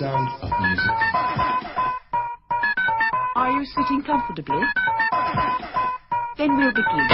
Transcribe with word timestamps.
sound 0.00 0.28
of 0.40 0.50
music. 0.60 0.96
Are 3.36 3.50
you 3.56 3.64
sitting 3.66 4.02
comfortably? 4.02 4.62
Then 6.38 6.56
we'll 6.56 6.72
begin. 6.72 7.06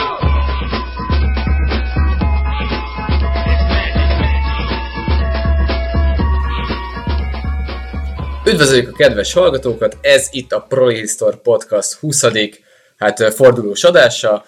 Üdvözöljük 8.44 8.88
a 8.88 8.92
kedves 8.92 9.32
hallgatókat, 9.32 9.98
ez 10.00 10.28
itt 10.30 10.52
a 10.52 10.60
Prohistor 10.60 11.42
Podcast 11.42 11.98
20. 11.98 12.50
Hát 12.96 13.34
fordulós 13.34 13.84
adása. 13.84 14.44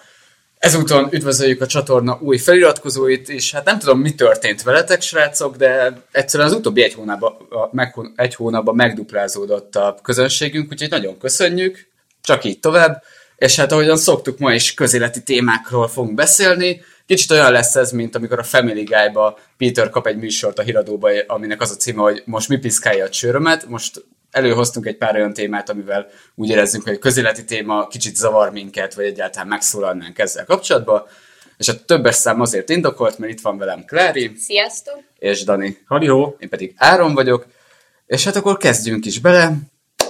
Ezúton 0.59 1.07
üdvözöljük 1.11 1.61
a 1.61 1.67
csatorna 1.67 2.17
új 2.21 2.37
feliratkozóit, 2.37 3.29
és 3.29 3.51
hát 3.51 3.65
nem 3.65 3.79
tudom, 3.79 3.99
mi 3.99 4.15
történt 4.15 4.63
veletek, 4.63 5.01
srácok, 5.01 5.55
de 5.55 6.01
egyszerűen 6.11 6.49
az 6.49 6.55
utóbbi 6.55 6.83
egy 6.83 6.93
hónapban, 6.93 7.37
meg, 7.71 7.95
egy 8.15 8.35
hónapban 8.35 8.75
megduplázódott 8.75 9.75
a 9.75 9.97
közönségünk, 10.03 10.71
úgyhogy 10.71 10.89
nagyon 10.89 11.17
köszönjük, 11.17 11.87
csak 12.21 12.43
így 12.43 12.59
tovább. 12.59 13.03
És 13.35 13.55
hát 13.55 13.71
ahogyan 13.71 13.97
szoktuk, 13.97 14.37
ma 14.37 14.53
is 14.53 14.73
közéleti 14.73 15.23
témákról 15.23 15.87
fogunk 15.87 16.15
beszélni. 16.15 16.81
Kicsit 17.05 17.31
olyan 17.31 17.51
lesz 17.51 17.75
ez, 17.75 17.91
mint 17.91 18.15
amikor 18.15 18.39
a 18.39 18.43
Family 18.43 18.83
Guy-ba 18.83 19.39
Peter 19.57 19.89
kap 19.89 20.07
egy 20.07 20.17
műsort 20.17 20.59
a 20.59 20.61
híradóba, 20.61 21.09
aminek 21.27 21.61
az 21.61 21.71
a 21.71 21.75
címe, 21.75 22.01
hogy 22.01 22.21
most 22.25 22.49
mi 22.49 22.57
piszkálja 22.57 23.05
a 23.05 23.09
csőrömet. 23.09 23.65
Most 23.67 24.05
előhoztunk 24.31 24.85
egy 24.85 24.97
pár 24.97 25.15
olyan 25.15 25.33
témát, 25.33 25.69
amivel 25.69 26.07
úgy 26.35 26.49
érezzünk, 26.49 26.83
hogy 26.83 26.93
a 26.93 26.99
közéleti 26.99 27.43
téma 27.43 27.87
kicsit 27.87 28.15
zavar 28.15 28.51
minket, 28.51 28.93
vagy 28.93 29.05
egyáltalán 29.05 29.47
megszólalnánk 29.47 30.19
ezzel 30.19 30.45
kapcsolatban. 30.45 31.03
És 31.57 31.67
a 31.67 31.85
többes 31.85 32.15
szám 32.15 32.41
azért 32.41 32.69
indokolt, 32.69 33.17
mert 33.17 33.31
itt 33.31 33.41
van 33.41 33.57
velem 33.57 33.85
Klári 33.85 34.31
Sziasztok! 34.37 34.99
és 35.17 35.43
Dani. 35.43 35.77
Halló! 35.85 36.35
Én 36.39 36.49
pedig 36.49 36.73
Áron 36.77 37.13
vagyok. 37.13 37.45
És 38.05 38.23
hát 38.23 38.35
akkor 38.35 38.57
kezdjünk 38.57 39.05
is 39.05 39.19
bele. 39.19 39.53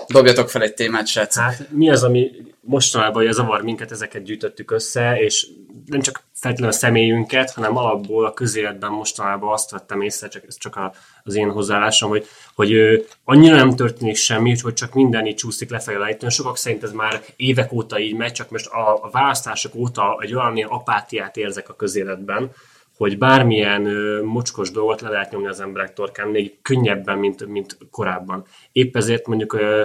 Dobjatok 0.08 0.50
fel 0.50 0.62
egy 0.62 0.74
témát, 0.74 1.08
srácok. 1.08 1.44
Hát 1.44 1.72
mi 1.72 1.90
az, 1.90 2.04
ami 2.04 2.32
mostanában 2.62 3.24
ugye 3.24 3.32
zavar 3.32 3.62
minket, 3.62 3.92
ezeket 3.92 4.24
gyűjtöttük 4.24 4.72
össze, 4.72 5.16
és 5.20 5.48
nem 5.86 6.02
csak 6.02 6.24
feltétlenül 6.40 6.76
a 6.76 6.78
személyünket, 6.78 7.52
hanem 7.52 7.78
alapból 7.78 8.26
a 8.26 8.34
közéletben 8.34 8.92
mostanában 8.92 9.54
azt 9.54 9.72
vettem 9.72 10.02
észre, 10.02 10.28
csak 10.28 10.44
ez 10.48 10.58
csak 10.58 10.76
a, 10.76 10.94
az 11.24 11.36
én 11.36 11.52
hozzáállásom, 11.52 12.10
hogy, 12.10 12.26
hogy 12.56 12.74
ö, 12.74 12.98
annyira 13.24 13.56
nem 13.56 13.76
történik 13.76 14.16
semmi, 14.16 14.58
hogy 14.62 14.74
csak 14.74 14.94
minden 14.94 15.26
így 15.26 15.36
csúszik 15.36 15.70
lefelé 15.70 15.98
lejtőn. 15.98 16.30
Sokak 16.30 16.58
szerint 16.58 16.84
ez 16.84 16.92
már 16.92 17.22
évek 17.36 17.72
óta 17.72 18.00
így 18.00 18.16
megy, 18.16 18.32
csak 18.32 18.50
most 18.50 18.68
a, 18.68 19.04
a 19.04 19.10
választások 19.12 19.76
óta 19.76 20.18
egy 20.22 20.36
olyan 20.36 20.56
ilyen 20.56 20.70
apátiát 20.70 21.38
érzek 21.38 21.70
a 21.70 21.76
közéletben, 21.76 22.52
hogy 22.98 23.18
bármilyen 23.18 23.86
ö, 23.86 24.24
mocskos 24.24 24.72
dolgot 24.72 25.02
le 25.02 25.10
lehet 25.10 25.32
nyomni 25.32 25.48
az 25.48 25.60
emberek 25.60 25.94
torkán, 25.94 26.28
még 26.28 26.62
könnyebben, 26.62 27.18
mint, 27.18 27.46
mint 27.46 27.78
korábban. 27.92 28.46
Épp 28.72 28.96
ezért 28.96 29.28
mondjuk 29.28 29.54
ö, 29.54 29.84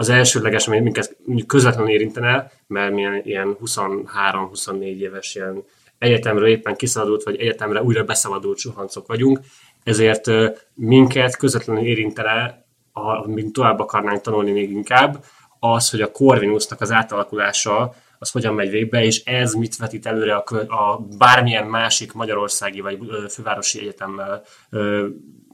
az 0.00 0.08
elsődleges, 0.08 0.66
ami 0.66 0.80
minket 0.80 1.16
közvetlenül 1.46 1.90
érintene, 1.90 2.50
mert 2.66 2.92
milyen 2.92 3.20
ilyen 3.24 3.56
23-24 3.64 4.80
éves 4.80 5.34
ilyen 5.34 5.64
egyetemről 5.98 6.48
éppen 6.48 6.76
kiszabadult, 6.76 7.22
vagy 7.22 7.36
egyetemre 7.36 7.82
újra 7.82 8.04
beszabadult 8.04 8.58
suhancok 8.58 9.06
vagyunk, 9.06 9.40
ezért 9.82 10.26
minket 10.74 11.36
közvetlenül 11.36 11.84
érintene, 11.84 12.64
ha 12.92 13.26
tovább 13.52 13.78
akarnánk 13.78 14.20
tanulni 14.20 14.50
még 14.50 14.70
inkább, 14.70 15.24
az, 15.58 15.90
hogy 15.90 16.00
a 16.00 16.10
Corvinusnak 16.10 16.80
az 16.80 16.92
átalakulása 16.92 17.94
az 18.18 18.30
hogyan 18.30 18.54
megy 18.54 18.70
végbe, 18.70 19.04
és 19.04 19.24
ez 19.24 19.52
mit 19.52 19.76
vetít 19.76 20.06
előre 20.06 20.34
a, 20.34 20.54
a 20.56 21.06
bármilyen 21.18 21.66
másik 21.66 22.12
magyarországi 22.12 22.80
vagy 22.80 22.98
fővárosi 23.30 23.80
egyetemmel 23.80 24.42
ö, 24.70 25.06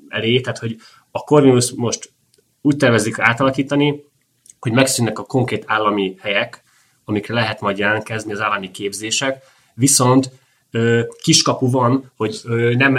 elé, 0.09 0.41
tehát 0.41 0.59
hogy 0.59 0.77
a 1.11 1.19
Corvinus 1.19 1.73
most 1.73 2.13
úgy 2.61 2.77
tervezik 2.77 3.19
átalakítani, 3.19 4.13
hogy 4.65 4.73
megszűnnek 4.73 5.19
a 5.19 5.23
konkrét 5.25 5.65
állami 5.67 6.17
helyek, 6.21 6.63
amikre 7.05 7.35
lehet 7.35 7.61
majd 7.61 7.79
jelentkezni 7.79 8.33
az 8.33 8.41
állami 8.41 8.71
képzések, 8.71 9.43
viszont 9.75 10.31
ö, 10.71 11.01
kiskapu 11.23 11.71
van, 11.71 12.13
hogy 12.17 12.41
ö, 12.45 12.75
nem 12.75 12.99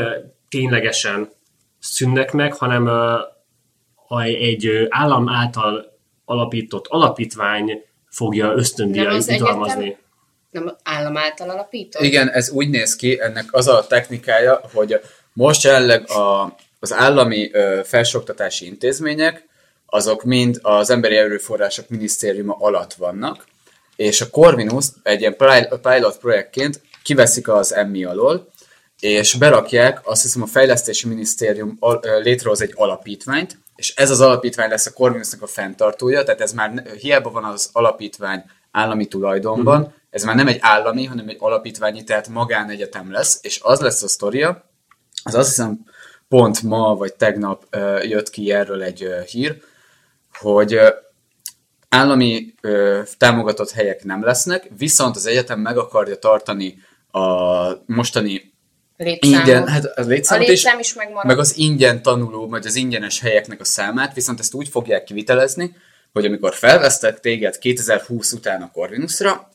ténylegesen 0.49 1.29
szűnnek 1.79 2.31
meg, 2.31 2.53
hanem 2.53 2.87
ö, 2.87 3.13
a- 4.07 4.21
egy 4.21 4.65
ö, 4.65 4.85
állam 4.89 5.29
által 5.29 5.85
alapított 6.25 6.85
alapítvány 6.87 7.83
fogja 8.09 8.47
Nem 8.47 8.57
ösztöndíjai 8.57 9.15
az 9.15 9.29
jutalmazni. 9.29 9.83
egyetem? 9.83 9.99
Nem 10.49 10.75
állam 10.83 11.17
által 11.17 11.49
alapított? 11.49 12.01
Igen, 12.03 12.29
ez 12.29 12.49
úgy 12.49 12.69
néz 12.69 12.95
ki, 12.95 13.21
ennek 13.21 13.45
az 13.51 13.67
a 13.67 13.87
technikája, 13.87 14.61
hogy 14.73 15.01
most 15.33 15.63
jelenleg 15.63 16.09
a, 16.09 16.55
az 16.79 16.93
állami 16.93 17.49
ö, 17.53 17.79
felsőoktatási 17.83 18.65
intézmények, 18.65 19.45
azok 19.95 20.23
mind 20.23 20.59
az 20.61 20.89
Emberi 20.89 21.15
Erőforrások 21.15 21.89
Minisztériuma 21.89 22.55
alatt 22.59 22.93
vannak, 22.93 23.45
és 23.95 24.21
a 24.21 24.29
Corvinus 24.29 24.85
egy 25.03 25.19
ilyen 25.19 25.35
pil- 25.35 25.79
pilot 25.81 26.17
projektként 26.17 26.81
kiveszik 27.03 27.47
az 27.47 27.73
emmi 27.73 28.03
alól, 28.03 28.47
és 28.99 29.33
berakják, 29.33 29.99
azt 30.03 30.21
hiszem 30.21 30.41
a 30.41 30.45
Fejlesztési 30.45 31.07
Minisztérium 31.07 31.77
létrehoz 32.21 32.61
egy 32.61 32.73
alapítványt, 32.75 33.57
és 33.75 33.93
ez 33.95 34.09
az 34.09 34.21
alapítvány 34.21 34.69
lesz 34.69 34.85
a 34.85 34.93
Corvinusnak 34.93 35.41
a 35.41 35.47
fenntartója, 35.47 36.23
tehát 36.23 36.41
ez 36.41 36.53
már 36.53 36.83
hiába 36.99 37.29
van 37.31 37.43
az 37.43 37.69
alapítvány 37.71 38.43
állami 38.71 39.05
tulajdonban, 39.05 39.79
uh-huh. 39.81 39.93
ez 40.09 40.23
már 40.23 40.35
nem 40.35 40.47
egy 40.47 40.57
állami, 40.61 41.05
hanem 41.05 41.29
egy 41.29 41.37
alapítványi, 41.39 42.03
tehát 42.03 42.27
magánegyetem 42.27 43.11
lesz, 43.11 43.39
és 43.41 43.59
az 43.63 43.79
lesz 43.79 44.03
a 44.03 44.07
sztoria, 44.07 44.69
az 45.23 45.35
azt 45.35 45.47
hiszem 45.47 45.85
pont 46.27 46.61
ma 46.61 46.95
vagy 46.95 47.13
tegnap 47.13 47.75
jött 48.01 48.29
ki 48.29 48.51
erről 48.51 48.83
egy 48.83 49.07
hír, 49.27 49.61
hogy 50.39 50.79
állami 51.89 52.53
ö, 52.61 53.01
támogatott 53.17 53.71
helyek 53.71 54.03
nem 54.03 54.23
lesznek, 54.23 54.69
viszont 54.77 55.15
az 55.15 55.25
egyetem 55.25 55.59
meg 55.59 55.77
akarja 55.77 56.15
tartani 56.15 56.77
a 57.11 57.21
mostani 57.85 58.53
Létszámot. 58.97 59.39
ingyen, 59.47 59.67
hát 59.67 59.85
a 59.85 60.01
a 60.01 60.05
létszámot 60.05 60.43
is, 60.43 60.49
létszám 60.49 60.79
is 60.79 60.93
megmarad. 60.93 61.25
meg 61.25 61.39
az 61.39 61.57
ingyen 61.57 62.01
tanuló, 62.01 62.47
vagy 62.49 62.65
az 62.65 62.75
ingyenes 62.75 63.19
helyeknek 63.19 63.59
a 63.59 63.65
számát, 63.65 64.13
viszont 64.13 64.39
ezt 64.39 64.53
úgy 64.53 64.67
fogják 64.67 65.03
kivitelezni, 65.03 65.75
hogy 66.13 66.25
amikor 66.25 66.53
felvesztek 66.53 67.19
téged 67.19 67.57
2020 67.57 68.31
után 68.31 68.61
a 68.61 68.71
Corvinusra, 68.71 69.49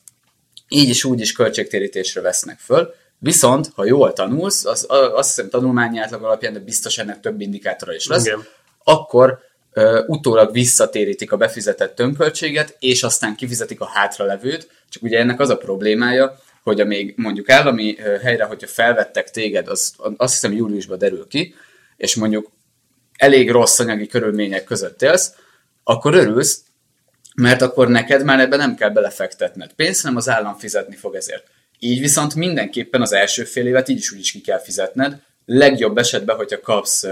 így 0.67 0.89
is 0.89 1.03
úgy 1.03 1.19
is 1.19 1.31
költségtérítésre 1.31 2.21
vesznek 2.21 2.59
föl, 2.59 2.93
viszont 3.19 3.71
ha 3.75 3.85
jól 3.85 4.13
tanulsz, 4.13 4.65
az, 4.65 4.85
a- 4.89 5.15
azt 5.17 5.27
hiszem 5.35 5.49
tanulmányi 5.49 5.99
átlag 5.99 6.23
alapján, 6.23 6.53
de 6.53 6.59
biztos 6.59 6.97
ennek 6.97 7.19
több 7.19 7.41
indikátora 7.41 7.93
is 7.93 8.07
lesz, 8.07 8.25
Igen. 8.25 8.45
akkor 8.83 9.39
utólag 10.07 10.51
visszatérítik 10.51 11.31
a 11.31 11.37
befizetett 11.37 11.95
tönköltséget, 11.95 12.75
és 12.79 13.03
aztán 13.03 13.35
kifizetik 13.35 13.81
a 13.81 13.89
hátralevőt, 13.93 14.69
csak 14.89 15.03
ugye 15.03 15.19
ennek 15.19 15.39
az 15.39 15.49
a 15.49 15.57
problémája, 15.57 16.39
hogy 16.63 16.81
a 16.81 16.85
még 16.85 17.13
mondjuk 17.17 17.49
állami 17.49 17.95
helyre, 18.21 18.43
hogyha 18.43 18.67
felvettek 18.67 19.29
téged, 19.29 19.67
az, 19.67 19.93
azt 20.17 20.33
hiszem 20.33 20.53
júliusban 20.53 20.97
derül 20.97 21.27
ki, 21.27 21.55
és 21.97 22.15
mondjuk 22.15 22.51
elég 23.17 23.51
rossz 23.51 23.79
anyagi 23.79 24.07
körülmények 24.07 24.63
között 24.63 25.01
élsz, 25.01 25.33
akkor 25.83 26.13
örülsz, 26.13 26.63
mert 27.35 27.61
akkor 27.61 27.87
neked 27.87 28.23
már 28.23 28.39
ebbe 28.39 28.55
nem 28.55 28.75
kell 28.75 28.89
belefektetned 28.89 29.73
pénzt, 29.73 30.01
hanem 30.01 30.17
az 30.17 30.29
állam 30.29 30.57
fizetni 30.57 30.95
fog 30.95 31.15
ezért. 31.15 31.47
Így 31.79 31.99
viszont 31.99 32.35
mindenképpen 32.35 33.01
az 33.01 33.13
első 33.13 33.43
fél 33.43 33.67
évet 33.67 33.89
így 33.89 33.97
is 33.97 34.11
úgy 34.11 34.19
is 34.19 34.31
ki 34.31 34.41
kell 34.41 34.59
fizetned. 34.59 35.21
Legjobb 35.45 35.97
esetben, 35.97 36.35
hogyha 36.35 36.59
kapsz 36.59 37.03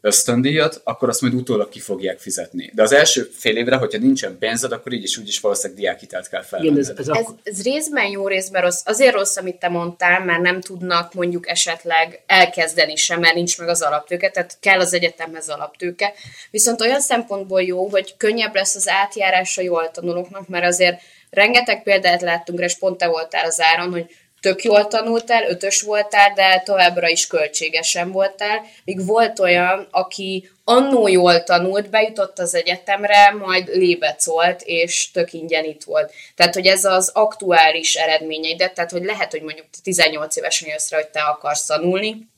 ösztöndíjat, 0.00 0.80
akkor 0.84 1.08
azt 1.08 1.20
majd 1.20 1.34
utólag 1.34 1.68
ki 1.68 1.80
fogják 1.80 2.18
fizetni. 2.18 2.70
De 2.74 2.82
az 2.82 2.92
első 2.92 3.30
fél 3.32 3.56
évre, 3.56 3.76
hogyha 3.76 3.98
nincsen 3.98 4.38
pénzed, 4.38 4.72
akkor 4.72 4.92
így 4.92 5.02
is 5.02 5.16
úgy 5.16 5.28
is 5.28 5.40
valószínűleg 5.40 5.82
diákhitelt 5.82 6.28
kell 6.28 6.42
felvenned. 6.42 6.78
ez, 6.78 6.88
ez, 6.96 7.08
Ez, 7.08 7.26
ez 7.42 7.62
részben 7.62 8.06
jó, 8.06 8.28
részben 8.28 8.62
rossz. 8.62 8.80
Azért 8.84 9.14
rossz, 9.14 9.36
amit 9.36 9.56
te 9.56 9.68
mondtál, 9.68 10.24
mert 10.24 10.40
nem 10.40 10.60
tudnak 10.60 11.14
mondjuk 11.14 11.48
esetleg 11.48 12.22
elkezdeni 12.26 12.96
sem, 12.96 13.20
mert 13.20 13.34
nincs 13.34 13.58
meg 13.58 13.68
az 13.68 13.82
alaptőke, 13.82 14.30
tehát 14.30 14.56
kell 14.60 14.80
az 14.80 14.94
egyetemhez 14.94 15.48
alaptőke. 15.48 16.12
Viszont 16.50 16.80
olyan 16.80 17.00
szempontból 17.00 17.62
jó, 17.62 17.88
hogy 17.88 18.14
könnyebb 18.16 18.54
lesz 18.54 18.74
az 18.74 18.88
átjárás 18.88 19.58
a 19.58 19.62
jól 19.62 19.90
tanulóknak, 19.90 20.48
mert 20.48 20.64
azért 20.64 21.00
rengeteg 21.30 21.82
példát 21.82 22.22
láttunk, 22.22 22.60
és 22.60 22.78
pont 22.78 22.98
te 22.98 23.06
voltál 23.08 23.44
az 23.44 23.60
áron, 23.60 23.90
hogy 23.90 24.06
tök 24.40 24.62
jól 24.62 24.86
tanultál, 24.86 25.48
ötös 25.48 25.80
voltál, 25.80 26.32
de 26.34 26.62
továbbra 26.64 27.08
is 27.08 27.26
költségesen 27.26 28.12
voltál, 28.12 28.64
míg 28.84 29.06
volt 29.06 29.38
olyan, 29.38 29.88
aki 29.90 30.50
annó 30.64 31.08
jól 31.08 31.44
tanult, 31.44 31.90
bejutott 31.90 32.38
az 32.38 32.54
egyetemre, 32.54 33.30
majd 33.30 33.68
lébecolt, 33.68 34.62
és 34.64 35.10
tök 35.10 35.32
ingyen 35.32 35.64
itt 35.64 35.84
volt. 35.84 36.12
Tehát, 36.34 36.54
hogy 36.54 36.66
ez 36.66 36.84
az 36.84 37.10
aktuális 37.14 37.94
eredményeidet, 37.94 38.74
tehát, 38.74 38.90
hogy 38.90 39.04
lehet, 39.04 39.30
hogy 39.30 39.42
mondjuk 39.42 39.66
te 39.70 39.78
18 39.82 40.36
évesen 40.36 40.68
jössz 40.68 40.90
rá, 40.90 40.98
hogy 40.98 41.08
te 41.08 41.20
akarsz 41.20 41.66
tanulni, 41.66 42.28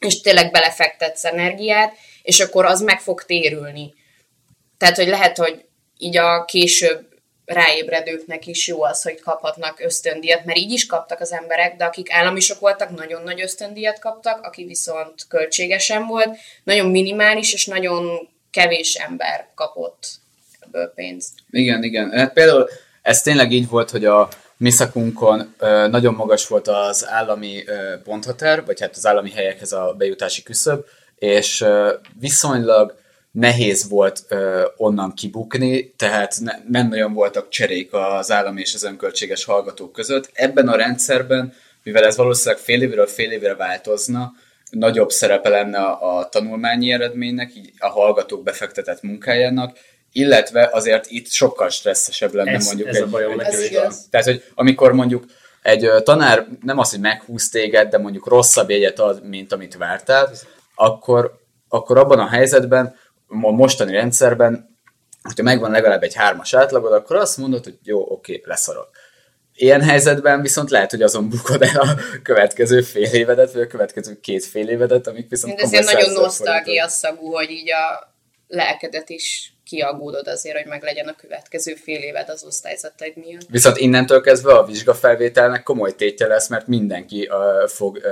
és 0.00 0.20
tényleg 0.20 0.50
belefektetsz 0.50 1.24
energiát, 1.24 1.92
és 2.22 2.40
akkor 2.40 2.64
az 2.64 2.80
meg 2.80 3.00
fog 3.00 3.24
térülni. 3.24 3.94
Tehát, 4.78 4.96
hogy 4.96 5.08
lehet, 5.08 5.36
hogy 5.36 5.64
így 5.98 6.16
a 6.16 6.44
később 6.44 7.07
ráébredőknek 7.48 8.46
is 8.46 8.66
jó 8.66 8.82
az, 8.82 9.02
hogy 9.02 9.20
kaphatnak 9.20 9.80
ösztöndíjat, 9.80 10.44
mert 10.44 10.58
így 10.58 10.70
is 10.72 10.86
kaptak 10.86 11.20
az 11.20 11.32
emberek, 11.32 11.76
de 11.76 11.84
akik 11.84 12.12
államisok 12.12 12.60
voltak, 12.60 12.96
nagyon 12.96 13.22
nagy 13.22 13.40
ösztöndíjat 13.40 13.98
kaptak, 13.98 14.44
aki 14.46 14.64
viszont 14.64 15.26
költségesen 15.28 16.06
volt, 16.06 16.36
nagyon 16.64 16.90
minimális 16.90 17.52
és 17.52 17.66
nagyon 17.66 18.28
kevés 18.50 18.94
ember 18.94 19.48
kapott 19.54 20.06
ebből 20.60 20.92
pénzt. 20.94 21.30
Igen, 21.50 21.82
igen. 21.82 22.10
Hát 22.10 22.32
például 22.32 22.68
ez 23.02 23.22
tényleg 23.22 23.52
így 23.52 23.68
volt, 23.68 23.90
hogy 23.90 24.04
a 24.04 24.28
mi 24.56 24.70
szakunkon 24.70 25.54
ö, 25.58 25.88
nagyon 25.88 26.14
magas 26.14 26.46
volt 26.46 26.68
az 26.68 27.06
állami 27.08 27.64
ponthatár, 28.04 28.64
vagy 28.64 28.80
hát 28.80 28.96
az 28.96 29.06
állami 29.06 29.30
helyekhez 29.30 29.72
a 29.72 29.94
bejutási 29.98 30.42
küszöb, 30.42 30.84
és 31.18 31.64
viszonylag 32.20 32.98
nehéz 33.32 33.88
volt 33.88 34.24
ö, 34.28 34.66
onnan 34.76 35.14
kibukni, 35.14 35.90
tehát 35.96 36.36
ne, 36.40 36.52
nem 36.68 36.88
nagyon 36.88 37.12
voltak 37.12 37.48
cserék 37.48 37.92
az 37.92 38.30
állami 38.30 38.60
és 38.60 38.74
az 38.74 38.84
önköltséges 38.84 39.44
hallgatók 39.44 39.92
között. 39.92 40.30
Ebben 40.32 40.68
a 40.68 40.76
rendszerben, 40.76 41.52
mivel 41.82 42.04
ez 42.04 42.16
valószínűleg 42.16 42.62
fél 42.62 42.82
évről 42.82 43.06
fél 43.06 43.30
évre 43.30 43.54
változna, 43.54 44.32
nagyobb 44.70 45.10
szerepe 45.10 45.48
lenne 45.48 45.78
a, 45.78 46.18
a 46.18 46.28
tanulmányi 46.28 46.92
eredménynek, 46.92 47.56
így 47.56 47.72
a 47.78 47.88
hallgatók 47.88 48.42
befektetett 48.42 49.02
munkájának, 49.02 49.78
illetve 50.12 50.68
azért 50.72 51.06
itt 51.10 51.28
sokkal 51.28 51.68
stresszesebb 51.68 52.34
lenne 52.34 52.50
Ez- 52.50 52.66
mondjuk 52.66 52.88
ez 52.88 52.96
a 52.96 53.02
egy, 53.04 53.10
bajom 53.10 53.40
egy 53.40 53.70
igaz. 53.70 54.06
tehát, 54.10 54.26
hogy 54.26 54.44
amikor 54.54 54.92
mondjuk 54.92 55.24
egy 55.62 55.84
ö, 55.84 56.00
tanár 56.00 56.46
nem 56.62 56.78
az, 56.78 56.90
hogy 56.90 57.00
meghúz 57.00 57.48
téged, 57.48 57.88
de 57.88 57.98
mondjuk 57.98 58.26
rosszabb 58.28 58.70
jegyet 58.70 58.98
ad, 58.98 59.28
mint 59.28 59.52
amit 59.52 59.76
vártál, 59.76 60.30
akkor, 60.74 61.38
akkor 61.68 61.98
abban 61.98 62.18
a 62.18 62.28
helyzetben, 62.28 62.94
a 63.28 63.50
mostani 63.50 63.92
rendszerben, 63.92 64.76
hogyha 65.22 65.42
megvan 65.42 65.70
legalább 65.70 66.02
egy 66.02 66.14
hármas 66.14 66.54
átlagod, 66.54 66.92
akkor 66.92 67.16
azt 67.16 67.36
mondod, 67.36 67.64
hogy 67.64 67.78
jó, 67.82 68.12
oké, 68.12 68.42
leszarok. 68.44 68.90
Ilyen 69.54 69.82
helyzetben 69.82 70.40
viszont 70.40 70.70
lehet, 70.70 70.90
hogy 70.90 71.02
azon 71.02 71.28
bukod 71.28 71.62
el 71.62 71.80
a 71.80 71.94
következő 72.22 72.80
fél 72.80 73.12
évedet, 73.12 73.52
vagy 73.52 73.62
a 73.62 73.66
következő 73.66 74.20
két 74.20 74.44
fél 74.44 74.68
évedet, 74.68 75.06
amik 75.06 75.28
viszont 75.28 75.54
Mind 75.54 75.74
ezért 75.74 75.92
nagyon 75.92 76.12
nosztalgia 76.12 76.88
szagú, 76.88 77.32
hogy 77.32 77.50
így 77.50 77.70
a 77.70 78.14
lelkedet 78.46 79.08
is 79.08 79.52
kiaggódod 79.68 80.26
azért, 80.26 80.56
hogy 80.56 80.66
meg 80.66 80.82
legyen 80.82 81.08
a 81.08 81.14
következő 81.14 81.74
fél 81.74 82.00
éved 82.00 82.28
az 82.28 82.44
osztályzataid 82.44 83.16
miatt. 83.16 83.46
Viszont 83.48 83.76
innentől 83.76 84.20
kezdve 84.20 84.52
a 84.52 84.64
vizsgafelvételnek 84.64 85.62
komoly 85.62 85.94
tétje 85.94 86.26
lesz, 86.26 86.48
mert 86.48 86.66
mindenki 86.66 87.28
uh, 87.30 87.68
fog 87.68 87.96
uh, 87.96 88.02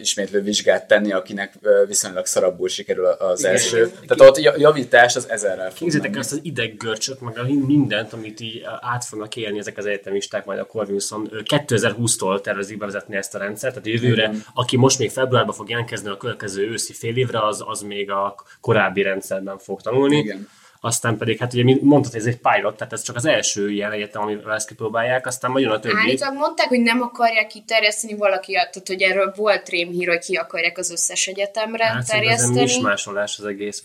ismétlő 0.00 0.42
vizsgát 0.42 0.86
tenni, 0.86 1.12
akinek 1.12 1.52
uh, 1.62 1.86
viszonylag 1.86 2.26
szarabbul 2.26 2.68
sikerül 2.68 3.04
az 3.06 3.40
Igen, 3.40 3.52
első. 3.52 3.76
igen. 3.76 3.90
Tehát 3.90 4.30
ott 4.30 4.38
ja- 4.38 4.58
javítás 4.58 5.16
az 5.16 5.28
ezerrel 5.28 5.70
fog 5.70 5.92
menni. 5.92 6.18
azt 6.18 6.32
az 6.32 6.40
ideggörcsöt, 6.42 7.20
meg 7.20 7.38
a 7.38 7.42
mindent, 7.42 8.12
amit 8.12 8.40
így 8.40 8.62
át 8.80 9.04
fognak 9.04 9.36
élni 9.36 9.58
ezek 9.58 9.78
az 9.78 9.86
egyetemisták 9.86 10.44
majd 10.44 10.58
a 10.58 10.64
Corvinuson. 10.64 11.28
Ö, 11.30 11.40
2020-tól 11.44 12.40
tervezik 12.40 12.78
bevezetni 12.78 13.16
ezt 13.16 13.34
a 13.34 13.38
rendszert, 13.38 13.74
tehát 13.74 14.00
jövőre, 14.00 14.22
Igen. 14.22 14.44
aki 14.54 14.76
most 14.76 14.98
még 14.98 15.10
februárban 15.10 15.54
fog 15.54 15.68
jelentkezni 15.68 16.08
a 16.08 16.16
következő 16.16 16.70
őszi 16.70 16.92
fél 16.92 17.16
évre, 17.16 17.46
az, 17.46 17.64
az 17.66 17.80
még 17.80 18.10
a 18.10 18.34
korábbi 18.60 19.02
rendszerben 19.02 19.58
fog 19.58 19.80
tanulni. 19.80 20.16
Igen. 20.16 20.48
Aztán 20.80 21.16
pedig, 21.16 21.38
hát 21.38 21.52
ugye 21.54 21.76
mondtad, 21.80 22.12
hogy 22.12 22.20
ez 22.20 22.26
egy 22.26 22.38
pilot, 22.38 22.76
tehát 22.76 22.92
ez 22.92 23.02
csak 23.02 23.16
az 23.16 23.24
első 23.24 23.70
ilyen 23.70 23.92
egyetem, 23.92 24.22
amivel 24.22 24.54
ezt 24.54 24.68
kipróbálják, 24.68 25.26
aztán 25.26 25.50
majd 25.50 25.64
jön 25.64 25.72
a 25.74 25.78
többi. 25.80 25.94
Állítólag 25.98 26.34
mondták, 26.34 26.68
hogy 26.68 26.80
nem 26.80 27.02
akarják 27.02 27.46
kiterjeszteni 27.46 28.14
valaki, 28.16 28.52
tehát 28.52 28.82
hogy 28.86 29.02
erről 29.02 29.32
volt 29.36 29.68
rémhír, 29.68 30.08
hogy 30.08 30.18
ki 30.18 30.34
akarják 30.36 30.78
az 30.78 30.90
összes 30.90 31.26
egyetemre 31.26 31.84
Hát 31.84 32.06
terjeszteni. 32.08 32.60
mismásolás 32.60 33.38
az 33.38 33.44
egész. 33.44 33.82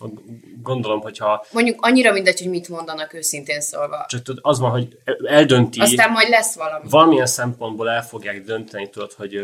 Gondolom, 0.64 1.00
hogyha 1.02 1.46
Mondjuk 1.52 1.86
annyira 1.86 2.12
mindegy, 2.12 2.40
hogy 2.40 2.50
mit 2.50 2.70
mondanak 2.70 3.14
őszintén 3.14 3.62
szólva. 3.62 4.06
csak 4.08 4.22
tudod, 4.22 4.40
az 4.44 4.60
van, 4.60 4.72
hogy 4.72 4.98
eldönti, 5.26 5.80
Aztán 5.80 6.12
majd 6.12 6.30
lesz 6.30 6.56
valami. 6.56 6.86
valamilyen 6.90 7.26
szempontból 7.26 7.90
el 7.90 8.04
fogják 8.04 8.44
dönteni, 8.44 8.90
tudod, 8.90 9.14
hogy 9.14 9.42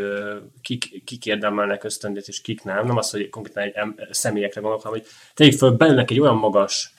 kik, 0.62 1.04
kik 1.04 1.26
érdemelnek 1.26 1.84
ösztöndét, 1.84 2.28
és 2.28 2.40
kik 2.40 2.62
nem. 2.62 2.86
Nem 2.86 2.96
az, 2.96 3.10
hogy 3.10 3.28
konkrétan 3.28 3.62
egy 3.62 3.72
em- 3.74 4.00
személyekre 4.10 4.60
gondolok, 4.60 4.84
hanem 4.84 4.98
hogy 5.00 5.08
tegyük 5.34 5.58
föl 5.58 5.70
belőlek 5.70 6.10
egy 6.10 6.20
olyan 6.20 6.36
magas 6.36 6.92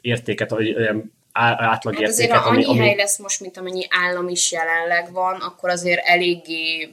értéket, 0.00 0.50
vagy 0.50 0.74
olyan 0.74 1.12
á- 1.32 1.60
Hát 1.60 1.70
átlagértéket, 1.70 2.12
azért, 2.12 2.32
ha 2.32 2.48
annyi 2.48 2.64
ami, 2.64 2.78
hely 2.78 2.96
lesz 2.96 3.18
most, 3.18 3.40
mint 3.40 3.56
amennyi 3.56 3.86
állam 3.90 4.28
is 4.28 4.52
jelenleg 4.52 5.12
van, 5.12 5.40
akkor 5.40 5.70
azért 5.70 6.04
eléggé 6.04 6.92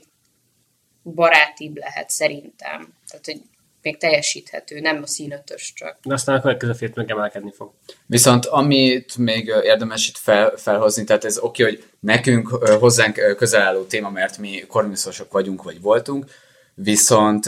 barátibb 1.03 1.77
lehet 1.77 2.09
szerintem. 2.09 2.94
Tehát, 3.07 3.25
hogy 3.25 3.41
még 3.81 3.97
teljesíthető, 3.97 4.79
nem 4.79 5.00
a 5.03 5.07
színötös 5.07 5.73
csak. 5.75 5.97
de 6.03 6.13
aztán 6.13 6.35
a 6.35 6.41
következő 6.41 6.73
fél 6.73 6.91
meg 6.95 7.12
emelkedni 7.12 7.51
fog. 7.51 7.71
Viszont 8.06 8.45
amit 8.45 9.17
még 9.17 9.53
érdemes 9.63 10.07
itt 10.07 10.17
fel, 10.17 10.53
felhozni, 10.56 11.03
tehát 11.03 11.25
ez 11.25 11.39
oké, 11.39 11.63
hogy 11.63 11.83
nekünk 12.00 12.47
hozzánk 12.79 13.35
közel 13.38 13.62
álló 13.62 13.83
téma, 13.83 14.09
mert 14.09 14.38
mi 14.38 14.59
korvinuszosok 14.67 15.31
vagyunk, 15.31 15.63
vagy 15.63 15.81
voltunk, 15.81 16.25
viszont 16.74 17.45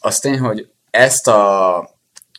az 0.00 0.18
tény, 0.18 0.38
hogy 0.38 0.70
ezt 0.90 1.28
a 1.28 1.97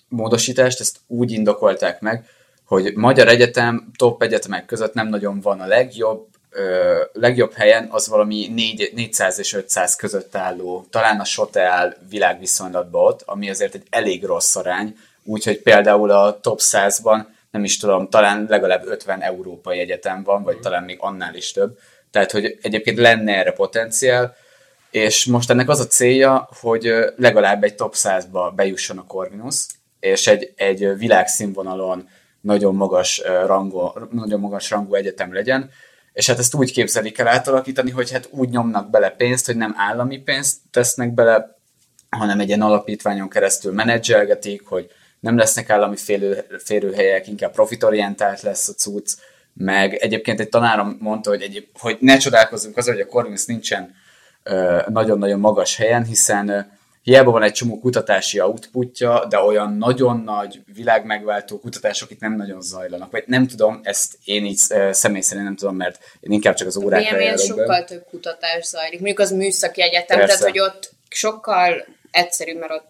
módosítást, 0.09 0.79
ezt 0.79 0.97
úgy 1.07 1.31
indokolták 1.31 1.99
meg, 1.99 2.25
hogy 2.65 2.93
Magyar 2.95 3.27
Egyetem 3.27 3.91
top 3.97 4.21
egyetemek 4.21 4.65
között 4.65 4.93
nem 4.93 5.07
nagyon 5.07 5.41
van 5.41 5.59
a 5.59 5.65
legjobb, 5.65 6.27
ö, 6.49 7.01
legjobb 7.13 7.53
helyen, 7.53 7.87
az 7.91 8.07
valami 8.07 8.47
4, 8.47 8.91
400 8.95 9.39
és 9.39 9.53
500 9.53 9.95
között 9.95 10.35
álló, 10.35 10.85
talán 10.89 11.19
a 11.19 11.25
SOTE 11.25 11.63
áll 11.63 11.95
világviszonylatban 12.09 13.05
ott, 13.05 13.21
ami 13.25 13.49
azért 13.49 13.75
egy 13.75 13.83
elég 13.89 14.23
rossz 14.23 14.55
arány, 14.55 14.97
úgyhogy 15.23 15.61
például 15.61 16.11
a 16.11 16.39
top 16.39 16.59
100-ban 16.61 17.25
nem 17.51 17.63
is 17.63 17.77
tudom, 17.77 18.09
talán 18.09 18.45
legalább 18.49 18.87
50 18.87 19.21
európai 19.21 19.79
egyetem 19.79 20.23
van, 20.23 20.43
vagy 20.43 20.59
talán 20.59 20.83
még 20.83 20.97
annál 20.99 21.35
is 21.35 21.51
több. 21.51 21.77
Tehát, 22.11 22.31
hogy 22.31 22.57
egyébként 22.61 22.97
lenne 22.97 23.35
erre 23.37 23.51
potenciál, 23.51 24.35
és 24.91 25.25
most 25.25 25.49
ennek 25.49 25.69
az 25.69 25.79
a 25.79 25.87
célja, 25.87 26.49
hogy 26.59 26.93
legalább 27.15 27.63
egy 27.63 27.75
top 27.75 27.93
100-ba 27.95 28.51
bejusson 28.55 28.97
a 28.97 29.05
Corvinus, 29.05 29.65
és 29.99 30.27
egy, 30.27 30.53
egy 30.55 30.97
világszínvonalon 30.97 32.09
nagyon 32.41 32.75
magas, 32.75 33.21
rangú, 33.45 33.91
nagyon 34.11 34.39
magas 34.39 34.69
rangú 34.69 34.93
egyetem 34.93 35.33
legyen, 35.33 35.69
és 36.13 36.27
hát 36.27 36.39
ezt 36.39 36.55
úgy 36.55 36.71
képzelik 36.71 37.17
el 37.17 37.27
átalakítani, 37.27 37.91
hogy 37.91 38.11
hát 38.11 38.27
úgy 38.31 38.49
nyomnak 38.49 38.89
bele 38.89 39.09
pénzt, 39.09 39.45
hogy 39.45 39.55
nem 39.55 39.73
állami 39.77 40.17
pénzt 40.17 40.57
tesznek 40.71 41.13
bele, 41.13 41.57
hanem 42.09 42.39
egy 42.39 42.47
ilyen 42.47 42.61
alapítványon 42.61 43.29
keresztül 43.29 43.73
menedzselgetik, 43.73 44.67
hogy 44.67 44.91
nem 45.19 45.37
lesznek 45.37 45.69
állami 45.69 45.95
félő, 45.95 46.45
férőhelyek, 46.63 47.27
inkább 47.27 47.51
profitorientált 47.51 48.41
lesz 48.41 48.67
a 48.67 48.73
cucc, 48.73 49.13
meg 49.53 49.93
egyébként 49.93 50.39
egy 50.39 50.49
tanárom 50.49 50.97
mondta, 50.99 51.29
hogy, 51.29 51.41
egyéb, 51.41 51.65
hogy 51.79 51.97
ne 51.99 52.17
csodálkozzunk 52.17 52.77
azon, 52.77 52.93
hogy 52.93 53.03
a 53.03 53.07
Corvinus 53.07 53.45
nincsen 53.45 53.95
nagyon-nagyon 54.87 55.39
magas 55.39 55.75
helyen, 55.75 56.07
ö, 56.47 56.59
hiába 57.01 57.31
van 57.31 57.43
egy 57.43 57.51
csomó 57.51 57.79
kutatási 57.79 58.39
outputja, 58.41 59.25
de 59.29 59.37
olyan 59.39 59.73
nagyon 59.73 60.19
nagy, 60.23 60.61
világmegváltó 60.73 61.59
kutatások 61.59 62.11
itt 62.11 62.19
nem 62.19 62.35
nagyon 62.35 62.61
zajlanak. 62.61 63.11
Vagy 63.11 63.23
nem 63.27 63.47
tudom, 63.47 63.79
ezt 63.83 64.17
én 64.23 64.45
így 64.45 64.57
személy 64.91 65.21
szerint 65.21 65.45
nem 65.45 65.55
tudom, 65.55 65.75
mert 65.75 65.99
én 66.19 66.31
inkább 66.31 66.55
csak 66.55 66.67
az 66.67 66.77
órákra 66.77 67.09
BME-n 67.09 67.21
járok 67.25 67.39
sokkal 67.39 67.83
több 67.83 68.03
kutatás 68.09 68.65
zajlik. 68.65 68.99
Mondjuk 68.99 69.19
az 69.19 69.31
műszaki 69.31 69.81
egyetem, 69.81 70.17
Persze. 70.17 70.37
tehát 70.37 70.51
hogy 70.51 70.59
ott 70.59 70.91
sokkal 71.09 71.85
egyszerűbb, 72.11 72.57
mert 72.59 72.71
ott 72.71 72.87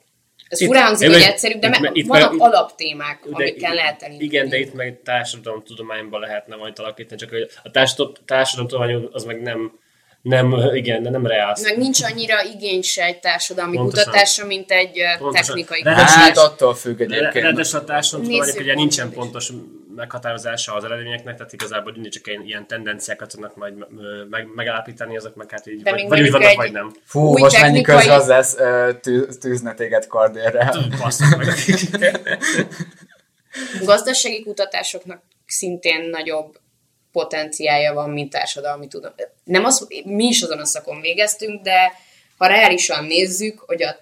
ez 0.49 0.61
Itt- 0.61 0.67
furán 0.67 0.83
hangzik, 0.83 1.09
hogy 1.11 1.21
egyszerűbb, 1.21 1.59
de 1.59 1.67
itt 1.67 1.79
me- 1.79 1.95
itt 1.95 2.07
vannak 2.07 2.31
meg- 2.31 2.41
alaptémák, 2.41 3.19
De 3.23 3.29
amikkel 3.35 3.73
lehet 3.73 4.01
elindulni. 4.03 4.33
Igen, 4.33 4.49
de 4.49 4.57
itt 4.57 4.73
meg 4.73 4.99
társadalomtudományban 5.03 6.19
lehetne 6.19 6.55
majd 6.55 6.79
alakítani, 6.79 7.19
csak 7.19 7.29
hogy 7.29 7.49
a 7.63 7.71
társadalom, 7.71 8.13
társadalomtudomány 8.25 9.09
az 9.11 9.23
meg 9.23 9.41
nem, 9.41 9.79
nem, 10.21 10.53
igen, 10.73 11.03
de 11.03 11.09
nem 11.09 11.25
reálsz. 11.25 11.63
Meg 11.63 11.77
nincs 11.77 12.01
annyira 12.03 12.43
igény 12.43 12.81
se 12.81 13.03
egy 13.03 13.19
társadalmi 13.19 13.75
Pontosan. 13.75 14.05
kutatásra, 14.05 14.45
mint 14.45 14.71
egy 14.71 15.01
Pontosan. 15.17 15.45
technikai 15.45 15.81
De 15.81 15.89
kutatás. 15.91 16.13
Hát 16.13 16.37
attól 16.37 16.75
függ 16.75 17.01
egyébként. 17.01 17.33
Ráadásul 17.45 17.79
a 17.79 17.83
társadalomtudományok 17.83 18.53
Nézzük 18.55 18.67
ugye 18.71 18.75
nincsen 18.81 19.11
pontos 19.11 19.51
meghatározása 19.95 20.73
az 20.75 20.83
eredményeknek, 20.83 21.35
tehát 21.37 21.53
igazából 21.53 21.91
mindig 21.91 22.11
csak 22.11 22.27
ilyen, 22.27 22.43
ilyen 22.45 22.67
tendenciákat 22.67 23.29
tudnak 23.31 23.55
majd 23.55 23.73
meg, 24.29 24.47
megállapítani, 24.55 25.17
azok 25.17 25.35
meg 25.35 25.51
hát 25.51 25.67
így 25.67 25.81
De 25.81 25.91
vagy, 25.91 26.07
vagy 26.07 26.21
úgy 26.21 26.31
vannak, 26.31 26.49
egy- 26.49 26.55
vagy 26.55 26.71
nem. 26.71 26.91
Fú, 27.03 27.19
új 27.21 27.41
most 27.41 27.61
mennyi 27.61 27.81
technikai- 27.81 27.95
közgazdász 27.95 28.55
ö, 28.57 28.89
tű, 29.01 29.25
tűzne 29.39 29.73
téged 29.73 30.07
kardérre. 30.07 30.73
Meg. 31.97 32.19
Gazdasági 33.83 34.43
kutatásoknak 34.43 35.21
szintén 35.45 36.09
nagyobb 36.09 36.59
potenciálja 37.11 37.93
van, 37.93 38.09
mint 38.09 38.29
társadalmi 38.29 38.87
tudom. 38.87 39.11
Nem 39.43 39.65
az, 39.65 39.87
mi 40.03 40.25
is 40.25 40.41
azon 40.41 40.59
a 40.59 40.65
szakon 40.65 41.01
végeztünk, 41.01 41.61
de 41.61 41.93
ha 42.37 42.47
reálisan 42.47 43.05
nézzük, 43.05 43.59
hogy 43.59 43.83
a 43.83 43.97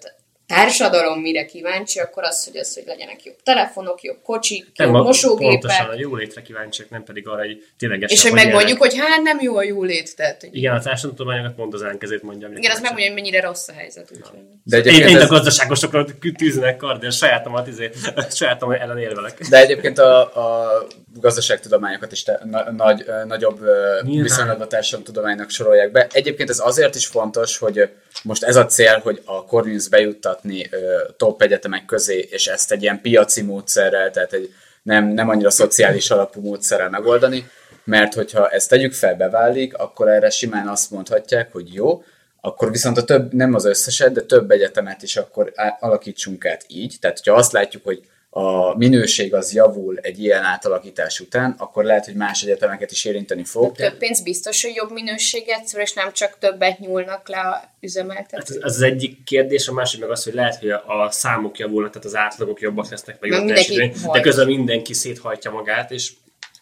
társadalom 0.48 1.20
mire 1.20 1.44
kíváncsi, 1.44 1.98
akkor 1.98 2.22
az, 2.24 2.44
hogy 2.44 2.56
az, 2.56 2.74
hogy 2.74 2.82
legyenek 2.86 3.24
jobb 3.24 3.36
telefonok, 3.42 4.02
jobb 4.02 4.18
kocsik, 4.22 4.66
jobb 4.74 4.94
a- 4.94 5.02
mosógépek, 5.02 5.60
Pontosan 5.60 5.88
a 5.88 5.94
jólétre 5.98 6.42
kíváncsiak, 6.42 6.90
nem 6.90 7.04
pedig 7.04 7.28
arra, 7.28 7.38
hogy 7.44 7.64
ténylegesen 7.78 8.16
és 8.16 8.22
hogy 8.22 8.32
megmondjuk, 8.32 8.78
hogy 8.78 8.94
hát 8.98 9.22
nem 9.22 9.38
jó 9.40 9.56
a 9.56 9.62
jólét, 9.62 10.16
tehát 10.16 10.40
hogy 10.40 10.56
Igen, 10.56 10.74
a 10.74 10.80
társadalomtudományokat 10.80 11.54
pont 11.54 11.74
az 11.74 11.82
ellenkezőt 11.82 12.22
mondja. 12.22 12.48
igen, 12.56 12.70
azt 12.70 12.80
megmondja, 12.82 13.06
hogy 13.10 13.20
mennyire 13.20 13.40
rossz 13.40 13.68
a 13.68 13.72
helyzet. 13.72 14.10
Úgyhogy. 14.16 14.38
De 14.64 14.76
Én, 14.76 14.82
egyébként, 14.82 15.08
én 15.10 15.16
a 15.16 15.20
ez, 15.20 15.28
gazdaságosokra 15.28 16.04
tűznek 16.38 16.76
kardél, 16.76 17.10
sajátomat, 17.10 17.66
izé, 17.66 17.90
sajátom 18.30 18.70
ellen 18.70 18.98
érvelek. 18.98 19.38
de 19.48 19.56
egyébként 19.60 19.98
a, 19.98 20.20
a 20.20 20.86
gazdaságtudományokat 21.20 22.12
is 22.12 22.22
te, 22.22 22.40
na, 22.44 22.70
nagy, 22.72 23.04
nagyobb 23.26 23.60
Nyilván. 24.02 24.22
viszonylatban 24.22 24.66
a 24.66 24.70
társadalomtudománynak 24.70 25.50
sorolják 25.50 25.90
be. 25.92 26.06
Egyébként 26.12 26.50
ez 26.50 26.58
azért 26.64 26.94
is 26.94 27.06
fontos, 27.06 27.58
hogy 27.58 27.88
most 28.22 28.42
ez 28.42 28.56
a 28.56 28.66
cél, 28.66 28.98
hogy 29.02 29.22
a 29.24 29.44
Corvinus 29.44 29.88
bejuttat 29.88 30.37
beosztogatni 30.42 30.68
ö, 30.70 31.12
top 31.16 31.42
egyetemek 31.42 31.84
közé, 31.84 32.28
és 32.30 32.46
ezt 32.46 32.72
egy 32.72 32.82
ilyen 32.82 33.00
piaci 33.00 33.42
módszerrel, 33.42 34.10
tehát 34.10 34.32
egy 34.32 34.54
nem, 34.82 35.06
nem 35.06 35.28
annyira 35.28 35.50
szociális 35.50 36.10
alapú 36.10 36.40
módszerrel 36.40 36.90
megoldani, 36.90 37.50
mert 37.84 38.14
hogyha 38.14 38.48
ezt 38.48 38.68
tegyük 38.68 38.92
fel, 38.92 39.14
beválik, 39.14 39.76
akkor 39.76 40.08
erre 40.08 40.30
simán 40.30 40.68
azt 40.68 40.90
mondhatják, 40.90 41.52
hogy 41.52 41.74
jó, 41.74 42.02
akkor 42.40 42.70
viszont 42.70 42.98
a 42.98 43.04
több, 43.04 43.32
nem 43.32 43.54
az 43.54 43.64
összeset, 43.64 44.12
de 44.12 44.20
több 44.20 44.50
egyetemet 44.50 45.02
is 45.02 45.16
akkor 45.16 45.52
alakítsunk 45.80 46.46
át 46.46 46.64
így. 46.68 46.96
Tehát, 47.00 47.18
hogyha 47.18 47.38
azt 47.38 47.52
látjuk, 47.52 47.84
hogy 47.84 48.00
a 48.30 48.76
minőség 48.76 49.34
az 49.34 49.54
javul 49.54 49.98
egy 50.00 50.22
ilyen 50.22 50.42
átalakítás 50.42 51.20
után, 51.20 51.54
akkor 51.58 51.84
lehet, 51.84 52.04
hogy 52.04 52.14
más 52.14 52.42
egyetemeket 52.42 52.90
is 52.90 53.04
érinteni 53.04 53.44
fog. 53.44 53.76
Több 53.76 53.96
pénz 53.96 54.22
biztos, 54.22 54.62
hogy 54.62 54.74
jobb 54.74 54.92
minőséget 54.92 55.72
és 55.76 55.92
nem 55.92 56.12
csak 56.12 56.38
többet 56.38 56.78
nyúlnak 56.78 57.28
le 57.28 57.38
a 57.38 57.62
üzemeltetők. 57.80 58.48
Hát 58.48 58.64
ez 58.64 58.74
az 58.74 58.82
egyik 58.82 59.24
kérdés, 59.24 59.68
a 59.68 59.72
másik 59.72 60.00
meg 60.00 60.10
az, 60.10 60.24
hogy 60.24 60.34
lehet, 60.34 60.58
hogy 60.58 60.70
a 60.70 61.08
számok 61.10 61.58
javulnak, 61.58 61.90
tehát 61.90 62.06
az 62.06 62.16
átlagok 62.16 62.60
jobbak 62.60 62.90
lesznek, 62.90 63.20
meg 63.20 63.30
mindenki 63.30 63.92
de 64.12 64.20
közben 64.20 64.46
mindenki 64.46 64.94
széthajtja 64.94 65.50
magát, 65.50 65.90
és 65.90 66.12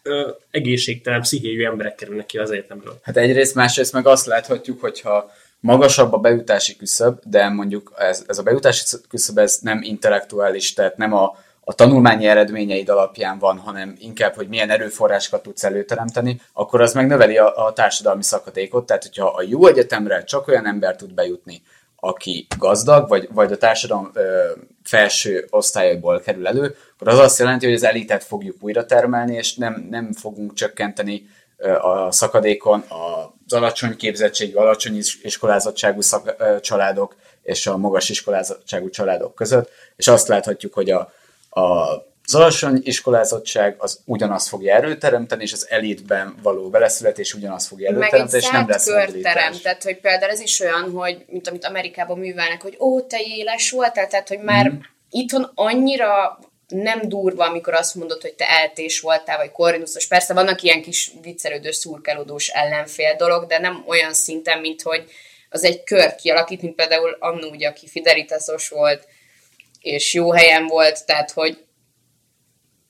ö, 0.03 0.29
egészségtelen, 0.51 1.21
pszichéjű 1.21 1.65
emberek 1.65 1.95
kerülnek 1.95 2.25
ki 2.25 2.37
az 2.37 2.51
egyetemről. 2.51 2.99
Hát 3.03 3.17
egyrészt, 3.17 3.55
másrészt 3.55 3.93
meg 3.93 4.07
azt 4.07 4.25
láthatjuk, 4.25 4.81
hogyha 4.81 5.31
magasabb 5.59 6.13
a 6.13 6.17
bejutási 6.17 6.75
küszöb, 6.75 7.19
de 7.23 7.49
mondjuk 7.49 7.93
ez, 7.97 8.23
ez 8.27 8.37
a 8.37 8.43
bejutási 8.43 8.83
küszöb 9.09 9.37
ez 9.37 9.59
nem 9.61 9.81
intellektuális, 9.81 10.73
tehát 10.73 10.97
nem 10.97 11.13
a 11.13 11.45
a 11.69 11.73
tanulmányi 11.73 12.25
eredményeid 12.25 12.89
alapján 12.89 13.39
van, 13.39 13.57
hanem 13.57 13.95
inkább, 13.99 14.35
hogy 14.35 14.47
milyen 14.47 14.69
erőforrásokat 14.69 15.43
tudsz 15.43 15.63
előteremteni, 15.63 16.41
akkor 16.53 16.81
az 16.81 16.93
megnöveli 16.93 17.37
a, 17.37 17.65
a 17.65 17.73
társadalmi 17.73 18.23
szakadékot. 18.23 18.85
Tehát, 18.85 19.03
hogyha 19.03 19.27
a 19.27 19.41
jó 19.41 19.67
egyetemre 19.67 20.23
csak 20.23 20.47
olyan 20.47 20.67
ember 20.67 20.95
tud 20.95 21.13
bejutni, 21.13 21.61
aki 21.95 22.47
gazdag, 22.57 23.07
vagy, 23.09 23.29
vagy 23.33 23.51
a 23.51 23.57
társadalom 23.57 24.11
ö, 24.13 24.51
felső 24.83 25.47
osztályaiból 25.49 26.19
kerül 26.19 26.47
elő, 26.47 26.75
akkor 26.93 27.07
az 27.07 27.19
azt 27.19 27.39
jelenti, 27.39 27.65
hogy 27.65 27.75
az 27.75 27.83
elitet 27.83 28.23
fogjuk 28.23 28.55
újra 28.59 28.85
termelni, 28.85 29.35
és 29.35 29.55
nem, 29.55 29.87
nem 29.89 30.13
fogunk 30.13 30.53
csökkenteni 30.53 31.27
ö, 31.57 31.75
a 31.75 32.11
szakadékon 32.11 32.83
az 33.45 33.53
alacsony 33.53 33.95
képzettségű, 33.95 34.53
alacsony 34.55 34.97
iskolázottságú 35.21 36.01
szak, 36.01 36.35
ö, 36.37 36.59
családok 36.59 37.15
és 37.41 37.67
a 37.67 37.77
magas 37.77 38.09
iskolázottságú 38.09 38.89
családok 38.89 39.35
között, 39.35 39.69
és 39.95 40.07
azt 40.07 40.27
láthatjuk, 40.27 40.73
hogy 40.73 40.89
a, 40.89 41.11
a 41.59 42.05
az 42.29 42.35
alacsony 42.35 42.81
iskolázottság 42.83 43.75
az 43.77 43.99
ugyanazt 44.05 44.47
fogja 44.47 44.73
előteremteni, 44.73 45.43
és 45.43 45.53
az 45.53 45.69
elitben 45.69 46.35
való 46.41 46.69
beleszületés 46.69 47.33
ugyanazt 47.33 47.67
fogja 47.67 47.89
előteremteni, 47.89 48.43
és 48.43 48.49
nem 48.49 48.67
lesz 48.67 48.85
terem, 49.21 49.53
tehát 49.63 49.83
hogy 49.83 49.99
például 49.99 50.31
ez 50.31 50.39
is 50.39 50.59
olyan, 50.59 50.91
hogy 50.91 51.25
mint 51.27 51.47
amit 51.47 51.65
Amerikában 51.65 52.17
művelnek, 52.17 52.61
hogy 52.61 52.75
ó, 52.79 53.01
te 53.01 53.17
éles 53.37 53.71
voltál, 53.71 54.07
tehát 54.07 54.27
hogy 54.27 54.39
már 54.39 54.71
mm. 54.71 54.77
itthon 55.09 55.51
annyira 55.55 56.39
nem 56.67 57.09
durva, 57.09 57.45
amikor 57.45 57.73
azt 57.73 57.95
mondod, 57.95 58.21
hogy 58.21 58.33
te 58.33 58.45
eltés 58.49 58.99
voltál, 58.99 59.37
vagy 59.37 59.51
korrinuszos. 59.51 60.07
Persze 60.07 60.33
vannak 60.33 60.61
ilyen 60.61 60.81
kis 60.81 61.11
viccelődős, 61.21 61.75
szurkelódós 61.75 62.47
ellenfél 62.47 63.15
dolog, 63.15 63.45
de 63.45 63.59
nem 63.59 63.83
olyan 63.87 64.13
szinten, 64.13 64.59
mint 64.59 64.81
hogy 64.81 65.05
az 65.49 65.63
egy 65.63 65.83
kör 65.83 66.15
kialakít, 66.15 66.61
mint 66.61 66.75
például 66.75 67.17
annó, 67.19 67.49
ugye, 67.49 67.67
aki 67.67 67.87
Fidelitasos 67.87 68.69
volt, 68.69 69.07
és 69.87 70.13
jó 70.13 70.31
helyen 70.31 70.67
volt, 70.67 71.05
tehát 71.05 71.31
hogy 71.31 71.67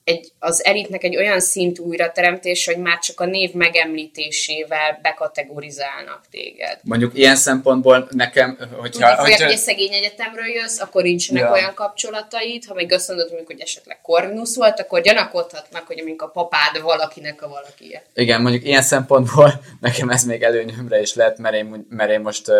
egy, 0.07 0.31
az 0.39 0.65
elitnek 0.65 1.03
egy 1.03 1.15
olyan 1.15 1.39
szint 1.39 1.79
újrateremtés, 1.79 2.65
hogy 2.65 2.77
már 2.77 2.99
csak 2.99 3.19
a 3.19 3.25
név 3.25 3.53
megemlítésével 3.53 4.99
bekategorizálnak 5.01 6.21
téged. 6.31 6.79
Mondjuk 6.83 7.17
ilyen 7.17 7.35
szempontból 7.35 8.07
nekem, 8.11 8.57
hogyha... 8.77 9.15
Hogyha... 9.15 9.21
hogy 9.21 9.51
egy 9.51 9.57
szegény 9.57 9.93
egyetemről 9.93 10.45
jössz, 10.45 10.79
akkor 10.79 11.03
nincsenek 11.03 11.43
ja. 11.43 11.51
olyan 11.51 11.73
kapcsolataid, 11.73 12.65
ha 12.65 12.73
meg 12.73 12.91
azt 12.91 13.07
mondod, 13.07 13.29
hogy 13.45 13.59
esetleg 13.59 14.01
Corvinus 14.01 14.55
volt, 14.55 14.79
akkor 14.79 15.01
gyanakodhatnak, 15.01 15.87
hogy 15.87 15.99
amink 15.99 16.21
a 16.21 16.27
papád 16.27 16.81
valakinek 16.81 17.41
a 17.41 17.47
valaki. 17.47 17.99
Igen, 18.13 18.41
mondjuk 18.41 18.65
ilyen 18.65 18.81
szempontból 18.81 19.53
nekem 19.81 20.09
ez 20.09 20.23
még 20.23 20.43
előnyömre 20.43 21.01
is 21.01 21.13
lett, 21.13 21.37
mert 21.37 21.55
én, 21.55 21.85
mert 21.89 22.11
én 22.11 22.19
most 22.19 22.51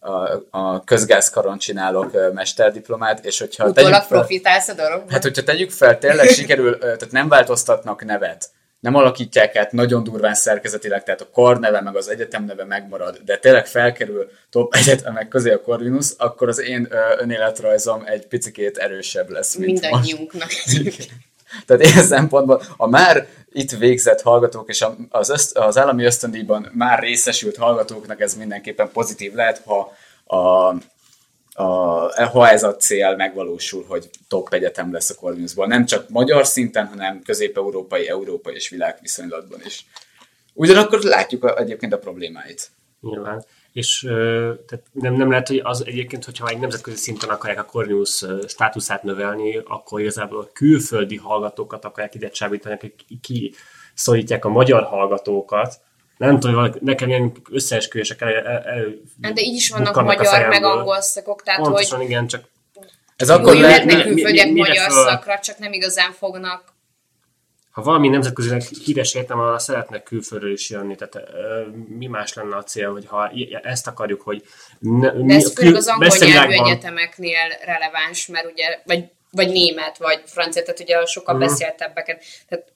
a, 0.00 0.44
a 0.50 0.84
közgázkaron 0.84 1.58
csinálok 1.58 2.32
mesterdiplomát, 2.34 3.24
és 3.24 3.38
hogyha 3.38 3.66
Utólag 3.68 3.90
tegyük 3.92 4.08
profitálsz 4.08 4.68
a 4.68 4.74
dologban? 4.74 5.10
Hát, 5.10 5.22
hogyha 5.22 5.42
tegyük 5.42 5.70
fel, 5.70 5.98
tényleg 5.98 6.28
sikerül, 6.28 6.78
tehát 6.78 7.10
nem 7.10 7.28
változtatnak 7.28 8.04
nevet, 8.04 8.50
nem 8.80 8.94
alakítják 8.94 9.56
át 9.56 9.72
nagyon 9.72 10.04
durván 10.04 10.34
szerkezetileg, 10.34 11.04
tehát 11.04 11.20
a 11.20 11.28
kar 11.32 11.58
neve 11.58 11.80
meg 11.80 11.96
az 11.96 12.08
egyetem 12.08 12.44
neve 12.44 12.64
megmarad, 12.64 13.18
de 13.24 13.36
tényleg 13.36 13.66
felkerül 13.66 14.30
top 14.50 14.74
egyetemek 14.74 15.28
közé 15.28 15.52
a 15.52 15.60
Corvinus, 15.60 16.12
akkor 16.16 16.48
az 16.48 16.60
én 16.60 16.88
önéletrajzom 17.18 18.02
egy 18.06 18.26
picikét 18.26 18.76
erősebb 18.76 19.30
lesz, 19.30 19.54
mint 19.54 19.80
Mindannyiunknak. 19.80 20.50
Tehát 21.66 21.84
ilyen 21.84 22.04
szempontból 22.04 22.62
a 22.76 22.88
már 22.88 23.26
itt 23.52 23.70
végzett 23.70 24.22
hallgatók 24.22 24.68
és 24.68 24.84
az, 25.08 25.28
öszt, 25.30 25.56
az 25.56 25.78
állami 25.78 26.04
ösztöndíjban 26.04 26.70
már 26.74 26.98
részesült 26.98 27.56
hallgatóknak 27.56 28.20
ez 28.20 28.34
mindenképpen 28.34 28.90
pozitív 28.92 29.34
lehet, 29.34 29.62
ha, 29.64 29.92
a, 30.24 30.68
a, 31.62 32.26
ha 32.30 32.48
ez 32.48 32.62
a 32.62 32.76
cél 32.76 33.16
megvalósul, 33.16 33.84
hogy 33.88 34.10
top 34.28 34.52
egyetem 34.52 34.92
lesz 34.92 35.10
a 35.10 35.14
Corvinusból. 35.14 35.66
Nem 35.66 35.86
csak 35.86 36.08
magyar 36.08 36.46
szinten, 36.46 36.86
hanem 36.86 37.22
közép-európai, 37.22 38.08
európai 38.08 38.54
és 38.54 38.68
világviszonylatban 38.68 39.60
is. 39.64 39.86
Ugyanakkor 40.54 41.00
látjuk 41.00 41.54
egyébként 41.56 41.92
a 41.92 41.98
problémáit. 41.98 42.70
Nyilván 43.00 43.44
és 43.78 44.00
tehát 44.66 44.82
nem, 44.92 45.14
nem 45.14 45.30
lehet, 45.30 45.48
hogy 45.48 45.60
az 45.64 45.86
egyébként, 45.86 46.24
hogyha 46.24 46.48
egy 46.48 46.58
nemzetközi 46.58 46.96
szinten 46.96 47.28
akarják 47.28 47.58
a 47.58 47.64
Cornelius 47.64 48.24
státuszát 48.48 49.02
növelni, 49.02 49.56
akkor 49.56 50.00
igazából 50.00 50.40
a 50.40 50.50
külföldi 50.52 51.16
hallgatókat 51.16 51.84
akarják 51.84 52.14
ide 52.14 52.28
csábítani, 52.28 52.74
akik 52.74 53.20
kiszorítják 53.20 54.44
a 54.44 54.48
magyar 54.48 54.82
hallgatókat, 54.82 55.80
nem 56.16 56.40
tudom, 56.40 56.70
nekem 56.80 57.08
ilyen 57.08 57.32
összeesküvések 57.50 58.20
el, 58.20 58.34
el, 58.34 58.62
el 59.20 59.32
De 59.32 59.40
így 59.40 59.54
is 59.54 59.70
vannak 59.70 60.02
magyar, 60.02 60.48
meg 60.48 60.64
angol 60.64 61.00
szakok, 61.00 61.42
tehát 61.42 61.60
Pontosan, 61.60 61.98
hogy 61.98 62.08
igen, 62.08 62.26
csak 62.26 62.44
ez 63.16 63.30
akkor 63.30 63.54
lehet, 63.54 64.02
külföldiek 64.02 64.50
magyar 64.50 64.90
szakra, 64.90 65.38
csak 65.38 65.58
nem 65.58 65.72
igazán 65.72 66.12
fognak 66.12 66.76
ha 67.78 67.84
valami 67.84 68.08
nemzetközileg 68.08 68.62
híres 68.62 69.14
értem, 69.14 69.38
arra 69.38 69.58
szeretnek 69.58 70.02
külföldről 70.02 70.52
is 70.52 70.70
jönni. 70.70 70.94
Tehát 70.94 71.28
mi 71.88 72.06
más 72.06 72.34
lenne 72.34 72.56
a 72.56 72.62
cél, 72.62 72.92
hogy 72.92 73.06
ha 73.06 73.30
ezt 73.62 73.86
akarjuk, 73.86 74.20
hogy... 74.20 74.42
Ne, 74.78 75.10
De 75.10 75.34
ez 75.34 75.52
főleg 75.52 75.74
az 75.74 75.86
angol 75.86 76.08
nyelvű 76.18 76.52
egyetemeknél 76.52 77.48
releváns, 77.64 78.26
mert 78.26 78.50
ugye, 78.50 78.80
vagy, 78.84 79.04
vagy 79.30 79.48
német, 79.48 79.98
vagy 79.98 80.22
francia, 80.24 80.62
tehát 80.62 80.80
ugye 80.80 81.06
sokkal 81.06 81.34
uh-huh. 81.34 81.50
beszéltebbeket. 81.50 82.24
Tehát 82.48 82.72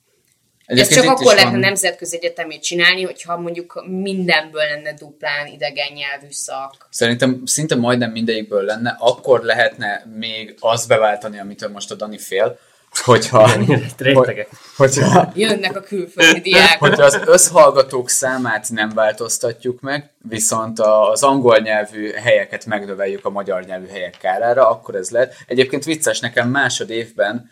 ez 0.67 0.95
csak 0.95 1.05
akkor 1.05 1.35
lehetne 1.35 1.59
nemzetközi 1.59 2.17
egyetemét 2.17 2.63
csinálni, 2.63 3.03
hogyha 3.03 3.37
mondjuk 3.37 3.85
mindenből 3.87 4.65
lenne 4.65 4.95
duplán 4.95 5.47
idegen 5.47 5.93
nyelvű 5.93 6.31
szak. 6.31 6.89
Szerintem 6.91 7.43
szinte 7.45 7.75
majdnem 7.75 8.11
mindegyikből 8.11 8.65
lenne, 8.65 8.97
akkor 8.99 9.43
lehetne 9.43 10.05
még 10.15 10.57
azt 10.61 10.89
beváltani, 10.89 11.39
amitől 11.39 11.71
most 11.71 11.91
a 11.91 11.95
Dani 11.95 12.19
fél, 12.19 12.59
hogyha, 13.01 13.49
hogy, 13.49 14.47
hogyha, 14.77 15.33
jönnek 15.35 15.77
a 15.77 15.81
külföldi 15.81 16.41
diákok. 16.41 16.89
Hogyha 16.89 17.05
az 17.05 17.21
összhallgatók 17.25 18.09
számát 18.09 18.71
nem 18.71 18.91
változtatjuk 18.95 19.81
meg, 19.81 20.11
viszont 20.29 20.81
az 20.81 21.23
angol 21.23 21.59
nyelvű 21.59 22.11
helyeket 22.11 22.67
megnöveljük 22.67 23.25
a 23.25 23.31
magyar 23.31 23.65
nyelvű 23.65 23.87
helyek 23.87 24.17
kárára, 24.21 24.69
akkor 24.69 24.95
ez 24.95 25.11
lehet. 25.11 25.35
Egyébként 25.47 25.85
vicces, 25.85 26.21
nekem 26.21 26.49
másod 26.49 26.91
évben 26.91 27.51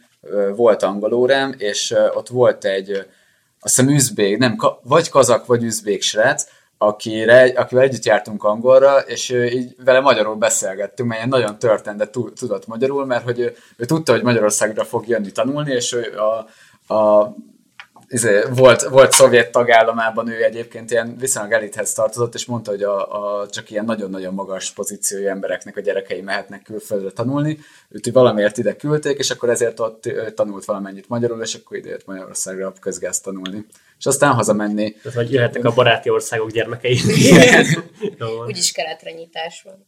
volt 0.57 0.83
angol 0.83 1.13
órám, 1.13 1.55
és 1.59 1.95
ott 2.15 2.29
volt 2.29 2.65
egy, 2.65 2.91
azt 3.61 3.77
hiszem 3.77 3.89
üzbék, 3.89 4.39
nem, 4.39 4.57
vagy 4.83 5.09
kazak, 5.09 5.47
vagy 5.47 5.63
üzbék 5.63 6.03
srác, 6.03 6.47
akire, 6.83 7.53
akivel 7.57 7.85
együtt 7.85 8.05
jártunk 8.05 8.45
angolra, 8.45 8.99
és 8.99 9.29
így 9.31 9.75
vele 9.85 10.01
magyarul 10.01 10.35
beszélgettünk, 10.35 11.09
mert 11.09 11.27
nagyon 11.27 11.59
történt, 11.59 11.97
de 11.97 12.11
tudott 12.35 12.67
magyarul, 12.67 13.07
mert 13.07 13.25
hogy 13.25 13.39
ő, 13.39 13.57
ő 13.77 13.85
tudta, 13.85 14.13
hogy 14.13 14.23
Magyarországra 14.23 14.85
fog 14.85 15.09
jönni 15.09 15.31
tanulni, 15.31 15.73
és 15.73 15.93
ő 15.93 16.19
a, 16.19 16.47
a 16.95 17.35
izé, 18.13 18.43
volt, 18.55 18.83
volt 18.83 19.13
szovjet 19.13 19.51
tagállamában 19.51 20.29
ő 20.29 20.45
egyébként 20.45 20.91
ilyen 20.91 21.17
viszonylag 21.19 21.53
elithez 21.53 21.93
tartozott, 21.93 22.35
és 22.35 22.47
mondta, 22.47 22.71
hogy 22.71 22.83
a, 22.83 23.41
a, 23.41 23.49
csak 23.49 23.71
ilyen 23.71 23.85
nagyon-nagyon 23.85 24.35
magas 24.35 24.71
pozíciói 24.71 25.27
embereknek 25.27 25.77
a 25.77 25.81
gyerekei 25.81 26.21
mehetnek 26.21 26.63
külföldre 26.63 27.11
tanulni. 27.11 27.59
Őt 27.89 28.11
valamiért 28.13 28.59
ide 28.59 28.77
küldték, 28.77 29.19
és 29.19 29.31
akkor 29.31 29.51
ezért 29.51 29.81
ott 29.81 30.13
tanult 30.35 30.65
valamennyit 30.65 31.09
magyarul, 31.09 31.43
és 31.43 31.55
akkor 31.55 31.77
ide 31.77 31.89
jött 31.89 32.07
Magyarországra 32.07 32.73
közgáz 32.81 33.21
tanulni. 33.21 33.67
És 33.99 34.07
aztán 34.07 34.33
hazamenni. 34.33 34.93
Tehát, 34.93 35.19
hogy 35.19 35.33
jöhetnek 35.33 35.65
a 35.65 35.73
baráti 35.75 36.11
országok 36.11 36.51
gyermekei. 36.51 37.01
Úgyis 38.47 38.73
keletre 38.73 39.11
nyitás 39.11 39.63
van. 39.63 39.87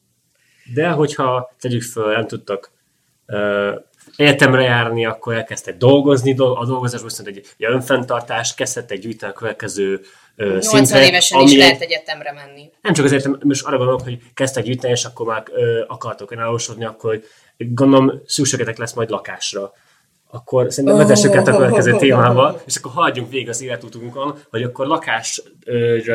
De 0.74 0.88
hogyha 0.88 1.54
tegyük 1.60 1.82
föl, 1.82 2.12
nem 2.12 2.26
tudtak 2.26 2.70
uh, 3.26 3.74
egyetemre 4.16 4.62
járni, 4.62 5.06
akkor 5.06 5.34
elkezdtek 5.34 5.76
dolgozni, 5.76 6.34
dol- 6.34 6.58
a 6.58 6.64
dolgozásban 6.64 7.08
viszont 7.08 7.28
egy, 7.28 7.38
egy 7.58 7.66
önfenntartást, 7.72 8.56
kezdtek 8.56 8.98
gyűjteni 8.98 9.32
a 9.32 9.34
következő 9.34 10.00
ö, 10.36 10.44
80 10.44 10.84
szintre, 10.84 11.06
évesen 11.06 11.38
ami 11.38 11.50
is 11.50 11.56
lehet 11.56 11.80
egyetemre 11.80 12.32
menni. 12.32 12.70
nem 12.82 12.92
csak 12.92 13.04
azért, 13.04 13.44
most 13.44 13.66
arra 13.66 13.76
gondolok, 13.76 14.02
hogy 14.02 14.18
kezdtek 14.34 14.64
gyűjteni, 14.64 14.92
és 14.92 15.04
akkor 15.04 15.26
már 15.26 15.42
ö, 15.52 15.84
akartok 15.86 16.30
önállósodni, 16.30 16.84
akkor 16.84 17.20
gondolom 17.56 18.22
szükségetek 18.26 18.78
lesz 18.78 18.92
majd 18.92 19.10
lakásra. 19.10 19.72
Akkor 20.34 20.72
szerintem 20.72 20.98
vezessük 20.98 21.34
át 21.34 21.48
a 21.48 21.56
következő 21.56 21.96
témába, 21.96 22.60
és 22.66 22.76
akkor 22.76 22.92
haladjunk 22.92 23.30
végig 23.30 23.48
az 23.48 23.62
életutunkon, 23.62 24.38
hogy 24.50 24.62
akkor 24.62 24.86
lakásra 24.86 25.44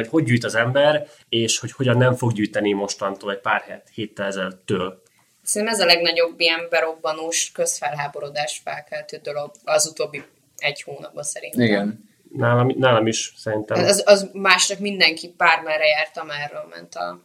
hogy 0.10 0.24
gyűjt 0.24 0.44
az 0.44 0.56
ember, 0.56 1.08
és 1.30 1.60
hogy 1.60 1.72
hogyan 1.72 1.98
nem 1.98 2.14
fog 2.14 2.34
gyűjteni 2.34 2.74
mostantól 2.74 3.32
egy 3.32 3.40
pár 3.40 3.62
het, 3.62 3.90
héttel 3.94 4.26
ezelőttől. 4.26 5.02
Szerintem 5.48 5.78
ez 5.78 5.84
a 5.84 5.86
legnagyobb 5.86 6.40
ilyen 6.40 6.68
berobbanós, 6.70 7.52
közfelháborodás 7.52 8.62
felkeltő 8.64 9.20
dolog 9.24 9.52
az 9.64 9.88
utóbbi 9.88 10.24
egy 10.58 10.82
hónapban 10.82 11.24
szerintem. 11.24 11.62
Igen. 11.62 12.10
Nálam, 12.34 12.74
nálam 12.78 13.08
is 13.08 13.34
szerintem. 13.38 13.84
Az, 13.84 14.04
az 14.06 14.30
másnak 14.34 14.80
mindenki 14.80 15.34
bármerre 15.38 15.86
járt, 15.86 16.18
amerről 16.18 16.68
ment 16.70 16.96
a 16.96 17.20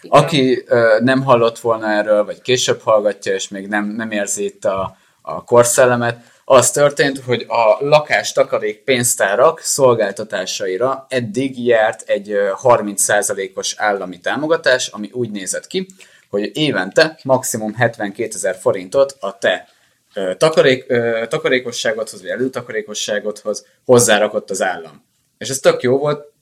vita. 0.00 0.16
Aki 0.16 0.62
ö, 0.66 0.98
nem 1.02 1.22
hallott 1.22 1.58
volna 1.58 1.90
erről, 1.90 2.24
vagy 2.24 2.42
később 2.42 2.80
hallgatja, 2.80 3.34
és 3.34 3.48
még 3.48 3.66
nem, 3.68 3.84
nem 3.84 4.10
érzi 4.10 4.44
itt 4.44 4.64
a, 4.64 4.96
a 5.22 5.44
korszellemet, 5.44 6.30
az 6.44 6.70
történt, 6.70 7.18
hogy 7.18 7.46
a 7.48 7.84
lakástakarék 7.84 8.78
pénztárak 8.78 9.60
szolgáltatásaira 9.60 11.06
eddig 11.08 11.64
járt 11.64 12.02
egy 12.08 12.30
ö, 12.30 12.50
30%-os 12.62 13.74
állami 13.76 14.20
támogatás, 14.20 14.88
ami 14.88 15.10
úgy 15.12 15.30
nézett 15.30 15.66
ki, 15.66 15.86
hogy 16.32 16.50
évente 16.56 17.18
maximum 17.22 17.74
72 17.74 18.30
ezer 18.34 18.56
forintot 18.56 19.16
a 19.20 19.38
te 19.38 19.68
ö, 20.14 20.34
takarék, 20.38 20.84
ö, 20.88 21.24
takarékosságodhoz, 21.28 22.20
vagy 22.20 22.30
előtakarékosságodhoz 22.30 23.66
hozzárakott 23.84 24.50
az 24.50 24.62
állam. 24.62 25.04
És 25.38 25.48
ez 25.48 25.58
tök 25.58 25.82
jó 25.82 25.98
volt, 25.98 26.32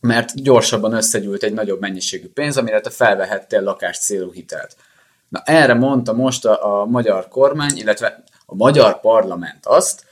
mert 0.00 0.42
gyorsabban 0.42 0.92
összegyűlt 0.92 1.42
egy 1.42 1.52
nagyobb 1.52 1.80
mennyiségű 1.80 2.28
pénz, 2.28 2.56
amire 2.56 2.80
te 2.80 2.90
felvehettél 2.90 3.62
lakás 3.62 3.98
célú 3.98 4.32
hitelt. 4.32 4.76
Na 5.28 5.42
erre 5.44 5.74
mondta 5.74 6.12
most 6.12 6.44
a, 6.44 6.80
a 6.80 6.84
magyar 6.84 7.28
kormány, 7.28 7.76
illetve 7.76 8.24
a 8.46 8.54
magyar 8.54 9.00
parlament 9.00 9.66
azt, 9.66 10.04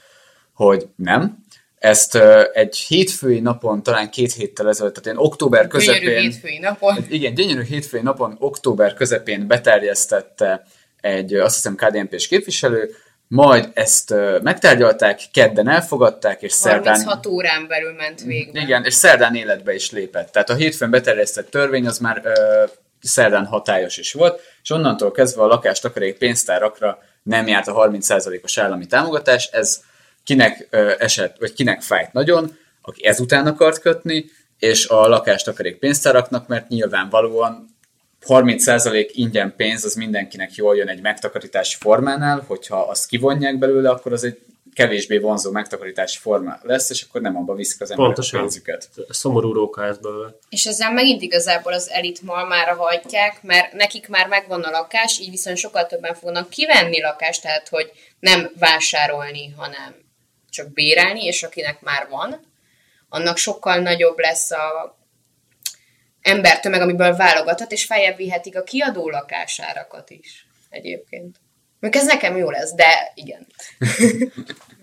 hogy 0.53 0.87
nem, 0.95 1.40
ezt 1.81 2.17
egy 2.53 2.77
hétfői 2.77 3.39
napon, 3.39 3.83
talán 3.83 4.09
két 4.09 4.33
héttel 4.33 4.69
ezelőtt, 4.69 4.93
tehát 4.93 5.17
én 5.17 5.25
október 5.25 5.67
Gyönyörű 5.67 5.85
közepén... 5.85 6.21
hétfői 6.21 6.57
napon. 6.57 7.05
Igen, 7.09 7.33
gyönyörű 7.33 7.63
hétfői 7.63 8.01
napon, 8.01 8.35
október 8.39 8.93
közepén 8.93 9.47
beterjesztette 9.47 10.63
egy, 10.99 11.33
azt 11.33 11.55
hiszem, 11.55 11.75
KDNP-s 11.75 12.27
képviselő, 12.27 12.95
majd 13.27 13.69
ezt 13.73 14.13
megtárgyalták, 14.41 15.21
kedden 15.33 15.69
elfogadták, 15.69 16.41
és 16.41 16.51
szerdán... 16.51 16.93
36 16.93 17.25
órán 17.25 17.67
belül 17.67 17.93
ment 17.93 18.21
végbe. 18.21 18.61
Igen, 18.61 18.83
és 18.83 18.93
szerdán 18.93 19.35
életbe 19.35 19.73
is 19.73 19.91
lépett. 19.91 20.31
Tehát 20.31 20.49
a 20.49 20.55
hétfőn 20.55 20.89
beterjesztett 20.89 21.49
törvény 21.49 21.87
az 21.87 21.97
már 21.97 22.21
ö, 22.23 22.63
szerdán 23.01 23.45
hatályos 23.45 23.97
is 23.97 24.13
volt, 24.13 24.41
és 24.63 24.69
onnantól 24.69 25.11
kezdve 25.11 25.41
a 25.41 25.47
lakástakarék 25.47 26.17
pénztárakra 26.17 26.99
nem 27.23 27.47
járt 27.47 27.67
a 27.67 27.73
30%-os 27.73 28.57
állami 28.57 28.85
támogatás. 28.85 29.49
Ez 29.51 29.89
kinek 30.23 30.67
esett, 30.99 31.37
vagy 31.39 31.53
kinek 31.53 31.81
fájt 31.81 32.13
nagyon, 32.13 32.57
aki 32.81 33.05
ezután 33.05 33.47
akart 33.47 33.79
kötni, 33.79 34.25
és 34.59 34.87
a 34.87 35.07
lakástakarék 35.07 35.77
pénztáraknak, 35.77 36.47
mert 36.47 36.67
nyilvánvalóan 36.67 37.69
30% 38.27 39.09
ingyen 39.11 39.53
pénz 39.55 39.85
az 39.85 39.95
mindenkinek 39.95 40.55
jól 40.55 40.75
jön 40.75 40.87
egy 40.87 41.01
megtakarítási 41.01 41.77
formánál, 41.79 42.43
hogyha 42.47 42.77
azt 42.77 43.07
kivonják 43.07 43.57
belőle, 43.57 43.89
akkor 43.89 44.13
az 44.13 44.23
egy 44.23 44.39
kevésbé 44.73 45.17
vonzó 45.17 45.51
megtakarítási 45.51 46.17
forma 46.17 46.59
lesz, 46.61 46.89
és 46.89 47.05
akkor 47.07 47.21
nem 47.21 47.37
abba 47.37 47.55
viszik 47.55 47.81
az 47.81 47.91
emberek 47.91 48.13
Pontosan. 48.13 48.39
a 48.39 48.41
pénzüket. 48.41 48.89
Szomorú 49.09 49.53
róka 49.53 49.85
ez 49.85 49.97
belőle. 49.97 50.35
És 50.49 50.65
ezzel 50.65 50.91
megint 50.91 51.21
igazából 51.21 51.73
az 51.73 51.89
elit 51.89 52.21
malmára 52.21 52.75
hajtják, 52.75 53.43
mert 53.43 53.73
nekik 53.73 54.07
már 54.07 54.27
megvan 54.27 54.61
a 54.61 54.69
lakás, 54.69 55.19
így 55.19 55.29
viszont 55.29 55.57
sokkal 55.57 55.85
többen 55.85 56.13
fognak 56.13 56.49
kivenni 56.49 57.01
lakást, 57.01 57.41
tehát 57.41 57.69
hogy 57.69 57.91
nem 58.19 58.51
vásárolni, 58.59 59.53
hanem 59.57 59.95
csak 60.51 60.73
bérelni, 60.73 61.23
és 61.23 61.43
akinek 61.43 61.81
már 61.81 62.07
van, 62.09 62.45
annak 63.09 63.37
sokkal 63.37 63.77
nagyobb 63.79 64.19
lesz 64.19 64.51
a 64.51 64.97
embertömeg, 66.21 66.81
amiből 66.81 67.15
válogathat, 67.15 67.71
és 67.71 67.85
feljebb 67.85 68.17
vihetik 68.17 68.57
a 68.57 68.63
kiadó 68.63 69.09
lakásárakat 69.09 70.09
is 70.09 70.45
egyébként. 70.69 71.39
Még 71.79 71.95
ez 71.95 72.05
nekem 72.05 72.37
jó 72.37 72.49
lesz, 72.49 72.73
de 72.73 73.11
igen. 73.15 73.47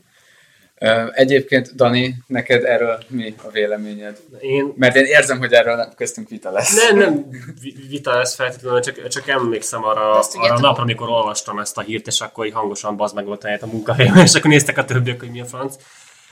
Egyébként, 1.12 1.74
Dani, 1.74 2.14
neked 2.26 2.64
erről 2.64 2.98
mi 3.08 3.34
a 3.44 3.50
véleményed? 3.50 4.20
Én 4.40 4.72
Mert 4.76 4.96
én 4.96 5.04
érzem, 5.04 5.38
hogy 5.38 5.52
erről 5.52 5.92
köztünk 5.96 6.28
vita 6.28 6.50
lesz. 6.50 6.76
nem, 6.76 6.98
nem 6.98 7.26
vi- 7.62 7.76
vita 7.88 8.16
lesz 8.16 8.34
feltétlenül, 8.34 8.80
csak, 8.80 9.08
csak 9.08 9.28
emlékszem 9.28 9.84
arra, 9.84 10.10
Azt 10.10 10.36
arra 10.36 10.54
a 10.54 10.60
napra, 10.60 10.82
amikor 10.82 11.08
olvastam 11.08 11.58
ezt 11.58 11.78
a 11.78 11.80
hírt, 11.80 12.06
és 12.06 12.20
akkor 12.20 12.46
így 12.46 12.52
hangosan 12.52 12.96
bazd 12.96 13.14
meg 13.14 13.24
volt 13.24 13.44
a 13.44 13.66
munkahelyemen, 13.66 14.24
és 14.26 14.34
akkor 14.34 14.50
néztek 14.50 14.78
a 14.78 14.84
többiek, 14.84 15.20
hogy 15.20 15.30
mi 15.30 15.40
a 15.40 15.44
franc. 15.44 15.74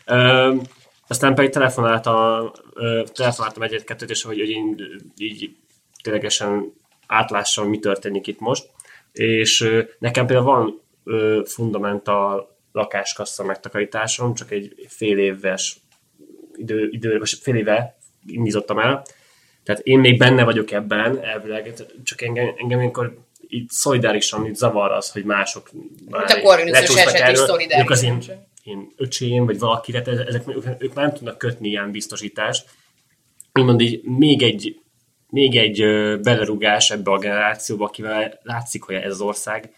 Ö, 0.04 0.54
aztán 1.06 1.34
pedig 1.34 1.50
telefonáltam, 1.50 2.50
ö, 2.74 3.02
telefonáltam 3.14 3.62
egyet-kettőt, 3.62 4.10
és 4.10 4.22
hogy, 4.22 4.38
hogy 4.38 4.50
én 4.50 4.76
így 5.16 5.56
ténylegesen 6.02 6.72
átlássam, 7.06 7.68
mi 7.68 7.78
történik 7.78 8.26
itt 8.26 8.40
most. 8.40 8.66
És 9.12 9.60
ö, 9.60 9.82
nekem 9.98 10.26
például 10.26 10.46
van 10.46 10.80
ö, 11.04 11.42
fundamental 11.46 12.55
lakáskassa 12.76 13.44
megtakarításom, 13.44 14.34
csak 14.34 14.50
egy 14.50 14.86
fél 14.88 15.18
éves 15.18 15.76
idő, 16.54 16.88
idő 16.90 17.18
vagy 17.18 17.30
fél 17.30 17.54
éve 17.56 17.96
indítottam 18.26 18.78
el. 18.78 19.04
Tehát 19.64 19.80
én 19.80 19.98
még 19.98 20.18
benne 20.18 20.44
vagyok 20.44 20.70
ebben, 20.70 21.24
elvileg, 21.24 21.72
csak 22.04 22.22
engem, 22.22 22.54
engem 22.56 22.78
amikor 22.78 23.18
itt 23.48 23.70
szolidárisan 23.70 24.46
itt 24.46 24.54
zavar 24.54 24.90
az, 24.92 25.10
hogy 25.12 25.24
mások 25.24 25.70
már 26.08 26.24
a 26.44 26.64
lecsúsznak 26.64 27.06
eset 27.06 27.14
is 27.14 27.20
erről. 27.20 27.46
szolidáris. 27.46 27.84
Ők 27.84 27.90
az 27.90 28.02
én, 28.02 28.18
én 28.64 28.92
öcsém, 28.96 29.44
vagy 29.44 29.58
valaki, 29.58 29.92
tehát 29.92 30.08
ez- 30.08 30.26
ezek, 30.26 30.48
ők, 30.48 30.64
ők 30.82 30.94
már 30.94 31.04
nem 31.06 31.14
tudnak 31.14 31.38
kötni 31.38 31.68
ilyen 31.68 31.90
biztosítást. 31.90 32.68
Úgymond 33.52 33.80
így 33.80 34.02
még 34.02 34.42
egy, 34.42 34.80
még 35.28 35.56
egy 35.56 35.78
belerugás 36.20 36.90
ebbe 36.90 37.10
a 37.10 37.18
generációba, 37.18 37.84
akivel 37.84 38.38
látszik, 38.42 38.82
hogy 38.82 38.94
ez 38.94 39.12
az 39.12 39.20
ország 39.20 39.70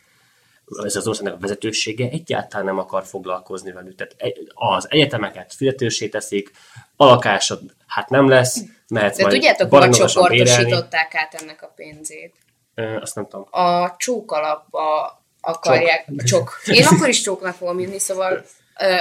ez 0.85 0.97
az 0.97 1.07
országnak 1.09 1.35
a 1.35 1.39
vezetősége 1.41 2.09
egyáltalán 2.09 2.67
nem 2.67 2.79
akar 2.79 3.05
foglalkozni 3.05 3.73
velük. 3.73 3.95
Tehát 3.95 4.17
az 4.55 4.87
egyetemeket 4.91 5.55
fizetősé 5.55 6.09
teszik, 6.09 6.51
a 6.97 7.05
lakásod 7.05 7.61
hát 7.87 8.09
nem 8.09 8.29
lesz, 8.29 8.61
mehetsz 8.89 9.17
De 9.17 9.23
majd 9.23 9.35
tudjátok, 9.35 9.71
bérelni. 9.71 9.97
csoportosították 9.97 11.15
át 11.15 11.35
ennek 11.35 11.63
a 11.63 11.73
pénzét? 11.77 12.35
Ö, 12.75 12.97
Azt 13.01 13.15
nem 13.15 13.27
tudom. 13.29 13.47
a 13.51 13.97
csókalapba 13.97 15.23
akarják, 15.41 16.05
csok. 16.17 16.25
csok. 16.25 16.61
Én 16.77 16.85
akkor 16.87 17.09
is 17.09 17.21
csóknak 17.21 17.55
fogom 17.55 17.81
írni, 17.81 17.99
szóval 17.99 18.45
ö, 18.81 18.97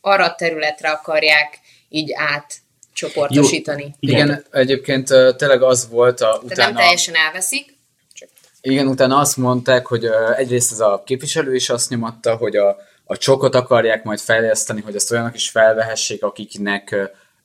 arra 0.00 0.24
a 0.24 0.34
területre 0.34 0.90
akarják 0.90 1.58
így 1.88 2.12
átcsoportosítani. 2.14 3.94
Igen. 4.00 4.26
Igen, 4.26 4.44
egyébként 4.50 5.06
tényleg 5.36 5.62
az 5.62 5.88
volt 5.88 6.20
a, 6.20 6.26
Tehát 6.26 6.42
utána... 6.42 6.68
nem 6.72 6.74
teljesen 6.76 7.14
elveszik, 7.14 7.76
Igen, 8.64 8.86
utána 8.86 9.18
azt 9.18 9.36
mondták, 9.36 9.86
hogy 9.86 10.04
egyrészt 10.36 10.72
ez 10.72 10.80
a 10.80 11.02
képviselő 11.04 11.54
is 11.54 11.70
azt 11.70 11.90
nyomatta, 11.90 12.36
hogy 12.36 12.56
a, 12.56 12.76
a 13.04 13.16
csokot 13.16 13.54
akarják 13.54 14.04
majd 14.04 14.18
fejleszteni, 14.18 14.80
hogy 14.80 14.94
ezt 14.94 15.10
olyanok 15.10 15.34
is 15.34 15.50
felvehessék, 15.50 16.24
akiknek, 16.24 16.96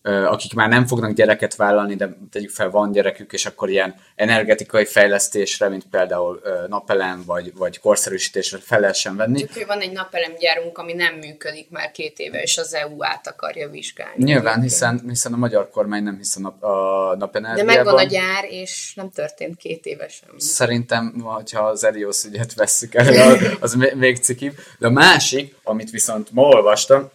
akik 0.08 0.54
már 0.54 0.70
nem 0.70 0.86
fognak 0.86 1.12
gyereket 1.12 1.56
vállalni, 1.56 1.96
de 1.96 2.18
tegyük 2.32 2.50
fel, 2.50 2.70
van 2.70 2.92
gyerekük, 2.92 3.34
és 3.34 3.46
akkor 3.46 3.70
ilyen 3.70 3.96
energetikai 4.16 4.86
fejlesztésre, 4.86 5.70
mint 5.70 5.86
például 5.92 6.42
napelem, 6.68 7.24
vagy, 7.26 7.52
vagy 7.56 7.80
korszerűsítésre 7.80 8.58
fel 8.62 8.80
lehessen 8.80 9.16
venni. 9.16 9.40
csak 9.40 9.54
hogy 9.54 9.66
van 9.66 9.80
egy 9.80 9.92
napelemgyárunk, 9.92 10.78
ami 10.78 10.94
nem 10.94 11.14
működik 11.16 11.70
már 11.70 11.92
két 11.92 12.20
éve, 12.20 12.42
és 12.42 12.58
az 12.58 12.74
EU 12.74 13.04
át 13.04 13.28
akarja 13.28 13.70
vizsgálni. 13.70 14.24
Nyilván, 14.24 14.62
hiszen, 14.62 15.02
hiszen 15.08 15.34
a 15.34 15.38
magyar 15.38 15.70
kormány 15.70 16.04
nem 16.04 16.18
hisz 16.18 16.36
a, 16.36 16.40
nap, 16.40 16.64
a 16.64 17.10
De 17.12 17.18
napenergiában. 17.18 17.76
megvan 17.76 17.96
a 17.98 18.04
gyár, 18.04 18.44
és 18.50 18.94
nem 18.96 19.10
történt 19.10 19.58
két 19.58 19.86
éve 19.86 20.08
sem. 20.08 20.30
Szerintem, 20.38 21.22
ha 21.54 21.64
az 21.64 21.84
Elios 21.84 22.24
ügyet 22.24 22.54
vesszük 22.54 22.96
elő, 22.96 23.38
az 23.60 23.74
még- 23.74 23.94
még 23.96 24.18
cikibb. 24.18 24.54
De 24.80 24.88
a 24.88 24.92
másik, 24.92 25.56
amit 25.64 25.90
viszont 25.90 26.32
ma 26.32 26.42
olvastam, 26.42 27.10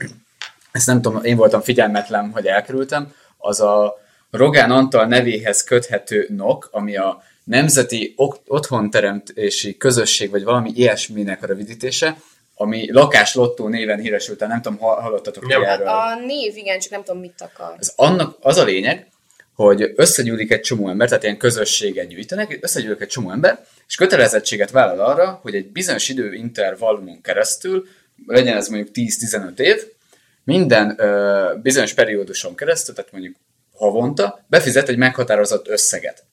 ezt 0.73 0.87
nem 0.87 1.03
tudom, 1.03 1.25
én 1.25 1.37
voltam 1.37 1.61
figyelmetlen, 1.61 2.31
hogy 2.31 2.47
elkerültem, 2.47 3.13
az 3.39 3.61
a 3.61 4.01
Rogán 4.31 4.71
Antal 4.71 5.07
nevéhez 5.07 5.65
köthető 5.65 6.27
NOK, 6.37 6.69
ami 6.73 6.97
a 6.97 7.23
Nemzeti 7.45 8.15
Otthonteremtési 8.47 9.77
Közösség, 9.77 10.31
vagy 10.31 10.45
valami 10.45 10.71
ilyesminek 10.75 11.43
a 11.43 11.47
rövidítése, 11.47 12.17
ami 12.55 12.93
lakáslottó 12.93 13.69
néven 13.69 13.99
híresült 13.99 14.41
nem 14.41 14.63
tudom, 14.63 14.79
hall- 14.79 15.01
hallottatok 15.01 15.47
Nem. 15.47 15.61
ti 15.61 15.67
erről. 15.67 15.87
A 15.87 16.15
név, 16.27 16.57
igen, 16.57 16.79
csak 16.79 16.91
nem 16.91 17.03
tudom, 17.03 17.21
mit 17.21 17.41
akar. 17.41 17.75
Ez 17.79 17.93
annak 17.97 18.37
az 18.41 18.57
a 18.57 18.65
lényeg, 18.65 19.07
hogy 19.55 19.93
összegyűlik 19.97 20.53
egy 20.53 20.61
csomó 20.61 20.89
ember, 20.89 21.09
tehát 21.09 21.23
ilyen 21.23 21.37
közösséget 21.37 22.09
gyűjtenek, 22.09 22.59
összegyűlik 22.61 23.01
egy 23.01 23.09
csomó 23.09 23.31
ember, 23.31 23.65
és 23.89 23.95
kötelezettséget 23.95 24.71
vállal 24.71 25.01
arra, 25.01 25.39
hogy 25.43 25.55
egy 25.55 25.67
bizonyos 25.67 26.09
időintervallumon 26.09 27.21
keresztül 27.21 27.87
legyen 28.27 28.57
ez 28.57 28.69
mondjuk 28.69 28.95
10-15 28.95 29.59
év, 29.59 29.77
minden 30.45 30.95
ö, 30.99 31.53
bizonyos 31.63 31.95
perióduson 31.95 32.55
keresztül, 32.55 32.95
tehát 32.95 33.13
mondjuk 33.13 33.37
havonta, 33.75 34.45
befizet 34.47 34.89
egy 34.89 34.97
meghatározott 34.97 35.69
összeget. 35.69 36.25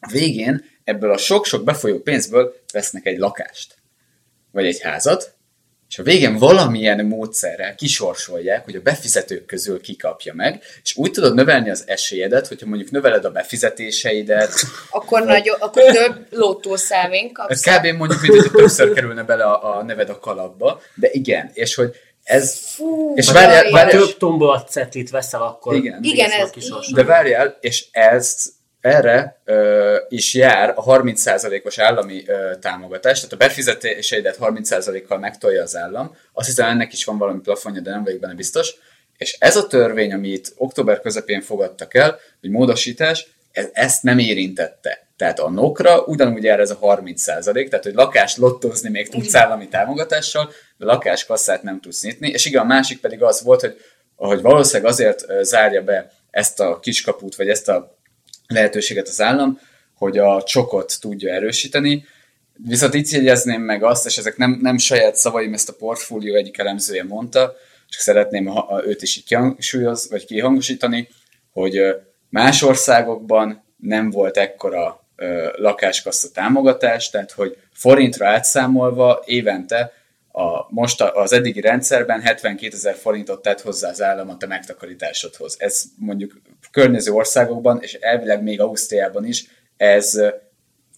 A 0.00 0.10
végén 0.12 0.64
ebből 0.84 1.12
a 1.12 1.16
sok-sok 1.16 1.64
befolyó 1.64 1.98
pénzből 1.98 2.54
vesznek 2.72 3.06
egy 3.06 3.18
lakást, 3.18 3.74
vagy 4.52 4.66
egy 4.66 4.80
házat, 4.80 5.34
és 5.90 5.98
a 5.98 6.02
végén 6.02 6.36
valamilyen 6.36 7.06
módszerrel 7.06 7.74
kisorsolják, 7.74 8.64
hogy 8.64 8.74
a 8.74 8.80
befizetők 8.80 9.46
közül 9.46 9.80
kikapja 9.80 10.34
meg, 10.34 10.62
és 10.82 10.96
úgy 10.96 11.10
tudod 11.10 11.34
növelni 11.34 11.70
az 11.70 11.84
esélyedet, 11.86 12.46
hogyha 12.46 12.66
mondjuk 12.66 12.90
növeled 12.90 13.24
a 13.24 13.30
befizetéseidet. 13.30 14.52
Akkor, 14.90 15.24
nagyon, 15.24 15.56
akkor 15.60 15.82
több 15.82 16.26
lottószámén 16.30 17.32
kapsz. 17.32 17.62
Kb. 17.62 17.86
mondjuk, 17.86 18.20
hogy 18.20 18.50
többször 18.50 18.92
kerülne 18.92 19.22
bele 19.22 19.44
a, 19.44 19.78
a 19.78 19.82
neved 19.82 20.08
a 20.08 20.18
kalapba, 20.18 20.82
de 20.94 21.08
igen, 21.12 21.50
és 21.52 21.74
hogy 21.74 21.94
ez... 22.30 22.58
Fú, 22.58 23.14
és 23.14 23.30
várjál, 23.30 23.70
várjál, 23.70 24.00
több 24.00 24.16
tombolatcetlit 24.16 25.10
veszel, 25.10 25.42
akkor 25.42 25.74
Igen. 25.74 25.98
Igen, 26.02 26.30
ez 26.30 26.50
de 26.94 27.04
várjál, 27.04 27.56
és 27.60 27.86
ez 27.90 28.52
erre 28.80 29.40
ö, 29.44 29.96
is 30.08 30.34
jár 30.34 30.72
a 30.76 30.84
30%-os 30.84 31.78
állami 31.78 32.22
ö, 32.26 32.50
támogatás, 32.60 33.16
tehát 33.16 33.32
a 33.32 33.36
befizetéseidet 33.36 34.38
30%-kal 34.40 35.18
megtolja 35.18 35.62
az 35.62 35.76
állam. 35.76 36.16
Azt 36.32 36.46
hiszem, 36.46 36.68
ennek 36.68 36.92
is 36.92 37.04
van 37.04 37.18
valami 37.18 37.40
plafonja, 37.40 37.80
de 37.80 37.90
nem 37.90 38.04
vagyok 38.04 38.20
benne 38.20 38.34
biztos. 38.34 38.74
És 39.18 39.36
ez 39.38 39.56
a 39.56 39.66
törvény, 39.66 40.12
amit 40.12 40.52
október 40.56 41.00
közepén 41.00 41.40
fogadtak 41.40 41.94
el, 41.94 42.18
hogy 42.40 42.50
módosítás, 42.50 43.26
ez, 43.52 43.68
ezt 43.72 44.02
nem 44.02 44.18
érintette. 44.18 45.08
Tehát 45.20 45.38
a 45.38 45.50
NOK-ra 45.50 46.04
ugyanúgy 46.04 46.42
jár 46.42 46.60
ez 46.60 46.70
a 46.70 46.76
30 46.80 47.24
tehát 47.24 47.82
hogy 47.82 47.94
lakást 47.94 48.36
lottózni 48.36 48.90
még 48.90 49.08
tudsz 49.08 49.34
állami 49.34 49.68
támogatással, 49.68 50.50
de 50.76 50.84
lakáskasszát 50.84 51.62
nem 51.62 51.80
tudsz 51.80 52.02
nyitni. 52.02 52.28
És 52.28 52.46
igen, 52.46 52.62
a 52.62 52.66
másik 52.66 53.00
pedig 53.00 53.22
az 53.22 53.42
volt, 53.42 53.60
hogy, 53.60 53.76
hogy 54.16 54.40
valószínűleg 54.40 54.92
azért 54.92 55.24
zárja 55.42 55.82
be 55.82 56.12
ezt 56.30 56.60
a 56.60 56.78
kiskaput, 56.80 57.34
vagy 57.34 57.48
ezt 57.48 57.68
a 57.68 57.96
lehetőséget 58.46 59.08
az 59.08 59.20
állam, 59.20 59.60
hogy 59.94 60.18
a 60.18 60.42
csokot 60.42 61.00
tudja 61.00 61.34
erősíteni. 61.34 62.04
Viszont 62.66 62.94
itt 62.94 63.08
jegyezném 63.08 63.62
meg 63.62 63.82
azt, 63.82 64.06
és 64.06 64.18
ezek 64.18 64.36
nem, 64.36 64.58
nem 64.62 64.78
saját 64.78 65.16
szavaim, 65.16 65.54
ezt 65.54 65.68
a 65.68 65.74
portfólió 65.78 66.34
egyik 66.34 66.58
elemzője 66.58 67.04
mondta, 67.04 67.54
csak 67.88 68.00
szeretném 68.00 68.46
ha, 68.46 68.82
őt 68.86 69.02
is 69.02 69.16
így 69.16 69.24
kihangsúlyoz, 69.24 70.10
vagy 70.10 70.24
kihangosítani, 70.24 71.08
hogy 71.52 71.80
más 72.28 72.62
országokban 72.62 73.64
nem 73.76 74.10
volt 74.10 74.36
ekkora 74.36 75.00
lakáskassa 75.56 76.28
támogatás, 76.34 77.10
tehát 77.10 77.30
hogy 77.32 77.56
forintra 77.72 78.28
átszámolva 78.28 79.22
évente 79.24 79.92
a, 80.32 80.66
most 80.68 81.00
az 81.00 81.32
eddigi 81.32 81.60
rendszerben 81.60 82.20
72 82.20 82.74
ezer 82.74 82.94
forintot 82.94 83.42
tett 83.42 83.60
hozzá 83.60 83.88
az 83.88 84.02
állam 84.02 84.28
a 84.28 84.36
te 84.36 84.46
megtakarításodhoz. 84.46 85.56
Ez 85.58 85.82
mondjuk 85.96 86.32
környező 86.70 87.12
országokban, 87.12 87.78
és 87.82 87.94
elvileg 87.94 88.42
még 88.42 88.60
Ausztriában 88.60 89.26
is, 89.26 89.44
ez 89.76 90.14
ö, 90.14 90.28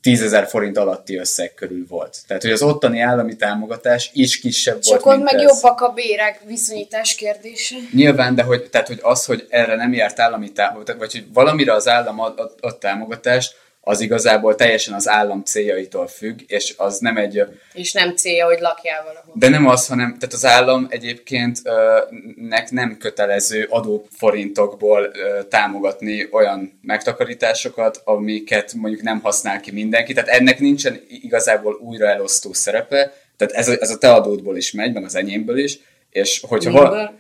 10 0.03 0.23
ezer 0.23 0.47
forint 0.47 0.77
alatti 0.77 1.17
összeg 1.17 1.55
körül 1.55 1.87
volt. 1.89 2.19
Tehát, 2.27 2.43
hogy 2.43 2.53
az 2.53 2.63
ottani 2.63 3.01
állami 3.01 3.37
támogatás 3.37 4.11
is 4.13 4.41
kisebb 4.41 4.73
volt, 4.73 4.87
Csak 4.87 5.07
ott 5.07 5.23
meg 5.23 5.35
ez. 5.35 5.43
jobbak 5.43 5.81
a 5.81 5.89
bérek 5.89 6.41
viszonyítás 6.47 7.15
kérdése. 7.15 7.77
Nyilván, 7.93 8.35
de 8.35 8.43
hogy, 8.43 8.71
tehát, 8.71 8.87
hogy 8.87 8.99
az, 9.03 9.25
hogy 9.25 9.47
erre 9.49 9.75
nem 9.75 9.93
járt 9.93 10.19
állami 10.21 10.53
támogatás, 10.53 10.97
vagy 10.99 11.13
hogy 11.13 11.27
valamire 11.33 11.73
az 11.73 11.89
állam 11.89 12.21
ad, 12.21 12.39
ad, 12.39 12.55
ad 12.61 12.79
támogatást, 12.79 13.57
az 13.85 14.01
igazából 14.01 14.55
teljesen 14.55 14.95
az 14.95 15.09
állam 15.09 15.42
céljaitól 15.45 16.07
függ, 16.07 16.38
és 16.47 16.75
az 16.77 16.99
nem 16.99 17.16
egy, 17.16 17.42
És 17.73 17.92
nem 17.92 18.16
célja, 18.16 18.45
hogy 18.45 18.61
lakjál 18.61 19.03
valahol. 19.05 19.35
de 19.35 19.49
nem 19.49 19.66
az, 19.66 19.87
hanem 19.87 20.18
tehát 20.18 20.35
az 20.35 20.45
állam 20.45 20.87
egyébként 20.90 21.59
ö, 21.64 21.99
nek 22.37 22.71
nem 22.71 22.97
kötelező 22.99 23.66
adóforintokból 23.71 25.11
ö, 25.12 25.42
támogatni 25.42 26.29
olyan 26.31 26.79
megtakarításokat, 26.83 28.01
amiket 28.05 28.73
mondjuk 28.73 29.03
nem 29.03 29.21
használ 29.21 29.61
ki 29.61 29.71
mindenki. 29.71 30.12
Tehát 30.12 30.31
ennek 30.31 30.59
nincsen 30.59 31.01
igazából 31.09 31.75
újra 31.75 32.07
elosztó 32.07 32.53
szerepe, 32.53 33.12
tehát 33.37 33.53
ez 33.53 33.68
a, 33.68 33.73
ez 33.81 33.90
a 33.90 33.99
te 33.99 34.12
adódból 34.12 34.57
is 34.57 34.73
megy, 34.73 34.92
meg 34.92 35.05
az 35.05 35.14
enyémből 35.14 35.59
is, 35.59 35.79
és 36.12 36.42
hogyha 36.48 36.70
Miből? 36.70 37.11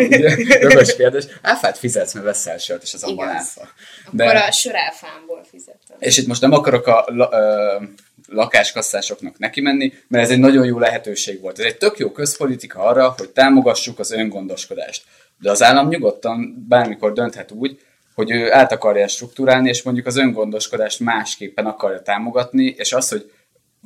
Jogos 0.60 0.96
kérdés. 0.96 1.24
Áfát 1.42 1.78
fizetsz, 1.78 2.12
mert 2.12 2.26
veszel 2.26 2.58
sört, 2.58 2.82
és 2.82 2.94
az 2.94 3.02
abban 3.02 3.28
áfa. 3.28 3.68
Akkor 4.06 4.34
a 4.34 4.50
söráfámból 4.50 5.44
fizetem. 5.50 5.96
És 5.98 6.16
itt 6.16 6.26
most 6.26 6.40
nem 6.40 6.52
akarok 6.52 6.86
a 6.86 7.08
ö, 7.08 7.84
lakáskasszásoknak 8.28 9.38
neki 9.38 9.60
menni, 9.60 9.92
mert 10.08 10.24
ez 10.24 10.30
egy 10.30 10.38
nagyon 10.38 10.64
jó 10.66 10.78
lehetőség 10.78 11.40
volt. 11.40 11.58
Ez 11.58 11.64
egy 11.64 11.76
tök 11.76 11.98
jó 11.98 12.10
közpolitika 12.10 12.80
arra, 12.80 13.14
hogy 13.16 13.30
támogassuk 13.30 13.98
az 13.98 14.12
öngondoskodást. 14.12 15.04
De 15.38 15.50
az 15.50 15.62
állam 15.62 15.88
nyugodtan 15.88 16.66
bármikor 16.68 17.12
dönthet 17.12 17.50
úgy, 17.50 17.80
hogy 18.14 18.30
ő 18.30 18.52
át 18.52 18.72
akarja 18.72 19.08
struktúrálni, 19.08 19.68
és 19.68 19.82
mondjuk 19.82 20.06
az 20.06 20.16
öngondoskodást 20.16 21.00
másképpen 21.00 21.66
akarja 21.66 22.02
támogatni, 22.02 22.74
és 22.78 22.92
az, 22.92 23.08
hogy 23.08 23.30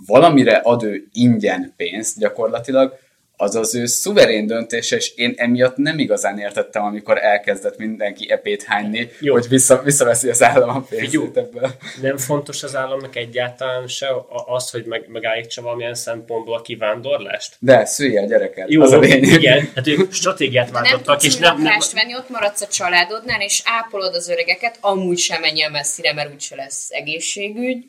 valamire 0.07 0.57
ad 0.57 0.83
ő 0.83 1.09
ingyen 1.12 1.73
pénzt 1.77 2.19
gyakorlatilag, 2.19 3.05
az 3.38 3.55
az 3.55 3.75
ő 3.75 3.87
szuverén 3.87 4.46
döntése, 4.46 4.96
és 4.96 5.12
én 5.16 5.35
emiatt 5.37 5.77
nem 5.77 5.99
igazán 5.99 6.38
értettem, 6.38 6.85
amikor 6.85 7.18
elkezdett 7.18 7.77
mindenki 7.77 8.31
epét 8.31 8.62
hányni, 8.62 9.11
Jó. 9.20 9.33
hogy 9.33 9.49
vissza, 9.49 9.83
visszaveszi 9.83 10.29
az 10.29 10.42
állam 10.42 10.68
a 10.68 10.81
pénzét 10.81 11.37
ebből. 11.37 11.70
Nem 12.03 12.16
fontos 12.16 12.62
az 12.62 12.77
államnak 12.77 13.16
egyáltalán 13.16 13.87
se 13.87 14.07
a- 14.09 14.44
az, 14.55 14.70
hogy 14.70 14.85
meg, 14.85 15.05
megállítsa 15.09 15.62
valamilyen 15.62 15.94
szempontból 15.94 16.55
a 16.57 16.62
kivándorlást? 16.62 17.57
De 17.59 17.85
szülj 17.85 18.16
el 18.16 18.27
gyereket, 18.27 18.70
Jó, 18.70 18.83
az 18.83 18.92
a 18.92 18.99
lényeg. 18.99 19.22
igen, 19.22 19.70
hát 19.75 19.87
ők 19.87 20.12
stratégiát 20.12 20.72
nem 20.72 20.83
váltottak, 20.83 21.18
tudsz 21.20 21.35
és 21.35 21.40
nem, 21.40 21.62
nem, 21.62 21.79
venni, 21.94 22.14
ott 22.14 22.29
maradsz 22.31 22.61
a 22.61 22.66
családodnál, 22.66 23.40
és 23.40 23.62
ápolod 23.64 24.14
az 24.14 24.29
öregeket, 24.29 24.79
amúgy 24.81 25.18
sem 25.18 25.40
menjél 25.40 25.70
messzire, 25.70 26.12
mert 26.12 26.33
úgyse 26.35 26.57
lesz 26.57 26.87
egészségügy. 26.90 27.85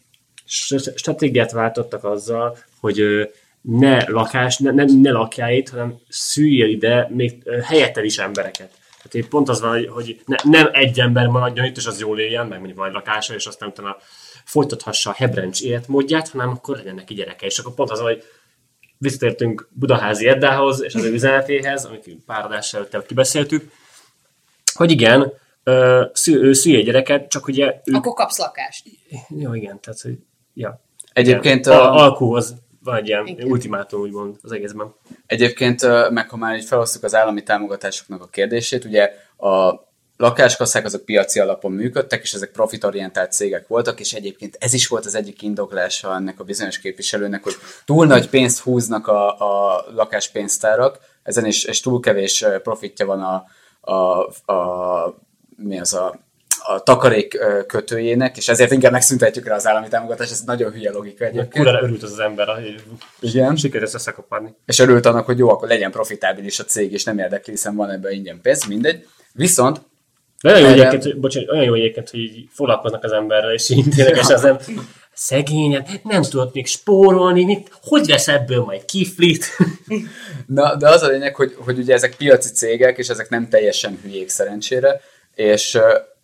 st- 0.46 0.98
stratégiát 0.98 1.52
váltottak 1.52 2.04
azzal, 2.04 2.58
hogy 2.80 3.00
ö, 3.00 3.24
ne 3.62 4.10
lakás, 4.10 4.58
ne, 4.58 4.72
ne, 4.72 4.84
ne 4.84 5.12
lakjál 5.12 5.54
itt, 5.54 5.70
hanem 5.70 5.96
szüljél 6.10 6.70
ide 6.70 7.08
még 7.10 7.44
helyetted 7.64 8.06
is 8.06 8.18
embereket. 8.18 8.70
Tehát 8.98 9.14
itt 9.14 9.28
pont 9.28 9.50
az 9.50 9.62
van, 9.62 9.70
hogy, 9.70 9.88
hogy 9.88 10.22
ne, 10.26 10.36
nem 10.44 10.70
egy 10.72 11.00
ember 11.00 11.28
maradjon 11.28 11.66
itt, 11.66 11.78
és 11.78 11.86
az 11.86 12.00
jól 12.00 12.20
éljen, 12.20 12.48
meg 12.48 12.58
mondjuk 12.58 12.80
majd 12.80 12.94
lakása, 12.94 13.34
és 13.34 13.46
aztán 13.46 13.70
utána 13.70 13.98
folytathassa 14.46 15.10
a 15.10 15.14
hebrencs 15.18 15.62
életmódját, 15.62 16.30
hanem 16.30 16.50
akkor 16.50 16.78
legyen 16.78 16.96
neki 16.96 17.14
gyereke. 17.14 17.46
És 17.46 17.58
akkor 17.58 17.74
pont 17.74 17.92
az, 17.92 18.00
van, 18.00 18.08
hogy 18.08 18.24
visszatértünk 18.98 19.70
Budaházi 19.72 20.28
Eddához, 20.28 20.84
és 20.84 20.96
az 20.96 21.04
ő 21.04 21.14
üzenetéhez, 21.14 21.86
amit 21.86 22.18
pár 22.26 22.46
adás 22.46 22.74
előtt 22.74 23.06
kibeszéltük, 23.06 23.72
hogy 24.74 24.92
igen, 24.92 25.34
szül, 26.14 26.44
ő 26.44 26.54
szülj 26.54 26.76
egy 26.76 26.86
gyereket, 26.86 27.30
csak 27.30 27.48
ugye 27.48 27.82
ő, 27.86 27.94
Akkor 27.94 28.14
kapsz 28.14 28.38
lakást. 28.38 28.86
jó, 29.30 29.54
igen, 29.54 29.80
tehát, 29.82 30.02
hogy 30.02 30.18
ja. 30.54 30.82
Egyébként, 31.14 31.66
Igen. 31.66 31.80
a, 31.80 32.06
a, 32.06 32.12
van 32.88 32.96
egy 32.96 33.08
ilyen 33.08 33.26
Igen. 33.26 33.48
ultimátum, 33.48 34.02
úgymond 34.02 34.36
az 34.42 34.52
egészben. 34.52 34.94
egyébként 35.26 36.10
meg 36.10 36.30
ha 36.30 36.38
már 36.38 36.56
így 36.56 36.66
felhoztuk 36.66 37.04
az 37.04 37.16
állami 37.16 37.44
támogatásoknak 37.44 38.22
a 38.22 38.28
kérdését, 38.28 38.86
ugye 38.86 39.12
a 39.38 39.86
lakáskasszák 40.18 40.86
azok 40.86 41.06
piaci 41.06 41.40
alapon 41.40 41.72
működtek, 41.72 42.22
és 42.22 42.34
ezek 42.34 42.52
profitorientált 42.52 43.32
cégek 43.32 43.68
voltak, 43.68 44.00
és 44.00 44.14
egyébként 44.14 44.58
ez 44.60 44.74
is 44.74 44.88
volt 44.88 45.06
az 45.06 45.16
egyik 45.16 45.42
indoklása 45.42 46.16
ennek 46.16 46.40
a 46.40 46.44
bizonyos 46.44 46.80
képviselőnek, 46.80 47.44
hogy 47.44 47.54
túl 47.86 48.06
nagy 48.06 48.30
pénzt 48.30 48.60
húznak 48.60 49.08
a, 49.08 49.40
a 49.40 49.86
lakáspénztárak, 49.96 51.00
ezen 51.24 51.46
is 51.46 51.64
és 51.64 51.80
túl 51.80 52.00
kevés 52.00 52.46
profitja 52.64 53.06
van 53.06 53.22
a, 53.22 53.46
a, 53.92 54.20
a 54.54 55.20
mi 55.58 55.80
az 55.80 55.94
a 55.94 56.27
a 56.64 56.84
takarék 56.84 57.38
kötőjének, 57.68 58.38
és 58.38 58.48
ezért 58.48 58.72
inkább 58.72 58.92
megszüntetjük 58.92 59.48
rá 59.48 59.56
az 59.56 59.68
állami 59.68 59.88
támogatást, 59.88 60.32
ez 60.32 60.42
nagyon 60.42 60.72
hülye 60.72 60.92
logika 60.92 61.26
egyébként. 61.26 61.54
Kurvára 61.54 61.84
örült 61.84 62.04
az 62.04 62.12
az 62.12 62.20
ember, 62.20 62.48
hogy 62.48 62.84
Igen. 63.20 63.56
sikerült 63.56 63.94
összekaparni. 63.94 64.56
és 64.66 64.80
örült 64.80 65.06
annak, 65.06 65.26
hogy 65.26 65.38
jó, 65.38 65.50
akkor 65.50 65.68
legyen 65.68 65.92
profitábilis 65.92 66.60
a 66.60 66.64
cég, 66.64 66.92
és 66.92 67.04
nem 67.04 67.20
érdekli, 67.20 67.52
hiszen 67.52 67.76
van 67.76 67.90
ebben 67.90 68.12
ingyen 68.12 68.40
pénz, 68.42 68.66
mindegy. 68.66 69.08
Viszont 69.34 69.82
De 70.42 70.54
olyan 70.54 70.62
jó, 70.62 70.68
egyébként, 70.68 71.04
hogy, 71.04 71.20
bocsánat, 71.20 71.50
olyan 71.50 71.64
jó 71.64 71.74
egyébként, 71.74 72.10
hogy 72.10 72.20
így 72.20 72.48
foglalkoznak 72.52 73.04
az 73.04 73.12
emberrel, 73.12 73.54
és 73.54 73.70
így 73.70 73.86
ténylegesen 73.96 74.36
az 74.36 74.44
ember, 74.44 74.66
szegényen, 75.14 75.86
nem 76.04 76.22
tudott 76.22 76.54
még 76.54 76.68
spórolni, 76.68 77.44
mit, 77.44 77.72
hogy 77.82 78.08
vesz 78.08 78.28
ebből 78.28 78.64
majd 78.64 78.86
kiflit? 78.86 79.46
Na, 80.46 80.76
de 80.76 80.90
az 80.90 81.02
a 81.02 81.08
lényeg, 81.08 81.36
hogy, 81.36 81.56
hogy 81.58 81.78
ugye 81.78 81.94
ezek 81.94 82.16
piaci 82.16 82.50
cégek, 82.50 82.98
és 82.98 83.08
ezek 83.08 83.30
nem 83.30 83.50
teljesen 83.50 84.00
hülyék 84.02 84.30
szerencsére, 84.30 85.02
és 85.36 85.78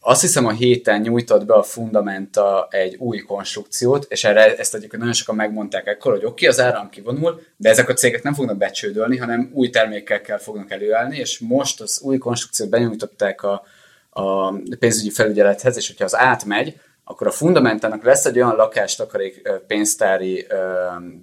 azt 0.06 0.22
hiszem 0.22 0.46
a 0.46 0.52
héten 0.52 1.02
nyújtott 1.02 1.46
be 1.46 1.54
a 1.54 1.64
Fundamenta 1.64 2.68
egy 2.70 2.96
új 2.96 3.18
konstrukciót, 3.18 4.06
és 4.10 4.24
erre 4.24 4.56
ezt 4.56 4.76
egyébként 4.76 5.02
nagyon 5.02 5.18
sokan 5.18 5.36
megmondták 5.36 5.88
ekkor, 5.88 6.12
hogy 6.12 6.26
oké, 6.26 6.46
az 6.46 6.60
áram 6.60 6.90
kivonul, 6.90 7.42
de 7.58 7.70
ezek 7.70 7.90
a 7.90 7.94
cégek 7.94 8.24
nem 8.24 8.34
fognak 8.34 8.58
becsődölni, 8.58 9.18
hanem 9.18 9.52
új 9.54 9.70
termékekkel 9.70 10.38
fognak 10.38 10.72
előállni, 10.72 11.18
és 11.18 11.40
most 11.40 11.82
az 11.82 12.02
új 12.04 12.18
konstrukciót 12.18 12.70
benyújtották 12.70 13.44
a, 13.44 13.64
a 14.10 14.54
pénzügyi 14.80 15.10
felügyelethez, 15.10 15.78
és 15.78 15.88
hogyha 15.88 16.06
az 16.06 16.18
átmegy, 16.18 16.80
akkor 17.04 17.28
a 17.28 17.32
Fundamentának 17.32 18.04
lesz 18.04 18.26
egy 18.26 18.36
olyan 18.36 18.56
lakástakarék 18.56 19.50
pénztári 19.68 20.48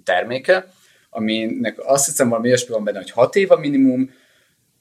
terméke, 0.03 0.67
aminek 1.09 1.79
azt 1.85 2.05
hiszem 2.05 2.29
valami 2.29 2.47
olyasmi 2.47 2.73
van 2.73 2.83
benne, 2.83 2.97
hogy 2.97 3.11
6 3.11 3.35
év 3.35 3.51
a 3.51 3.57
minimum, 3.57 4.11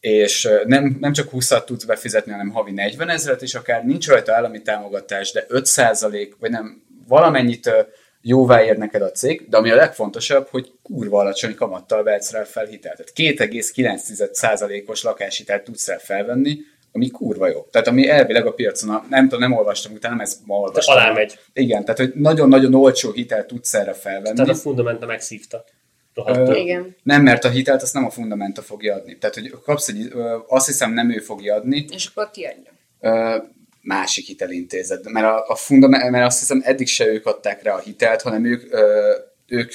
és 0.01 0.49
nem, 0.65 0.97
nem 1.01 1.13
csak 1.13 1.29
20-at 1.33 1.65
tudsz 1.65 1.85
befizetni, 1.85 2.33
hanem 2.33 2.51
havi 2.51 2.73
40 2.73 3.09
ezeret, 3.09 3.43
és 3.43 3.55
akár 3.55 3.85
nincs 3.85 4.09
rajta 4.09 4.35
állami 4.35 4.63
támogatás, 4.63 5.33
de 5.33 5.47
5% 5.49 6.31
vagy 6.39 6.51
nem, 6.51 6.83
valamennyit 7.09 7.67
ö, 7.67 7.81
jóvá 8.23 8.65
ér 8.65 8.77
neked 8.77 9.03
a 9.03 9.11
cég, 9.11 9.49
de 9.49 9.57
ami 9.57 9.71
a 9.71 9.75
legfontosabb, 9.75 10.49
hogy 10.51 10.73
kurva 10.83 11.19
alacsony 11.19 11.55
kamattal 11.55 12.03
vehetsz 12.03 12.31
rá 12.31 12.45
fel 12.45 12.67
hitelt. 12.67 13.13
Tehát 13.15 13.37
2,9%-os 13.39 15.03
lakáshitelt 15.03 15.65
tudsz 15.65 15.89
rá 15.89 15.97
felvenni, 15.97 16.59
ami 16.93 17.11
kurva 17.11 17.49
jó. 17.49 17.61
Tehát 17.71 17.87
ami 17.89 18.09
elvileg 18.09 18.47
a 18.47 18.53
piacon, 18.53 19.07
nem 19.11 19.23
tudom, 19.23 19.41
nem 19.41 19.59
olvastam 19.59 19.93
utána, 19.93 20.15
nem 20.15 20.25
ezt 20.25 20.39
ma 20.47 20.55
olvastam. 20.55 20.97
alá 20.97 21.13
megy. 21.13 21.39
Igen, 21.53 21.85
tehát 21.85 21.99
hogy 21.99 22.13
nagyon-nagyon 22.15 22.75
olcsó 22.75 23.13
hitelt 23.13 23.47
tudsz 23.47 23.75
erre 23.75 23.93
felvenni. 23.93 24.35
Tehát 24.35 24.51
a 24.51 24.55
fundamenta 24.55 25.07
megszívta. 25.07 25.65
Rohadtul. 26.15 26.55
Igen. 26.55 26.97
Nem, 27.03 27.23
mert 27.23 27.45
a 27.45 27.49
hitelt 27.49 27.83
azt 27.83 27.95
nem 27.95 28.05
a 28.05 28.11
Fundamenta 28.11 28.63
fogja 28.63 28.95
adni. 28.95 29.19
Tehát, 29.19 29.35
hogy 29.35 29.51
kapsz 29.65 29.89
egy, 29.89 30.09
ö, 30.13 30.37
azt 30.49 30.67
hiszem 30.67 30.93
nem 30.93 31.11
ő 31.11 31.19
fogja 31.19 31.55
adni, 31.55 31.85
És 31.91 32.07
akkor 32.07 32.31
ki 32.31 32.45
adja. 32.45 32.73
ö, 33.01 33.37
másik 33.83 34.27
hitelintézet. 34.27 35.09
Mert, 35.09 35.27
a, 35.27 35.45
a 35.49 35.55
fundament, 35.55 36.11
mert 36.11 36.27
azt 36.27 36.39
hiszem 36.39 36.61
eddig 36.65 36.87
se 36.87 37.07
ők 37.07 37.27
adták 37.27 37.63
rá 37.63 37.75
a 37.75 37.79
hitelt, 37.81 38.23
hanem 38.23 38.45
ők, 38.45 38.73
ö, 38.73 39.15
ők 39.47 39.73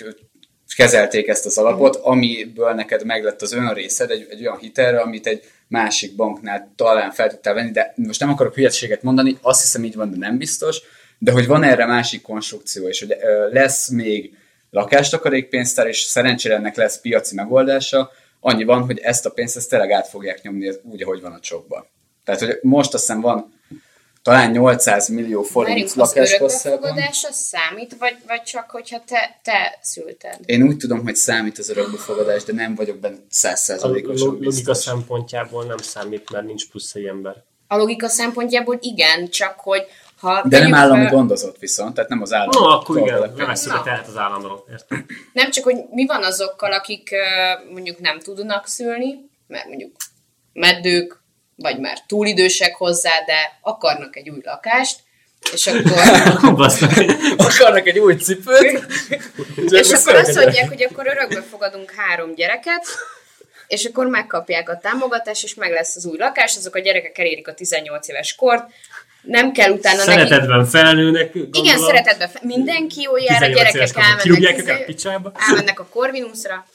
kezelték 0.75 1.27
ezt 1.27 1.45
az 1.45 1.57
alapot, 1.57 1.95
amiből 1.95 2.73
neked 2.73 3.05
meglett 3.05 3.41
az 3.41 3.53
olyan 3.53 3.73
részed 3.73 4.11
egy, 4.11 4.27
egy 4.29 4.41
olyan 4.41 4.57
hitelre, 4.57 4.99
amit 4.99 5.27
egy 5.27 5.43
másik 5.67 6.15
banknál 6.15 6.73
talán 6.75 7.11
fel 7.11 7.29
tudtál 7.29 7.53
venni, 7.53 7.71
de 7.71 7.93
most 7.95 8.19
nem 8.19 8.29
akarok 8.29 8.55
hülyeséget 8.55 9.03
mondani, 9.03 9.37
azt 9.41 9.61
hiszem 9.61 9.83
így 9.83 9.95
van, 9.95 10.11
de 10.11 10.17
nem 10.17 10.37
biztos, 10.37 10.81
de 11.19 11.31
hogy 11.31 11.47
van 11.47 11.63
erre 11.63 11.85
másik 11.85 12.21
konstrukció, 12.21 12.87
és 12.87 12.99
hogy 12.99 13.17
ö, 13.21 13.49
lesz 13.51 13.89
még 13.89 14.37
lakástakarékpénztár, 14.69 15.87
és 15.87 15.99
szerencsére 16.01 16.55
ennek 16.55 16.75
lesz 16.75 17.01
piaci 17.01 17.35
megoldása, 17.35 18.11
annyi 18.39 18.63
van, 18.63 18.81
hogy 18.85 18.99
ezt 18.99 19.25
a 19.25 19.29
pénzt 19.29 19.55
ezt 19.55 19.69
tényleg 19.69 19.91
át 19.91 20.07
fogják 20.07 20.41
nyomni 20.41 20.73
úgy, 20.83 21.03
ahogy 21.03 21.21
van 21.21 21.31
a 21.31 21.39
csokban. 21.39 21.87
Tehát, 22.23 22.41
hogy 22.41 22.59
most 22.61 22.93
azt 22.93 23.05
hiszem 23.05 23.21
van 23.21 23.53
talán 24.25 24.51
800 24.51 25.07
millió 25.07 25.41
forint 25.41 25.93
Várjunk, 25.93 26.11
az 27.29 27.35
számít, 27.35 27.95
vagy, 27.99 28.15
vagy 28.27 28.41
csak, 28.41 28.69
hogyha 28.71 29.03
te, 29.05 29.39
te 29.43 29.79
szülted? 29.81 30.39
Én 30.45 30.63
úgy 30.63 30.77
tudom, 30.77 31.03
hogy 31.03 31.15
számít 31.15 31.57
az 31.57 31.69
örökbefogadás, 31.69 32.43
de 32.43 32.53
nem 32.53 32.75
vagyok 32.75 32.97
benne 32.97 33.15
A 33.15 33.19
százszerzalékosan 33.29 34.27
lo- 34.27 34.33
logika 34.43 34.49
biztos. 34.49 34.77
szempontjából 34.77 35.65
nem 35.65 35.77
számít, 35.77 36.31
mert 36.31 36.45
nincs 36.45 36.69
plusz 36.69 36.95
egy 36.95 37.05
ember. 37.05 37.43
A 37.67 37.75
logika 37.75 38.07
szempontjából 38.07 38.77
igen, 38.81 39.29
csak 39.29 39.59
hogy 39.59 39.85
ha... 40.25 40.43
De 40.47 40.59
nem 40.59 40.73
állami 40.73 41.01
fel- 41.01 41.11
gondozott 41.11 41.57
viszont, 41.59 41.93
tehát 41.93 42.09
nem 42.09 42.21
az 42.21 42.33
állam. 42.33 42.63
No, 42.63 42.69
akkor 42.69 42.97
igen, 42.97 43.33
nem 43.35 43.47
veszük 43.47 43.83
tehet 43.83 44.07
az 44.07 44.17
államról. 44.17 44.65
Értem. 44.71 45.05
Nem 45.33 45.51
csak, 45.51 45.63
hogy 45.63 45.75
mi 45.91 46.05
van 46.05 46.23
azokkal, 46.23 46.73
akik 46.73 47.15
mondjuk 47.71 47.99
nem 47.99 48.19
tudnak 48.19 48.67
szülni, 48.67 49.29
mert 49.47 49.65
mondjuk 49.65 49.91
meddők, 50.53 51.23
vagy 51.55 51.79
már 51.79 51.99
túl 52.07 52.27
idősek 52.27 52.75
hozzá, 52.75 53.11
de 53.25 53.59
akarnak 53.61 54.15
egy 54.15 54.29
új 54.29 54.41
lakást, 54.43 54.99
és 55.53 55.67
akkor. 55.67 55.91
Akarnak 57.47 57.87
egy 57.87 57.99
új 57.99 58.15
cipőt? 58.15 58.85
és 59.81 59.91
akkor 59.91 60.15
azt 60.15 60.35
mondják, 60.35 60.67
hogy 60.67 60.83
akkor 60.83 61.07
örökbe 61.07 61.41
fogadunk 61.41 61.91
három 61.91 62.35
gyereket, 62.35 62.85
és 63.67 63.85
akkor 63.85 64.07
megkapják 64.07 64.69
a 64.69 64.77
támogatást, 64.77 65.43
és 65.43 65.53
meg 65.53 65.71
lesz 65.71 65.95
az 65.95 66.05
új 66.05 66.17
lakás, 66.17 66.57
azok 66.57 66.75
a 66.75 66.79
gyerekek 66.79 67.17
elérik 67.17 67.47
a 67.47 67.53
18 67.53 68.07
éves 68.07 68.35
kort, 68.35 68.69
nem 69.25 69.51
kell 69.51 69.71
utána 69.71 69.97
neki... 69.97 70.09
Szeretetben 70.11 70.65
felnőnek, 70.65 71.33
gondolom. 71.33 71.65
Igen, 71.65 71.77
szeretetben. 71.77 72.27
fe- 72.27 72.43
Mindenki 72.43 73.01
jól 73.01 73.19
jár, 73.19 73.43
a 73.43 73.45
18 73.45 73.73
éves 73.73 73.73
gyerekek 73.73 74.03
elmennek, 74.03 74.21
kirúgják 74.23 74.57
izé- 74.57 74.69
őket 74.69 74.85
picsába. 74.85 75.31
elmennek 75.49 75.79
a 75.79 75.85
Corvinusra, 75.85 76.65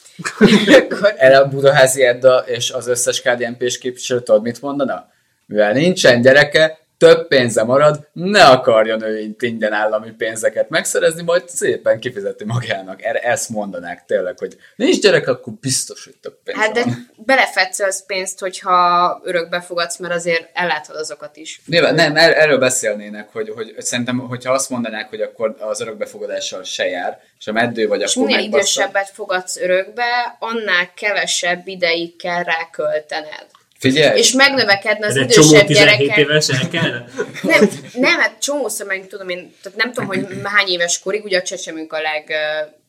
Erre 1.16 1.38
a 1.38 1.48
Budaházi 1.48 2.02
Edda 2.04 2.36
és 2.46 2.70
az 2.70 2.86
összes 2.88 3.22
KDNP-s 3.22 3.78
képviselő 3.78 4.20
tudod, 4.22 4.42
mit 4.42 4.60
mondana? 4.62 5.08
Mivel 5.46 5.72
nincsen 5.72 6.20
gyereke, 6.20 6.78
több 7.00 7.28
pénze 7.28 7.62
marad, 7.62 8.08
ne 8.12 8.44
akarjon 8.44 9.02
ő 9.02 9.34
ingyen 9.38 9.72
állami 9.72 10.10
pénzeket 10.10 10.68
megszerezni, 10.68 11.22
majd 11.22 11.48
szépen 11.48 12.00
kifizeti 12.00 12.44
magának. 12.44 13.02
Erre 13.02 13.18
ezt 13.18 13.48
mondanák 13.48 14.04
tényleg, 14.06 14.38
hogy 14.38 14.56
nincs 14.76 15.00
gyerek, 15.00 15.28
akkor 15.28 15.52
biztos, 15.52 16.04
hogy 16.04 16.14
több 16.22 16.38
pénz 16.44 16.58
Hát 16.58 16.72
de 16.72 16.84
van. 16.84 17.10
belefetsz 17.16 17.78
az 17.80 18.06
pénzt, 18.06 18.40
hogyha 18.40 19.20
örökbe 19.24 19.60
fogadsz, 19.60 19.96
mert 19.98 20.14
azért 20.14 20.50
ellátod 20.52 20.96
azokat 20.96 21.36
is. 21.36 21.60
Nyilván, 21.66 21.94
nem, 21.94 22.16
er- 22.16 22.36
erről 22.36 22.58
beszélnének, 22.58 23.28
hogy, 23.32 23.48
hogy 23.48 23.74
szerintem, 23.78 24.18
hogyha 24.18 24.52
azt 24.52 24.70
mondanák, 24.70 25.08
hogy 25.08 25.20
akkor 25.20 25.56
az 25.58 25.80
örökbefogadással 25.80 26.62
se 26.62 26.86
jár, 26.86 27.20
és 27.38 27.46
a 27.46 27.52
meddő 27.52 27.88
vagy, 27.88 28.00
És 28.00 28.16
akkor 28.16 28.28
minél 28.28 28.44
idősebbet 28.44 29.10
fogadsz 29.12 29.56
örökbe, 29.56 30.36
annál 30.38 30.92
kevesebb 30.94 31.66
ideig 31.66 32.16
kell 32.16 32.42
rá 32.42 32.68
költened. 32.70 33.46
Figyelj! 33.80 34.18
És 34.18 34.32
megnövekedne 34.32 35.06
az 35.06 35.16
Ez 35.16 35.22
egy 35.22 35.28
csomó 35.28 35.48
idősebb 35.48 35.66
17 35.66 35.98
gyerekek. 35.98 36.16
éves 36.16 36.48
el 36.48 36.68
kellene? 36.68 37.04
Nem, 37.42 37.70
nem, 37.94 38.18
hát 38.18 38.40
csomószor 38.40 38.86
meg 38.86 39.06
tudom 39.06 39.28
én, 39.28 39.54
tehát 39.62 39.78
nem 39.78 39.92
tudom, 39.92 40.08
hogy 40.08 40.26
hány 40.42 40.68
éves 40.68 40.98
korig, 40.98 41.24
ugye 41.24 41.38
a 41.38 41.42
csecsemők 41.42 41.92
a 41.92 42.00
leg 42.00 42.32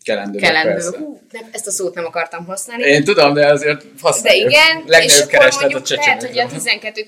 ö, 0.07 0.11
Kelendő, 0.11 0.39
kelendő. 0.39 0.71
persze. 0.71 0.97
Hú, 0.97 1.21
nem, 1.31 1.49
ezt 1.51 1.67
a 1.67 1.71
szót 1.71 1.93
nem 1.95 2.05
akartam 2.05 2.45
használni. 2.45 2.83
Én 2.83 3.03
tudom, 3.03 3.33
de 3.33 3.47
azért 3.47 3.81
De 3.81 3.89
használjuk. 4.01 4.49
igen, 4.49 4.77
és 4.77 4.83
Legnagyobb 4.89 5.19
akkor 5.19 5.31
kereslet 5.31 5.63
a 5.63 5.71
mondjuk 5.73 5.89
lehet, 5.99 6.21
hogy 6.21 6.29
a 6.39 6.47
csecsemőkre. 6.47 7.03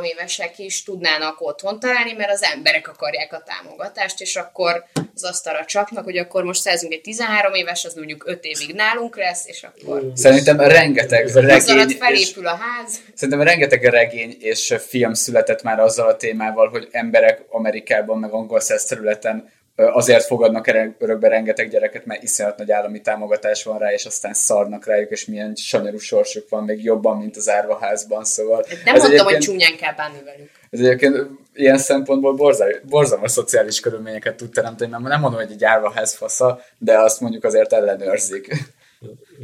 12-13 0.00 0.04
évesek 0.04 0.58
is 0.58 0.82
tudnának 0.82 1.40
otthon 1.40 1.80
találni, 1.80 2.12
mert 2.12 2.30
az 2.30 2.42
emberek 2.54 2.88
akarják 2.88 3.32
a 3.32 3.42
támogatást, 3.46 4.20
és 4.20 4.36
akkor 4.36 4.84
az 5.14 5.24
asztalra 5.24 5.64
csapnak, 5.64 6.04
hogy 6.04 6.16
akkor 6.18 6.44
most 6.44 6.60
szerzünk 6.60 6.92
egy 6.92 7.00
13 7.00 7.54
éves, 7.54 7.84
az 7.84 7.94
mondjuk 7.94 8.24
5 8.26 8.44
évig 8.44 8.74
nálunk 8.74 9.16
lesz, 9.16 9.46
és 9.46 9.62
akkor 9.62 10.02
Szerintem 10.14 10.60
rengeteg 10.60 11.24
az 11.24 11.34
regény, 11.34 11.88
és, 11.88 11.96
felépül 11.98 12.46
a 12.46 12.58
ház. 12.60 12.96
szerintem 13.14 13.42
rengeteg 13.46 13.84
regény 13.84 14.36
és 14.40 14.74
film 14.88 15.14
született 15.14 15.62
már 15.62 15.80
azzal 15.80 16.08
a 16.08 16.16
témával, 16.16 16.68
hogy 16.68 16.88
emberek 16.90 17.44
Amerikában, 17.48 18.18
meg 18.18 18.32
angol 18.32 18.60
területen 18.88 19.56
azért 19.78 20.24
fogadnak 20.24 20.66
örökbe 20.98 21.28
rengeteg 21.28 21.70
gyereket, 21.70 22.04
mert 22.04 22.22
iszonyat 22.22 22.58
nagy 22.58 22.70
állami 22.70 23.00
támogatás 23.00 23.64
van 23.64 23.78
rá, 23.78 23.92
és 23.92 24.04
aztán 24.04 24.34
szarnak 24.34 24.86
rájuk, 24.86 25.10
és 25.10 25.24
milyen 25.24 25.54
sanyarú 25.54 25.98
sorsuk 25.98 26.48
van, 26.48 26.64
még 26.64 26.84
jobban, 26.84 27.18
mint 27.18 27.36
az 27.36 27.48
árvaházban, 27.48 28.24
szóval... 28.24 28.64
Nem 28.84 28.94
ez 28.94 29.02
mondtam, 29.02 29.26
hogy 29.26 29.38
csúnyán 29.38 29.76
kell 29.76 29.94
bánni 29.94 30.22
velük. 30.24 30.50
Ez 30.70 30.80
egyébként 30.80 31.26
ilyen 31.54 31.78
szempontból 31.78 32.34
borzal- 32.34 32.84
borzalmas 32.84 33.30
szociális 33.30 33.80
körülményeket 33.80 34.36
tud 34.36 34.50
teremteni, 34.50 34.90
mert 34.90 35.04
nem 35.04 35.20
mondom, 35.20 35.40
hogy 35.40 35.52
egy 35.52 35.64
árvaház 35.64 36.14
fasza, 36.14 36.60
de 36.78 36.98
azt 36.98 37.20
mondjuk 37.20 37.44
azért 37.44 37.72
ellenőrzik. 37.72 38.48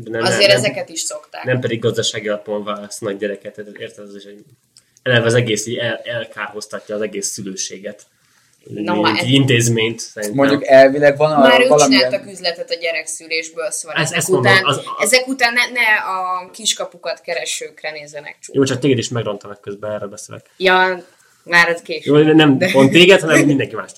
Nem, 0.04 0.22
Azért 0.22 0.48
nem, 0.48 0.56
ezeket 0.56 0.88
is 0.88 1.00
szokták. 1.00 1.44
Nem 1.44 1.60
pedig 1.60 1.80
gazdasági 1.80 2.28
alapon 2.28 2.64
válasz 2.64 2.98
nagy 2.98 3.16
gyereket, 3.16 3.58
érted, 3.78 4.06
ez 4.08 4.14
is 4.14 4.24
egy... 4.24 4.44
Eleve 5.02 5.26
az 5.26 5.34
egész 5.34 5.66
így 5.66 5.76
el, 5.76 6.00
elkárhoztatja 6.04 6.94
az 6.94 7.00
egész 7.00 7.26
szülőséget. 7.26 8.06
Na, 8.68 9.16
egy 9.16 9.30
intézményt 9.30 10.00
szerintem. 10.00 10.36
Mondjuk 10.36 10.66
elvileg 10.66 11.16
van 11.16 11.32
a 11.32 11.38
Már 11.38 11.60
ők 11.60 11.68
valamilyen... 11.68 12.02
csináltak 12.10 12.32
üzletet 12.32 12.70
a 12.70 12.74
gyerekszülésből, 12.80 13.70
szóval 13.70 13.96
Ez- 13.96 14.02
ezek, 14.04 14.16
ezt 14.18 14.28
mondom, 14.28 14.52
után, 14.52 14.64
az- 14.64 14.80
ezek 15.00 15.26
után 15.26 15.52
ne, 15.52 15.60
ne 15.66 15.86
a 15.96 16.50
kiskapukat 16.50 17.20
keresőkre 17.20 17.90
nézzenek 17.90 18.36
csúnyán. 18.40 18.62
Jó, 18.62 18.68
csak 18.68 18.78
téged 18.82 18.98
is 18.98 19.08
megrontanak 19.08 19.60
közben, 19.60 19.90
erről 19.92 20.08
beszélek. 20.08 20.50
Ja, 20.56 21.04
már 21.44 21.68
ez 21.68 21.80
késő. 21.82 22.16
Jó, 22.18 22.32
nem 22.32 22.58
De- 22.58 22.70
pont 22.72 22.90
téged, 22.90 23.20
hanem 23.20 23.44
mindenki 23.52 23.74
mást. 23.74 23.96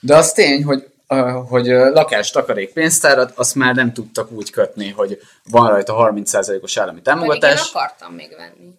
De 0.00 0.16
az 0.16 0.32
tény, 0.32 0.64
hogy, 0.64 0.86
uh, 1.08 1.48
hogy 1.48 1.72
uh, 1.72 1.92
lakás 1.92 2.30
takarék 2.30 2.72
pénztárat, 2.72 3.32
azt 3.34 3.54
már 3.54 3.74
nem 3.74 3.92
tudtak 3.92 4.30
úgy 4.30 4.50
kötni, 4.50 4.88
hogy 4.90 5.18
van 5.50 5.68
rajta 5.68 6.10
30%-os 6.14 6.76
állami 6.76 7.00
Pedig 7.00 7.20
én 7.22 7.28
támogatás. 7.28 7.68
akartam 7.72 8.12
még 8.12 8.34
venni. 8.36 8.70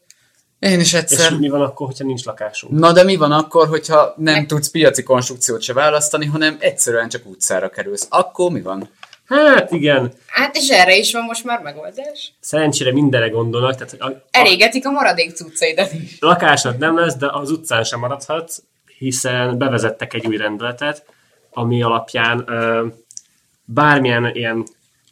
Én 0.60 0.80
is 0.80 0.86
És 0.86 0.94
egyszer. 0.94 1.38
mi 1.38 1.50
van 1.50 1.62
akkor, 1.62 1.88
hogyha 1.88 2.06
nincs 2.06 2.24
lakásunk? 2.24 2.80
Na 2.80 2.92
de 2.92 3.04
mi 3.04 3.16
van 3.16 3.32
akkor, 3.32 3.68
hogyha 3.68 4.14
nem 4.18 4.48
tudsz 4.48 4.70
piaci 4.70 5.04
konstrukciót 5.04 5.62
se 5.62 5.74
választani, 5.74 6.26
hanem 6.26 6.58
egyszerűen 6.60 7.10
csak 7.10 7.26
utcára 7.26 7.70
kerülsz? 7.70 8.08
Akkor 8.10 8.52
mi 8.52 8.62
van? 8.62 8.90
Hát 9.26 9.72
igen, 9.72 10.14
Hát 10.28 10.56
és 10.56 10.70
erre 10.70 10.96
is 10.98 11.12
van 11.14 11.24
most 11.24 11.44
már 11.44 11.62
megoldás. 11.62 12.34
szerencsére 12.40 12.94
mindenre 12.94 13.30
gondolnak, 13.30 13.76
tehát 13.76 13.94
a, 14.00 14.06
a 14.06 14.26
Elégetik 14.32 14.86
a 14.88 14.92
maradék 14.92 15.36
cuccaidat 15.36 15.94
is. 15.94 16.18
lakásod 16.20 16.78
nem 16.78 16.98
lesz, 16.98 17.16
de 17.16 17.28
az 17.32 17.52
utcán 17.52 17.84
sem 17.84 18.00
maradhatsz, 18.00 18.58
hiszen 18.98 19.58
bevezettek 19.58 20.14
egy 20.14 20.26
új 20.28 20.38
rendeletet, 20.38 21.06
ami 21.52 21.84
alapján 21.84 22.44
ö, 22.48 22.86
bármilyen 23.66 24.36
ilyen, 24.36 24.64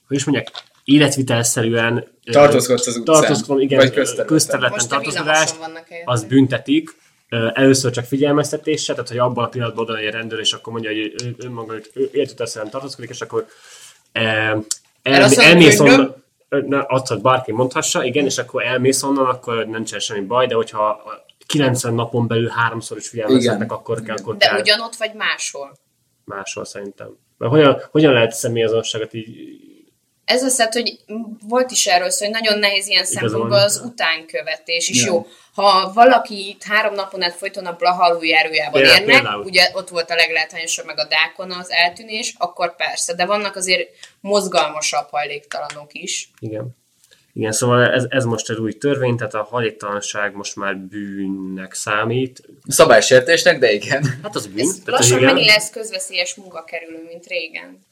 hogy 0.07 0.17
is 0.17 0.23
mondják, 0.23 0.51
életvitelszerűen 0.83 2.07
Tartózkodsz 2.31 2.87
az 2.87 2.97
utcán, 2.97 3.15
tartózkodom, 3.15 3.61
igen, 3.61 3.77
vagy 3.77 3.87
közterületen. 3.91 4.25
közterületen 4.25 4.73
Most 4.73 4.91
a 4.91 4.95
tartózkodás, 4.95 5.25
villamoson 5.25 5.59
vannak 5.59 5.87
helyett. 5.87 6.07
az 6.07 6.23
büntetik, 6.23 6.95
először 7.53 7.91
csak 7.91 8.05
figyelmeztetéssel, 8.05 8.95
tehát 8.95 9.09
hogy 9.09 9.19
abban 9.19 9.43
a 9.43 9.47
pillanatban 9.47 9.83
oda 9.83 9.97
egy 9.97 10.11
rendőr, 10.11 10.39
és 10.39 10.53
akkor 10.53 10.73
mondja, 10.73 10.89
hogy 10.89 10.99
ő, 10.99 11.35
ő 11.37 11.49
maga 11.49 11.71
hogy 11.73 11.91
ő 11.93 12.09
életvitelszerűen 12.13 12.71
tartózkodik, 12.71 13.09
és 13.09 13.21
akkor 13.21 13.45
el, 14.11 14.65
elmész 15.35 15.79
onnan, 15.79 16.23
ne, 16.49 16.83
azt, 16.87 17.07
hogy 17.07 17.21
bárki 17.21 17.51
mondhassa, 17.51 18.03
igen, 18.03 18.25
és 18.25 18.37
akkor 18.37 18.63
elmész 18.63 19.03
onnan, 19.03 19.25
akkor 19.25 19.65
nincsen 19.65 19.99
semmi 19.99 20.21
baj, 20.21 20.47
de 20.47 20.55
hogyha 20.55 20.87
a 20.87 21.25
90 21.45 21.93
napon 21.93 22.27
belül 22.27 22.49
háromszor 22.49 22.97
is 22.97 23.07
figyelmeztetnek, 23.07 23.71
akkor 23.71 24.01
kell, 24.01 24.15
akkor 24.15 24.37
De 24.37 24.47
kell 24.47 24.59
ugyanott 24.59 24.95
vagy 24.95 25.13
máshol. 25.13 25.77
máshol 26.23 26.65
szerintem. 26.65 27.17
Mert 27.37 27.51
hogyan, 27.51 27.81
hogyan 27.91 28.13
lehet 28.13 28.31
személyazonosságot 28.31 29.13
így 29.13 29.59
Ez 30.27 30.43
az, 30.43 30.59
hát, 30.59 30.73
hogy 30.73 30.99
volt 31.47 31.71
is 31.71 31.85
erről 31.85 32.09
szó, 32.09 32.25
hogy 32.25 32.33
nagyon 32.33 32.59
nehéz 32.59 32.87
ilyen 32.87 33.03
Igazolni. 33.03 33.29
szempontból 33.29 33.59
az 33.59 33.81
utánkövetés 33.85 34.89
is 34.89 35.05
Ja. 35.05 35.11
jó. 35.11 35.25
Ha 35.53 35.91
valaki 35.93 36.47
itt 36.49 36.63
három 36.63 36.93
napon 36.93 37.23
át 37.23 37.33
folyton 37.35 37.65
a 37.65 37.73
Blaha 37.75 38.03
aluljárójában 38.03 38.71
Például- 38.81 38.99
érnek, 38.99 39.15
például. 39.15 39.43
ugye 39.43 39.69
ott 39.73 39.89
volt 39.89 40.09
a 40.09 40.15
leglátványosabb 40.15 40.85
meg 40.85 40.99
a 40.99 41.07
Dákon 41.07 41.51
az 41.51 41.69
eltűnés, 41.71 42.33
akkor 42.37 42.75
persze, 42.75 43.13
de 43.13 43.25
vannak 43.25 43.55
azért 43.55 43.89
mozgalmasabb 44.21 45.07
hajléktalanok 45.09 45.93
is. 45.93 46.29
Igen. 46.39 46.75
Igen, 47.33 47.51
szóval 47.51 47.91
ez, 47.91 48.05
ez 48.09 48.23
most 48.25 48.49
egy 48.49 48.57
új 48.57 48.73
törvény, 48.73 49.17
tehát 49.17 49.33
a 49.33 49.43
hajléktalanság 49.43 50.35
most 50.35 50.55
már 50.55 50.77
bűnnek 50.77 51.73
számít. 51.73 52.41
Szabálysértésnek, 52.67 53.59
de 53.59 53.71
igen. 53.71 54.19
Hát 54.23 54.35
az 54.35 54.47
bűn. 54.47 54.59
Ez 54.59 54.75
tehát 54.85 54.99
lassan 54.99 55.21
megint 55.23 55.45
lesz 55.49 55.69
közveszélyes 55.69 56.35
munkakerülő, 56.35 57.03
mint 57.07 57.25
régen. 57.25 57.85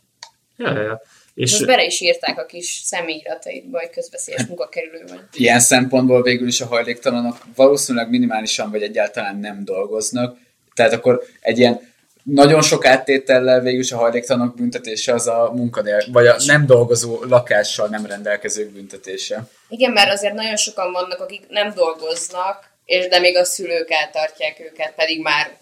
Ja, 0.57 0.71
ja, 0.71 0.81
ja. 0.81 1.01
És 1.35 1.51
most 1.51 1.65
bele 1.65 1.85
is 1.85 2.01
írták 2.01 2.39
a 2.39 2.45
kis 2.45 2.81
személyirataidba, 2.83 3.79
hogy 3.79 3.89
közveszélyes 3.89 4.45
munkakerülő 4.45 5.03
vagy. 5.07 5.19
Ilyen 5.33 5.59
szempontból 5.59 6.21
végül 6.21 6.47
is 6.47 6.61
a 6.61 6.65
hajléktalanok 6.65 7.37
valószínűleg 7.55 8.09
minimálisan 8.09 8.71
vagy 8.71 8.81
egyáltalán 8.81 9.37
nem 9.39 9.65
dolgoznak. 9.65 10.37
Tehát 10.73 10.93
akkor 10.93 11.23
egy 11.41 11.57
ilyen 11.57 11.93
nagyon 12.23 12.61
sok 12.61 12.85
áttétellel 12.85 13.59
végül 13.59 13.79
is 13.79 13.91
a 13.91 13.97
hajléktalanok 13.97 14.55
büntetése 14.55 15.13
az 15.13 15.27
a 15.27 15.51
munkadél, 15.55 16.03
vagy 16.11 16.27
a 16.27 16.35
nem 16.45 16.65
dolgozó 16.65 17.23
lakással 17.23 17.87
nem 17.87 18.05
rendelkezők 18.05 18.71
büntetése. 18.71 19.47
Igen, 19.69 19.91
mert 19.91 20.11
azért 20.11 20.33
nagyon 20.33 20.55
sokan 20.55 20.91
vannak, 20.91 21.19
akik 21.19 21.41
nem 21.49 21.73
dolgoznak, 21.73 22.69
és 22.85 23.07
de 23.07 23.19
még 23.19 23.37
a 23.37 23.43
szülők 23.43 23.91
eltartják 23.91 24.59
őket, 24.59 24.93
pedig 24.95 25.21
már 25.21 25.57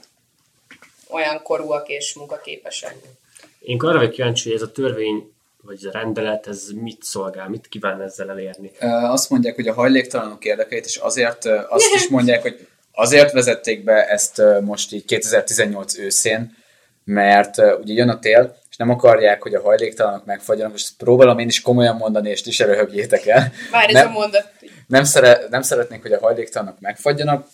olyan 1.10 1.42
korúak 1.42 1.90
és 1.90 2.14
munkaképesek. 2.14 2.96
én 3.60 3.78
arra 3.80 3.98
vagyok 3.98 4.12
kíváncsi, 4.12 4.50
hogy 4.50 4.58
ez 4.58 4.68
a 4.68 4.72
törvény, 4.72 5.33
vagy 5.66 5.86
a 5.86 5.92
rendelet, 5.92 6.48
ez 6.48 6.68
mit 6.76 7.04
szolgál, 7.04 7.50
mit 7.50 7.68
kíván 7.68 8.02
ezzel 8.02 8.30
elérni. 8.30 8.72
Azt 8.80 9.30
mondják, 9.30 9.56
hogy 9.56 9.68
a 9.68 9.74
hajléktalanok 9.74 10.46
érdekeit, 10.46 10.86
és 10.86 10.96
azért 10.96 11.46
azt 11.46 11.94
is 11.96 12.08
mondják, 12.08 12.42
hogy 12.42 12.68
azért 12.92 13.32
vezették 13.32 13.84
be 13.84 14.08
ezt 14.08 14.42
most 14.62 14.94
így 14.94 15.06
2018 15.06 15.98
őszén, 15.98 16.56
mert 17.04 17.58
ugye 17.58 17.94
jön 17.94 18.10
a 18.10 18.20
tél, 18.20 18.56
és 18.70 18.76
nem 18.78 18.90
akarják, 18.90 19.42
hogy 19.42 19.54
a 19.54 19.62
hajléktalanok 19.62 20.26
megfagyjanak, 20.26 20.74
ezt 20.76 20.98
próbálom 20.98 21.40
én 21.40 21.48
is 21.48 21.62
komolyan 21.62 21.96
mondani, 21.96 22.30
és 22.30 22.42
ti 22.42 22.52
se 22.52 22.66
röhögjétek 22.66 23.26
el. 23.26 23.52
Bár 23.72 23.88
ez 23.88 23.94
Nem- 23.94 24.08
a 24.08 24.12
mondat, 24.12 24.52
nem, 24.88 25.04
szere, 25.04 25.40
nem 25.50 25.62
szeretnék, 25.62 26.02
hogy 26.02 26.14
a 26.14 26.20
hajléktalanok 26.20 26.80
megfagyjanak, 26.80 27.48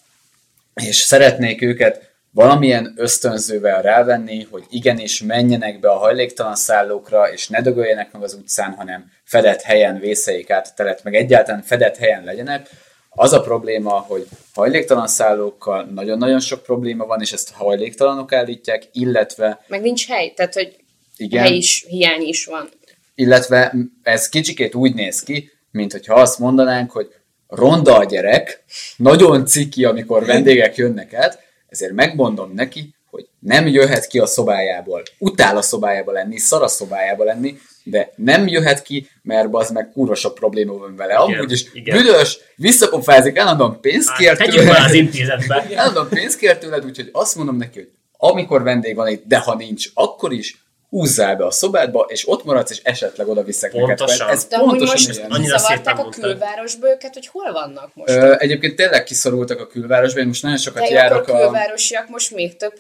és 0.74 0.96
szeretnék 0.96 1.62
őket 1.62 2.09
valamilyen 2.32 2.94
ösztönzővel 2.96 3.82
rávenni, 3.82 4.48
hogy 4.52 4.64
igenis 4.70 5.22
menjenek 5.22 5.80
be 5.80 5.90
a 5.90 5.98
hajléktalan 5.98 6.56
szállókra, 6.56 7.32
és 7.32 7.48
ne 7.48 7.62
dögöljenek 7.62 8.12
meg 8.12 8.24
az 8.24 8.34
utcán, 8.34 8.74
hanem 8.74 9.12
fedett 9.24 9.62
helyen 9.62 10.00
vészeljék 10.00 10.50
át 10.50 10.68
a 10.68 10.74
telet, 10.76 11.04
meg 11.04 11.16
egyáltalán 11.16 11.62
fedett 11.62 11.98
helyen 11.98 12.24
legyenek. 12.24 12.70
Az 13.10 13.34
a 13.34 13.42
probléma, 13.42 13.92
hogy 13.92 14.28
hajléktalan 14.54 15.08
szállókkal 15.08 15.84
nagyon-nagyon 15.84 16.40
sok 16.40 16.64
probléma 16.64 17.06
van, 17.06 17.22
és 17.22 17.32
ezt 17.32 17.52
hajléktalanok 17.52 18.34
állítják, 18.34 18.84
illetve 18.92 19.64
meg 19.68 19.82
nincs 19.82 20.08
hely, 20.08 20.34
tehát 20.36 20.54
hogy 20.54 20.76
Igen. 21.18 21.44
hely 21.44 21.56
is, 21.56 21.86
hiány 21.88 22.22
is 22.22 22.46
van. 22.46 22.70
illetve 23.16 23.74
ez 24.04 24.30
kicsikét 24.30 24.76
úgy 24.76 24.94
néz 24.94 25.24
ki, 25.24 25.52
mint 25.72 25.92
hogyha 25.92 26.14
azt 26.14 26.40
mondanánk, 26.40 26.92
hogy 26.92 27.08
ronda 27.48 27.98
a 27.98 28.04
gyerek, 28.04 28.64
nagyon 28.98 29.46
ciki, 29.46 29.86
amikor 29.86 30.26
vendégek 30.34 30.76
jönnek 30.76 31.14
át, 31.14 31.48
ezért 31.70 31.92
megmondom 31.94 32.52
neki, 32.54 32.94
hogy 33.10 33.28
nem 33.40 33.68
jöhet 33.68 34.08
ki 34.08 34.20
a 34.20 34.26
szobájából. 34.26 35.04
Utál 35.18 35.58
a 35.58 35.62
szobájába 35.62 36.12
lenni, 36.12 36.38
szar 36.38 36.64
a 36.64 36.68
szobájába 36.68 37.24
lenni, 37.24 37.58
de 37.84 38.12
nem 38.16 38.48
jöhet 38.48 38.82
ki, 38.82 39.10
mert 39.22 39.48
az 39.52 39.70
meg 39.72 39.92
kurva 39.94 40.16
sok 40.16 40.34
probléma 40.36 40.74
van 40.78 40.96
vele. 40.96 41.14
Igen, 41.28 41.38
Amúgy 41.40 41.52
is 41.52 41.66
igen. 41.74 41.98
büdös, 41.98 42.38
visszapofázik, 42.56 43.38
állandóan 43.38 43.80
pénzt 43.82 44.16
kér 44.16 44.28
Hát, 44.28 44.38
Tegyük 44.38 44.64
be 44.66 44.70
az 44.70 44.76
tőled, 44.78 44.94
intézetbe. 44.96 45.66
állandóan 45.76 46.10
pénzt 46.10 46.38
kér 46.38 46.58
tőled, 46.58 46.86
úgyhogy 46.86 47.10
azt 47.12 47.36
mondom 47.36 47.58
neki, 47.58 47.80
hogy 47.80 47.90
amikor 48.18 48.64
vendég 48.64 48.96
van 48.96 49.08
itt, 49.08 49.24
de 49.26 49.38
ha 49.38 49.56
nincs, 49.56 49.90
akkor 49.94 50.34
is 50.34 50.58
húzzál 50.90 51.36
be 51.36 51.46
a 51.46 51.52
szobádba, 51.52 52.06
és 52.08 52.30
ott 52.30 52.44
maradsz, 52.44 52.72
és 52.72 52.80
esetleg 52.84 53.28
oda 53.28 53.44
viszek 53.44 53.74
neked. 53.74 53.88
Pontosan. 53.88 54.26
Mert 54.28 54.38
Ez 54.38 54.46
De 54.46 54.58
pontosan 54.58 54.88
most 54.88 55.18
ilyen. 55.18 55.32
Annyira 55.32 55.58
zavarták 55.58 55.96
szépen 55.96 56.06
a 56.06 56.10
külvárosba 56.10 56.90
őket, 56.90 57.14
hogy 57.14 57.28
hol 57.28 57.52
vannak 57.52 57.92
most. 57.94 58.10
Ö, 58.10 58.36
egyébként 58.38 58.76
tényleg 58.76 59.04
kiszorultak 59.04 59.60
a 59.60 59.68
külvárosba, 59.68 60.20
én 60.20 60.28
most 60.28 60.44
nagyon 60.44 60.58
sokat 60.58 60.82
De 60.82 60.90
járok 60.90 61.22
akkor 61.22 61.36
a... 61.36 61.44
külvárosiak 61.44 62.10
most 62.10 62.32
még 62.32 62.58
több 62.58 62.74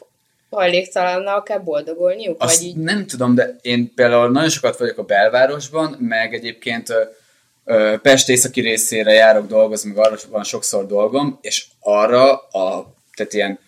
hajléktalannal 0.49 1.43
kell 1.43 1.59
boldogolniuk? 1.59 2.41
Azt 2.41 2.57
Vagy 2.57 2.67
így 2.67 2.75
nem 2.75 3.05
tudom, 3.05 3.35
de 3.35 3.55
én 3.61 3.93
például 3.95 4.29
nagyon 4.31 4.49
sokat 4.49 4.77
vagyok 4.77 4.97
a 4.97 5.03
belvárosban, 5.03 5.95
meg 5.99 6.33
egyébként 6.33 6.93
Pest 8.01 8.29
északi 8.29 8.61
részére 8.61 9.11
járok 9.11 9.47
dolgozni, 9.47 9.91
meg 9.91 10.05
arra 10.05 10.15
van 10.29 10.43
sokszor 10.43 10.85
dolgom, 10.85 11.39
és 11.41 11.65
arra 11.79 12.37
a, 12.37 12.93
tehát 13.15 13.33
ilyen 13.33 13.59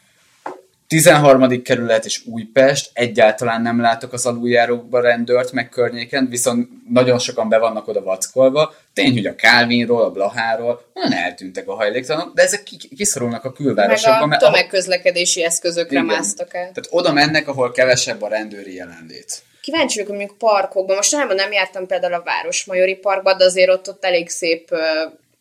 13. 0.92 1.62
kerület 1.62 2.06
és 2.06 2.22
Újpest, 2.26 2.90
egyáltalán 2.94 3.62
nem 3.62 3.82
látok 3.82 4.14
az 4.14 4.26
aluljárókba 4.26 5.02
rendőrt 5.02 5.52
meg 5.52 5.70
környéken, 5.70 6.28
viszont 6.30 6.70
nagyon 6.90 7.20
sokan 7.20 7.50
be 7.50 7.58
vannak 7.58 7.88
oda 7.88 8.02
vackolva. 8.04 8.74
Tény, 8.94 9.14
hogy 9.14 9.26
a 9.26 9.36
Calvinról, 9.36 10.04
a 10.04 10.12
Blaháról 10.12 10.86
nagyon 10.94 11.14
eltűntek 11.14 11.68
a 11.68 11.74
hajléktalanok, 11.74 12.34
de 12.34 12.42
ezek 12.42 12.64
ki- 12.64 12.96
kiszorulnak 12.96 13.44
a 13.44 13.48
meg 13.48 13.58
külvárosokba, 13.58 14.20
a 14.20 14.26
mert 14.26 14.42
ahol- 14.42 14.56
tömegközlekedési 14.56 15.44
eszközökre 15.44 16.00
Igen. 16.00 16.06
másztak 16.06 16.54
el. 16.54 16.62
tehát 16.62 16.88
oda 16.90 17.14
mennek, 17.14 17.48
ahol 17.48 17.72
kevesebb 17.72 18.22
a 18.22 18.28
rendőri 18.28 18.76
jelenlét. 18.76 19.42
Kíváncsi 19.62 20.00
vagyok, 20.00 20.18
mondjuk 20.18 20.38
parkokban, 20.38 20.96
most 20.96 21.12
nem, 21.12 21.36
nem 21.36 21.52
jártam 21.52 21.88
például 21.88 22.14
a 22.14 22.24
Városmajori 22.24 22.96
Parkba, 22.96 23.34
de 23.34 23.44
azért 23.44 23.70
ott, 23.70 23.90
ott 23.90 24.06
elég 24.06 24.30
szép 24.30 24.76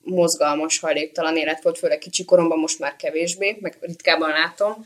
mozgalmas 0.02 0.78
hajléktalan 0.80 1.36
élet 1.36 1.62
volt, 1.62 1.78
főleg 1.78 1.98
kicsi 1.98 2.24
koromban, 2.24 2.58
most 2.58 2.78
már 2.78 2.96
kevésbé, 2.96 3.58
meg 3.60 3.76
ritkában 3.80 4.30
látom, 4.30 4.84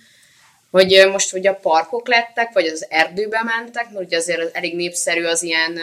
hogy 0.74 1.08
most 1.12 1.34
ugye 1.34 1.50
a 1.50 1.54
parkok 1.54 2.08
lettek, 2.08 2.52
vagy 2.52 2.66
az 2.66 2.86
erdőbe 2.88 3.42
mentek, 3.42 3.90
mert 3.90 4.06
ugye 4.06 4.16
azért 4.16 4.40
az 4.40 4.50
elég 4.52 4.76
népszerű 4.76 5.24
az 5.24 5.42
ilyen 5.42 5.78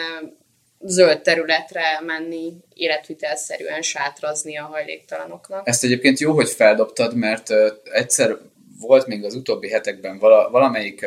zöld 0.80 1.22
területre 1.22 1.82
menni, 2.06 2.52
életvitelszerűen 2.74 3.82
sátrazni 3.82 4.58
a 4.58 4.64
hajléktalanoknak. 4.64 5.68
Ezt 5.68 5.84
egyébként 5.84 6.18
jó, 6.18 6.32
hogy 6.32 6.48
feldobtad, 6.48 7.14
mert 7.14 7.48
egyszer 7.92 8.36
volt 8.80 9.06
még 9.06 9.24
az 9.24 9.34
utóbbi 9.34 9.70
hetekben 9.70 10.18
vala, 10.18 10.50
valamelyik 10.50 11.06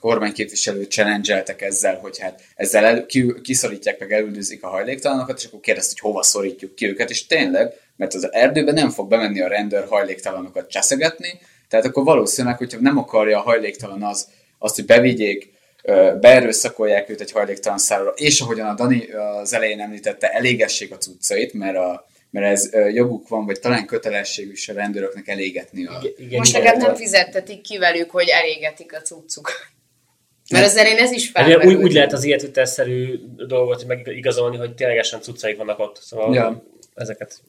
kormányképviselő 0.00 0.82
challenge 0.82 1.44
ezzel, 1.58 1.96
hogy 1.96 2.18
hát 2.18 2.40
ezzel 2.54 2.84
el, 2.84 3.06
ki, 3.06 3.40
kiszorítják 3.42 3.98
meg 3.98 4.12
elüldözik 4.12 4.64
a 4.64 4.68
hajléktalanokat, 4.68 5.38
és 5.38 5.44
akkor 5.44 5.60
kérdezte, 5.60 5.92
hogy 6.00 6.10
hova 6.10 6.22
szorítjuk 6.22 6.74
ki 6.74 6.88
őket, 6.88 7.10
és 7.10 7.26
tényleg, 7.26 7.72
mert 7.96 8.14
az 8.14 8.32
erdőben 8.32 8.74
nem 8.74 8.90
fog 8.90 9.08
bemenni 9.08 9.40
a 9.40 9.48
rendőr 9.48 9.86
hajléktalanokat 9.88 10.70
cseszegetni, 10.70 11.40
tehát 11.72 11.86
akkor 11.86 12.04
valószínűleg, 12.04 12.58
hogyha 12.58 12.78
nem 12.80 12.98
akarja 12.98 13.38
a 13.38 13.42
hajléktalan 13.42 14.02
az, 14.02 14.28
azt, 14.58 14.74
hogy 14.74 14.84
bevigyék, 14.84 15.52
beerőszakolják 16.20 17.10
őt 17.10 17.20
egy 17.20 17.32
hajléktalan 17.32 17.78
szállóra, 17.78 18.12
és 18.16 18.40
ahogyan 18.40 18.68
a 18.68 18.74
Dani 18.74 19.10
az 19.12 19.52
elején 19.52 19.80
említette, 19.80 20.32
elégessék 20.32 20.92
a 20.92 20.96
cuccait, 20.96 21.52
mert, 21.52 21.76
a, 21.76 22.06
mert 22.30 22.46
ez 22.46 22.70
joguk 22.94 23.28
van, 23.28 23.46
vagy 23.46 23.60
talán 23.60 23.86
kötelességük 23.86 24.52
is 24.52 24.68
a 24.68 24.72
rendőröknek 24.72 25.28
elégetni 25.28 25.86
a, 25.86 26.02
Igen, 26.16 26.38
Most 26.38 26.50
igen. 26.50 26.62
legalább 26.62 26.86
nem 26.86 26.96
fizettetik 26.96 27.60
ki 27.60 27.78
velük, 27.78 28.10
hogy 28.10 28.28
elégetik 28.28 28.94
a 28.94 29.00
cuccukat. 29.00 29.54
Mert 30.50 30.64
az 30.64 30.76
elején 30.76 30.98
ez 30.98 31.12
is 31.12 31.32
ugye 31.34 31.58
úgy, 31.58 31.74
úgy 31.74 31.92
lehet 31.92 32.12
az 32.12 32.24
életvitelszerű 32.24 33.20
dolgot 33.46 33.84
megigazolni, 33.86 34.56
hogy 34.56 34.74
ténylegesen 34.74 35.20
cuccaik 35.20 35.56
vannak 35.56 35.78
ott. 35.78 36.00
Szóval 36.00 36.34
Ja. 36.34 36.62
Ezeket 36.94 37.42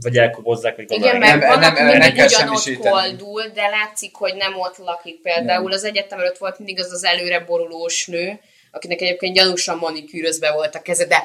vagy 0.00 0.16
elkobozzák, 0.16 0.76
vagy 0.76 0.84
Igen, 0.90 1.00
gondolják. 1.00 1.38
mert 1.38 1.40
Nem, 1.40 1.60
vannak 1.60 1.76
nem, 1.76 1.84
mindig 1.84 2.00
meg 2.00 2.12
kell 2.12 2.26
ugyanott 2.26 2.76
koldul, 2.76 3.42
de 3.48 3.68
látszik, 3.68 4.14
hogy 4.14 4.34
nem 4.34 4.58
ott 4.58 4.76
lakik. 4.76 5.20
Például 5.22 5.72
az 5.72 5.84
egyetem 5.84 6.18
előtt 6.18 6.38
volt 6.38 6.58
mindig 6.58 6.78
az 6.78 6.92
az 6.92 7.04
előre 7.04 7.40
borulós 7.40 8.06
nő, 8.06 8.40
akinek 8.70 9.00
egyébként 9.00 9.34
gyanúsan 9.34 9.78
manikűrözve 9.78 10.52
volt 10.52 10.74
a 10.74 10.82
keze, 10.82 11.06
de 11.06 11.22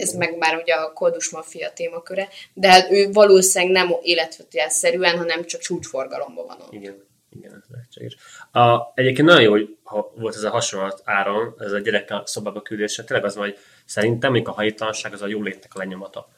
ez 0.00 0.12
meg 0.12 0.36
már 0.38 0.56
ugye 0.56 0.74
a 0.74 0.92
koldus 0.92 1.30
maffia 1.30 1.72
témaköre, 1.72 2.28
de 2.54 2.68
hát 2.68 2.90
ő 2.90 3.10
valószínűleg 3.12 3.72
nem 3.72 3.96
életvitelszerűen, 4.02 5.18
hanem 5.18 5.44
csak 5.44 5.60
csúcsforgalomban 5.60 6.46
van 6.46 6.60
ott. 6.60 6.72
Igen, 6.72 7.04
igen, 7.30 7.52
ez 7.52 7.68
lehetséges. 7.68 8.16
A, 8.52 8.92
egyébként 8.94 9.28
nagyon 9.28 9.42
jó, 9.42 9.50
hogy 9.50 9.76
ha 9.82 10.12
volt 10.16 10.34
ez 10.34 10.42
a 10.42 10.50
hasonlat 10.50 11.02
áron, 11.04 11.54
ez 11.58 11.72
a 11.72 11.78
gyerekkel 11.78 12.22
szobába 12.26 12.62
küldése, 12.62 13.04
tényleg 13.04 13.26
az 13.26 13.34
hogy 13.34 13.58
szerintem 13.84 14.32
még 14.32 14.48
a 14.48 14.52
hajtalanság 14.52 15.12
az 15.12 15.22
a 15.22 15.26
jólétnek 15.26 15.74
a 15.74 15.78
lenyomata 15.78 16.28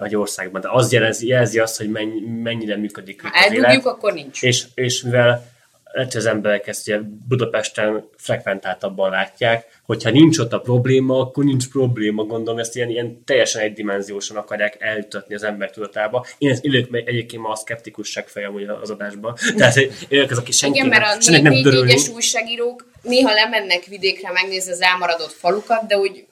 egy 0.00 0.16
országban, 0.16 0.60
de 0.60 0.68
az 0.70 0.92
jelzi, 0.92 1.26
jelzi 1.26 1.58
azt, 1.58 1.76
hogy 1.76 1.90
mennyi, 1.90 2.20
mennyire 2.42 2.76
működik 2.76 3.22
Ha 3.22 3.28
az 3.46 3.52
élet. 3.52 3.86
akkor 3.86 4.12
nincs. 4.12 4.42
És, 4.42 4.64
és 4.74 5.02
mivel 5.02 5.56
lehet, 5.92 6.12
hogy 6.12 6.20
az 6.20 6.26
emberek 6.26 6.66
ezt 6.66 6.88
ugye 6.88 6.98
Budapesten 7.28 8.08
frekventáltabban 8.16 9.10
látják, 9.10 9.80
hogyha 9.86 10.10
nincs 10.10 10.38
ott 10.38 10.52
a 10.52 10.60
probléma, 10.60 11.20
akkor 11.20 11.44
nincs 11.44 11.68
probléma, 11.68 12.24
gondolom, 12.24 12.60
ezt 12.60 12.76
ilyen, 12.76 12.88
ilyen 12.88 13.24
teljesen 13.24 13.62
egydimenziósan 13.62 14.36
akarják 14.36 14.76
eljutatni 14.78 15.34
az 15.34 15.42
ember 15.42 15.70
tudatába. 15.70 16.26
Én 16.38 16.50
ezt 16.50 16.64
ülök 16.64 16.90
meg 16.90 17.08
egyébként 17.08 17.42
ma 17.42 17.48
a 17.48 17.56
szkeptikusság 17.56 18.28
fejem 18.28 18.54
ugye 18.54 18.72
az 18.72 18.90
adásban. 18.90 19.34
Tehát 19.56 19.74
hogy 19.74 19.92
ülök 20.08 20.30
az, 20.30 20.38
aki 20.38 20.52
senki 20.52 20.78
Igen, 20.78 20.88
mert 20.88 21.04
a 21.04 21.20
senki 21.20 21.40
nem 21.40 21.62
dörölni. 21.62 21.86
négy-négyes 21.86 22.08
újságírók 22.08 22.90
néha 23.02 23.32
lemennek 23.32 23.84
vidékre 23.84 24.32
megnézni 24.32 24.72
az 24.72 24.80
elmaradott 24.80 25.32
falukat, 25.32 25.86
de 25.86 25.96
úgy 25.96 26.26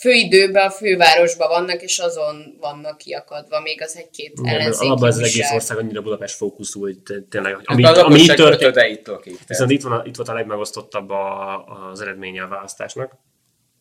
főidőben 0.00 0.66
a 0.66 0.70
fővárosban 0.70 1.48
vannak, 1.48 1.82
és 1.82 1.98
azon 1.98 2.56
vannak 2.60 2.98
kiakadva 2.98 3.60
még 3.60 3.82
az 3.82 3.96
egy-két 3.96 4.32
ellenzéki 4.44 4.86
Alapban 4.86 5.08
ez 5.08 5.16
az 5.16 5.22
egész 5.22 5.50
ország 5.50 5.78
annyira 5.78 6.02
Budapest 6.02 6.34
fókuszú, 6.34 6.80
hogy 6.80 6.98
te- 6.98 7.20
tényleg, 7.30 7.52
Ami, 7.64 7.84
ami, 7.84 7.98
a 7.98 8.04
ami 8.04 8.20
itt 8.20 9.04
történt. 9.04 9.38
Viszont 9.46 9.70
itt, 9.70 9.82
van 9.82 9.92
a, 9.92 10.02
itt 10.04 10.16
volt 10.16 10.28
a 10.28 10.34
legmegosztottabb 10.34 11.10
a, 11.10 11.64
az 11.90 12.00
eredménye 12.00 12.42
a 12.42 12.48
választásnak. 12.48 13.12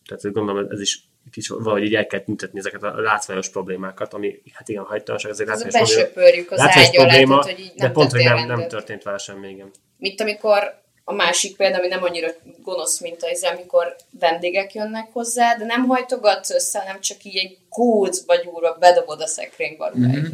Tehát 0.05 0.34
gondolom 0.34 0.68
ez 0.72 0.82
is 0.82 1.01
is 1.34 1.47
valahogy 1.47 1.84
így 1.84 1.95
el 1.95 2.07
kell 2.07 2.20
tüntetni 2.20 2.59
ezeket 2.59 2.84
a 2.84 3.01
látványos 3.01 3.49
problémákat, 3.49 4.13
ami 4.13 4.41
hát 4.53 4.70
igen, 4.70 4.84
hajtalanság, 4.84 5.32
ezért 5.32 5.49
Ez 5.49 5.61
látványos 5.61 5.93
probléma. 5.93 6.13
besöpörjük 6.13 6.51
az 6.51 6.59
Látványos 6.59 6.89
probléma, 6.89 7.39
tehát, 7.39 7.57
hogy 7.57 7.65
így 7.65 7.74
de 7.76 7.84
nem 7.84 7.91
pont, 7.91 8.11
hogy 8.11 8.24
nem, 8.24 8.47
nem 8.47 8.68
történt 8.68 9.03
vele 9.03 9.18
semmi, 9.18 9.49
igen. 9.49 9.72
Mint 9.97 10.22
amikor 10.22 10.86
a 11.10 11.14
másik 11.14 11.55
példa, 11.55 11.78
ami 11.78 11.88
nem 11.88 12.03
annyira 12.03 12.28
gonosz, 12.64 12.99
mint 12.99 13.24
az, 13.32 13.43
amikor 13.43 13.95
vendégek 14.20 14.74
jönnek 14.74 15.08
hozzá, 15.14 15.55
de 15.55 15.66
nem 15.66 15.86
hajtogatsz 15.86 16.49
össze, 16.49 16.80
hanem 16.80 17.01
csak 17.01 17.24
így 17.24 17.36
egy 17.36 17.58
gócba 17.70 18.36
gyúrva 18.36 18.78
bedobod 18.80 19.22
a 19.22 19.28
szekrénybe. 19.28 19.91
Mm-hmm. 19.97 20.26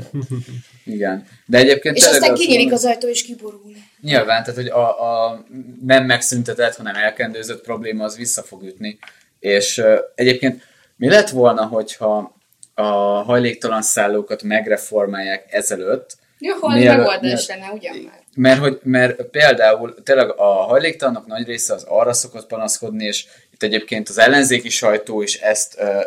Igen. 0.95 1.28
De 1.45 1.57
egyébként 1.57 1.95
És 1.95 2.05
aztán 2.05 2.32
azt 2.32 2.41
kinyílik 2.41 2.71
az 2.71 2.86
ajtó, 2.86 3.07
és 3.07 3.24
kiborul. 3.24 3.76
Nyilván, 4.01 4.43
tehát 4.43 4.55
hogy 4.55 4.67
a, 4.67 5.28
a 5.28 5.43
nem 5.82 6.05
megszüntetett, 6.05 6.76
hanem 6.76 6.95
elkendőzött 6.95 7.63
probléma 7.63 8.03
az 8.03 8.17
vissza 8.17 8.43
fog 8.43 8.63
ütni. 8.63 8.99
És 9.39 9.78
uh, 9.78 9.97
egyébként 10.15 10.63
mi 10.95 11.09
lett 11.09 11.30
volna, 11.30 11.65
hogyha 11.65 12.36
a 12.74 12.84
hajléktalan 13.24 13.82
szállókat 13.82 14.43
megreformálják 14.43 15.53
ezelőtt, 15.53 16.17
Jó, 16.39 16.55
hol 16.59 16.78
megoldás 16.78 17.47
lenne, 17.47 17.71
ugyan 17.71 17.97
már? 17.97 18.22
Mert, 18.36 18.59
hogy, 18.59 18.79
mert 18.84 19.21
például 19.23 20.03
tényleg 20.03 20.29
a 20.39 20.43
hajléktalanok 20.43 21.25
nagy 21.25 21.45
része 21.45 21.73
az 21.73 21.84
arra 21.84 22.13
szokott 22.13 22.47
panaszkodni, 22.47 23.05
és 23.05 23.25
itt 23.53 23.63
egyébként 23.63 24.09
az 24.09 24.17
ellenzéki 24.17 24.69
sajtó 24.69 25.21
is 25.21 25.36
ezt 25.41 25.79
ö, 25.79 26.01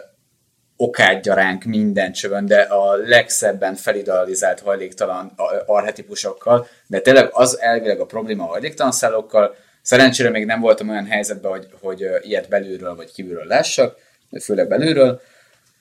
okádja 0.76 1.34
ránk 1.34 1.64
minden 1.64 2.12
csövön, 2.12 2.46
de 2.46 2.60
a 2.60 2.94
legszebben 2.96 3.74
felidealizált 3.74 4.60
hajléktalan 4.60 5.32
a- 5.36 5.62
archetipusokkal, 5.66 6.68
de 6.86 7.00
tényleg 7.00 7.28
az 7.32 7.60
elvileg 7.60 8.00
a 8.00 8.06
probléma 8.06 8.44
a 8.44 8.46
hajléktalan 8.46 8.92
szállókkal. 8.92 9.54
Szerencsére 9.82 10.30
még 10.30 10.44
nem 10.44 10.60
voltam 10.60 10.88
olyan 10.88 11.06
helyzetben, 11.06 11.50
hogy, 11.50 11.68
hogy 11.80 12.06
ilyet 12.20 12.48
belülről 12.48 12.94
vagy 12.94 13.12
kívülről 13.12 13.46
lássak, 13.46 13.96
de 14.30 14.40
főleg 14.40 14.68
belülről, 14.68 15.20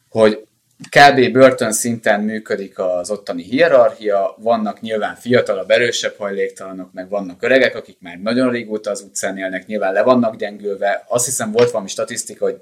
hogy 0.09 0.47
kb. 0.77 1.31
börtön 1.31 1.71
szinten 1.71 2.21
működik 2.21 2.79
az 2.79 3.11
ottani 3.11 3.43
hierarchia, 3.43 4.35
vannak 4.37 4.81
nyilván 4.81 5.15
fiatalabb, 5.15 5.69
erősebb 5.69 6.15
hajléktalanok, 6.17 6.93
meg 6.93 7.09
vannak 7.09 7.43
öregek, 7.43 7.75
akik 7.75 7.97
már 7.99 8.17
nagyon 8.17 8.51
régóta 8.51 8.91
az 8.91 9.01
utcán 9.01 9.37
élnek, 9.37 9.65
nyilván 9.65 9.93
le 9.93 10.01
vannak 10.01 10.35
gyengülve. 10.35 11.05
Azt 11.07 11.25
hiszem 11.25 11.51
volt 11.51 11.71
valami 11.71 11.89
statisztika, 11.89 12.45
hogy 12.45 12.59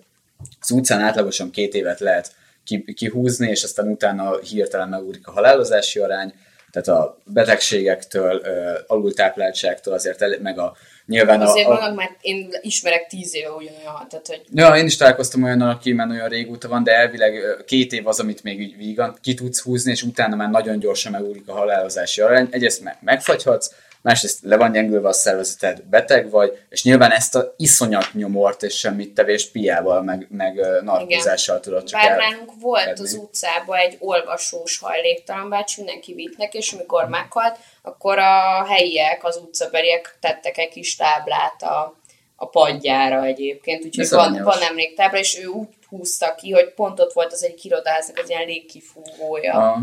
az 0.62 0.72
utcán 0.72 1.00
átlagosan 1.02 1.52
két 1.52 1.74
évet 1.74 2.00
lehet 2.00 2.32
ki- 2.64 2.94
kihúzni, 2.94 3.50
és 3.50 3.64
aztán 3.64 3.88
utána 3.88 4.38
hirtelen 4.38 4.90
megúrik 4.90 5.28
a 5.28 5.32
halálozási 5.32 6.00
arány, 6.00 6.34
tehát 6.74 7.02
a 7.02 7.18
betegségektől, 7.26 8.42
alultápláltságtól 8.88 9.94
azért, 9.94 10.40
meg 10.40 10.60
a 10.60 10.76
nyilván 11.06 11.42
a, 11.42 11.46
Azért 11.46 11.68
a, 11.68 11.70
vannak, 11.70 11.96
mert 11.96 12.12
én 12.22 12.50
ismerek 12.62 13.08
tíz 13.08 13.36
éve 13.36 13.50
ugyanolyan, 13.50 14.08
tehát 14.10 14.28
hogy 14.28 14.42
Ja, 14.54 14.76
én 14.76 14.86
is 14.86 14.98
találkoztam 14.98 15.44
olyannal, 15.44 15.70
aki 15.70 15.92
már 15.92 16.10
olyan 16.10 16.30
régóta 16.30 16.68
van, 16.68 16.84
de 16.84 16.96
elvileg 16.96 17.64
két 17.66 17.94
év 17.94 18.08
az, 18.08 18.20
amit 18.20 18.44
még 18.44 18.62
így 18.62 18.78
vígan 18.78 19.18
ki 19.22 19.34
tudsz 19.34 19.62
húzni, 19.62 19.92
és 19.92 20.04
utána 20.04 20.36
már 20.36 20.50
nagyon 20.50 20.80
gyorsan 20.80 21.12
megúlik 21.12 21.48
a 21.48 21.54
halálozási 21.54 22.22
arány. 22.22 22.48
Egyrészt 22.52 22.84
meg 22.84 22.98
megfagyhatsz, 23.02 23.72
másrészt 24.04 24.40
le 24.42 24.58
van 24.58 24.72
gyengülve 24.72 25.08
a 25.08 25.14
szervezeted, 25.14 25.84
beteg 25.84 26.30
vagy, 26.30 26.60
és 26.70 26.84
nyilván 26.84 27.12
ezt 27.12 27.36
a 27.36 27.54
iszonyat 27.58 28.14
nyomort 28.14 28.64
és 28.64 28.78
semmit 28.78 29.14
tevést 29.14 29.52
piával, 29.52 30.02
meg, 30.02 30.28
meg 30.30 30.60
narkózással 30.82 31.60
tudod 31.60 31.84
csak 31.84 32.02
Bár 32.02 32.18
nálunk 32.18 32.52
volt 32.60 32.86
kedni. 32.86 33.04
az 33.04 33.14
utcában 33.14 33.78
egy 33.78 33.98
olvasós 34.00 34.80
hajléktalan 34.80 35.50
bácsi, 35.50 35.82
mindenki 35.82 36.14
vitt 36.14 36.38
neki, 36.38 36.58
és 36.58 36.74
amikor 36.74 37.08
meghalt, 37.08 37.58
akkor 37.82 38.18
a 38.18 38.66
helyiek, 38.66 39.24
az 39.24 39.38
utcabeliek 39.38 40.18
tettek 40.20 40.58
egy 40.58 40.70
kis 40.70 40.96
táblát 40.96 41.62
a, 41.62 42.00
a 42.36 42.48
padjára 42.48 43.24
egyébként, 43.24 43.86
úgyhogy 43.86 44.10
van, 44.10 44.44
van 44.44 44.62
emléktábla, 44.62 45.20
és 45.20 45.40
ő 45.40 45.46
úgy 45.46 45.68
húzta 45.90 46.36
ki, 46.36 46.52
hogy 46.52 46.74
pont 46.74 47.00
ott 47.00 47.14
volt 47.14 47.32
az 47.32 47.44
egy 47.44 47.66
irodáznak 47.66 48.18
az 48.18 48.30
ilyen 48.30 48.46
légkifúvója. 48.46 49.54
A, 49.54 49.82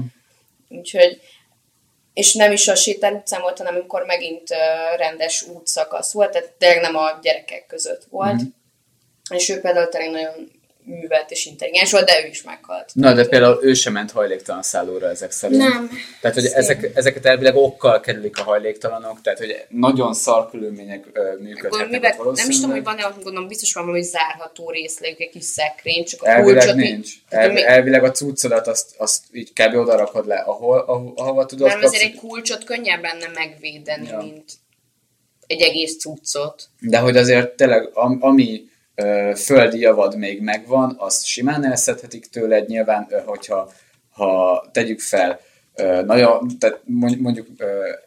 Úgyhogy, 0.72 1.20
és 2.12 2.34
nem 2.34 2.52
is 2.52 2.68
a 2.68 2.74
sétál 2.74 3.12
utcán 3.12 3.40
volt, 3.40 3.58
hanem 3.58 3.74
amikor 3.74 4.04
megint 4.04 4.48
rendes 4.96 5.42
útszakasz 5.42 6.12
volt, 6.12 6.30
tehát 6.30 6.50
tényleg 6.58 6.80
nem 6.80 6.96
a 6.96 7.18
gyerekek 7.22 7.66
között 7.66 8.04
volt. 8.10 8.32
Mhm. 8.32 8.42
Mm-hmm. 8.42 9.36
És 9.38 9.48
ő 9.48 9.60
például 9.60 9.88
tényleg 9.88 10.10
nagyon 10.10 10.59
művelt 10.84 11.30
és 11.30 11.46
intelligens 11.46 11.90
volt, 11.92 12.04
de 12.04 12.24
ő 12.24 12.28
is 12.28 12.42
meghalt. 12.42 12.90
na, 12.94 13.12
de 13.12 13.26
például 13.28 13.58
ő 13.62 13.74
sem 13.74 13.92
ment 13.92 14.10
hajléktalan 14.10 14.62
szállóra 14.62 15.08
ezek 15.08 15.30
szerint. 15.30 15.60
Nem. 15.60 15.90
Tehát, 16.20 16.36
hogy 16.36 16.46
ezek, 16.46 16.90
ezeket 16.94 17.26
elvileg 17.26 17.56
okkal 17.56 18.00
kerülik 18.00 18.38
a 18.38 18.42
hajléktalanok, 18.42 19.20
tehát, 19.20 19.38
hogy 19.38 19.64
nagyon 19.68 20.14
szar 20.14 20.50
körülmények 20.50 21.04
működhetnek 21.40 21.90
mivel, 21.90 22.14
ott 22.18 22.36
nem 22.36 22.48
is 22.48 22.56
tudom, 22.56 22.70
valószínűleg. 22.70 22.74
hogy 22.74 22.84
van-e, 22.84 23.14
gondolom, 23.22 23.48
biztos 23.48 23.72
van 23.72 23.84
valami 23.84 24.02
zárható 24.02 24.70
részlegük, 24.70 25.20
egy 25.20 25.30
kis 25.30 25.44
szekrény, 25.44 26.04
csak 26.04 26.22
a 26.22 26.28
Elvileg 26.28 26.62
kulcsot 26.62 26.74
nincs. 26.76 27.10
El, 27.28 27.52
még- 27.52 27.64
elvileg 27.64 28.04
a 28.04 28.10
cuccodat 28.10 28.66
azt, 28.66 28.94
azt 28.98 29.22
így 29.32 29.52
kb. 29.52 29.74
oda 29.76 29.96
rakod 29.96 30.26
le, 30.26 30.36
ahol, 30.36 30.78
ahol, 30.78 31.12
ahova 31.16 31.46
tudod. 31.46 31.68
Nem, 31.68 31.82
azért 31.82 32.02
egy 32.02 32.14
kulcsot 32.14 32.64
könnyebb 32.64 33.02
lenne 33.02 33.30
megvédeni, 33.34 34.06
Ja. 34.08 34.16
mint 34.18 34.44
egy 35.46 35.60
egész 35.60 35.98
cuccot. 35.98 36.68
De 36.80 36.98
hogy 36.98 37.16
azért 37.16 37.50
tényleg, 37.50 37.90
am, 37.92 38.18
ami 38.20 38.68
földi 39.36 39.78
javad 39.80 40.16
még 40.16 40.40
megvan, 40.40 40.94
azt 40.98 41.24
simán 41.24 41.64
elszedhetik 41.64 42.26
tőled, 42.26 42.68
nyilván, 42.68 43.08
hogyha 43.24 43.72
ha 44.10 44.64
tegyük 44.72 45.00
fel, 45.00 45.40
nagyon, 46.04 46.48
tehát 46.58 46.80
mond- 46.84 47.20
mondjuk 47.20 47.46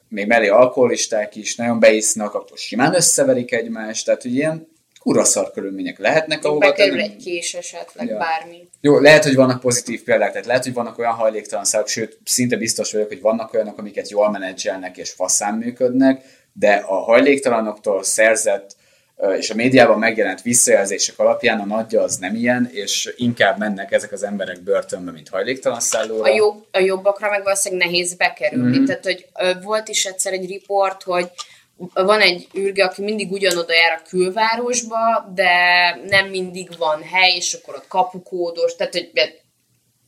még 0.07 0.27
mellé 0.27 0.47
alkoholisták 0.47 1.35
is 1.35 1.55
nagyon 1.55 1.79
beisznak, 1.79 2.33
akkor 2.33 2.57
simán 2.57 2.95
összeverik 2.95 3.51
egymást, 3.51 4.05
tehát 4.05 4.21
hogy 4.21 4.35
ilyen 4.35 4.67
kuraszar 4.99 5.51
körülmények 5.51 5.99
lehetnek, 5.99 6.45
ahova 6.45 6.59
Bekerül 6.59 7.01
egy 7.01 7.15
kés 7.15 7.53
esetleg, 7.53 8.07
Ja. 8.07 8.17
bármi. 8.17 8.67
Jó, 8.81 8.99
lehet, 8.99 9.23
hogy 9.23 9.35
vannak 9.35 9.59
pozitív 9.59 10.03
példák, 10.03 10.31
tehát 10.31 10.45
lehet, 10.45 10.63
hogy 10.63 10.73
vannak 10.73 10.97
olyan 10.97 11.13
hajléktalan 11.13 11.65
szálak, 11.65 11.87
sőt, 11.87 12.17
szinte 12.25 12.55
biztos 12.57 12.91
vagyok, 12.91 13.07
hogy 13.07 13.21
vannak 13.21 13.53
olyanok, 13.53 13.77
amiket 13.77 14.09
jól 14.09 14.31
menedzselnek 14.31 14.97
és 14.97 15.11
faszán 15.11 15.53
működnek, 15.53 16.23
de 16.53 16.73
a 16.73 16.95
hajléktalanoktól 16.95 18.03
szerzett 18.03 18.75
és 19.31 19.49
a 19.49 19.55
médiában 19.55 19.99
megjelent 19.99 20.41
visszajelzések 20.41 21.19
alapján 21.19 21.59
a 21.59 21.65
nagyja 21.65 22.01
az 22.01 22.17
nem 22.17 22.35
ilyen, 22.35 22.69
és 22.71 23.13
inkább 23.17 23.57
mennek 23.57 23.91
ezek 23.91 24.11
az 24.11 24.23
emberek 24.23 24.61
börtönbe, 24.61 25.11
mint 25.11 25.29
hajléktalan 25.29 25.79
szállóra. 25.79 26.31
a, 26.31 26.35
jobb, 26.35 26.65
a 26.71 26.79
jobbakra 26.79 27.29
meg 27.29 27.43
valószínűleg 27.43 27.87
nehéz 27.87 28.13
bekerülni. 28.13 28.65
Mhm. 28.65 28.75
Mm-hmm. 28.75 28.85
Tehát, 28.85 29.03
hogy 29.03 29.27
volt 29.63 29.87
is 29.87 30.05
egyszer 30.05 30.33
egy 30.33 30.47
riport, 30.47 31.03
hogy 31.03 31.29
van 31.93 32.19
egy 32.19 32.47
űrge, 32.57 32.85
aki 32.85 33.01
mindig 33.01 33.31
ugyanoda 33.31 33.73
jár 33.73 34.01
a 34.03 34.09
külvárosba, 34.09 35.31
de 35.33 35.51
nem 36.07 36.27
mindig 36.27 36.69
van 36.77 37.01
hely, 37.01 37.35
és 37.35 37.53
akkor 37.53 37.75
ott 37.75 37.87
kapukódos, 37.87 38.75
tehát, 38.75 38.93
hogy, 38.93 39.11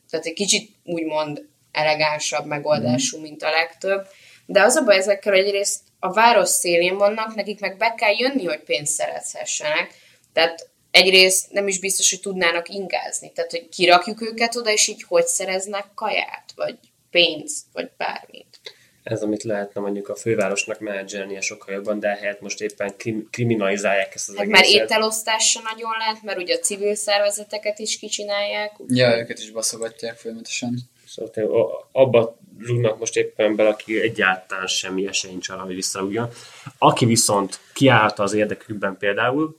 tehát 0.09 0.25
egy 0.25 0.33
kicsit 0.33 0.69
úgymond 0.83 1.45
elegánsabb 1.71 2.45
megoldású, 2.45 3.21
mint 3.21 3.43
a 3.43 3.49
legtöbb. 3.49 4.07
De 4.45 4.61
az 4.61 4.75
a 4.75 4.83
baj 4.83 4.97
ezekkel, 4.97 5.33
egyrészt 5.33 5.79
a 5.99 6.13
város 6.13 6.49
szélén 6.49 6.97
vannak, 6.97 7.35
nekik 7.35 7.59
meg 7.59 7.77
be 7.77 7.93
kell 7.97 8.13
jönni, 8.17 8.45
hogy 8.45 8.59
pénzt 8.59 8.93
szerezhessenek. 8.93 9.93
Tehát 10.33 10.69
egyrészt 10.91 11.51
nem 11.51 11.67
is 11.67 11.79
biztos, 11.79 12.09
hogy 12.09 12.19
tudnának 12.19 12.69
ingázni. 12.69 13.31
Tehát, 13.31 13.51
hogy 13.51 13.69
kirakjuk 13.69 14.21
őket 14.21 14.55
oda, 14.55 14.71
és 14.71 14.87
így 14.87 15.03
hogy 15.07 15.25
szereznek 15.25 15.85
kaját, 15.95 16.43
vagy 16.55 16.77
pénzt, 17.11 17.65
vagy 17.73 17.89
bármit. 17.97 18.59
Ez, 19.03 19.21
amit 19.21 19.43
lehetne 19.43 19.81
mondjuk 19.81 20.09
a 20.09 20.15
fővárosnak 20.15 20.79
menedzselnie 20.79 21.41
sokkal 21.41 21.73
jobban, 21.73 21.99
de 21.99 22.07
ehelyett 22.07 22.41
most 22.41 22.61
éppen 22.61 22.97
krim- 22.97 23.29
kriminalizálják 23.29 24.15
ezt 24.15 24.29
az 24.29 24.35
Hát 24.37 24.45
már 24.47 24.61
egészet. 24.63 24.81
ételosztás 24.83 25.49
se 25.49 25.59
nagyon 25.73 25.91
lehet, 25.97 26.23
mert 26.23 26.37
ugye 26.37 26.55
a 26.55 26.59
civil 26.59 26.95
szervezeteket 26.95 27.79
is 27.79 27.99
kicsinálják. 27.99 28.71
úgyhogy- 28.79 28.97
Ja, 28.97 29.17
őket 29.17 29.39
is 29.39 29.51
baszogatják 29.51 30.17
folyamatosan. 30.17 30.75
Szóval 31.15 31.61
a- 31.61 31.89
abba 31.91 32.37
rúgnak 32.59 32.99
most 32.99 33.17
éppen 33.17 33.55
bele, 33.55 33.69
aki 33.69 34.01
egyáltalán 34.01 34.67
semmi 34.67 35.07
esély 35.07 35.31
nincs 35.31 35.49
arra, 35.49 35.61
hogy 35.61 35.75
visszarúgjon. 35.75 36.29
Aki 36.77 37.05
viszont 37.05 37.59
kiállhat 37.73 38.19
az 38.19 38.33
érdekükben 38.33 38.97
például, 38.97 39.57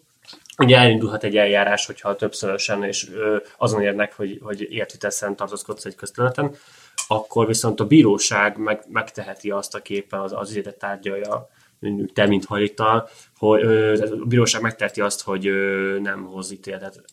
ugye 0.58 0.76
elindulhat 0.76 1.24
egy 1.24 1.36
eljárás, 1.36 1.86
hogyha 1.86 2.16
többszörösen 2.16 2.84
és 2.84 3.10
azon 3.56 3.82
érnek, 3.82 4.14
hogy, 4.14 4.38
hogy 4.42 4.72
értitesen 4.72 5.36
tartózkodsz 5.36 5.84
egy 5.84 5.94
közterületen, 5.94 6.54
akkor 7.08 7.46
viszont 7.46 7.80
a 7.80 7.86
bíróság 7.86 8.58
meg, 8.58 8.84
megteheti 8.88 9.50
azt 9.50 9.74
a 9.74 9.82
képen 9.82 10.20
az, 10.20 10.32
az 10.32 10.56
ügyet 10.56 10.78
tárgyalja, 10.78 11.48
te, 12.12 12.26
mint 12.26 12.44
hajléktalan, 12.44 13.04
hogy 13.36 13.62
a 14.00 14.26
bíróság 14.26 14.62
megteheti 14.62 15.00
azt, 15.00 15.22
hogy 15.22 15.46
ö, 15.46 15.98
nem 16.00 16.24
hoz 16.24 16.50
ítéletet, 16.50 17.04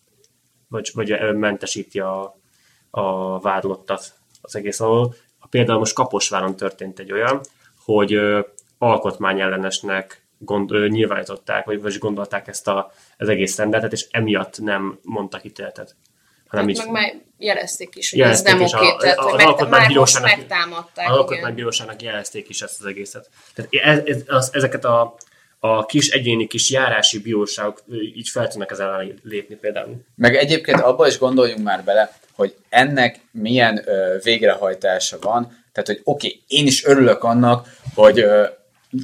vagy, 0.68 0.92
vagy 0.94 1.36
mentesíti 1.36 2.00
a, 2.00 2.40
a 2.90 3.40
vádlottat 3.40 4.14
az 4.46 4.56
egész 4.56 4.80
alól. 4.80 5.16
Például 5.50 5.80
most 5.80 5.94
Kaposváron 5.96 6.56
történt 6.56 7.00
egy 7.00 7.12
olyan, 7.12 7.42
hogy 7.86 8.20
alkotmányellenesnek 8.78 10.26
gond, 10.38 10.72
ö, 10.72 10.88
nyilvánították, 10.88 11.66
vagy, 11.66 11.82
vagy 11.82 11.98
gondolták 11.98 12.48
ezt 12.48 12.68
a, 12.68 12.92
az 13.18 13.30
egész 13.30 13.58
rendeletet, 13.58 13.92
és 13.92 14.08
emiatt 14.12 14.60
nem 14.60 15.00
mondtak 15.02 15.44
ítéletet. 15.44 15.96
hanem 16.48 16.68
Hát 16.68 16.76
így 16.78 16.84
meg 16.84 16.92
már 16.92 17.14
jelezték 17.38 17.96
is, 17.96 18.10
hogy 18.10 18.20
Jelezték 18.20 18.54
ez 18.62 18.72
nem 18.72 18.80
a- 18.82 18.84
oké, 18.84 18.96
tehát 19.00 19.18
a- 19.18 19.22
hogy 19.22 19.46
meg, 19.60 19.70
már 19.70 19.90
most 19.90 20.22
megtámadták. 20.22 21.10
az 21.10 21.16
alkotmánybíróságnak 21.18 22.02
jelezték 22.02 22.50
is 22.50 22.62
ezt 22.62 22.80
az 22.80 22.86
egészet. 22.86 23.30
Tehát 23.56 23.72
ez, 23.74 24.06
ez, 24.06 24.24
az, 24.28 24.50
ezeket 24.54 24.86
a, 24.86 25.16
a 25.66 25.86
kis 25.86 26.10
egyéni 26.10 26.48
kis 26.48 26.70
járási 26.70 27.20
bíróságok 27.20 27.84
így 28.16 28.30
fel 28.30 28.48
tudnak 28.48 28.72
ezzel 28.72 28.94
ellen 28.94 29.20
lépni 29.24 29.56
például. 29.56 29.96
Meg 30.16 30.36
egyébként 30.36 30.80
abba 30.80 31.08
is 31.08 31.18
gondoljunk 31.18 31.64
már 31.64 31.84
bele, 31.84 32.18
hogy 32.36 32.56
ennek 32.70 33.20
milyen 33.32 33.82
ö, 33.86 34.16
végrehajtása 34.24 35.18
van. 35.22 35.64
Tehát, 35.72 35.90
hogy 35.90 36.02
oké, 36.04 36.28
okay, 36.28 36.44
én 36.48 36.68
is 36.68 36.86
örülök 36.86 37.24
annak, 37.24 37.68
hogy 37.96 38.20
ö, 38.20 38.46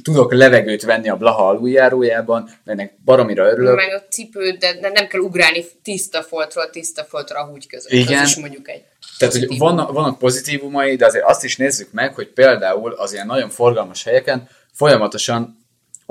tudok 0.02 0.32
levegőt 0.32 0.82
venni 0.82 1.08
a 1.08 1.16
Blaha 1.16 1.48
aluljárójában, 1.48 2.50
de 2.64 2.72
ennek 2.72 2.94
baromira 3.04 3.50
örülök. 3.50 3.76
Meg 3.76 3.94
a 3.94 4.02
cipőd, 4.10 4.58
de, 4.58 4.80
de 4.80 4.88
nem 4.88 5.06
kell 5.06 5.20
ugrálni 5.20 5.64
tiszta 5.82 6.22
foltról 6.22 6.70
tiszta 6.70 7.04
foltra 7.04 7.40
a 7.40 7.46
húgy 7.46 7.66
között. 7.66 7.92
Igen. 7.92 8.22
Az 8.22 8.28
is 8.28 8.36
mondjuk 8.36 8.68
egy 8.68 8.82
Tehát, 9.18 9.34
hogy 9.34 9.58
vannak, 9.58 9.92
vannak 9.92 10.18
pozitívumai, 10.18 10.96
de 10.96 11.06
azért 11.06 11.24
azt 11.24 11.44
is 11.44 11.56
nézzük 11.56 11.92
meg, 11.92 12.14
hogy 12.14 12.28
például 12.28 12.92
az 12.92 13.12
ilyen 13.12 13.26
nagyon 13.26 13.48
forgalmas 13.48 14.04
helyeken 14.04 14.48
folyamatosan 14.72 15.59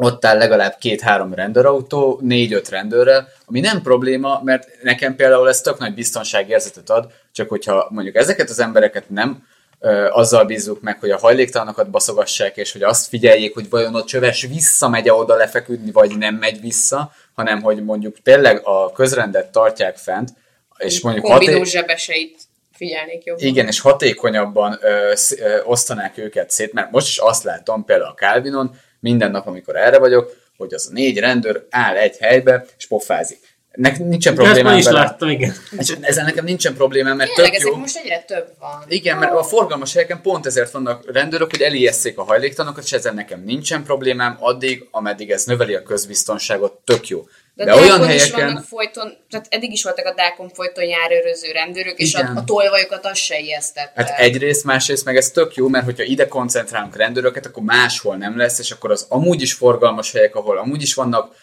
ott 0.03 0.25
áll 0.25 0.37
legalább 0.37 0.75
két-három 0.79 1.33
rendőrautó, 1.33 2.19
négy-öt 2.21 2.69
rendőrrel, 2.69 3.27
ami 3.45 3.59
nem 3.59 3.81
probléma, 3.81 4.41
mert 4.43 4.67
nekem 4.81 5.15
például 5.15 5.49
ez 5.49 5.61
tök 5.61 5.77
nagy 5.77 5.93
biztonságérzetet 5.93 6.89
ad, 6.89 7.11
csak 7.31 7.49
hogyha 7.49 7.87
mondjuk 7.89 8.15
ezeket 8.15 8.49
az 8.49 8.59
embereket 8.59 9.09
nem 9.09 9.47
ö, 9.79 10.07
azzal 10.11 10.45
bízzuk 10.45 10.81
meg, 10.81 10.99
hogy 10.99 11.09
a 11.09 11.17
hajléktalanokat 11.17 11.89
baszogassák, 11.89 12.57
és 12.57 12.71
hogy 12.71 12.83
azt 12.83 13.07
figyeljék, 13.07 13.53
hogy 13.53 13.69
vajon 13.69 13.95
a 13.95 14.03
csöves 14.03 14.41
visszamegy 14.41 15.09
oda 15.09 15.35
lefeküdni, 15.35 15.91
vagy 15.91 16.17
nem 16.17 16.35
megy 16.35 16.61
vissza, 16.61 17.11
hanem 17.35 17.61
hogy 17.61 17.83
mondjuk 17.83 18.21
tényleg 18.21 18.61
a 18.63 18.91
közrendet 18.91 19.51
tartják 19.51 19.97
fent, 19.97 20.29
és 20.77 21.01
mondjuk 21.01 21.27
haté- 21.27 21.65
zsebeseit 21.65 22.39
figyelnék 22.73 23.23
jobban. 23.23 23.45
igen, 23.45 23.67
és 23.67 23.79
hatékonyabban 23.79 24.77
ö, 24.81 25.13
ö, 25.39 25.61
osztanák 25.63 26.17
őket 26.17 26.51
szét, 26.51 26.73
mert 26.73 26.91
most 26.91 27.07
is 27.07 27.17
azt 27.17 27.43
látom 27.43 27.85
például 27.85 28.09
a 28.09 28.13
Calvinon, 28.13 28.75
minden 28.99 29.31
nap, 29.31 29.47
amikor 29.47 29.75
erre 29.75 29.99
vagyok, 29.99 30.35
hogy 30.57 30.73
az 30.73 30.87
a 30.87 30.93
négy 30.93 31.17
rendőr 31.19 31.65
áll 31.69 31.95
egy 31.95 32.17
helybe, 32.17 32.65
és 32.77 32.87
pofázik. 32.87 33.48
Nek, 33.79 33.99
nincsen 33.99 34.35
problémám 34.35 34.77
is 34.77 34.85
vele. 34.85 34.99
láttam, 34.99 35.29
igen. 35.29 35.53
És 35.77 35.95
ezzel 36.01 36.25
nekem 36.25 36.45
nincsen 36.45 36.73
problémám, 36.73 37.17
mert 37.17 37.33
Tényleg, 37.33 37.51
tök 37.51 37.61
ezek 37.61 37.73
jó. 37.73 37.79
most 37.79 37.97
egyre 37.97 38.23
több 38.27 38.47
van. 38.59 38.83
Igen, 38.87 39.17
mert 39.17 39.31
a 39.31 39.43
forgalmas 39.43 39.93
helyeken 39.93 40.21
pont 40.21 40.45
ezért 40.45 40.71
vannak 40.71 41.11
rendőrök, 41.11 41.49
hogy 41.49 41.61
elijesszék 41.61 42.17
a 42.17 42.23
hajléktalanokat, 42.23 42.83
és 42.83 42.91
ezzel 42.91 43.13
nekem 43.13 43.43
nincsen 43.43 43.83
problémám, 43.83 44.37
addig, 44.39 44.87
ameddig 44.91 45.31
ez 45.31 45.43
növeli 45.43 45.75
a 45.75 45.83
közbiztonságot, 45.83 46.79
tök 46.85 47.07
jó. 47.07 47.27
De, 47.55 47.65
De, 47.65 47.73
olyan 47.75 48.01
olyan 48.01 48.15
is 48.15 48.21
helyeken... 48.21 48.45
vannak 48.45 48.63
folyton, 48.63 49.13
tehát 49.29 49.47
eddig 49.49 49.71
is 49.71 49.83
voltak 49.83 50.05
a 50.05 50.13
dákon 50.13 50.49
folyton 50.49 50.83
járőröző 50.83 51.51
rendőrök, 51.51 51.97
és 51.97 52.13
a, 52.13 52.19
Igen. 52.19 52.37
a 52.37 52.43
tolvajokat 52.43 53.05
az 53.05 53.17
se 53.17 53.39
ijesztette. 53.39 53.91
Hát 53.95 54.19
egyrészt, 54.19 54.63
másrészt 54.63 55.05
meg 55.05 55.15
ez 55.15 55.31
tök 55.31 55.55
jó, 55.55 55.67
mert 55.67 55.85
hogyha 55.85 56.03
ide 56.03 56.27
koncentrálunk 56.27 56.95
rendőröket, 56.95 57.45
akkor 57.45 57.63
máshol 57.63 58.15
nem 58.15 58.37
lesz, 58.37 58.59
és 58.59 58.71
akkor 58.71 58.91
az 58.91 59.05
amúgy 59.09 59.41
is 59.41 59.53
forgalmas 59.53 60.11
helyek, 60.11 60.35
ahol 60.35 60.57
amúgy 60.57 60.81
is 60.81 60.93
vannak 60.93 61.35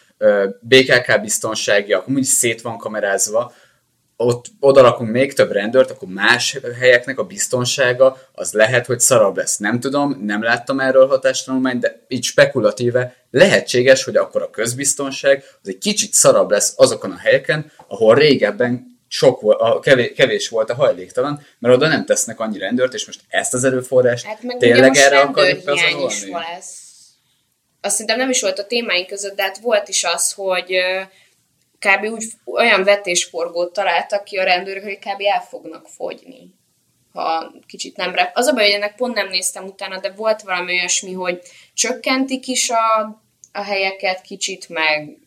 BKK 0.60 1.20
biztonságiak, 1.20 2.06
amúgy 2.06 2.20
is 2.20 2.26
szét 2.26 2.60
van 2.60 2.78
kamerázva, 2.78 3.54
ott 4.16 4.46
oda 4.60 4.80
rakunk 4.80 5.10
még 5.10 5.32
több 5.32 5.52
rendőrt, 5.52 5.90
akkor 5.90 6.08
más 6.08 6.58
helyeknek 6.78 7.18
a 7.18 7.24
biztonsága 7.24 8.18
az 8.32 8.52
lehet, 8.52 8.86
hogy 8.86 9.00
szarabb 9.00 9.36
lesz. 9.36 9.56
Nem 9.56 9.80
tudom, 9.80 10.22
nem 10.24 10.42
láttam 10.42 10.80
erről 10.80 11.06
hatástanulmányt, 11.06 11.80
de 11.80 12.04
így 12.08 12.24
spekulatíve 12.24 13.16
lehetséges, 13.30 14.04
hogy 14.04 14.16
akkor 14.16 14.42
a 14.42 14.50
közbiztonság 14.50 15.44
az 15.62 15.68
egy 15.68 15.78
kicsit 15.78 16.12
szarabb 16.12 16.50
lesz 16.50 16.74
azokon 16.76 17.10
a 17.10 17.18
helyeken, 17.18 17.72
ahol 17.86 18.14
régebben 18.14 18.98
sok 19.08 19.40
volt, 19.40 19.60
a 19.60 19.80
kevés, 19.80 20.12
kevés 20.16 20.48
volt 20.48 20.70
a 20.70 20.74
hajléktalan, 20.74 21.42
mert 21.58 21.74
oda 21.74 21.88
nem 21.88 22.04
tesznek 22.04 22.40
annyi 22.40 22.58
rendőrt, 22.58 22.94
és 22.94 23.06
most 23.06 23.20
ezt 23.28 23.54
az 23.54 23.64
erőforrást 23.64 24.24
Hát 24.24 24.42
meg 24.42 24.56
tényleg 24.56 24.96
erre 24.96 25.20
akarjuk 25.20 25.64
pazarolni? 25.64 26.30
lesz. 26.30 26.85
Azt 27.86 27.94
szerintem 27.94 28.18
nem 28.18 28.30
is 28.30 28.40
volt 28.40 28.58
a 28.58 28.66
témáink 28.66 29.06
között, 29.06 29.36
de 29.36 29.42
hát 29.42 29.58
volt 29.58 29.88
is 29.88 30.04
az, 30.04 30.32
hogy 30.32 30.76
kb. 31.78 32.04
úgy 32.04 32.24
olyan 32.44 32.84
vetésforgót 32.84 33.72
találtak 33.72 34.24
ki 34.24 34.36
a 34.36 34.44
rendőrök, 34.44 34.82
hogy 34.82 34.98
kb. 34.98 35.20
el 35.34 35.40
fognak 35.40 35.88
fogyni 35.88 36.54
ha 37.16 37.52
kicsit 37.66 37.96
nem 37.96 38.14
rep. 38.14 38.36
Az 38.36 38.46
a 38.46 38.52
baj, 38.52 38.64
hogy 38.64 38.72
ennek 38.72 38.94
pont 38.94 39.14
nem 39.14 39.28
néztem 39.28 39.64
utána, 39.64 40.00
de 40.00 40.10
volt 40.10 40.42
valami 40.42 40.72
olyasmi, 40.72 41.12
hogy 41.12 41.40
csökkentik 41.74 42.46
is 42.46 42.70
a, 42.70 43.20
a 43.52 43.62
helyeket 43.62 44.20
kicsit, 44.20 44.68
meg 44.68 45.18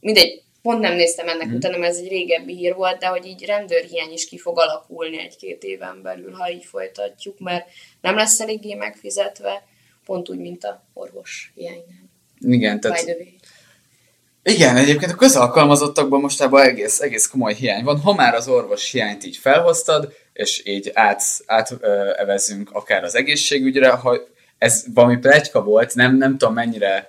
mindegy, 0.00 0.42
pont 0.62 0.80
nem 0.80 0.94
néztem 0.94 1.28
ennek 1.28 1.46
mm. 1.46 1.54
utána, 1.54 1.76
mert 1.76 1.92
ez 1.92 1.98
egy 1.98 2.08
régebbi 2.08 2.56
hír 2.56 2.74
volt, 2.74 2.98
de 2.98 3.06
hogy 3.06 3.26
így 3.26 3.44
rendőrhiány 3.44 4.12
is 4.12 4.28
ki 4.28 4.38
fog 4.38 4.58
alakulni 4.58 5.18
egy-két 5.18 5.62
éven 5.62 6.02
belül, 6.02 6.32
ha 6.32 6.50
így 6.50 6.64
folytatjuk, 6.64 7.38
mert 7.38 7.68
nem 8.00 8.16
lesz 8.16 8.40
eléggé 8.40 8.74
megfizetve, 8.74 9.67
pont 10.08 10.28
úgy, 10.28 10.38
mint 10.38 10.64
a 10.64 10.84
orvos 10.92 11.52
hiánynál. 11.54 12.10
Igen, 12.40 12.80
tehát. 12.80 13.16
Igen, 14.42 14.76
egyébként 14.76 15.12
a 15.12 15.16
közalkalmazottakban 15.16 16.20
mostában 16.20 16.62
egész, 16.62 17.00
egész 17.00 17.26
komoly 17.26 17.54
hiány 17.54 17.84
van. 17.84 18.00
Ha 18.00 18.14
már 18.14 18.34
az 18.34 18.48
orvos 18.48 18.90
hiányt 18.90 19.24
így 19.24 19.36
felhoztad, 19.36 20.12
és 20.32 20.62
így 20.66 20.90
át, 20.94 21.22
átevezünk 21.46 22.70
akár 22.70 23.04
az 23.04 23.14
egészségügyre, 23.14 23.90
ha 23.90 24.18
ez 24.58 24.84
valami 24.94 25.16
plegyka 25.16 25.62
volt, 25.62 25.94
nem, 25.94 26.16
nem 26.16 26.38
tudom 26.38 26.54
mennyire, 26.54 27.08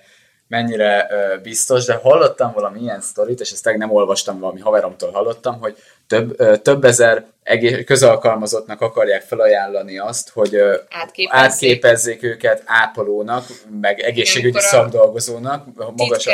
mennyire 0.50 1.08
biztos, 1.44 1.86
de 1.86 1.94
hallottam 1.94 2.52
valami 2.54 2.80
ilyen 2.80 3.02
sztorit, 3.02 3.40
és 3.40 3.52
ezt 3.52 3.64
tényleg 3.64 3.82
nem 3.82 3.92
olvastam, 3.92 4.40
valami 4.40 4.60
haveromtól 4.60 5.12
hallottam, 5.12 5.60
hogy 5.60 5.78
több, 6.08 6.62
több 6.62 6.84
ezer 6.84 7.26
egész, 7.44 7.84
közalkalmazottnak 7.86 8.82
akarják 8.82 9.22
felajánlani 9.22 9.98
azt, 9.98 10.30
hogy 10.30 10.56
ö, 10.56 10.78
Átképezzék. 10.90 11.30
átképezzék 11.32 12.24
őket 12.24 12.64
ápolónak, 12.66 13.46
meg 13.82 14.00
egészségügyi 14.00 14.58
a 14.58 14.62
szakdolgozónak, 14.62 15.66
magasabb 15.96 16.34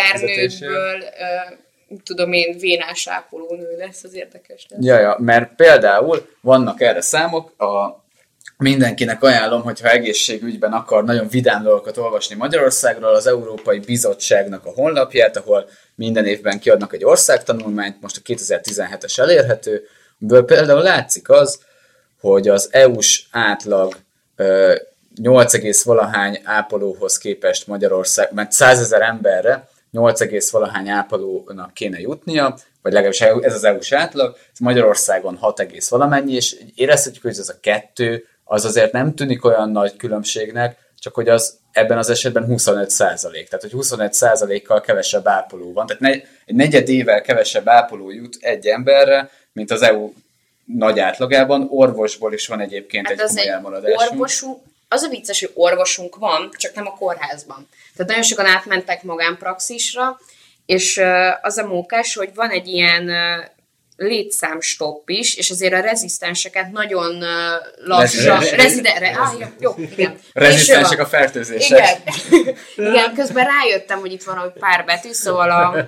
ö, 0.62 0.92
tudom 2.04 2.34
én, 2.34 2.58
vénás 2.58 3.08
ápolónő 3.08 3.76
lesz, 3.78 4.04
az 4.04 4.14
érdekes 4.14 4.66
lesz. 4.70 4.80
Ja, 4.84 5.00
ja, 5.00 5.16
mert 5.20 5.56
például 5.56 6.28
vannak 6.42 6.82
erre 6.82 7.02
számok, 7.02 7.62
a 7.62 8.04
mindenkinek 8.58 9.24
ajánlom, 9.24 9.62
hogyha 9.62 9.90
egészségügyben 9.90 10.74
akar 10.74 11.04
nagyon 11.04 11.28
vidám 11.28 11.64
dolgokat 11.64 11.98
olvasni 11.98 12.36
Magyarországról, 12.36 13.16
az 13.16 13.28
Európai 13.28 13.80
Bizottságnak 13.80 14.66
a 14.66 14.72
honlapját, 14.76 15.38
ahol 15.38 15.70
minden 15.96 16.26
évben 16.26 16.60
kiadnak 16.60 16.94
egy 16.94 17.04
országtanulmányt, 17.04 18.02
most 18.02 18.18
a 18.18 18.34
2017-es 18.34 19.20
elérhető, 19.20 19.88
amiből 20.20 20.46
például 20.46 20.82
látszik 20.82 21.30
az, 21.30 21.60
hogy 22.20 22.48
az 22.48 22.70
EU-s 22.72 23.24
átlag 23.32 23.96
ö, 24.36 24.76
8, 25.22 25.84
valahány 25.84 26.40
ápolóhoz 26.44 27.18
képest 27.18 27.68
Magyarország, 27.68 28.34
mert 28.34 28.52
100 28.52 28.80
ezer 28.80 29.02
emberre 29.02 29.68
8, 29.92 30.52
valahány 30.52 30.90
ápolónak 30.90 31.74
kéne 31.74 32.00
jutnia, 32.00 32.58
vagy 32.82 32.94
legalábbis 32.94 33.22
ez 33.22 33.54
az 33.54 33.64
EU-s 33.64 33.92
átlag, 33.92 34.36
ez 34.54 34.60
Magyarországon 34.60 35.38
6, 35.38 35.88
valamennyi, 35.90 36.34
és 36.34 36.56
érezhetjük, 36.76 37.24
hogy 37.24 37.38
ez 37.38 37.50
a 37.50 37.60
kettő, 37.62 38.26
az 38.46 38.66
azért 38.66 38.92
nem 38.92 39.16
tűnik 39.16 39.46
olyan 39.46 39.70
nagy 39.72 39.96
különbségnek, 39.96 40.78
csak 41.00 41.14
hogy 41.14 41.30
az 41.30 41.58
ebben 41.72 41.98
az 41.98 42.10
esetben 42.10 42.46
25 42.46 42.90
százalék. 42.90 43.48
Tehát, 43.48 43.62
hogy 43.62 43.72
25 43.72 44.14
százalékkal 44.14 44.82
kevesebb 44.82 45.28
ápoló 45.28 45.74
van. 45.74 45.86
Tehát 45.86 46.02
ne, 46.02 46.10
egy 46.46 46.56
negyedével 46.56 47.22
kevesebb 47.22 47.68
ápoló 47.68 48.12
jut 48.12 48.38
egy 48.40 48.68
emberre, 48.68 49.30
mint 49.52 49.72
az 49.72 49.82
EU 49.82 50.14
nagy 50.66 51.00
átlagában. 51.00 51.68
Orvosból 51.70 52.34
is 52.34 52.48
van 52.48 52.60
egyébként 52.60 53.08
Hát 53.08 53.20
egy 53.20 53.28
komoly 53.28 53.48
elmaradásunk. 53.48 54.12
orvosunk, 54.12 54.62
az 54.88 55.04
a 55.04 55.10
vicces, 55.10 55.40
hogy 55.40 55.52
orvosunk 55.54 56.16
van, 56.16 56.50
csak 56.58 56.76
nem 56.76 56.88
a 56.88 56.96
kórházban. 56.96 57.68
Tehát 57.96 58.10
nagyon 58.10 58.24
sokan 58.24 58.46
átmentek 58.46 59.04
magánpraxisra, 59.04 60.20
és 60.66 61.02
az 61.42 61.58
a 61.58 61.68
mókás, 61.68 62.16
hogy 62.16 62.30
van 62.34 62.50
egy 62.50 62.68
ilyen 62.68 63.12
létszámstopp 63.98 65.10
is, 65.10 65.36
és 65.36 65.50
azért 65.50 65.74
a 65.74 65.80
rezisztenseket 65.80 66.72
nagyon 66.72 67.24
lassan... 67.84 68.40
Rezi- 68.40 68.56
Rezidere, 68.56 69.10
ah, 69.10 69.48
jó, 69.60 69.74
igen. 69.78 70.20
Rezisztensek 70.34 71.00
a 71.00 71.06
fertőzések. 71.06 72.02
Igen. 72.30 72.56
igen, 72.94 73.14
közben 73.14 73.46
rájöttem, 73.46 74.00
hogy 74.00 74.12
itt 74.12 74.24
van 74.24 74.38
hogy 74.38 74.52
pár 74.60 74.86
betű, 74.86 75.12
szóval 75.12 75.50
a 75.50 75.86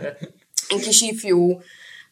kis 0.68 1.02
ifjú 1.02 1.62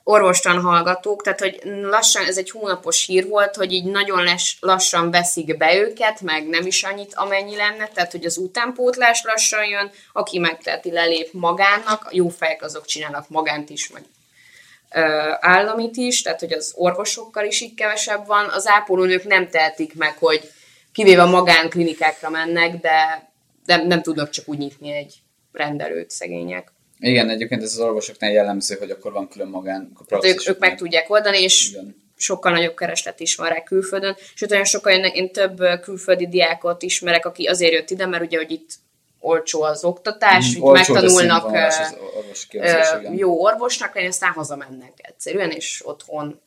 orvostan 0.07 0.61
hallgatók, 0.61 1.23
tehát 1.23 1.39
hogy 1.39 1.59
lassan, 1.63 2.25
ez 2.25 2.37
egy 2.37 2.49
hónapos 2.49 3.05
hír 3.05 3.27
volt, 3.27 3.55
hogy 3.55 3.71
így 3.71 3.85
nagyon 3.85 4.23
les, 4.23 4.57
lassan 4.59 5.11
veszik 5.11 5.57
be 5.57 5.75
őket, 5.75 6.21
meg 6.21 6.47
nem 6.47 6.65
is 6.65 6.83
annyit, 6.83 7.13
amennyi 7.15 7.55
lenne, 7.55 7.87
tehát 7.93 8.11
hogy 8.11 8.25
az 8.25 8.37
utánpótlás 8.37 9.21
lassan 9.23 9.65
jön, 9.65 9.91
aki 10.13 10.39
megteheti 10.39 10.91
lelép 10.91 11.29
magánnak, 11.31 12.07
jó 12.11 12.27
fejek 12.29 12.63
azok 12.63 12.85
csinálnak 12.85 13.29
magánt 13.29 13.69
is, 13.69 13.89
meg 13.89 14.03
államit 15.39 15.95
is, 15.95 16.21
tehát 16.21 16.39
hogy 16.39 16.53
az 16.53 16.73
orvosokkal 16.75 17.45
is 17.45 17.61
így 17.61 17.73
kevesebb 17.73 18.25
van, 18.25 18.49
az 18.49 18.67
ápolónők 18.67 19.23
nem 19.23 19.49
tehetik 19.49 19.95
meg, 19.95 20.17
hogy 20.17 20.51
kivéve 20.91 21.21
a 21.21 21.29
magánklinikákra 21.29 22.29
mennek, 22.29 22.79
de 22.79 23.29
nem, 23.65 23.87
nem 23.87 24.01
tudnak 24.01 24.29
csak 24.29 24.47
úgy 24.47 24.57
nyitni 24.57 24.91
egy 24.91 25.13
rendelőt 25.51 26.09
szegények. 26.09 26.73
Igen, 26.99 27.29
egyébként 27.29 27.61
ez 27.61 27.71
az 27.71 27.79
orvosoknál 27.79 28.31
jellemző, 28.31 28.75
hogy 28.79 28.89
akkor 28.89 29.11
van 29.11 29.27
külön 29.27 29.47
magán 29.47 29.91
a 29.95 30.05
Tehát 30.05 30.25
ők, 30.25 30.47
ők 30.47 30.59
meg 30.59 30.75
tudják 30.75 31.09
oldani, 31.09 31.41
és 31.41 31.69
Igen. 31.69 31.95
sokkal 32.17 32.51
nagyobb 32.51 32.75
kereslet 32.75 33.19
is 33.19 33.35
van 33.35 33.49
rá 33.49 33.63
külföldön, 33.63 34.15
sőt 34.35 34.51
olyan 34.51 34.63
sokkal 34.63 34.93
én, 34.93 35.03
én 35.03 35.31
több 35.31 35.57
külföldi 35.81 36.27
diákot 36.27 36.81
ismerek, 36.81 37.25
aki 37.25 37.45
azért 37.45 37.73
jött 37.73 37.89
ide, 37.89 38.05
mert 38.05 38.23
ugye, 38.23 38.37
hogy 38.37 38.51
itt 38.51 38.69
olcsó 39.25 39.61
az 39.61 39.83
oktatás, 39.83 40.57
Mm, 40.57 40.71
megtanulnak 40.71 41.41
színvonalas 41.41 41.77
ö, 41.77 42.31
az 42.31 42.45
képzés, 42.45 42.87
jó 43.15 43.41
orvosnak 43.41 43.95
lenni, 43.95 44.07
aztán 44.07 44.31
hazamennek 44.31 44.93
egyszerűen, 44.95 45.51
és 45.51 45.81
otthon 45.85 46.41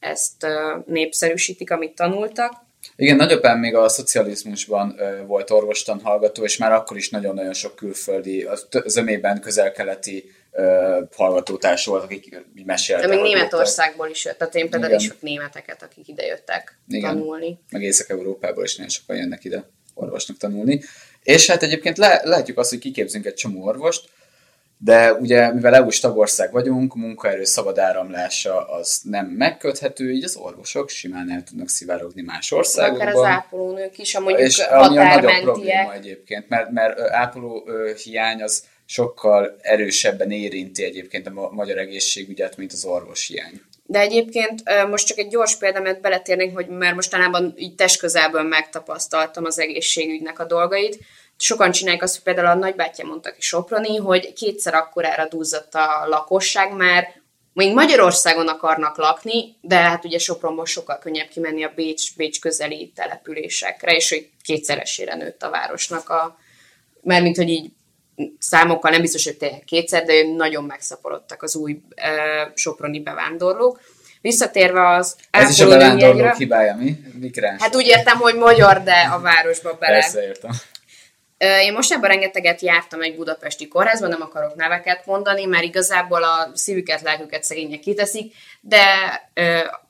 ezt 0.00 0.46
népszerűsítik, 0.86 1.70
amit 1.70 1.94
tanultak. 1.94 2.52
Igen, 2.96 3.16
nagyapám 3.16 3.58
még 3.58 3.74
a 3.74 3.88
szocializmusban 3.88 4.94
ö, 4.98 5.24
volt 5.26 5.50
orvostan 5.50 6.00
hallgató, 6.02 6.44
és 6.44 6.56
már 6.56 6.72
akkor 6.72 6.96
is 6.96 7.10
nagyon-nagyon 7.10 7.52
sok 7.52 7.76
külföldi, 7.76 8.42
az 8.42 8.68
zömében 8.86 9.40
közel-keleti 9.40 10.30
ö, 10.52 10.98
hallgatótárs 11.16 11.86
volt, 11.86 12.02
akik 12.02 12.44
meséltek. 12.64 13.08
De 13.08 13.14
még 13.14 13.22
Németországból 13.22 14.08
is 14.08 14.24
jött, 14.24 14.38
tehát 14.38 14.54
én 14.54 14.70
például 14.70 14.92
Igen. 14.92 15.04
is 15.04 15.20
németeket, 15.20 15.82
akik 15.82 16.08
ide 16.08 16.26
jöttek 16.26 16.78
Igen. 16.88 17.16
tanulni. 17.16 17.58
Meg 17.70 17.82
Észak-Európából 17.82 18.64
is 18.64 18.76
nagyon 18.76 18.90
sokan 18.90 19.16
jönnek 19.16 19.44
ide 19.44 19.64
orvosnak 19.94 20.36
tanulni. 20.36 20.82
És 21.22 21.50
hát 21.50 21.62
egyébként 21.62 21.98
le, 21.98 22.20
látjuk 22.24 22.58
azt, 22.58 22.70
hogy 22.70 22.78
kiképzünk 22.78 23.26
egy 23.26 23.34
csomó 23.34 23.64
orvost, 23.64 24.08
de 24.84 25.12
ugye, 25.12 25.52
mivel 25.52 25.74
EU-s 25.74 26.00
tagország 26.00 26.52
vagyunk, 26.52 26.94
munkaerő 26.94 27.44
szabad 27.44 27.78
áramlása 27.78 28.68
az 28.68 29.00
nem 29.02 29.26
megköthető, 29.26 30.10
így 30.10 30.24
az 30.24 30.36
orvosok 30.36 30.88
simán 30.88 31.30
el 31.30 31.42
tudnak 31.42 31.68
szivárogni 31.68 32.22
más 32.22 32.52
Akár 32.52 32.60
az 32.60 32.66
országokba. 32.66 33.28
ápolónők 33.28 33.98
is, 33.98 34.14
a 34.14 34.20
mondjuk 34.20 34.48
és 34.48 34.58
ami 34.58 34.98
a 34.98 35.02
nagyobb 35.02 35.42
probléma 35.42 35.94
egyébként, 35.94 36.48
mert, 36.48 36.70
mert 36.70 37.00
ápoló 37.00 37.68
hiány 38.04 38.42
az 38.42 38.64
sokkal 38.84 39.56
erősebben 39.60 40.30
érinti 40.30 40.84
egyébként 40.84 41.26
a 41.26 41.30
ma- 41.30 41.50
magyar 41.50 41.78
egészségügyet, 41.78 42.56
mint 42.56 42.72
az 42.72 42.84
orvos 42.84 43.26
hiány. 43.26 43.60
De 43.84 43.98
egyébként 43.98 44.62
most 44.88 45.06
csak 45.06 45.18
egy 45.18 45.28
gyors 45.28 45.56
példát 45.56 46.00
beletérnék, 46.00 46.54
hogy 46.54 46.68
mert 46.68 46.94
mostanában 46.94 47.54
így 47.56 47.74
testközelből 47.74 48.42
megtapasztaltam 48.42 49.44
az 49.44 49.58
egészségügynek 49.58 50.38
a 50.38 50.44
dolgait. 50.44 50.98
Sokan 51.36 51.70
csinálják 51.70 52.02
azt, 52.02 52.14
hogy 52.14 52.22
például 52.22 52.46
a 52.46 52.54
nagybátyja 52.54 53.06
mondta 53.06 53.32
ki 53.32 53.40
Soproni, 53.40 53.96
hogy 53.96 54.32
kétszer 54.32 54.74
akkorára 54.74 55.28
duzzadt 55.28 55.74
a 55.74 56.06
lakosság, 56.08 56.72
mert 56.72 57.20
még 57.52 57.74
Magyarországon 57.74 58.48
akarnak 58.48 58.96
lakni, 58.96 59.56
de 59.60 59.76
hát 59.76 60.04
ugye 60.04 60.18
Sopronból 60.18 60.66
sokkal 60.66 60.98
könnyebb 60.98 61.28
kimenni 61.28 61.64
a 61.64 61.72
Bécs, 61.74 62.16
Bécs 62.16 62.40
közeli 62.40 62.92
településekre, 62.94 63.94
és 63.94 64.08
hogy 64.08 64.30
kétszeresére 64.42 65.14
nőtt 65.14 65.42
a 65.42 65.50
városnak 65.50 66.08
a, 66.08 66.38
mint 67.00 67.36
hogy 67.36 67.48
így 67.48 67.70
számokkal 68.38 68.90
nem 68.90 69.00
biztos, 69.00 69.24
hogy 69.24 69.36
tényleg 69.36 69.64
kétszer, 69.64 70.04
de 70.04 70.22
nagyon 70.36 70.64
megszaporodtak 70.64 71.42
az 71.42 71.56
új 71.56 71.80
e, 71.94 72.12
soproni 72.54 73.00
bevándorlók. 73.00 73.80
Visszatérve 74.20 74.88
az 74.88 75.16
Ez 75.30 75.50
is 75.50 75.60
a 75.60 75.68
bevándorlók 75.68 76.34
hibája, 76.34 76.76
mi? 76.76 76.96
Migráns. 77.20 77.62
Hát 77.62 77.76
úgy 77.76 77.86
értem, 77.86 78.18
hogy 78.18 78.34
magyar, 78.34 78.82
de 78.82 79.10
a 79.12 79.20
városba 79.20 79.76
bele. 79.80 79.92
Persze, 79.92 80.22
értem. 80.22 80.50
Én 81.38 81.72
most 81.72 81.92
ebben 81.92 82.10
rengeteget 82.10 82.60
jártam 82.60 83.02
egy 83.02 83.16
budapesti 83.16 83.68
kórházban, 83.68 84.08
nem 84.08 84.22
akarok 84.22 84.54
neveket 84.54 85.06
mondani, 85.06 85.44
mert 85.44 85.64
igazából 85.64 86.22
a 86.22 86.50
szívüket, 86.54 87.00
lelküket 87.00 87.44
szegények 87.44 87.80
kiteszik, 87.80 88.34
de 88.60 88.84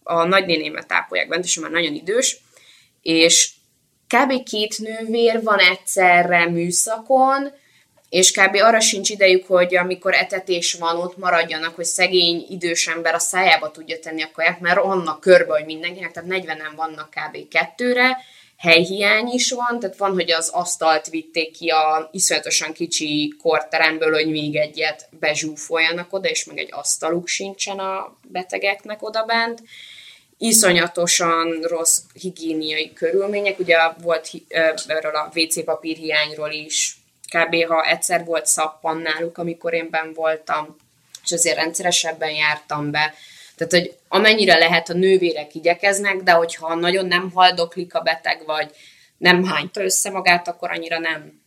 a 0.02 0.24
nagynénémet 0.24 0.92
ápolják 0.92 1.28
bent, 1.28 1.44
és 1.44 1.58
már 1.58 1.70
nagyon 1.70 1.94
idős, 1.94 2.38
és 3.02 3.50
kb. 4.08 4.42
két 4.42 4.78
nővér 4.78 5.42
van 5.42 5.58
egyszerre 5.58 6.48
műszakon, 6.48 7.52
és 8.12 8.32
kb. 8.32 8.54
arra 8.54 8.80
sincs 8.80 9.10
idejük, 9.10 9.46
hogy 9.46 9.76
amikor 9.76 10.14
etetés 10.14 10.72
van, 10.72 10.96
ott 10.96 11.16
maradjanak, 11.16 11.74
hogy 11.74 11.84
szegény 11.84 12.46
idős 12.48 12.86
ember 12.86 13.14
a 13.14 13.18
szájába 13.18 13.70
tudja 13.70 13.98
tenni 13.98 14.22
a 14.22 14.30
kaját, 14.32 14.60
mert 14.60 14.78
annak 14.78 15.20
körbe, 15.20 15.52
hogy 15.52 15.64
mindenkinek, 15.64 16.12
tehát 16.12 16.28
40-en 16.30 16.72
vannak 16.76 17.10
kb. 17.10 17.48
kettőre, 17.48 18.18
helyhiány 18.58 19.26
is 19.26 19.50
van, 19.50 19.80
tehát 19.80 19.96
van, 19.96 20.12
hogy 20.12 20.30
az 20.30 20.48
asztalt 20.48 21.08
vitték 21.08 21.56
ki 21.56 21.68
a 21.68 22.08
iszonyatosan 22.12 22.72
kicsi 22.72 23.34
korteremből, 23.42 24.12
hogy 24.12 24.30
még 24.30 24.56
egyet 24.56 25.08
bezsúfoljanak 25.20 26.12
oda, 26.12 26.28
és 26.28 26.44
meg 26.44 26.58
egy 26.58 26.70
asztaluk 26.72 27.28
sincsen 27.28 27.78
a 27.78 28.16
betegeknek 28.28 29.02
oda 29.02 29.24
bent 29.24 29.62
iszonyatosan 30.38 31.60
rossz 31.62 31.98
higiéniai 32.20 32.92
körülmények, 32.92 33.58
ugye 33.58 33.76
volt 34.02 34.30
erről 34.86 35.14
a 35.14 35.30
WC 35.34 35.64
papír 35.64 35.96
hiányról 35.96 36.50
is, 36.50 36.96
kb. 37.32 37.64
ha 37.68 37.84
egyszer 37.84 38.24
volt 38.24 38.46
szappan 38.46 38.96
náluk, 38.96 39.38
amikor 39.38 39.74
én 39.74 39.90
ben 39.90 40.12
voltam, 40.12 40.76
és 41.24 41.32
azért 41.32 41.56
rendszeresebben 41.56 42.30
jártam 42.30 42.90
be. 42.90 43.14
Tehát, 43.56 43.72
hogy 43.72 43.96
amennyire 44.08 44.58
lehet 44.58 44.88
a 44.88 44.94
nővérek 44.94 45.54
igyekeznek, 45.54 46.16
de 46.16 46.32
hogyha 46.32 46.74
nagyon 46.74 47.06
nem 47.06 47.30
haldoklik 47.30 47.94
a 47.94 48.00
beteg, 48.00 48.42
vagy 48.46 48.70
nem 49.16 49.44
hányta 49.44 49.82
össze 49.82 50.10
magát, 50.10 50.48
akkor 50.48 50.70
annyira 50.70 50.98
nem 50.98 51.40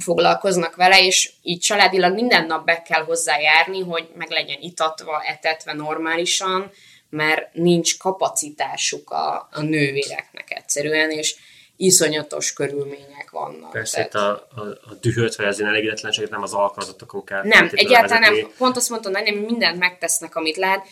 foglalkoznak 0.00 0.76
vele, 0.76 1.04
és 1.04 1.32
így 1.42 1.60
családilag 1.60 2.14
minden 2.14 2.46
nap 2.46 2.64
be 2.64 2.82
kell 2.82 3.04
hozzá 3.04 3.38
járni, 3.38 3.80
hogy 3.80 4.08
meg 4.14 4.30
legyen 4.30 4.60
itatva, 4.60 5.22
etetve 5.22 5.72
normálisan, 5.72 6.70
mert 7.10 7.54
nincs 7.54 7.98
kapacitásuk 7.98 9.10
a, 9.10 9.48
a 9.52 9.62
nővéreknek 9.62 10.50
egyszerűen, 10.50 11.10
és 11.10 11.34
iszonyatos 11.76 12.52
körülmények 12.52 13.30
vannak. 13.30 13.70
Persze 13.70 14.00
itt 14.00 14.10
Tehát- 14.10 14.28
a, 14.28 14.60
a, 14.60 14.60
a 14.62 14.94
dühöt, 15.00 15.36
vagy 15.36 15.46
az 15.46 15.58
ilyen 15.58 15.70
elégedetlenséget 15.70 16.30
nem 16.30 16.42
az 16.42 16.52
alkalmazottakon 16.52 17.24
kell 17.24 17.42
nem, 17.42 17.70
egyáltalán 17.72 18.32
nem. 18.34 18.50
Pont 18.58 18.76
azt 18.76 18.90
mondtam, 18.90 19.14
hogy 19.14 19.22
nem 19.22 19.34
mindent 19.34 19.78
megtesznek, 19.78 20.36
amit 20.36 20.56
lehet. 20.56 20.86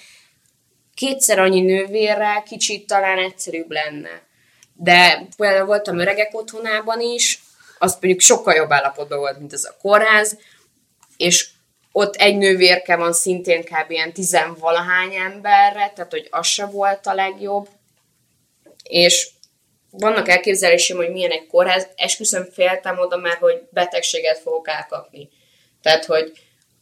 Kétszer 0.95 1.39
annyi 1.39 1.61
nővérrel 1.61 2.43
kicsit 2.43 2.87
talán 2.87 3.19
egyszerűbb 3.19 3.71
lenne. 3.71 4.23
De 4.73 5.27
például 5.37 5.67
voltam 5.67 5.99
öregek 5.99 6.35
otthonában 6.35 7.01
is, 7.01 7.43
az 7.79 7.93
mondjuk 7.93 8.21
sokkal 8.21 8.55
jobb 8.55 8.73
állapotban 8.73 9.19
volt, 9.19 9.39
mint 9.39 9.53
ez 9.53 9.65
a 9.65 9.77
kórház, 9.81 10.39
és 11.17 11.49
ott 11.93 12.15
egy 12.15 12.37
nővérke 12.37 12.97
van 12.97 13.13
szintén 13.13 13.65
kb. 13.65 13.91
ilyen 13.91 14.13
tizenvalahány 14.13 15.15
emberre, 15.15 15.93
tehát 15.95 16.11
hogy 16.11 16.29
az 16.31 16.47
se 16.47 16.67
volt 16.67 17.07
a 17.07 17.15
legjobb. 17.15 17.69
És 18.83 19.31
vannak 19.99 20.29
elképzelésem, 20.29 20.97
hogy 20.97 21.11
milyen 21.11 21.31
egy 21.31 21.47
kórház, 21.47 21.89
esküszöm 21.97 22.45
féltem 22.45 22.99
oda 22.99 23.17
már, 23.17 23.37
hogy 23.37 23.63
betegséget 23.71 24.39
fogok 24.39 24.69
elkapni. 24.69 25.29
Tehát, 25.83 26.05
hogy 26.05 26.33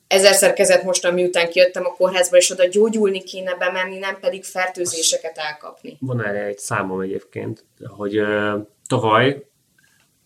ezerszer 0.06 0.52
kezet 0.52 0.82
mostan, 0.82 1.14
miután 1.14 1.48
kijöttem 1.48 1.84
a 1.84 1.92
kórházba, 1.92 2.36
és 2.36 2.50
oda 2.50 2.66
gyógyulni 2.66 3.22
kéne 3.22 3.54
bemenni, 3.54 3.98
nem 3.98 4.18
pedig 4.20 4.44
fertőzéseket 4.44 5.38
elkapni. 5.38 5.96
Van 6.00 6.24
erre 6.24 6.44
egy 6.44 6.58
számom 6.58 7.00
egyébként, 7.00 7.64
hogy 7.86 8.20
uh, 8.20 8.66
tavaly, 8.88 9.46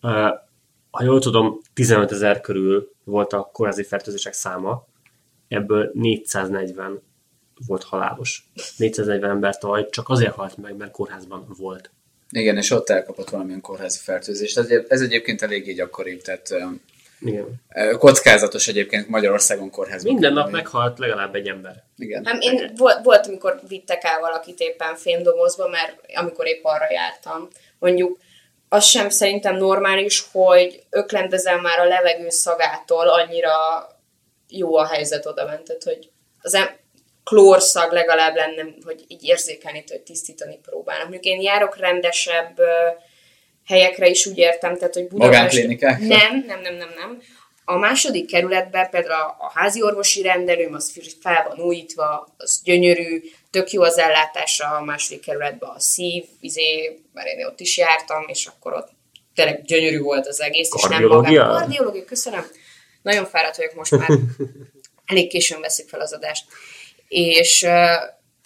uh, 0.01 0.29
ha 0.91 1.03
jól 1.03 1.19
tudom, 1.19 1.61
15 1.73 2.11
ezer 2.11 2.41
körül 2.41 2.91
volt 3.03 3.33
a 3.33 3.49
kórházi 3.53 3.83
fertőzések 3.83 4.33
száma, 4.33 4.87
ebből 5.47 5.91
440 5.93 7.01
volt 7.67 7.83
halálos. 7.83 8.49
440 8.77 9.29
ember 9.29 9.57
tavaly 9.57 9.85
csak 9.89 10.09
azért 10.09 10.33
halt 10.33 10.57
meg, 10.57 10.75
mert 10.75 10.91
kórházban 10.91 11.45
volt. 11.57 11.91
Igen, 12.29 12.57
és 12.57 12.71
ott 12.71 12.89
elkapott 12.89 13.29
valamilyen 13.29 13.61
kórházi 13.61 13.99
fertőzést. 14.01 14.57
Ez, 14.57 14.67
ez 14.87 15.01
egyébként 15.01 15.41
eléggé 15.41 15.73
gyakoribb, 15.73 16.21
tehát 16.21 16.55
Igen. 17.19 17.61
kockázatos 17.97 18.67
egyébként 18.67 19.09
Magyarországon 19.09 19.69
kórházban. 19.69 20.13
Minden 20.13 20.33
nap 20.33 20.51
meghalt 20.51 20.99
legalább 20.99 21.35
egy 21.35 21.47
ember. 21.47 21.83
Igen. 21.97 22.21
Nem, 22.21 22.37
én 22.39 22.71
volt, 22.75 23.03
volt, 23.03 23.27
amikor 23.27 23.59
vittek 23.67 24.03
el 24.03 24.19
valakit 24.19 24.59
éppen 24.59 24.95
fémdobozba, 24.95 25.67
mert 25.67 25.99
amikor 26.15 26.47
épp 26.47 26.63
arra 26.63 26.91
jártam. 26.91 27.47
Mondjuk 27.79 28.17
az 28.69 28.85
sem 28.85 29.09
szerintem 29.09 29.55
normális, 29.55 30.27
hogy 30.31 30.83
öklendezel 30.89 31.61
már 31.61 31.79
a 31.79 31.87
levegő 31.87 32.29
szagától, 32.29 33.07
annyira 33.07 33.51
jó 34.49 34.75
a 34.75 34.85
helyzet 34.85 35.25
oda 35.25 35.45
mentett, 35.45 35.83
hogy 35.83 36.09
az 36.41 36.53
em- 36.53 36.77
klórszag 37.27 37.91
legalább 37.91 38.35
lenne, 38.35 38.65
hogy 38.83 39.03
így 39.07 39.23
érzékelni, 39.23 39.83
hogy 39.87 40.01
tisztítani 40.01 40.59
próbálnak. 40.61 41.09
Mondjuk 41.09 41.33
én 41.33 41.41
járok 41.41 41.77
rendesebb 41.77 42.59
helyekre 43.65 44.07
is 44.07 44.25
úgy 44.25 44.37
értem, 44.37 44.77
tehát 44.77 44.93
hogy 44.93 45.07
Budapest... 45.07 45.55
Nem, 45.99 46.43
nem, 46.47 46.61
nem, 46.61 46.75
nem, 46.75 46.89
nem. 46.95 47.21
A 47.65 47.77
második 47.77 48.27
kerületben 48.31 48.89
például 48.89 49.21
a, 49.21 49.35
a 49.39 49.51
házi 49.53 49.81
orvosi 49.81 50.21
rendelőm, 50.21 50.73
az 50.73 51.15
fel 51.21 51.45
van 51.47 51.65
újítva, 51.65 52.35
az 52.37 52.61
gyönyörű, 52.63 53.21
tök 53.51 53.71
jó 53.71 53.81
az 53.81 53.97
ellátása 53.97 54.65
a 54.67 54.83
második 54.83 55.21
kerületben 55.21 55.69
a 55.69 55.79
szív, 55.79 56.23
izé, 56.39 56.99
mert 57.13 57.27
én 57.27 57.45
ott 57.45 57.59
is 57.59 57.77
jártam, 57.77 58.25
és 58.27 58.45
akkor 58.45 58.73
ott 58.73 58.89
tényleg 59.35 59.61
gyönyörű 59.61 59.99
volt 59.99 60.27
az 60.27 60.41
egész, 60.41 60.69
és 60.75 60.83
nem 60.83 61.03
magam. 61.03 61.35
Kardiológia, 61.35 62.05
köszönöm. 62.05 62.45
Nagyon 63.01 63.25
fáradt 63.25 63.57
vagyok 63.57 63.73
most 63.73 63.91
már. 63.91 64.09
Elég 65.05 65.29
későn 65.29 65.61
veszik 65.61 65.89
fel 65.89 65.99
az 65.99 66.13
adást. 66.13 66.45
És 67.07 67.65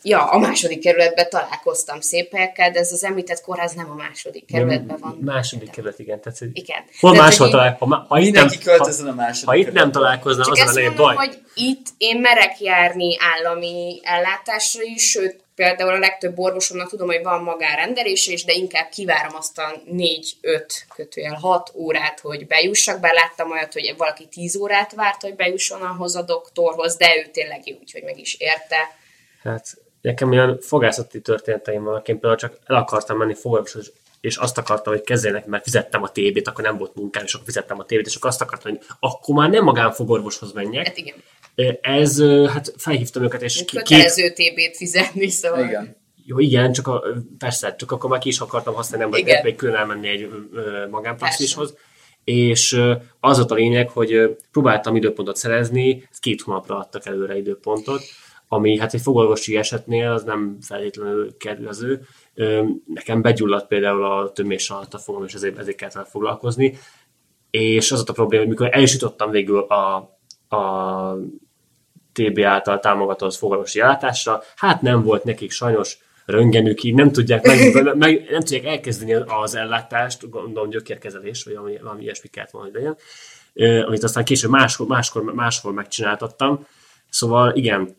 ja, 0.04 0.24
a 0.30 0.38
második 0.38 0.80
kerületben 0.80 1.30
találkoztam 1.30 2.00
szép 2.00 2.32
helyekkel, 2.34 2.72
de 2.72 2.80
ez 2.80 2.92
az 2.92 3.04
említett 3.04 3.42
kórház 3.42 3.74
nem 3.74 3.92
a 3.92 3.96
második 3.96 4.46
kerületben 4.46 4.98
van. 5.00 5.18
Második 5.22 5.70
kerület, 5.70 6.00
igen. 6.00 6.22
Tehát, 6.22 6.40
hogy 6.40 6.50
Igen. 6.54 6.84
hol 7.00 7.12
Tehát, 7.12 7.28
máshol 7.28 7.50
találkozom? 7.50 7.90
Ha, 7.90 8.06
ha 8.08 8.20
itt 8.20 8.34
nem, 8.34 8.46
Mindenki 8.46 8.58
költözön 8.58 9.08
a 9.08 9.14
második 9.14 9.48
ha, 9.48 9.56
itt 9.56 9.72
nem 9.72 9.92
találkoznám, 9.92 10.46
Csak 10.46 10.68
az 10.68 10.76
a 10.76 10.82
mondom, 10.82 11.06
baj. 11.06 11.16
hogy 11.16 11.38
itt 11.54 11.86
én 11.98 12.20
merek 12.20 12.60
járni 12.60 13.18
állami 13.20 14.00
ellátásra 14.04 14.82
is, 14.84 15.10
sőt, 15.10 15.41
például 15.56 15.94
a 15.94 16.00
legtöbb 16.00 16.40
orvosomnak 16.40 16.90
tudom, 16.90 17.08
hogy 17.08 17.24
van 17.24 17.44
magánrendelése 17.44 18.32
is, 18.32 18.44
de 18.44 18.54
inkább 18.54 18.90
kivárom 18.90 19.36
azt 19.36 19.58
a 19.58 19.82
4-5 19.92 20.64
kötőjel 20.96 21.36
6 21.36 21.72
órát, 21.76 22.20
hogy 22.20 22.48
bejussak, 22.48 23.00
bár 23.00 23.14
láttam 23.14 23.52
olyat, 23.52 23.74
hogy 23.74 23.94
valaki 23.98 24.28
10 24.28 24.56
órát 24.56 24.94
várt, 24.94 25.22
hogy 25.22 25.36
bejusson 25.36 25.82
ahhoz 25.82 26.16
a 26.16 26.22
doktorhoz, 26.22 26.96
de 26.96 27.18
ő 27.18 27.30
tényleg 27.32 27.62
úgy, 27.80 27.92
hogy 27.92 28.04
meg 28.04 28.20
is 28.20 28.36
érte. 28.40 28.96
Hát 29.44 29.78
nekem 30.02 30.32
olyan 30.32 30.60
fogászati 30.60 31.22
történeteim 31.22 31.84
vannak, 31.84 32.08
én 32.08 32.20
például 32.20 32.40
csak 32.40 32.58
el 32.66 32.76
akartam 32.76 33.18
menni 33.18 33.34
fogorvoshoz, 33.34 33.92
és 34.22 34.36
azt 34.36 34.58
akartam, 34.58 34.94
hogy 34.94 35.04
kezdjenek, 35.04 35.46
mert 35.46 35.64
fizettem 35.64 36.04
a 36.04 36.12
TB-t, 36.12 36.48
akkor 36.48 36.64
nem 36.64 36.78
volt 36.78 36.96
munkám, 36.96 37.24
és 37.24 37.34
akkor 37.34 37.46
fizettem 37.46 37.80
a 37.80 37.84
TB-t, 37.84 38.06
és 38.06 38.16
akkor 38.16 38.30
azt 38.30 38.42
akartam, 38.42 38.72
hogy 38.72 38.82
akkor 39.00 39.36
már 39.36 39.50
nem 39.50 39.64
magánfogorvoshoz 39.64 40.54
menjek. 40.54 40.88
Hát 40.88 40.98
igen. 40.98 41.16
Ez, 41.82 42.22
hát 42.24 42.74
felhívtam 42.78 43.24
őket, 43.24 43.42
és 43.42 43.64
ki, 43.66 43.76
Kötelező 43.76 44.30
TB-t 44.30 44.78
fizetni, 44.78 45.30
szóval... 45.30 45.64
Igen. 45.64 46.00
Jó, 46.26 46.40
igen, 46.40 46.72
csak 46.72 46.88
a, 46.88 47.04
persze, 47.38 47.76
csak 47.76 47.92
akkor 47.92 48.10
már 48.10 48.20
ki 48.20 48.28
is 48.30 48.40
akartam 48.40 48.74
használni, 48.74 49.10
nem 49.10 49.20
Igen. 49.20 49.36
vagy 49.36 49.44
még 49.44 49.56
külön 49.56 49.76
elmenni 49.76 50.08
egy 50.08 50.30
magánpraxishoz. 50.90 51.78
És 52.24 52.74
az 53.20 53.38
volt 53.38 53.52
a 53.52 53.56
lényeg, 53.56 53.90
hogy 53.90 54.38
próbáltam 54.52 54.96
időpontot 54.96 55.36
szerezni, 55.36 56.08
ez 56.12 56.20
két 56.20 56.42
hónapra 56.42 56.78
adtak 56.78 57.06
előre 57.06 57.38
időpontot, 57.38 58.02
ami 58.54 58.78
hát 58.78 58.94
egy 58.94 59.02
fogorvosi 59.02 59.58
esetnél 59.58 60.12
az 60.12 60.24
nem 60.24 60.58
feltétlenül 60.62 61.38
kedvező. 61.38 62.02
Nekem 62.94 63.22
begyulladt 63.22 63.68
például 63.68 64.06
a 64.06 64.32
tömés 64.32 64.70
alatt 64.70 64.94
a 64.94 64.98
fogam, 64.98 65.24
és 65.24 65.34
ezért, 65.34 65.58
ezért 65.58 65.78
kellett 65.78 65.94
vele 65.94 66.08
foglalkozni. 66.08 66.78
És 67.50 67.92
az 67.92 67.98
volt 67.98 68.10
a 68.10 68.14
probléma, 68.14 68.42
hogy 68.44 68.52
mikor 68.52 68.70
el 68.72 68.82
is 68.82 68.94
jutottam 68.94 69.30
végül 69.30 69.60
a, 69.60 69.96
a 70.56 71.18
TB 72.14 72.40
által 72.40 72.80
támogatott 72.80 73.34
fogorvosi 73.34 73.80
ellátásra, 73.80 74.42
hát 74.56 74.82
nem 74.82 75.04
volt 75.04 75.24
nekik 75.24 75.52
sajnos 75.52 75.98
röngenük, 76.26 76.84
így 76.84 76.94
nem 76.94 77.12
tudják, 77.12 77.46
meg, 77.46 77.74
meg, 77.98 78.28
nem 78.30 78.40
tudják 78.40 78.66
elkezdeni 78.66 79.14
az 79.14 79.56
ellátást, 79.56 80.30
gondolom 80.30 80.70
gyökérkezelés, 80.70 81.44
vagy 81.44 81.54
valami, 81.54 81.78
valami 81.82 82.04
ilyesmi 82.04 82.30
kellett 82.30 82.52
volna, 82.52 82.70
hogy 82.72 82.82
legyen, 82.82 83.86
amit 83.86 84.04
aztán 84.04 84.24
később 84.24 84.50
máskor, 84.50 84.88
máskor, 84.88 85.24
máshol 85.24 85.74
megcsináltattam. 85.74 86.66
Szóval 87.12 87.56
igen, 87.56 87.96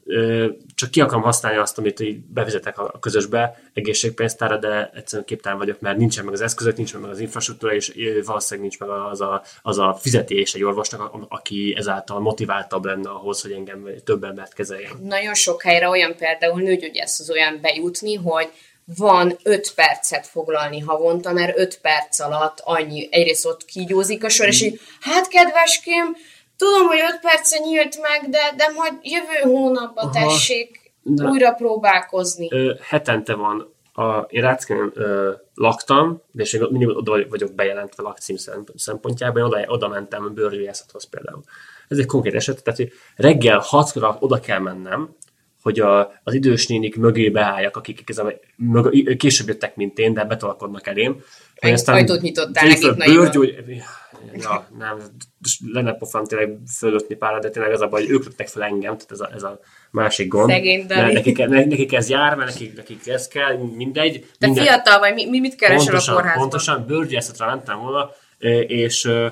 csak 0.74 0.90
ki 0.90 1.00
akarom 1.00 1.22
használni 1.22 1.58
azt, 1.58 1.78
amit 1.78 2.00
így 2.00 2.18
bevezetek 2.18 2.78
a 2.78 2.98
közösbe 3.00 3.62
egészségpénztára, 3.74 4.56
de 4.56 4.90
egyszerűen 4.94 5.26
képtelen 5.26 5.58
vagyok, 5.58 5.80
mert 5.80 5.96
nincsen 5.96 6.24
meg 6.24 6.34
az 6.34 6.40
eszközök, 6.40 6.76
nincsen 6.76 7.00
meg 7.00 7.10
az 7.10 7.18
infrastruktúra, 7.18 7.74
és 7.74 7.92
valószínűleg 8.24 8.60
nincs 8.60 8.78
meg 8.78 8.88
az 8.88 9.20
a, 9.20 9.42
az 9.62 9.78
a 9.78 9.98
fizetés 10.00 10.54
egy 10.54 10.62
orvosnak, 10.62 11.26
aki 11.28 11.74
ezáltal 11.76 12.20
motiváltabb 12.20 12.84
lenne 12.84 13.10
ahhoz, 13.10 13.42
hogy 13.42 13.52
engem 13.52 13.88
több 14.04 14.24
embert 14.24 14.54
kezeljen. 14.54 14.92
Nagyon 15.02 15.34
sok 15.34 15.62
helyre 15.62 15.88
olyan 15.88 16.16
például 16.16 16.60
nőgyógyászhoz 16.60 17.30
olyan 17.30 17.58
bejutni, 17.62 18.14
hogy 18.14 18.48
van 18.96 19.38
5 19.42 19.72
percet 19.74 20.26
foglalni 20.26 20.80
havonta, 20.80 21.32
mert 21.32 21.58
5 21.58 21.78
perc 21.80 22.20
alatt 22.20 22.60
annyi, 22.64 23.08
egyrészt 23.10 23.46
ott 23.46 23.64
kígyózik 23.64 24.24
a 24.24 24.28
sor, 24.28 24.46
és 24.46 24.62
így, 24.62 24.80
hát 25.00 25.28
kedveském, 25.28 26.16
tudom, 26.56 26.86
hogy 26.86 26.98
5 27.12 27.20
perce 27.20 27.58
nyílt 27.58 28.00
meg, 28.00 28.30
de, 28.30 28.52
de 28.56 28.68
majd 28.76 28.92
jövő 29.02 29.54
hónapban 29.54 30.04
Aha. 30.04 30.12
tessék 30.12 30.92
De- 31.02 31.24
újra 31.24 31.52
próbálkozni. 31.52 32.48
Ö, 32.50 32.74
hetente 32.80 33.34
van, 33.34 33.74
a, 33.92 34.18
én 34.18 34.42
Ráckán 34.42 34.92
ö, 34.94 35.32
laktam, 35.54 36.22
és 36.34 36.52
én 36.52 36.66
mindig 36.70 36.88
oda 36.88 37.28
vagyok 37.28 37.54
bejelentve 37.54 38.02
lakcím 38.02 38.36
szem- 38.36 38.72
szempontjából, 38.76 39.40
én 39.40 39.46
oda, 39.46 39.64
oda 39.66 39.88
mentem 39.88 40.34
bőrgyógyászathoz 40.34 41.08
például. 41.08 41.42
Ez 41.88 41.98
egy 41.98 42.06
konkrét 42.06 42.34
eset, 42.34 42.62
tehát 42.62 42.78
hogy 42.78 42.92
reggel 43.16 43.58
hatra 43.58 44.16
oda 44.20 44.40
kell 44.40 44.58
mennem, 44.58 45.16
hogy 45.62 45.80
a, 45.80 46.20
az 46.24 46.34
idős 46.34 46.66
nénik 46.66 46.96
mögé 46.96 47.30
beálljak, 47.30 47.76
akik 47.76 48.00
igazából 48.00 48.40
mög, 48.56 49.16
később 49.16 49.48
jöttek, 49.48 49.76
mint 49.76 49.98
én, 49.98 50.14
de 50.14 50.24
betolakodnak 50.24 50.86
elém. 50.86 51.22
Egy 51.54 51.72
aztán 51.72 51.94
ajtót 51.94 52.20
nyitottál 52.20 52.66
nekik 52.66 52.82
föl 52.82 52.94
nagyban. 52.96 53.16
Ja, 54.40 54.68
nem, 54.78 54.98
lenne 55.72 55.92
pofám 55.92 56.24
tényleg 56.24 56.58
fölötni 56.78 57.14
pár, 57.14 57.38
de 57.38 57.50
tényleg 57.50 57.72
az 57.72 57.80
a 57.80 57.88
baj, 57.88 58.02
hogy 58.02 58.10
ők 58.10 58.24
lőttek 58.24 58.48
fel 58.48 58.62
engem, 58.62 58.96
tehát 58.96 59.10
ez 59.10 59.20
a, 59.20 59.30
ez 59.34 59.42
a 59.42 59.60
másik 59.90 60.28
gond. 60.28 60.50
Szegény. 60.50 60.84
Mert 60.88 61.12
nekik, 61.12 61.36
ne- 61.36 61.64
nekik 61.64 61.92
ez 61.92 62.08
jár, 62.08 62.36
mert 62.36 62.52
nekik, 62.52 62.76
nekik 62.76 63.08
ez 63.08 63.28
kell, 63.28 63.56
mindegy. 63.56 64.26
Te 64.38 64.46
minden, 64.46 64.64
fiatal 64.64 64.98
vagy, 64.98 65.14
mi, 65.14 65.28
mi 65.28 65.40
mit 65.40 65.54
keresel 65.54 65.84
pontosan, 65.86 66.14
a 66.14 66.16
kórházban? 66.16 66.42
Pontosan, 66.42 66.86
bőrgyászatra 66.86 67.46
mentem 67.46 67.78
volna, 67.78 68.10
ö, 68.38 68.60
és, 68.60 69.04
ö, 69.04 69.26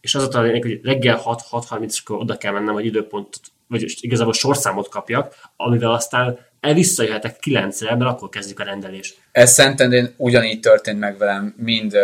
és 0.00 0.14
az 0.14 0.34
a 0.34 0.40
lényeg, 0.40 0.62
hogy 0.62 0.80
reggel 0.82 1.22
6-6.30-kor 1.24 2.16
oda 2.16 2.36
kell 2.36 2.52
mennem, 2.52 2.74
hogy 2.74 2.84
időpontot, 2.84 3.40
vagy 3.66 3.96
igazából 4.00 4.32
sorszámot 4.32 4.88
kapjak, 4.88 5.34
amivel 5.56 5.92
aztán 5.92 6.38
el 6.60 6.74
visszajöhetek 6.74 7.36
9-re, 7.44 7.96
mert 7.96 8.10
akkor 8.10 8.28
kezdjük 8.28 8.60
a 8.60 8.64
rendelést. 8.64 9.18
Ez 9.32 9.52
Szentendrén 9.52 10.14
ugyanígy 10.16 10.60
történt 10.60 10.98
meg 10.98 11.18
velem, 11.18 11.54
mind 11.56 11.96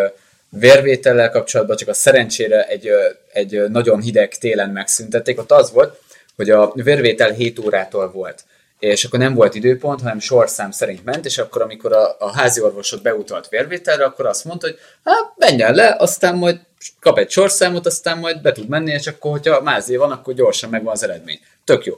vérvétellel 0.59 1.31
kapcsolatban, 1.31 1.77
csak 1.77 1.89
a 1.89 1.95
szerencsére 1.95 2.67
egy, 2.67 2.89
egy 3.33 3.71
nagyon 3.71 4.01
hideg 4.01 4.35
télen 4.35 4.71
megszüntették. 4.71 5.39
Ott 5.39 5.51
az 5.53 5.73
volt, 5.73 6.01
hogy 6.37 6.51
a 6.51 6.73
vérvétel 6.75 7.31
7 7.31 7.59
órától 7.59 8.11
volt 8.11 8.45
és 8.79 9.05
akkor 9.05 9.19
nem 9.19 9.35
volt 9.35 9.55
időpont, 9.55 10.01
hanem 10.01 10.19
sorszám 10.19 10.71
szerint 10.71 11.05
ment, 11.05 11.25
és 11.25 11.39
akkor 11.39 11.63
amikor 11.63 11.93
a, 11.93 12.17
a 12.19 12.33
házi 12.33 12.61
orvosod 12.61 13.03
beutalt 13.03 13.49
vérvételre, 13.49 14.05
akkor 14.05 14.27
azt 14.27 14.45
mondta, 14.45 14.67
hogy 14.67 14.79
hát 15.05 15.33
menjen 15.37 15.75
le, 15.75 15.97
aztán 15.99 16.37
majd 16.37 16.61
kap 17.01 17.19
egy 17.19 17.31
sorszámot, 17.31 17.87
aztán 17.87 18.19
majd 18.19 18.43
be 18.43 18.53
tud 18.53 18.69
menni, 18.69 18.93
és 18.93 19.07
akkor, 19.07 19.31
hogyha 19.31 19.61
mázé 19.61 19.97
van, 19.97 20.11
akkor 20.11 20.35
gyorsan 20.35 20.71
megvan 20.71 20.93
az 20.93 21.03
eredmény. 21.03 21.41
Tök 21.65 21.85
jó. 21.85 21.95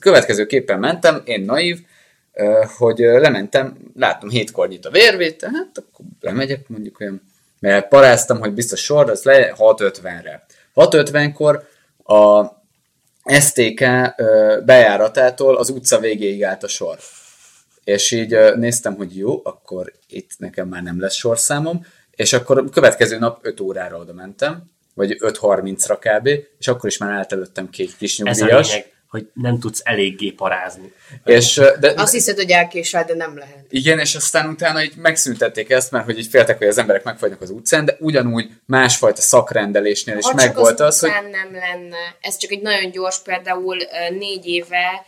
Következőképpen 0.00 0.78
mentem, 0.78 1.22
én 1.24 1.40
naív, 1.40 1.78
hogy 2.78 2.98
lementem, 2.98 3.76
láttam 3.96 4.28
hétkor 4.28 4.68
nyit 4.68 4.86
a 4.86 4.90
vérvétel, 4.90 5.50
hát 5.54 5.78
akkor 5.78 6.04
lemegyek 6.20 6.68
mondjuk 6.68 7.00
olyan, 7.00 7.22
mert 7.66 7.88
paráztam, 7.88 8.38
hogy 8.38 8.52
biztos 8.52 8.80
sor, 8.80 9.10
az 9.10 9.22
le 9.22 9.54
6.50-re. 9.58 10.46
6.50-kor 10.74 11.68
a 12.04 12.46
STK 13.40 13.80
bejáratától 14.64 15.56
az 15.56 15.68
utca 15.68 15.98
végéig 15.98 16.44
állt 16.44 16.62
a 16.62 16.68
sor. 16.68 16.98
És 17.84 18.10
így 18.10 18.36
néztem, 18.56 18.94
hogy 18.94 19.16
jó, 19.16 19.40
akkor 19.44 19.92
itt 20.08 20.30
nekem 20.38 20.68
már 20.68 20.82
nem 20.82 21.00
lesz 21.00 21.14
sorszámom, 21.14 21.86
és 22.10 22.32
akkor 22.32 22.58
a 22.58 22.64
következő 22.64 23.18
nap 23.18 23.38
5 23.42 23.60
órára 23.60 23.98
oda 23.98 24.12
mentem, 24.12 24.62
vagy 24.94 25.16
5.30-ra 25.20 25.96
kb., 26.00 26.28
és 26.58 26.68
akkor 26.68 26.88
is 26.88 26.98
már 26.98 27.12
állt 27.12 27.32
előttem 27.32 27.70
két 27.70 27.96
kis 27.96 28.18
Ez 28.18 28.40
a 28.40 28.40
nyugdíjas. 28.40 28.68
lényeg, 28.68 28.92
hogy 29.16 29.30
nem 29.34 29.58
tudsz 29.58 29.80
eléggé 29.84 30.30
parázni. 30.30 30.92
És, 31.24 31.60
de, 31.80 31.92
Azt 31.96 32.12
hiszed, 32.12 32.36
hogy 32.36 32.50
elkésel, 32.50 33.04
de 33.04 33.14
nem 33.14 33.38
lehet. 33.38 33.64
igen, 33.70 33.98
és 33.98 34.14
aztán 34.14 34.48
utána 34.48 34.82
így 34.82 34.96
megszüntették 34.96 35.70
ezt, 35.70 35.90
mert 35.90 36.04
hogy 36.04 36.18
így 36.18 36.26
féltek, 36.26 36.58
hogy 36.58 36.66
az 36.66 36.78
emberek 36.78 37.04
megfagynak 37.04 37.40
az 37.40 37.50
utcán, 37.50 37.84
de 37.84 37.96
ugyanúgy 37.98 38.48
másfajta 38.66 39.20
szakrendelésnél 39.20 40.16
is 40.16 40.24
Ha 40.24 40.30
csak 40.30 40.40
megvolt 40.40 40.80
az, 40.80 40.86
az, 40.86 41.00
hogy 41.00 41.08
utcán 41.08 41.30
nem 41.30 41.52
lenne. 41.52 42.16
Ez 42.20 42.36
csak 42.36 42.50
egy 42.50 42.60
nagyon 42.60 42.90
gyors, 42.90 43.18
például 43.18 43.76
négy 44.18 44.46
éve 44.46 45.04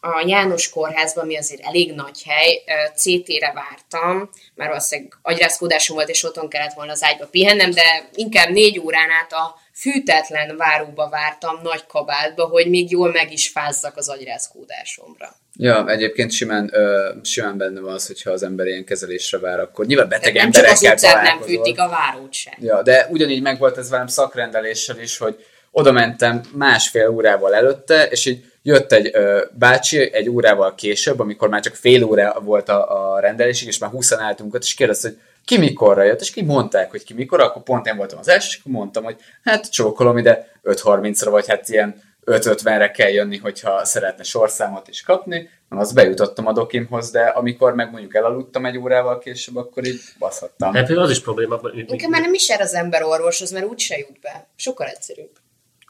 a 0.00 0.24
János 0.26 0.70
kórházban, 0.70 1.24
ami 1.24 1.36
azért 1.36 1.64
elég 1.64 1.94
nagy 1.94 2.22
hely, 2.22 2.62
CT-re 2.96 3.52
vártam, 3.52 4.30
már 4.54 4.68
valószínűleg 4.68 5.12
agyrázkódásom 5.22 5.96
volt, 5.96 6.08
és 6.08 6.24
otthon 6.24 6.48
kellett 6.48 6.74
volna 6.74 6.92
az 6.92 7.02
ágyba 7.02 7.26
pihennem, 7.26 7.70
de 7.70 8.08
inkább 8.14 8.50
négy 8.50 8.78
órán 8.78 9.10
át 9.10 9.32
a 9.32 9.58
fűtetlen 9.80 10.56
váróba 10.56 11.08
vártam, 11.08 11.60
nagy 11.62 11.86
kabátba, 11.86 12.44
hogy 12.44 12.68
még 12.68 12.90
jól 12.90 13.10
meg 13.12 13.32
is 13.32 13.48
fázzak 13.48 13.96
az 13.96 14.08
agyrázkódásomra. 14.08 15.34
Ja, 15.56 15.88
egyébként 15.88 16.30
simán, 16.30 16.70
ö, 16.72 17.12
simán 17.22 17.56
benne 17.56 17.80
van 17.80 17.92
az, 17.92 18.06
hogyha 18.06 18.30
az 18.30 18.42
ember 18.42 18.66
ilyen 18.66 18.84
kezelésre 18.84 19.38
vár, 19.38 19.60
akkor 19.60 19.86
nyilván 19.86 20.08
beteg 20.08 20.34
Nem 20.34 20.50
csak 20.50 20.64
az 20.64 20.84
emberekkel 20.84 20.94
utcát 20.94 21.22
nem 21.22 21.40
fűtik, 21.40 21.78
a 21.78 21.88
várót 21.88 22.32
sem. 22.32 22.54
Ja, 22.58 22.82
de 22.82 23.06
ugyanígy 23.10 23.42
megvolt 23.42 23.76
ez 23.76 23.90
velem 23.90 24.06
szakrendeléssel 24.06 24.98
is, 24.98 25.18
hogy 25.18 25.44
oda 25.70 25.92
mentem 25.92 26.40
másfél 26.54 27.08
órával 27.08 27.54
előtte, 27.54 28.06
és 28.06 28.26
így 28.26 28.44
jött 28.62 28.92
egy 28.92 29.10
ö, 29.12 29.44
bácsi 29.58 30.12
egy 30.12 30.28
órával 30.28 30.74
később, 30.74 31.20
amikor 31.20 31.48
már 31.48 31.60
csak 31.60 31.74
fél 31.74 32.04
óra 32.04 32.40
volt 32.40 32.68
a, 32.68 33.14
a 33.14 33.20
rendelésig, 33.20 33.68
és 33.68 33.78
már 33.78 33.90
20 33.90 34.12
álltunk 34.12 34.54
ott, 34.54 34.62
és 34.62 34.74
kérdezte, 34.74 35.08
hogy 35.08 35.18
ki 35.50 35.58
mikorra 35.58 36.02
jött, 36.02 36.20
és 36.20 36.30
ki 36.30 36.42
mondták, 36.42 36.90
hogy 36.90 37.04
ki 37.04 37.14
mikor, 37.14 37.40
akkor 37.40 37.62
pont 37.62 37.86
én 37.86 37.96
voltam 37.96 38.18
az 38.18 38.28
első, 38.28 38.46
és 38.50 38.58
akkor 38.60 38.72
mondtam, 38.72 39.04
hogy 39.04 39.16
hát 39.42 39.70
csókolom 39.70 40.18
ide 40.18 40.60
5.30-ra, 40.64 41.26
vagy 41.30 41.46
hát 41.48 41.68
ilyen 41.68 42.02
5.50-re 42.24 42.90
kell 42.90 43.08
jönni, 43.08 43.36
hogyha 43.36 43.84
szeretne 43.84 44.22
sorszámot 44.22 44.88
is 44.88 45.02
kapni, 45.02 45.48
Na, 45.68 45.78
az 45.78 45.92
bejutottam 45.92 46.46
a 46.46 46.52
dokimhoz, 46.52 47.10
de 47.10 47.20
amikor 47.20 47.74
meg 47.74 47.90
mondjuk 47.90 48.14
elaludtam 48.14 48.66
egy 48.66 48.78
órával 48.78 49.18
később, 49.18 49.56
akkor 49.56 49.86
így 49.86 50.00
baszhattam. 50.18 50.72
De 50.72 50.82
például 50.82 51.06
az 51.06 51.10
is 51.10 51.20
probléma, 51.20 51.56
hogy- 51.56 51.78
Inkább 51.78 52.10
már 52.10 52.20
nem 52.20 52.34
is 52.34 52.48
jár 52.48 52.60
az 52.60 52.74
ember 52.74 53.02
orvoshoz, 53.02 53.50
mert 53.50 53.64
úgyse 53.66 53.98
jut 53.98 54.20
be. 54.20 54.46
Sokkal 54.56 54.86
egyszerűbb. 54.86 55.30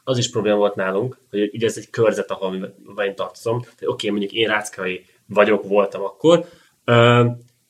az 0.03 0.17
is 0.17 0.29
probléma 0.29 0.57
volt 0.57 0.75
nálunk, 0.75 1.17
hogy 1.29 1.49
ugye 1.53 1.67
ez 1.67 1.77
egy 1.77 1.89
körzet, 1.89 2.31
ahol 2.31 2.73
én 3.05 3.15
tartozom. 3.15 3.61
Tehát 3.61 3.83
oké, 3.85 4.09
mondjuk 4.09 4.31
én 4.31 4.47
ráckai 4.47 5.05
vagyok, 5.25 5.67
voltam 5.67 6.03
akkor, 6.03 6.45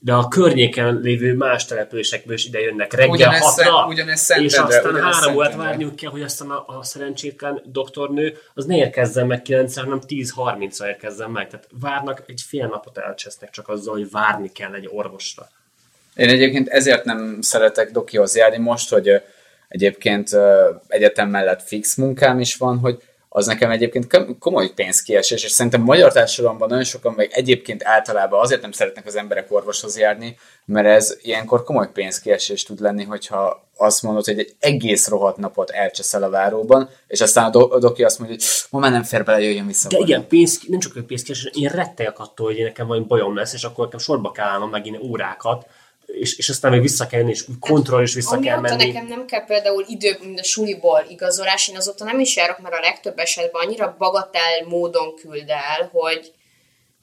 de 0.04 0.14
a 0.14 0.28
környéken 0.28 0.99
lévő 1.02 1.34
más 1.34 1.66
településekből 1.66 2.34
is 2.34 2.45
ide 2.45 2.60
jönnek 2.60 2.93
reggel 2.93 3.10
Ugyanez 3.10 3.41
hatra, 3.41 3.86
ugyanez 3.88 4.32
és 4.39 4.54
aztán 4.54 4.93
ugyanez 4.93 5.16
három 5.16 5.36
órát 5.36 5.56
várniuk 5.56 5.95
kell, 5.95 6.12
hogy 6.12 6.22
aztán 6.22 6.49
a, 6.49 6.64
a 6.68 6.84
szerencsétlen 6.84 7.62
doktornő 7.66 8.38
az 8.54 8.66
ne 8.66 8.76
érkezzen 8.76 9.28
meg 9.28 9.41
9 9.41 9.76
hanem 9.76 10.02
10-30-ra 10.08 10.86
érkezzen 10.86 11.32
meg. 11.32 11.47
Tehát 11.47 11.68
várnak, 11.80 12.24
egy 12.28 12.41
fél 12.47 12.68
napot 12.68 12.97
elcsesznek 12.97 13.49
csak 13.49 13.70
azzal, 13.70 13.93
hogy 13.93 14.12
várni 14.12 14.52
kell 14.52 14.74
egy 14.74 14.89
orvosra. 14.91 15.49
Én 16.16 16.30
egyébként 16.30 16.68
ezért 16.68 17.06
nem 17.06 17.38
szeretek 17.41 17.91
dokihoz 17.91 18.36
járni 18.36 18.58
most, 18.58 18.89
hogy 18.89 19.22
egyébként 19.68 20.30
egyetem 20.88 21.30
mellett 21.30 21.62
fix 21.62 21.95
munkám 21.95 22.39
is 22.39 22.56
van, 22.56 22.78
hogy 22.78 23.02
az 23.34 23.46
nekem 23.46 23.72
egyébként 23.72 24.08
kom- 24.08 24.40
komoly 24.40 24.70
pénzkiesés, 24.76 25.44
és 25.44 25.52
szerintem 25.52 25.82
a 25.82 25.86
magyar 25.86 26.12
társadalomban 26.12 26.68
nagyon 26.68 26.84
sokan, 26.84 27.14
meg 27.14 27.30
egyébként 27.34 27.84
általában 27.84 28.42
azért 28.42 28.62
nem 28.62 28.72
szeretnek 28.72 29.06
az 29.06 29.16
emberek 29.16 29.52
orvoshoz 29.52 29.98
járni, 29.98 30.38
mert 30.66 30.88
ez 30.88 31.18
ilyenkor 31.22 31.64
komoly 31.64 31.92
pénzkiesés 31.92 32.64
tud 32.64 32.80
lenni, 32.80 33.04
hogyha 33.04 33.68
azt 33.78 34.02
mondod, 34.02 34.26
hogy 34.26 34.40
egy 34.40 34.56
egész 34.60 35.08
rohadt 35.08 35.38
napot 35.38 35.70
elcseszel 35.70 36.24
a 36.24 36.30
váróban, 36.30 36.90
és 37.08 37.22
aztán 37.22 37.46
a, 37.46 37.50
do- 37.50 37.72
a 37.74 37.80
doki 37.80 38.04
azt 38.04 38.20
mondja, 38.20 38.38
hogy 38.38 38.46
ma 38.70 38.80
már 38.80 38.92
nem 38.92 39.04
fér 39.04 39.24
bele, 39.24 39.42
jöjjön 39.42 39.68
vissza. 39.68 39.88
De 39.88 39.96
volna. 39.96 40.12
igen, 40.12 40.28
pénz, 40.28 40.60
nem 40.68 40.80
csak 40.80 41.06
pénzkiesés, 41.08 41.50
én 41.54 41.70
rettegek 41.70 42.20
attól, 42.20 42.46
hogy 42.46 42.64
nekem 42.64 42.88
valami 42.88 43.06
bajom 43.06 43.36
lesz, 43.36 43.54
és 43.54 43.64
akkor 43.64 43.84
nekem 43.86 44.00
sorba 44.00 44.32
kell 44.32 44.48
állnom 44.48 44.70
megint 44.70 45.04
órákat, 45.04 45.66
és, 46.12 46.38
és 46.38 46.49
aztán 46.49 46.72
még 46.72 46.82
vissza 46.82 47.07
kell 47.07 47.20
jönni, 47.20 47.32
és 47.32 47.45
kontroll 47.59 48.01
is 48.01 48.14
vissza 48.14 48.39
kell 48.39 48.59
menni. 48.59 48.86
nekem 48.86 49.07
nem 49.07 49.26
kell 49.26 49.45
például 49.45 49.86
idő, 49.88 50.18
mint 50.24 50.39
a 50.39 50.43
suliból 50.43 51.05
igazolás, 51.09 51.68
én 51.68 51.76
azóta 51.76 52.03
nem 52.03 52.20
is 52.20 52.36
járok, 52.36 52.59
mert 52.59 52.76
a 52.76 52.80
legtöbb 52.80 53.20
esetben 53.20 53.62
annyira 53.66 53.95
bagatel 53.97 54.66
módon 54.68 55.16
küld 55.16 55.49
el, 55.49 55.89
hogy 55.91 56.34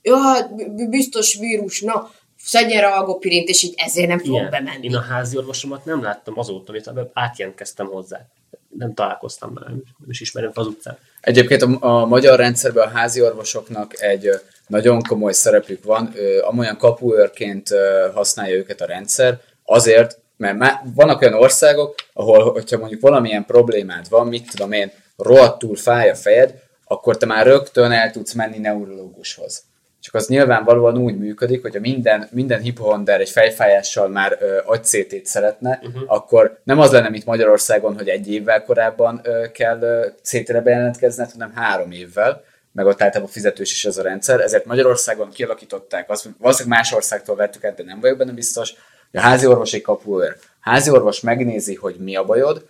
ja, 0.03 0.17
hát 0.17 0.75
biztos 0.89 1.39
vírus, 1.39 1.81
na, 1.81 2.11
szedjen 2.39 2.81
rá 2.81 2.99
algopirint, 2.99 3.49
és 3.49 3.63
így 3.63 3.75
ezért 3.77 4.09
nem 4.09 4.19
fogok 4.19 4.49
bemenni. 4.49 4.87
Én 4.87 4.97
a 4.97 5.01
házi 5.01 5.37
orvosomat 5.37 5.85
nem 5.85 6.03
láttam 6.03 6.39
azóta, 6.39 6.73
amit 6.85 7.11
átjelentkeztem 7.13 7.87
hozzá. 7.87 8.27
Nem 8.69 8.95
találkoztam 8.95 9.55
vele, 9.55 9.67
nem 9.69 10.11
is 10.11 10.21
ismerem 10.21 10.51
az 10.55 10.67
utcán. 10.67 10.99
Egyébként 11.21 11.63
a, 11.63 11.77
a 11.81 12.07
magyar 12.07 12.39
rendszerben 12.39 12.87
a 12.87 12.91
házi 12.91 13.23
orvosoknak 13.23 14.03
egy 14.03 14.31
nagyon 14.67 15.03
komoly 15.03 15.33
szerepük 15.33 15.85
van, 15.85 16.15
amolyan 16.43 16.77
kapuőrként 16.77 17.69
használja 18.15 18.57
őket 18.57 18.81
a 18.81 18.87
rendszer, 18.87 19.41
azért, 19.65 20.21
mert 20.37 20.59
má, 20.59 20.83
vannak 20.95 21.21
olyan 21.21 21.35
országok, 21.35 21.95
ahol, 22.13 22.53
hogyha 22.53 22.79
mondjuk 22.79 23.01
valamilyen 23.01 23.45
problémád 23.45 24.09
van, 24.09 24.27
mit 24.27 24.51
tudom 24.51 24.73
én, 24.73 24.93
rohadtul 25.17 25.77
fáj 25.77 26.11
a 26.11 26.15
fejed, 26.15 26.55
akkor 26.85 27.17
te 27.17 27.27
már 27.27 27.47
rögtön 27.47 27.91
el 27.91 28.11
tudsz 28.11 28.33
menni 28.33 28.59
neurológushoz. 28.59 29.63
Csak 30.09 30.21
az 30.21 30.29
nyilvánvalóan 30.29 30.99
úgy 30.99 31.19
működik, 31.19 31.63
hogyha 31.63 31.81
minden, 31.81 32.29
minden 32.31 32.61
hipohonder 32.61 33.21
egy 33.21 33.31
fejfájással 33.31 34.09
már 34.09 34.37
ö, 34.41 34.59
agy-CT-t 34.65 35.27
szeretne, 35.27 35.81
uh-huh. 35.83 36.03
akkor 36.07 36.59
nem 36.65 36.79
az 36.79 36.93
lenne, 36.93 37.09
mint 37.09 37.25
Magyarországon, 37.25 37.95
hogy 37.95 38.09
egy 38.09 38.33
évvel 38.33 38.63
korábban 38.63 39.21
ö, 39.23 39.51
kell 39.53 39.81
ö, 39.81 40.07
CT-re 40.23 40.61
bejelentkezned, 40.61 41.33
hanem 41.33 41.53
három 41.55 41.91
évvel, 41.91 42.45
meg 42.73 42.87
ott 42.87 43.03
általában 43.03 43.33
fizetős 43.33 43.73
is 43.73 43.85
ez 43.85 43.97
a 43.97 44.03
rendszer, 44.03 44.41
ezért 44.41 44.65
Magyarországon 44.65 45.31
kialakították, 45.31 46.11
azt, 46.11 46.29
valószínűleg 46.39 46.79
más 46.79 46.93
országtól 46.93 47.37
vettük 47.37 47.65
át, 47.65 47.77
de 47.77 47.83
nem 47.83 48.01
vagyok 48.01 48.19
benne 48.19 48.33
biztos, 48.33 48.75
hogy 49.11 49.21
a 49.21 49.23
házi 49.23 49.47
orvos 49.47 49.73
egy 49.73 49.83
kapuőr. 49.83 50.37
Házi 50.61 50.91
orvos 50.91 51.21
megnézi, 51.21 51.75
hogy 51.75 51.97
mi 51.99 52.17
a 52.17 52.25
bajod, 52.25 52.67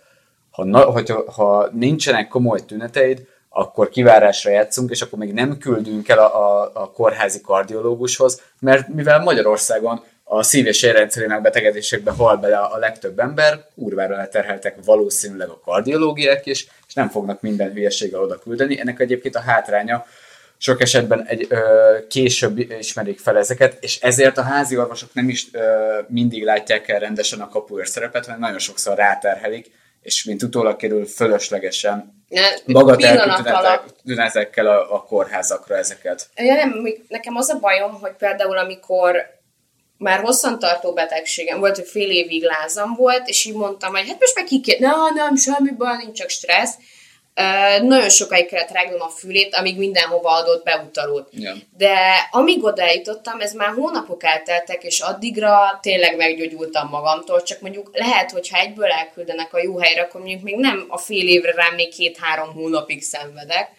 ha, 0.51 0.65
na, 0.65 0.81
hogyha, 0.81 1.31
ha 1.31 1.69
nincsenek 1.73 2.27
komoly 2.27 2.65
tüneteid, 2.65 3.27
akkor 3.49 3.89
kivárásra 3.89 4.51
játszunk, 4.51 4.89
és 4.89 5.01
akkor 5.01 5.19
még 5.19 5.33
nem 5.33 5.57
küldünk 5.57 6.09
el 6.09 6.19
a, 6.19 6.61
a, 6.61 6.71
a 6.73 6.91
kórházi 6.91 7.41
kardiológushoz, 7.41 8.41
mert 8.59 8.87
mivel 8.87 9.19
Magyarországon 9.19 10.03
a 10.23 10.43
szív- 10.43 10.67
és 10.67 10.83
érrendszeri 10.83 11.27
megbetegedésekbe 11.27 12.11
hal 12.11 12.37
bele 12.37 12.57
a 12.57 12.77
legtöbb 12.77 13.19
ember, 13.19 13.65
kurvára 13.75 14.15
leterheltek 14.15 14.75
valószínűleg 14.85 15.49
a 15.49 15.59
kardiológiák 15.59 16.45
is, 16.45 16.67
és 16.87 16.93
nem 16.93 17.09
fognak 17.09 17.41
minden 17.41 17.71
hülyeséggel 17.71 18.21
oda 18.21 18.39
küldeni. 18.39 18.79
Ennek 18.79 18.99
egyébként 18.99 19.35
a 19.35 19.41
hátránya, 19.41 20.05
sok 20.57 20.81
esetben 20.81 21.25
egy 21.25 21.45
ö, 21.49 21.57
később 22.09 22.57
ismerik 22.57 23.19
fel 23.19 23.37
ezeket, 23.37 23.77
és 23.83 23.99
ezért 23.99 24.37
a 24.37 24.41
házi 24.41 24.77
orvosok 24.77 25.13
nem 25.13 25.29
is 25.29 25.47
ö, 25.51 25.61
mindig 26.07 26.43
látják 26.43 26.87
el 26.87 26.99
rendesen 26.99 27.39
a 27.39 27.49
kapuőr 27.49 27.87
szerepet, 27.87 28.25
hanem 28.25 28.39
nagyon 28.39 28.59
sokszor 28.59 28.95
ráterhelik, 28.95 29.71
és 30.01 30.23
mint 30.23 30.43
utólag 30.43 30.75
kerül 30.75 31.05
fölöslegesen 31.05 32.17
bagateltünetekkel 32.65 34.67
a, 34.67 34.93
a 34.93 35.03
kórházakra 35.03 35.75
ezeket. 35.75 36.29
Ja, 36.35 36.53
nem, 36.53 36.87
nekem 37.07 37.35
az 37.35 37.49
a 37.49 37.59
bajom, 37.59 37.99
hogy 37.99 38.13
például 38.17 38.57
amikor 38.57 39.37
már 39.97 40.19
hosszantartó 40.19 40.93
betegségem 40.93 41.59
volt, 41.59 41.75
hogy 41.75 41.87
fél 41.87 42.09
évig 42.09 42.43
lázam 42.43 42.93
volt, 42.93 43.27
és 43.27 43.45
így 43.45 43.55
mondtam, 43.55 43.95
hogy 43.95 44.07
hát 44.07 44.19
most 44.19 44.35
meg 44.35 44.43
ki 44.43 44.61
kell, 44.61 44.89
na, 44.89 44.95
nem, 45.13 45.35
semmi 45.35 45.71
baj, 45.71 45.97
nincs 45.97 46.17
csak 46.17 46.29
stressz. 46.29 46.75
Nagyon 47.81 48.09
sokáig 48.09 48.47
kellett 48.47 48.71
rágnom 48.71 49.01
a 49.01 49.07
fülét, 49.07 49.55
amíg 49.55 49.77
mindenhova 49.77 50.29
adott 50.29 50.63
beutalót. 50.63 51.29
Ja. 51.31 51.53
De 51.77 51.97
amíg 52.31 52.63
oda 52.63 52.81
eljutottam, 52.81 53.39
ez 53.39 53.53
már 53.53 53.69
hónapok 53.69 54.23
elteltek, 54.23 54.83
és 54.83 54.99
addigra 54.99 55.79
tényleg 55.81 56.15
meggyógyultam 56.17 56.89
magamtól, 56.89 57.43
csak 57.43 57.61
mondjuk 57.61 57.89
lehet, 57.93 58.31
hogyha 58.31 58.59
egyből 58.59 58.89
elküldenek 58.91 59.53
a 59.53 59.61
jó 59.61 59.77
helyre, 59.79 60.01
akkor 60.01 60.21
mondjuk 60.21 60.41
még 60.41 60.55
nem 60.55 60.85
a 60.87 60.97
fél 60.97 61.27
évre 61.27 61.51
rám 61.51 61.75
még 61.75 61.93
két-három 61.93 62.53
hónapig 62.53 63.01
szenvedek. 63.01 63.69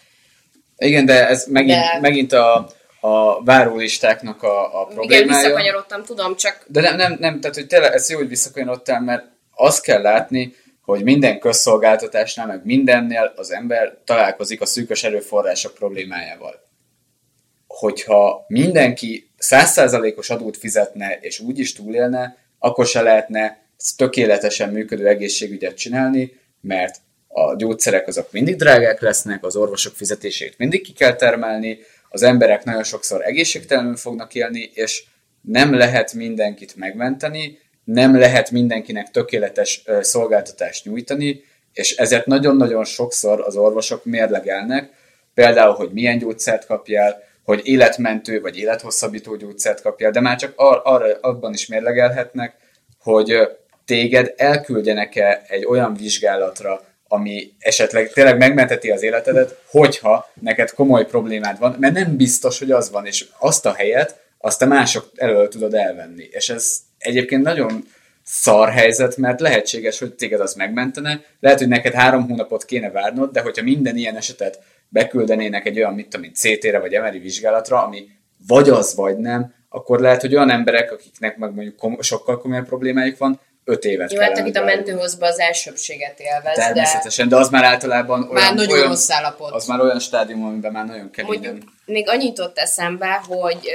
Igen, 0.78 1.06
de 1.06 1.28
ez 1.28 1.46
megint, 1.46 1.78
De- 1.78 1.98
megint 2.00 2.32
a, 2.32 2.68
a 3.00 3.44
várólistáknak 3.44 4.42
a, 4.42 4.80
a 4.80 4.82
Igen, 4.82 4.94
problémája. 4.94 5.42
visszakanyarodtam, 5.42 6.04
tudom, 6.04 6.36
csak 6.36 6.64
De 6.66 6.80
nem, 6.80 6.96
nem, 6.96 7.16
nem, 7.20 7.40
tehát 7.40 7.56
hogy 7.56 7.66
tényleg 7.66 7.92
ez 7.92 8.10
jó, 8.10 8.18
hogy 8.18 8.28
visszakanyarodtál, 8.28 9.00
mert 9.00 9.24
azt 9.54 9.82
kell 9.82 10.02
látni, 10.02 10.54
hogy 10.90 11.02
minden 11.02 11.38
közszolgáltatásnál, 11.38 12.46
meg 12.46 12.60
mindennél 12.64 13.32
az 13.36 13.52
ember 13.52 13.98
találkozik 14.04 14.60
a 14.60 14.66
szűkös 14.66 15.04
erőforrások 15.04 15.74
problémájával. 15.74 16.62
Hogyha 17.66 18.44
mindenki 18.48 19.30
százszázalékos 19.36 20.30
adót 20.30 20.56
fizetne, 20.56 21.18
és 21.20 21.40
úgy 21.40 21.58
is 21.58 21.72
túlélne, 21.72 22.36
akkor 22.58 22.86
se 22.86 23.02
lehetne 23.02 23.62
tökéletesen 23.96 24.72
működő 24.72 25.06
egészségügyet 25.06 25.76
csinálni, 25.76 26.32
mert 26.60 26.96
a 27.28 27.56
gyógyszerek 27.56 28.06
azok 28.06 28.32
mindig 28.32 28.56
drágák 28.56 29.00
lesznek, 29.00 29.44
az 29.44 29.56
orvosok 29.56 29.94
fizetését 29.94 30.58
mindig 30.58 30.82
ki 30.82 30.92
kell 30.92 31.14
termelni, 31.14 31.78
az 32.08 32.22
emberek 32.22 32.64
nagyon 32.64 32.82
sokszor 32.82 33.26
egészségtelenül 33.26 33.96
fognak 33.96 34.34
élni, 34.34 34.70
és 34.74 35.04
nem 35.40 35.74
lehet 35.74 36.12
mindenkit 36.12 36.76
megmenteni, 36.76 37.58
nem 37.84 38.18
lehet 38.18 38.50
mindenkinek 38.50 39.10
tökéletes 39.10 39.84
szolgáltatást 40.00 40.84
nyújtani, 40.84 41.44
és 41.72 41.96
ezért 41.96 42.26
nagyon-nagyon 42.26 42.84
sokszor 42.84 43.40
az 43.40 43.56
orvosok 43.56 44.04
mérlegelnek, 44.04 44.90
például, 45.34 45.74
hogy 45.74 45.90
milyen 45.92 46.18
gyógyszert 46.18 46.66
kapjál, 46.66 47.22
hogy 47.44 47.60
életmentő 47.64 48.40
vagy 48.40 48.58
élethosszabbító 48.58 49.36
gyógyszert 49.36 49.82
kapjál, 49.82 50.10
de 50.10 50.20
már 50.20 50.36
csak 50.36 50.52
ar- 50.56 50.86
arra, 50.86 51.18
abban 51.20 51.52
is 51.52 51.66
mérlegelhetnek, 51.66 52.54
hogy 52.98 53.48
téged 53.84 54.34
elküldjenek-e 54.36 55.42
egy 55.48 55.64
olyan 55.64 55.94
vizsgálatra, 55.94 56.80
ami 57.08 57.52
esetleg 57.58 58.12
tényleg 58.12 58.38
megmenteti 58.38 58.90
az 58.90 59.02
életedet, 59.02 59.60
hogyha 59.66 60.30
neked 60.40 60.70
komoly 60.70 61.06
problémád 61.06 61.58
van, 61.58 61.76
mert 61.80 61.94
nem 61.94 62.16
biztos, 62.16 62.58
hogy 62.58 62.70
az 62.70 62.90
van, 62.90 63.06
és 63.06 63.26
azt 63.38 63.66
a 63.66 63.72
helyet, 63.72 64.20
azt 64.38 64.58
te 64.58 64.66
mások 64.66 65.10
elől 65.14 65.48
tudod 65.48 65.74
elvenni. 65.74 66.28
És 66.30 66.48
ez 66.48 66.78
egyébként 67.00 67.42
nagyon 67.42 67.84
szar 68.22 68.70
helyzet, 68.70 69.16
mert 69.16 69.40
lehetséges, 69.40 69.98
hogy 69.98 70.14
téged 70.14 70.40
az 70.40 70.54
megmentene, 70.54 71.20
lehet, 71.40 71.58
hogy 71.58 71.68
neked 71.68 71.92
három 71.92 72.28
hónapot 72.28 72.64
kéne 72.64 72.90
várnod, 72.90 73.30
de 73.30 73.40
hogyha 73.40 73.62
minden 73.62 73.96
ilyen 73.96 74.16
esetet 74.16 74.62
beküldenének 74.88 75.66
egy 75.66 75.78
olyan, 75.78 75.94
mit 75.94 76.08
tudom 76.08 76.26
én, 76.26 76.32
CT-re 76.34 76.78
vagy 76.78 77.00
MRI 77.00 77.18
vizsgálatra, 77.18 77.82
ami 77.84 78.08
vagy 78.46 78.68
az, 78.68 78.94
vagy 78.94 79.18
nem, 79.18 79.54
akkor 79.68 80.00
lehet, 80.00 80.20
hogy 80.20 80.34
olyan 80.34 80.50
emberek, 80.50 80.92
akiknek 80.92 81.36
meg 81.36 81.54
mondjuk 81.54 81.76
kom- 81.76 82.02
sokkal 82.02 82.38
komolyabb 82.38 82.66
problémájuk 82.66 83.18
van, 83.18 83.40
öt 83.64 83.84
évet 83.84 84.12
jó, 84.12 84.20
hát 84.20 84.38
akit 84.38 84.56
a 84.56 84.64
mentőhozba 84.64 85.26
az 85.26 85.38
elsőbséget 85.38 86.20
élvez, 86.20 86.56
de 86.56 86.64
Természetesen, 86.64 87.28
de 87.28 87.36
az 87.36 87.48
már 87.48 87.64
általában 87.64 88.22
olyan, 88.22 88.34
már 88.34 88.54
nagyon 88.54 88.72
olyan, 88.72 88.88
rossz 88.88 89.10
állapot. 89.10 89.52
az 89.52 89.66
már 89.66 89.80
olyan 89.80 89.98
stádium, 89.98 90.44
amiben 90.44 90.72
már 90.72 90.86
nagyon 90.86 91.10
keményen. 91.10 91.50
Mondjuk 91.50 91.72
még 91.84 92.08
annyit 92.08 92.38
ott 92.38 92.58
eszembe, 92.58 93.22
hogy 93.28 93.70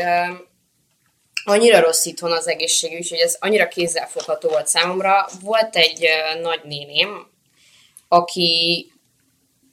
annyira 1.46 1.80
rossz 1.80 2.06
itthon 2.06 2.32
az 2.32 2.48
egészségügy, 2.48 3.10
hogy 3.10 3.20
ez 3.20 3.38
annyira 3.40 3.68
kézzelfogható 3.68 4.50
volt 4.50 4.68
számomra. 4.68 5.28
Volt 5.42 5.76
egy 5.76 6.08
nagynéném, 6.42 7.28
aki 8.08 8.92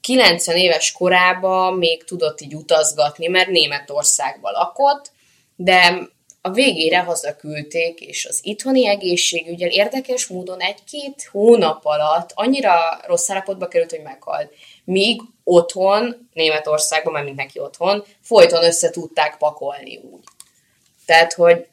90 0.00 0.56
éves 0.56 0.92
korában 0.92 1.74
még 1.74 2.04
tudott 2.04 2.40
így 2.40 2.54
utazgatni, 2.54 3.26
mert 3.26 3.48
Németországban 3.48 4.52
lakott, 4.52 5.10
de 5.56 6.10
a 6.44 6.50
végére 6.50 6.98
hazaküldték, 6.98 8.00
és 8.00 8.26
az 8.26 8.40
itthoni 8.42 8.86
egészségügyel 8.86 9.68
érdekes 9.68 10.26
módon 10.26 10.60
egy-két 10.60 11.28
hónap 11.30 11.84
alatt 11.84 12.30
annyira 12.34 13.00
rossz 13.06 13.30
állapotba 13.30 13.68
került, 13.68 13.90
hogy 13.90 14.02
meghalt. 14.02 14.52
Míg 14.84 15.20
otthon, 15.44 16.28
Németországban, 16.32 17.12
mert 17.12 17.24
mindenki 17.24 17.58
otthon, 17.58 18.04
folyton 18.20 18.64
össze 18.64 18.90
tudták 18.90 19.36
pakolni 19.36 19.96
úgy. 19.96 20.22
Tehát, 21.12 21.32
hogy 21.32 21.66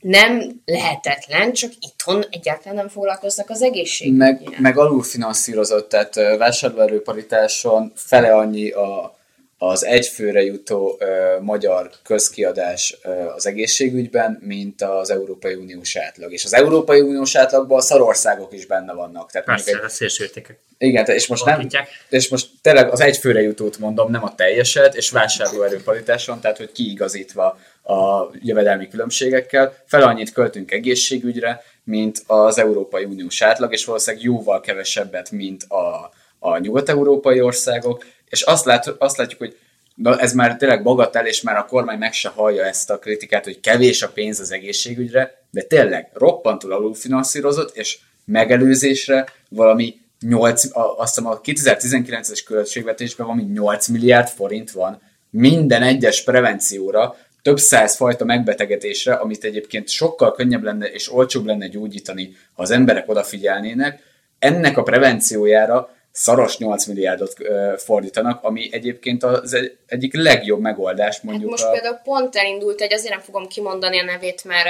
nem 0.00 0.62
lehetetlen, 0.64 1.52
csak 1.52 1.72
itthon 1.80 2.24
egyáltalán 2.30 2.74
nem 2.74 2.88
foglalkoznak 2.88 3.50
az 3.50 3.62
egészség. 3.62 4.12
Meg, 4.12 4.56
meg 4.58 4.78
alulfinanszírozott, 4.78 5.88
tehát 5.88 6.14
vásárlóerőparitáson 6.14 7.92
fele 7.94 8.34
annyi 8.34 8.70
a, 8.70 9.17
az 9.58 9.84
egyfőre 9.84 10.42
jutó 10.42 10.96
ö, 10.98 11.36
magyar 11.40 11.90
közkiadás 12.02 12.98
ö, 13.02 13.10
az 13.10 13.46
egészségügyben, 13.46 14.38
mint 14.42 14.82
az 14.82 15.10
Európai 15.10 15.54
Uniós 15.54 15.96
átlag. 15.96 16.32
És 16.32 16.44
az 16.44 16.54
Európai 16.54 17.00
Uniós 17.00 17.36
átlagban 17.36 17.78
a 17.78 17.82
szarországok 17.82 18.52
is 18.52 18.66
benne 18.66 18.92
vannak. 18.92 19.30
Tehát 19.30 19.46
Persze, 19.46 19.70
egy, 19.70 19.84
a 19.84 19.88
szélsőértékek. 19.88 20.58
Igen, 20.78 21.04
és 21.04 21.26
most, 21.26 21.44
nem, 21.44 21.66
és 22.08 22.28
most 22.28 22.48
tényleg 22.62 22.90
az 22.90 23.00
egyfőre 23.00 23.40
jutót 23.40 23.78
mondom, 23.78 24.10
nem 24.10 24.24
a 24.24 24.34
teljeset, 24.34 24.94
és 24.94 25.10
vásárlóerőparitáson, 25.10 26.40
tehát 26.40 26.56
hogy 26.56 26.72
kiigazítva 26.72 27.58
a 27.82 28.30
jövedelmi 28.32 28.88
különbségekkel. 28.88 29.82
Fel 29.86 30.02
annyit 30.02 30.32
költünk 30.32 30.70
egészségügyre, 30.70 31.62
mint 31.84 32.22
az 32.26 32.58
Európai 32.58 33.04
Uniós 33.04 33.42
átlag, 33.42 33.72
és 33.72 33.84
valószínűleg 33.84 34.24
jóval 34.24 34.60
kevesebbet, 34.60 35.30
mint 35.30 35.62
a, 35.62 36.10
a 36.38 36.58
nyugat-európai 36.58 37.40
országok, 37.40 38.04
és 38.28 38.42
azt, 38.42 38.64
lát, 38.64 38.94
azt 38.98 39.16
látjuk, 39.16 39.38
hogy 39.38 39.56
na 39.94 40.18
ez 40.18 40.32
már 40.32 40.56
tényleg 40.56 40.82
bagatel, 40.82 41.26
és 41.26 41.42
már 41.42 41.56
a 41.56 41.64
kormány 41.64 41.98
meg 41.98 42.12
se 42.12 42.28
hallja 42.28 42.64
ezt 42.64 42.90
a 42.90 42.98
kritikát, 42.98 43.44
hogy 43.44 43.60
kevés 43.60 44.02
a 44.02 44.08
pénz 44.08 44.40
az 44.40 44.52
egészségügyre, 44.52 45.42
de 45.50 45.62
tényleg 45.62 46.10
roppantul 46.12 46.72
alulfinanszírozott, 46.72 47.76
és 47.76 47.98
megelőzésre 48.24 49.26
valami 49.48 50.00
8, 50.20 50.64
azt 50.96 51.14
hiszem 51.14 51.30
a 51.30 51.40
2019-es 51.40 52.40
költségvetésben 52.46 53.26
valami 53.26 53.44
8 53.52 53.88
milliárd 53.88 54.28
forint 54.28 54.70
van 54.70 55.00
minden 55.30 55.82
egyes 55.82 56.24
prevencióra, 56.24 57.16
több 57.42 57.58
száz 57.58 57.96
fajta 57.96 58.24
megbetegedésre, 58.24 59.14
amit 59.14 59.44
egyébként 59.44 59.88
sokkal 59.88 60.32
könnyebb 60.32 60.62
lenne 60.62 60.86
és 60.86 61.12
olcsóbb 61.12 61.46
lenne 61.46 61.68
gyógyítani, 61.68 62.36
ha 62.54 62.62
az 62.62 62.70
emberek 62.70 63.08
odafigyelnének. 63.08 64.02
Ennek 64.38 64.76
a 64.76 64.82
prevenciójára 64.82 65.96
szaros 66.18 66.58
8 66.58 66.86
milliárdot 66.86 67.32
fordítanak, 67.76 68.44
ami 68.44 68.68
egyébként 68.72 69.22
az 69.22 69.56
egyik 69.86 70.14
legjobb 70.16 70.60
megoldás 70.60 71.20
mondjuk. 71.20 71.50
Hát 71.50 71.58
most 71.58 71.64
a... 71.64 71.70
például 71.70 72.00
pont 72.04 72.36
elindult 72.36 72.80
egy, 72.80 72.92
azért 72.92 73.14
nem 73.14 73.22
fogom 73.22 73.46
kimondani 73.46 74.00
a 74.00 74.04
nevét, 74.04 74.44
mert 74.44 74.68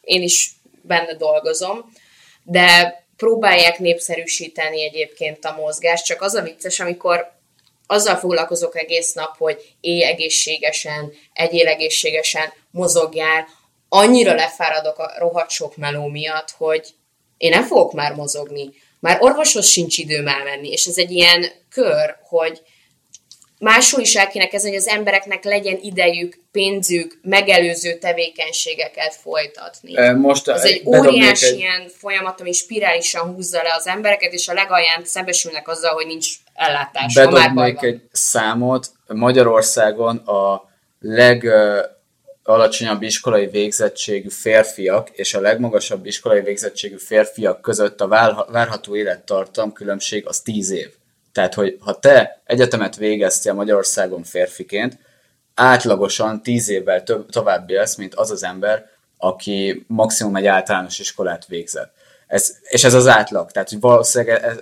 én 0.00 0.22
is 0.22 0.52
benne 0.82 1.14
dolgozom, 1.14 1.92
de 2.42 3.02
próbálják 3.16 3.78
népszerűsíteni 3.78 4.84
egyébként 4.84 5.44
a 5.44 5.56
mozgást, 5.58 6.04
csak 6.04 6.22
az 6.22 6.34
a 6.34 6.42
vicces, 6.42 6.80
amikor 6.80 7.32
azzal 7.86 8.16
foglalkozok 8.16 8.78
egész 8.78 9.12
nap, 9.12 9.36
hogy 9.36 9.74
élj 9.80 10.04
egészségesen, 10.04 11.12
egyél 11.32 11.66
egészségesen, 11.66 12.52
mozogjál, 12.70 13.46
annyira 13.88 14.34
lefáradok 14.34 14.98
a 14.98 15.12
rohadt 15.18 15.50
sok 15.50 15.76
meló 15.76 16.06
miatt, 16.06 16.50
hogy 16.50 16.88
én 17.36 17.50
nem 17.50 17.64
fogok 17.64 17.92
már 17.92 18.14
mozogni. 18.14 18.70
Már 19.04 19.16
orvoshoz 19.20 19.66
sincs 19.66 19.98
időm 19.98 20.28
elmenni, 20.28 20.68
és 20.68 20.86
ez 20.86 20.96
egy 20.96 21.10
ilyen 21.10 21.46
kör, 21.70 22.16
hogy 22.28 22.62
máshol 23.58 24.00
is 24.00 24.14
el 24.14 24.28
kéne 24.28 24.46
kezdeni, 24.46 24.74
hogy 24.74 24.84
az 24.86 24.92
embereknek 24.92 25.44
legyen 25.44 25.78
idejük, 25.82 26.38
pénzük, 26.52 27.18
megelőző 27.22 27.98
tevékenységeket 27.98 29.14
folytatni. 29.14 30.12
Most 30.12 30.48
Ez 30.48 30.62
egy 30.62 30.82
óriási 30.84 31.46
egy... 31.46 31.58
ilyen 31.58 31.88
folyamat, 31.88 32.40
ami 32.40 32.52
spirálisan 32.52 33.34
húzza 33.34 33.62
le 33.62 33.74
az 33.76 33.86
embereket, 33.86 34.32
és 34.32 34.48
a 34.48 34.52
legalján 34.52 35.04
szembesülnek 35.04 35.68
azzal, 35.68 35.92
hogy 35.94 36.06
nincs 36.06 36.28
ellátás. 36.54 37.14
Bedobnék 37.14 37.82
egy 37.82 38.00
számot. 38.12 38.86
Magyarországon 39.06 40.16
a 40.16 40.70
leg 41.00 41.46
alacsonyabb 42.46 43.02
iskolai 43.02 43.46
végzettségű 43.46 44.28
férfiak 44.28 45.10
és 45.10 45.34
a 45.34 45.40
legmagasabb 45.40 46.06
iskolai 46.06 46.40
végzettségű 46.40 46.96
férfiak 46.96 47.60
között 47.60 48.00
a 48.00 48.08
várható 48.50 48.96
élettartam 48.96 49.72
különbség 49.72 50.26
az 50.26 50.40
10 50.40 50.70
év. 50.70 50.90
Tehát, 51.32 51.54
hogy 51.54 51.76
ha 51.80 51.98
te 51.98 52.40
egyetemet 52.44 52.96
végeztél 52.96 53.52
Magyarországon 53.52 54.22
férfiként, 54.22 54.98
átlagosan 55.54 56.42
10 56.42 56.68
évvel 56.68 57.02
több, 57.02 57.30
tovább 57.30 57.70
élsz, 57.70 57.94
mint 57.94 58.14
az 58.14 58.30
az 58.30 58.42
ember, 58.44 58.90
aki 59.18 59.84
maximum 59.86 60.36
egy 60.36 60.46
általános 60.46 60.98
iskolát 60.98 61.46
végzett. 61.46 61.92
Ez, 62.26 62.56
és 62.62 62.84
ez 62.84 62.94
az 62.94 63.06
átlag, 63.06 63.50
tehát 63.50 63.68
hogy 63.68 63.80
valószínűleg 63.80 64.42
ez, 64.42 64.56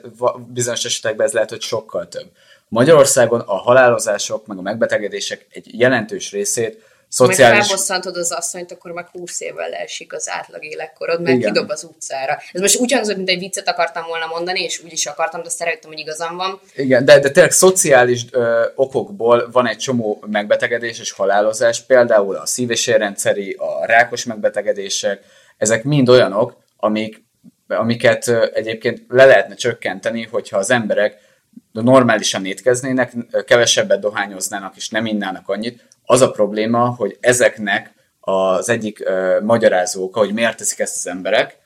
bizonyos 0.49 0.85
esetekben 0.85 1.27
ez 1.27 1.33
lehet, 1.33 1.51
hogy 1.51 1.61
sokkal 1.61 2.09
több. 2.09 2.27
Magyarországon 2.69 3.41
a 3.41 3.57
halálozások, 3.57 4.47
meg 4.47 4.59
a 4.59 4.63
megbetegedések 4.63 5.47
egy 5.51 5.79
jelentős 5.79 6.31
részét 6.31 6.83
szociális... 7.13 7.59
Meg 7.59 7.67
felbosszantod 7.67 8.17
az 8.17 8.33
asszonyt, 8.33 8.73
akkor 8.73 8.91
meg 8.91 9.07
20 9.07 9.41
évvel 9.41 9.69
leesik 9.69 10.13
az 10.13 10.29
átlag 10.29 10.65
életkorod, 10.65 11.23
mert 11.23 11.37
Igen. 11.37 11.53
kidob 11.53 11.71
az 11.71 11.85
utcára. 11.85 12.39
Ez 12.53 12.61
most 12.61 12.93
hangzott, 12.93 13.17
mint 13.17 13.29
egy 13.29 13.39
viccet 13.39 13.69
akartam 13.69 14.05
volna 14.07 14.27
mondani, 14.27 14.63
és 14.63 14.83
úgy 14.85 14.93
is 14.93 15.07
akartam, 15.07 15.43
de 15.43 15.49
szerettem, 15.49 15.91
hogy 15.91 15.99
igazam 15.99 16.37
van. 16.37 16.61
Igen, 16.75 17.05
de, 17.05 17.19
de 17.19 17.31
tényleg 17.31 17.53
szociális 17.53 18.25
ö, 18.31 18.67
okokból 18.75 19.49
van 19.53 19.69
egy 19.69 19.77
csomó 19.77 20.25
megbetegedés 20.27 21.01
és 21.01 21.11
halálozás, 21.11 21.81
például 21.81 22.37
a 22.37 22.47
szív- 22.47 22.71
és 22.71 22.87
érrendszeri, 22.87 23.53
a 23.59 23.87
rákos 23.87 24.25
megbetegedések, 24.25 25.21
ezek 25.57 25.85
mind 25.85 26.09
olyanok, 26.09 26.57
amik, 26.77 27.25
amiket 27.69 28.27
ö, 28.27 28.47
egyébként 28.55 29.03
le 29.09 29.25
lehetne 29.25 29.55
csökkenteni, 29.55 30.29
hogyha 30.31 30.59
az 30.59 30.71
emberek 30.71 31.19
normálisan 31.73 32.47
étkeznének, 32.47 33.13
kevesebbet 33.47 34.01
dohányoznának 34.01 34.77
és 34.77 34.89
nem 34.89 35.07
innának 35.07 35.49
annyit, 35.49 35.91
az 36.05 36.21
a 36.21 36.31
probléma, 36.31 36.89
hogy 36.89 37.17
ezeknek 37.21 37.93
az 38.21 38.69
egyik 38.69 39.03
uh, 39.05 39.41
magyarázó 39.41 40.11
hogy 40.13 40.33
miért 40.33 40.57
teszik 40.57 40.79
ezt 40.79 40.97
az 40.97 41.07
emberek, 41.07 41.59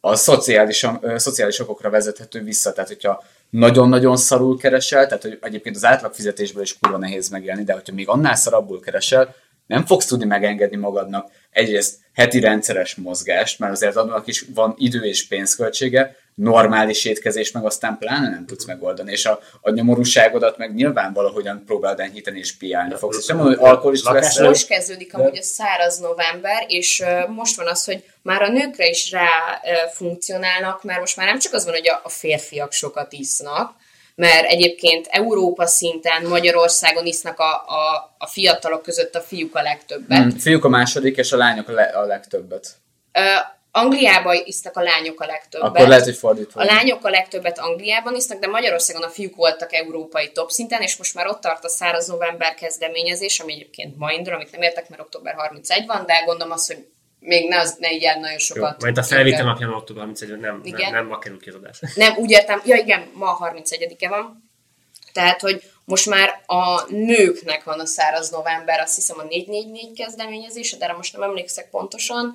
a 0.00 0.14
szociális, 0.14 0.82
uh, 0.82 1.16
szociális 1.16 1.58
okokra 1.58 1.90
vezethető 1.90 2.42
vissza. 2.42 2.72
Tehát, 2.72 2.88
hogyha 2.88 3.24
nagyon-nagyon 3.50 4.16
szarul 4.16 4.58
keresel, 4.58 5.06
tehát 5.06 5.22
hogy 5.22 5.38
egyébként 5.42 5.76
az 5.76 5.84
átlagfizetésből 5.84 6.62
is 6.62 6.78
kurva 6.78 6.98
nehéz 6.98 7.28
megélni, 7.28 7.62
de 7.62 7.72
hogyha 7.72 7.94
még 7.94 8.08
annál 8.08 8.34
szarabbul 8.34 8.80
keresel, 8.80 9.34
nem 9.66 9.86
fogsz 9.86 10.06
tudni 10.06 10.24
megengedni 10.24 10.76
magadnak 10.76 11.30
egyrészt 11.50 11.98
heti 12.12 12.40
rendszeres 12.40 12.94
mozgást, 12.94 13.58
mert 13.58 13.72
azért 13.72 13.96
annak 13.96 14.26
is 14.26 14.44
van 14.54 14.74
idő 14.78 15.02
és 15.02 15.26
pénzköltsége, 15.26 16.16
normális 16.34 17.04
étkezés 17.04 17.50
meg 17.50 17.64
aztán 17.64 17.98
pláne 17.98 18.28
nem 18.28 18.46
tudsz 18.46 18.64
megoldani, 18.64 19.12
és 19.12 19.26
a, 19.26 19.40
a 19.60 19.70
nyomorúságodat 19.70 20.58
meg 20.58 20.74
nyilván 20.74 21.12
valahogyan 21.12 21.62
próbáld 21.66 22.00
enyhíteni 22.00 22.38
és 22.38 22.56
piálni 22.56 22.94
fogsz. 22.96 23.18
És 23.18 23.26
nem 23.26 23.36
mondom, 23.36 23.58
hogy 23.58 23.68
alkoholista 23.68 24.12
lesz. 24.12 24.38
Most 24.38 24.66
kezdődik 24.66 25.14
amúgy 25.14 25.38
a 25.38 25.42
száraz 25.42 25.98
november, 25.98 26.64
és 26.66 27.02
most 27.28 27.56
van 27.56 27.66
az, 27.66 27.84
hogy 27.84 28.04
már 28.22 28.42
a 28.42 28.48
nőkre 28.48 28.88
is 28.88 29.10
rá 29.10 29.28
funkcionálnak, 29.92 30.84
mert 30.84 31.00
most 31.00 31.16
már 31.16 31.26
nem 31.26 31.38
csak 31.38 31.52
az 31.52 31.64
van, 31.64 31.74
hogy 31.74 31.88
a, 31.88 32.00
a 32.04 32.08
férfiak 32.08 32.72
sokat 32.72 33.12
isznak, 33.12 33.72
mert 34.14 34.46
egyébként 34.46 35.06
Európa 35.10 35.66
szinten, 35.66 36.26
Magyarországon 36.26 37.06
isznak 37.06 37.38
a, 37.38 37.52
a, 37.52 38.14
a 38.18 38.26
fiatalok 38.26 38.82
között 38.82 39.14
a 39.14 39.20
fiúk 39.20 39.54
a 39.54 39.62
legtöbbet. 39.62 40.18
Hmm, 40.18 40.38
fiúk 40.38 40.64
a 40.64 40.68
második, 40.68 41.16
és 41.16 41.32
a 41.32 41.36
lányok 41.36 41.68
a, 41.68 41.72
le, 41.72 41.82
a 41.82 42.04
legtöbbet. 42.04 42.68
Uh, 43.18 43.58
Angliában 43.72 44.42
isznak 44.44 44.76
a 44.76 44.82
lányok 44.82 45.20
a 45.20 45.26
legtöbbet. 45.26 45.68
Akkor 45.68 45.88
lehet, 45.88 46.04
hogy 46.04 46.16
fordítva. 46.16 46.60
A 46.60 46.64
lányok 46.64 47.04
a 47.04 47.10
legtöbbet 47.10 47.58
Angliában 47.58 48.14
isznak, 48.14 48.38
de 48.38 48.46
Magyarországon 48.46 49.02
a 49.02 49.08
fiúk 49.08 49.36
voltak 49.36 49.72
európai 49.72 50.32
top 50.32 50.50
szinten, 50.50 50.82
és 50.82 50.96
most 50.96 51.14
már 51.14 51.26
ott 51.26 51.40
tart 51.40 51.64
a 51.64 51.68
száraz 51.68 52.06
november 52.06 52.54
kezdeményezés, 52.54 53.40
ami 53.40 53.52
egyébként 53.52 53.96
ma 53.98 54.12
indul, 54.12 54.34
amit 54.34 54.52
nem 54.52 54.62
értek, 54.62 54.88
mert 54.88 55.02
október 55.02 55.34
31 55.34 55.86
van, 55.86 56.06
de 56.06 56.22
gondolom 56.26 56.52
azt, 56.52 56.66
hogy 56.66 56.86
még 57.20 57.48
ne, 57.48 57.58
az, 57.58 57.76
ne 57.78 57.92
így 57.92 58.04
el 58.04 58.20
nagyon 58.20 58.38
sokat. 58.38 58.70
Jó, 58.70 58.76
majd 58.84 58.98
a 58.98 59.02
felvétel 59.02 59.44
napján 59.44 59.72
október 59.72 60.02
31 60.02 60.38
nem, 60.38 60.60
igen. 60.64 60.80
nem, 60.80 60.92
nem 60.92 61.06
ma 61.06 61.18
kerül 61.18 61.40
ki 61.40 61.48
az 61.48 61.54
adás. 61.54 61.80
Nem, 61.94 62.16
úgy 62.16 62.30
értem, 62.30 62.62
ja 62.64 62.76
igen, 62.76 63.10
ma 63.14 63.38
31-e 63.40 64.08
van. 64.08 64.50
Tehát, 65.12 65.40
hogy 65.40 65.62
most 65.84 66.06
már 66.06 66.42
a 66.46 66.84
nőknek 66.88 67.64
van 67.64 67.80
a 67.80 67.86
száraz 67.86 68.30
november, 68.30 68.80
azt 68.80 68.94
hiszem 68.94 69.18
a 69.18 69.22
444 69.22 69.98
kezdeményezése, 69.98 70.76
de 70.76 70.84
erre 70.84 70.94
most 70.94 71.12
nem 71.12 71.22
emlékszek 71.22 71.70
pontosan 71.70 72.34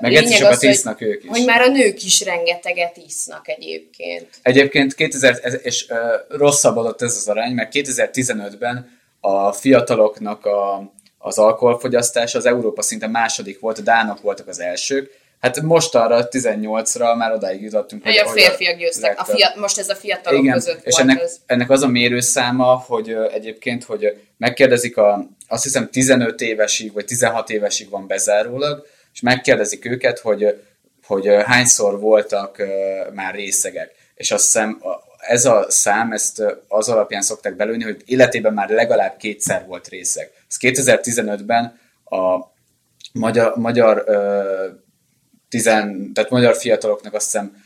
meg 0.00 0.14
egyszer 0.14 0.36
sokat 0.36 0.52
az, 0.52 0.62
isznak 0.62 0.98
hogy, 0.98 1.06
ők 1.06 1.24
is. 1.24 1.30
Hogy 1.30 1.44
már 1.44 1.60
a 1.60 1.68
nők 1.68 2.02
is 2.02 2.24
rengeteget 2.24 2.96
isznak 3.06 3.48
egyébként. 3.48 4.28
Egyébként 4.42 4.94
2000, 4.94 5.60
és 5.62 5.86
uh, 5.88 5.98
rosszabbodott 6.28 7.02
ez 7.02 7.16
az 7.16 7.28
arány, 7.28 7.52
mert 7.52 7.70
2015-ben 7.74 9.00
a 9.20 9.52
fiataloknak 9.52 10.46
a, 10.46 10.92
az 11.18 11.38
alkoholfogyasztás 11.38 12.34
az 12.34 12.46
Európa 12.46 12.82
szinte 12.82 13.06
második 13.06 13.60
volt, 13.60 13.78
a 13.78 13.82
Dánok 13.82 14.20
voltak 14.20 14.48
az 14.48 14.60
elsők, 14.60 15.22
Hát 15.44 15.60
most 15.60 15.94
arra 15.94 16.28
18-ra 16.30 17.16
már 17.16 17.32
odáig 17.32 17.62
jutottunk. 17.62 18.02
Hogy, 18.02 18.16
hogy 18.16 18.28
a 18.28 18.32
férfiak 18.32 18.78
győztek, 18.78 19.20
a 19.20 19.24
fiat, 19.24 19.56
most 19.56 19.78
ez 19.78 19.88
a 19.88 19.94
fiatalok 19.94 20.42
Igen, 20.42 20.54
között 20.54 20.84
és 20.84 20.96
ennek, 20.96 21.20
ez. 21.20 21.36
ennek 21.46 21.70
az 21.70 21.82
a 21.82 21.86
mérőszáma, 21.86 22.84
hogy 22.86 23.16
egyébként, 23.32 23.84
hogy 23.84 24.20
megkérdezik 24.36 24.96
a, 24.96 25.26
azt 25.48 25.62
hiszem 25.62 25.90
15 25.90 26.40
évesig, 26.40 26.92
vagy 26.92 27.04
16 27.04 27.50
évesig 27.50 27.90
van 27.90 28.06
bezárólag, 28.06 28.86
és 29.14 29.20
megkérdezik 29.20 29.84
őket, 29.84 30.18
hogy, 30.18 30.62
hogy 31.06 31.26
hányszor 31.44 32.00
voltak 32.00 32.62
már 33.12 33.34
részegek. 33.34 33.94
És 34.14 34.30
azt 34.30 34.44
hiszem 34.44 34.82
ez 35.16 35.44
a 35.44 35.66
szám, 35.68 36.12
ezt 36.12 36.42
az 36.68 36.88
alapján 36.88 37.22
szokták 37.22 37.56
belőni, 37.56 37.82
hogy 37.82 38.02
életében 38.04 38.52
már 38.52 38.68
legalább 38.68 39.16
kétszer 39.16 39.66
volt 39.66 39.88
részeg. 39.88 40.30
Ez 40.48 40.56
2015-ben 40.60 41.78
a 42.04 42.52
magyar, 43.12 43.56
magyar, 43.56 44.04
tizen, 45.48 46.12
tehát 46.12 46.30
magyar 46.30 46.56
fiataloknak 46.56 47.14
azt 47.14 47.24
hiszem 47.24 47.63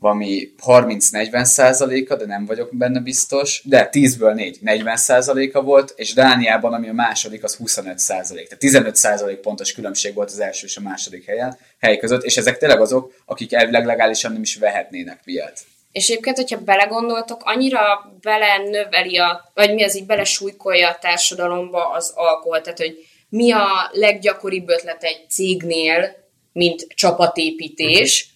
valami 0.00 0.52
30-40 0.66 1.44
százaléka, 1.44 2.16
de 2.16 2.26
nem 2.26 2.46
vagyok 2.46 2.76
benne 2.76 3.00
biztos, 3.00 3.62
de 3.64 3.88
10-ből 3.92 4.34
4, 4.34 4.58
40 4.60 4.96
százaléka 4.96 5.62
volt, 5.62 5.92
és 5.96 6.12
Dániában, 6.12 6.72
ami 6.72 6.88
a 6.88 6.92
második, 6.92 7.44
az 7.44 7.56
25 7.56 7.98
százalék. 7.98 8.44
Tehát 8.44 8.58
15 8.58 8.96
százalék 8.96 9.36
pontos 9.36 9.72
különbség 9.72 10.14
volt 10.14 10.30
az 10.30 10.40
első 10.40 10.66
és 10.66 10.76
a 10.76 10.80
második 10.80 11.26
helyen, 11.26 11.58
hely 11.78 11.96
között, 11.96 12.22
és 12.22 12.36
ezek 12.36 12.58
tényleg 12.58 12.80
azok, 12.80 13.14
akik 13.24 13.52
elvileg 13.52 13.84
legálisan 13.84 14.32
nem 14.32 14.42
is 14.42 14.56
vehetnének 14.56 15.20
piát. 15.24 15.58
És 15.92 16.08
egyébként, 16.08 16.36
hogyha 16.36 16.58
belegondoltok, 16.58 17.42
annyira 17.44 17.80
bele 18.20 18.56
növeli, 18.56 19.18
a, 19.18 19.50
vagy 19.54 19.74
mi 19.74 19.82
az 19.82 19.96
így 19.96 20.06
bele 20.06 20.24
súlykolja 20.24 20.88
a 20.88 20.98
társadalomba 21.00 21.90
az 21.90 22.12
alkohol, 22.14 22.60
tehát 22.60 22.78
hogy 22.78 23.06
mi 23.28 23.52
a 23.52 23.90
leggyakoribb 23.92 24.68
ötlet 24.68 25.02
egy 25.02 25.24
cégnél, 25.28 26.14
mint 26.52 26.86
csapatépítés. 26.94 28.28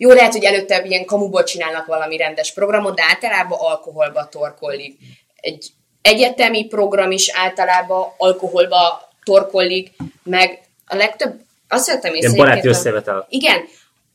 Jó, 0.00 0.10
lehet, 0.12 0.32
hogy 0.32 0.44
előtte 0.44 0.82
ilyen 0.84 1.04
kamuból 1.04 1.44
csinálnak 1.44 1.86
valami 1.86 2.16
rendes 2.16 2.52
programot, 2.52 2.94
de 2.94 3.02
általában 3.08 3.58
alkoholba 3.60 4.28
torkollik. 4.28 4.98
Egy 5.40 5.66
egyetemi 6.02 6.66
program 6.66 7.10
is 7.10 7.30
általában 7.34 8.12
alkoholba 8.16 9.08
torkollik, 9.24 9.90
meg 10.22 10.60
a 10.86 10.96
legtöbb, 10.96 11.40
azt 11.68 11.86
vettem 11.86 12.14
észre, 12.14 12.28
Ilyen 12.32 12.46
baráti 12.46 12.68
összevetel. 12.68 13.26
igen, 13.28 13.64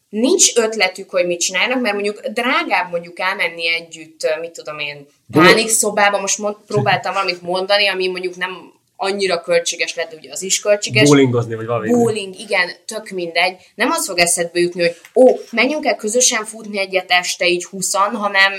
nincs 0.09 0.55
ötletük, 0.55 1.09
hogy 1.09 1.25
mit 1.25 1.39
csinálnak, 1.39 1.81
mert 1.81 1.93
mondjuk 1.93 2.27
drágább 2.27 2.91
mondjuk 2.91 3.19
elmenni 3.19 3.67
együtt, 3.67 4.37
mit 4.39 4.51
tudom 4.51 4.79
én, 4.79 5.07
pánik 5.31 5.69
szobába, 5.69 6.19
most 6.19 6.37
mond, 6.37 6.55
próbáltam 6.67 7.13
valamit 7.13 7.41
mondani, 7.41 7.87
ami 7.87 8.07
mondjuk 8.07 8.35
nem 8.35 8.72
annyira 9.03 9.41
költséges 9.41 9.95
lett, 9.95 10.13
ugye 10.13 10.31
az 10.31 10.41
is 10.41 10.59
költséges. 10.59 11.09
Bowlingozni, 11.09 11.55
vagy 11.55 11.65
valami. 11.65 11.89
Bowling, 11.89 12.35
igen, 12.39 12.69
tök 12.85 13.09
mindegy. 13.09 13.55
Nem 13.75 13.91
az 13.91 14.05
fog 14.05 14.17
eszedbe 14.19 14.59
jutni, 14.59 14.81
hogy 14.81 14.95
ó, 15.15 15.39
menjünk 15.51 15.85
el 15.85 15.95
közösen 15.95 16.45
futni 16.45 16.79
egyet 16.79 17.11
este 17.11 17.47
így 17.47 17.65
huszan, 17.65 18.15
hanem 18.15 18.53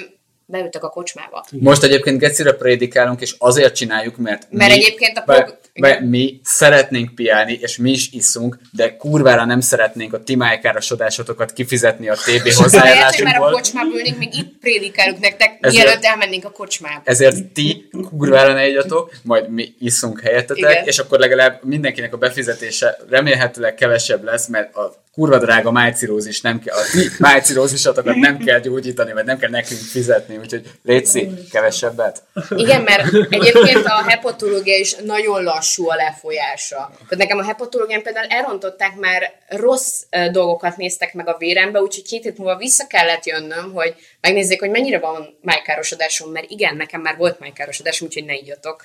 beültek 0.47 0.85
a 0.85 0.89
kocsmába. 0.89 1.45
Most 1.51 1.83
egyébként 1.83 2.19
gecire 2.19 2.53
prédikálunk, 2.53 3.21
és 3.21 3.35
azért 3.39 3.75
csináljuk, 3.75 4.17
mert, 4.17 4.47
Mert 4.51 4.73
egyébként 4.73 5.19
a 5.19 5.21
prog- 5.23 5.59
be, 5.81 6.01
mi 6.01 6.41
szeretnénk 6.45 7.15
piálni, 7.15 7.59
és 7.63 7.77
mi 7.77 7.91
is 7.91 8.09
iszunk, 8.13 8.59
de 8.73 8.97
kurvára 8.97 9.45
nem 9.45 9.61
szeretnénk 9.61 10.13
a 10.13 10.23
ti 10.23 10.35
májkárosodásotokat 10.35 11.53
kifizetni 11.53 12.09
a 12.09 12.15
TB 12.15 12.27
Lehet, 12.27 12.43
hogy 12.43 12.53
már 12.55 12.59
a 12.59 12.63
hozzájárulásunkból. 12.63 13.51
kocsmába 13.51 13.89
ülnénk, 13.97 14.19
még 14.19 14.35
itt 14.35 14.59
prédikálunk 14.61 15.21
nektek, 15.21 15.59
Ezért- 15.61 15.85
mielőtt 15.85 16.05
elmennénk 16.05 16.45
a 16.45 16.51
kocsmába. 16.51 17.01
Ezért 17.05 17.45
ti 17.53 17.89
kurvára 18.19 18.53
ne 18.53 18.67
igyatok, 18.69 19.13
majd 19.23 19.49
mi 19.51 19.75
iszunk 19.79 20.21
helyettetek, 20.21 20.71
Igen. 20.71 20.85
és 20.85 20.99
akkor 20.99 21.19
legalább 21.19 21.65
mindenkinek 21.65 22.15
a 22.15 22.17
befizetése 22.17 22.97
remélhetőleg 23.11 23.75
kevesebb 23.75 24.25
lesz, 24.25 24.47
mert 24.47 24.75
a 24.77 25.03
kurva 25.13 25.39
drága 25.39 25.71
májcirózis 25.71 26.41
nem 26.41 26.61
kell, 26.61 26.77
a 26.77 26.81
ti 26.93 27.09
májcirózisatokat 27.19 28.15
nem 28.15 28.39
kell 28.39 28.61
gyógyítani, 28.61 29.13
vagy 29.13 29.25
nem 29.25 29.39
kell 29.39 29.51
nekünk 29.51 29.81
fizetni, 29.81 30.34
úgyhogy 30.39 30.71
létszi 30.83 31.31
kevesebbet. 31.51 32.23
Igen, 32.57 32.83
mert 32.83 33.05
egyébként 33.31 33.85
a 33.85 34.05
hepatológia 34.09 34.77
is 34.77 34.95
nagyon 34.95 35.43
lassú 35.43 35.89
a 35.89 35.95
lefolyása. 35.95 36.91
Tehát 36.93 37.17
nekem 37.17 37.39
a 37.39 37.45
hepatológián 37.45 38.03
például 38.03 38.27
elrontották, 38.27 38.97
mert 38.97 39.33
rossz 39.49 40.03
dolgokat 40.33 40.77
néztek 40.77 41.15
meg 41.15 41.29
a 41.29 41.37
vérembe, 41.39 41.81
úgyhogy 41.81 42.05
két 42.05 42.23
hét 42.23 42.39
múlva 42.39 42.57
vissza 42.57 42.87
kellett 42.87 43.27
jönnöm, 43.27 43.73
hogy 43.73 43.95
megnézzék, 44.21 44.61
hogy 44.61 44.71
mennyire 44.71 44.99
van 44.99 45.39
májkárosodásom, 45.43 46.31
mert 46.31 46.51
igen, 46.51 46.77
nekem 46.77 47.01
már 47.01 47.17
volt 47.17 47.39
májkárosodásom, 47.39 48.07
úgyhogy 48.07 48.25
ne 48.25 48.35
igyatok. 48.35 48.85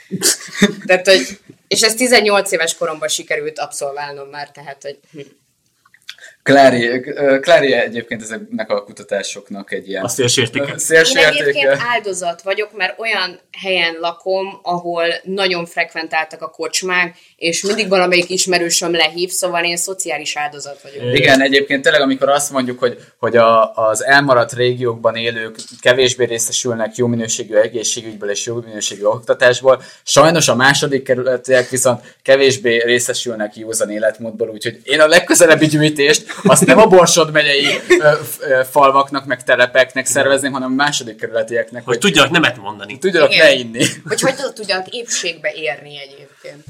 Tehát, 0.86 1.08
hogy, 1.08 1.39
és 1.68 1.82
ezt 1.82 1.97
18 1.97 2.52
éves 2.52 2.78
koromban 2.78 3.08
sikerült 3.08 3.60
abszolválnom 3.60 4.30
már, 4.30 4.52
tehát, 4.52 4.82
hogy. 4.82 5.00
Klári, 6.44 7.00
Klári 7.42 7.74
egyébként 7.74 8.22
ezeknek 8.22 8.70
a 8.70 8.84
kutatásoknak 8.84 9.72
egy 9.72 9.88
ilyen 9.90 10.04
A 10.04 10.08
szélsértéke. 10.08 10.72
Én 10.72 10.78
szélsértéke. 10.78 11.30
egyébként 11.30 11.82
áldozat 11.94 12.42
vagyok, 12.42 12.78
mert 12.78 13.00
olyan 13.00 13.40
helyen 13.62 13.96
lakom, 14.00 14.60
ahol 14.62 15.06
nagyon 15.24 15.66
frekventáltak 15.66 16.42
a 16.42 16.50
kocsmák, 16.50 17.16
és 17.36 17.64
mindig 17.64 17.90
valamelyik 17.90 18.30
ismerősöm 18.30 18.92
lehív, 18.92 19.30
szóval 19.30 19.64
én 19.64 19.78
szociális 19.78 20.36
áldozat 20.36 20.82
vagyok. 20.82 21.16
Igen, 21.16 21.42
egyébként 21.42 21.84
tényleg, 21.84 22.02
amikor 22.02 22.30
azt 22.30 22.52
mondjuk, 22.52 22.80
hogy, 22.80 22.98
hogy 23.18 23.38
a, 23.38 23.74
az 23.74 24.04
elmaradt 24.04 24.54
régiókban 24.54 25.16
élők 25.16 25.56
kevésbé 25.82 26.26
részesülnek 26.26 26.96
jó 26.96 27.08
minőségű 27.08 27.56
egészségügyből 27.56 28.30
és 28.30 28.46
jó 28.46 28.56
minőségű 28.66 29.04
oktatásból, 29.04 29.82
sajnos 30.04 30.48
a 30.48 30.56
második 30.56 31.04
kerületiek 31.04 31.70
viszont 31.70 32.16
kevésbé 32.24 32.82
részesülnek 32.84 33.56
józan 33.56 33.90
életmódból, 33.90 34.50
úgyhogy 34.50 34.80
én 34.84 35.00
a 35.00 35.08
legközelebbi 35.08 35.66
gyűjtést 35.66 36.29
azt 36.44 36.66
nem 36.66 36.78
a 36.78 36.86
Borsod 36.88 37.32
megyei 37.32 37.66
ö, 38.00 38.12
ö, 38.40 38.62
falvaknak, 38.72 39.26
meg 39.26 39.44
telepeknek 39.44 40.06
szervezném, 40.06 40.52
hanem 40.52 40.72
a 40.72 40.76
második 40.76 41.16
kerületieknek, 41.18 41.84
Hogy 41.84 41.94
hogy 41.94 42.00
tudjanak 42.04 42.32
nemet 42.32 42.58
mondani. 42.58 42.98
tudjanak 42.98 43.36
ne 43.36 43.52
inni. 43.52 43.86
Hogy 44.08 44.22
hogy 44.22 44.36
tudjanak 44.54 44.88
épségbe 44.88 45.52
érni 45.56 46.00
egyébként. 46.02 46.64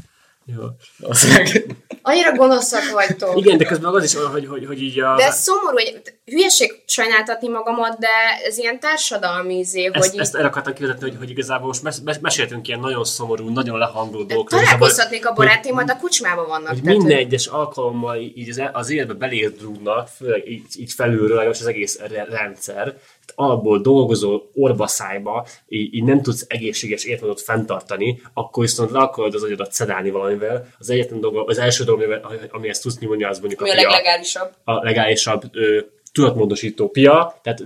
Jó. 0.56 0.64
Valószínűleg. 0.98 1.66
Annyira 2.02 2.36
gonoszak 2.36 2.92
vagytok. 2.92 3.38
Igen, 3.38 3.58
de 3.58 3.66
közben 3.66 3.94
az 3.94 4.04
is 4.04 4.16
olyan, 4.16 4.32
hogy, 4.32 4.48
hogy, 4.48 4.66
hogy 4.66 4.82
így 4.82 5.00
a... 5.00 5.16
De 5.16 5.26
ez 5.26 5.42
szomorú, 5.42 5.74
hogy 5.74 6.02
hülyeség 6.26 6.82
sajnáltatni 6.86 7.48
magamat, 7.48 7.98
de 8.00 8.08
ez 8.44 8.58
ilyen 8.58 8.80
társadalmi 8.80 9.58
izé, 9.58 9.86
hogy 9.86 9.96
ezt, 9.96 10.14
így 10.14 10.20
ezt 10.20 10.36
el 10.36 10.46
akartam 10.46 10.74
kivezetni, 10.74 11.10
hogy, 11.10 11.18
hogy 11.18 11.30
igazából 11.30 11.68
most 11.68 11.84
mes, 11.84 11.96
mes, 12.04 12.20
meséltünk 12.20 12.68
ilyen 12.68 12.80
nagyon 12.80 13.04
szomorú, 13.06 13.50
nagyon 13.50 13.78
lehangoló 13.78 14.24
dolgokról. 14.24 14.62
találkozhatnék 14.62 15.26
a 15.26 15.28
hogy- 15.28 15.38
barátémat, 15.38 15.90
a 15.90 15.98
kocsmában 15.98 16.48
vannak. 16.48 16.68
hogy 16.68 16.82
tehát, 16.82 16.98
minden 16.98 17.18
egyes 17.18 17.48
alkalommal 17.48 18.18
így 18.18 18.50
az, 18.50 18.62
az 18.74 18.90
életbe 18.90 19.14
belédrúgnak, 19.14 20.08
főleg 20.08 20.50
így, 20.50 20.66
így 20.78 20.92
felülről, 20.92 21.28
legalábbis 21.28 21.60
az 21.60 21.68
egész 21.68 22.00
re- 22.00 22.28
rendszer, 22.30 22.96
alapból 23.36 23.82
dolgozol 23.82 24.50
orbaszájba, 24.54 25.48
így, 25.68 25.94
így 25.94 26.04
nem 26.04 26.22
tudsz 26.22 26.46
egészséges 26.48 27.04
életmódot 27.04 27.42
fenntartani, 27.42 28.22
akkor 28.34 28.64
viszont 28.64 28.92
le 28.92 29.00
akarod 29.00 29.34
az 29.34 29.44
agyadat 29.44 29.72
szedálni 29.72 30.10
valamivel. 30.10 30.68
Az 30.80 30.90
egyetlen 30.90 31.20
dolog, 31.20 31.50
az 31.50 31.58
első 31.58 31.84
dolog, 31.84 32.02
amivel- 32.02 32.50
ami 32.52 32.70
ezt 32.70 32.82
tudsz 32.82 33.00
nyomni, 33.00 33.24
az 33.24 33.40
mondjuk 33.40 33.62
mi 33.62 33.70
a 33.70 33.74
a, 33.74 33.76
leglegálisabb. 33.76 34.52
a 34.64 34.74
legálisabb 34.84 35.44
ö, 35.52 35.80
tudatmódosító 36.14 36.90
pia, 36.90 37.40
tehát 37.44 37.62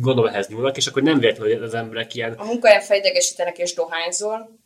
gondolom 0.00 0.26
ehhez 0.26 0.48
nyúlnak, 0.48 0.76
és 0.76 0.86
akkor 0.86 1.02
nem 1.02 1.18
véletlenül, 1.18 1.54
hogy 1.54 1.62
az 1.62 1.74
emberek 1.74 2.14
ilyen 2.14 2.32
A 2.32 2.44
munkahelyen 2.44 2.82
felidegesítenek 2.82 3.58
és 3.58 3.74
dohányzol, 3.74 4.58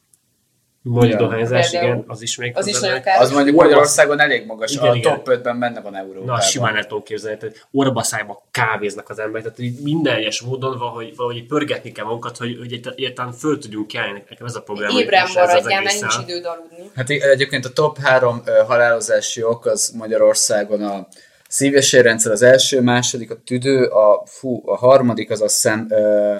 mondjuk 0.82 1.20
Ja. 1.20 1.26
dohányzás, 1.26 1.72
igen, 1.72 2.04
az 2.06 2.22
is 2.22 2.36
még 2.36 2.52
az 2.56 2.66
is 2.66 2.80
nagyon 2.80 3.00
kár. 3.00 3.20
Az 3.20 3.30
mondjuk 3.32 3.56
Magyarországon 3.56 4.20
elég 4.20 4.46
magas, 4.46 4.72
Igen, 4.74 4.90
a 4.90 4.94
igen. 4.94 5.12
top 5.14 5.28
5-ben 5.28 5.58
benne 5.58 5.80
van 5.80 5.96
Európában. 5.96 6.26
Na, 6.34 6.40
simán 6.40 6.76
el 6.76 6.86
tudom 6.86 7.02
képzelni, 7.02 7.38
tehát 7.38 7.66
orbaszájba 7.72 8.42
kávéznak 8.50 9.08
az 9.08 9.18
emberek, 9.18 9.42
tehát 9.42 9.58
így 9.58 9.82
minden 9.82 10.14
egyes 10.14 10.40
módon 10.40 10.78
valahogy, 10.78 11.16
valahogy 11.16 11.46
pörgetni 11.46 11.92
kell 11.92 12.04
magunkat, 12.04 12.36
hogy, 12.36 12.56
hogy 12.58 12.72
egyáltalán- 12.72 13.32
föl 13.32 13.58
tudjunk 13.58 13.86
kelni, 13.86 14.22
nekem 14.28 14.46
ez 14.46 14.54
a 14.54 14.62
probléma. 14.62 14.98
Ébren 15.00 15.26
maradjál, 15.34 15.82
mert 15.82 16.00
nincs 16.00 16.18
időd 16.22 16.44
aludni. 16.44 16.90
Hát 16.94 17.10
egyébként 17.10 17.64
a 17.64 17.72
top 17.72 17.98
három 17.98 18.42
ö, 18.44 18.50
halálozási 18.66 19.42
ok 19.42 19.66
az 19.66 19.94
Magyarországon 19.98 20.82
a 20.82 21.06
szív- 21.48 21.74
és 21.74 21.92
érrendszer 21.92 22.32
az 22.32 22.42
első, 22.42 22.80
második 22.80 23.30
a 23.30 23.36
tüdő, 23.46 23.84
a, 23.84 24.22
fú, 24.26 24.62
a 24.70 24.76
harmadik 24.76 25.30
az 25.30 25.40
azt 25.40 25.54
hiszem 25.54 25.86
ö, 25.90 26.34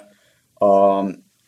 a 0.66 1.04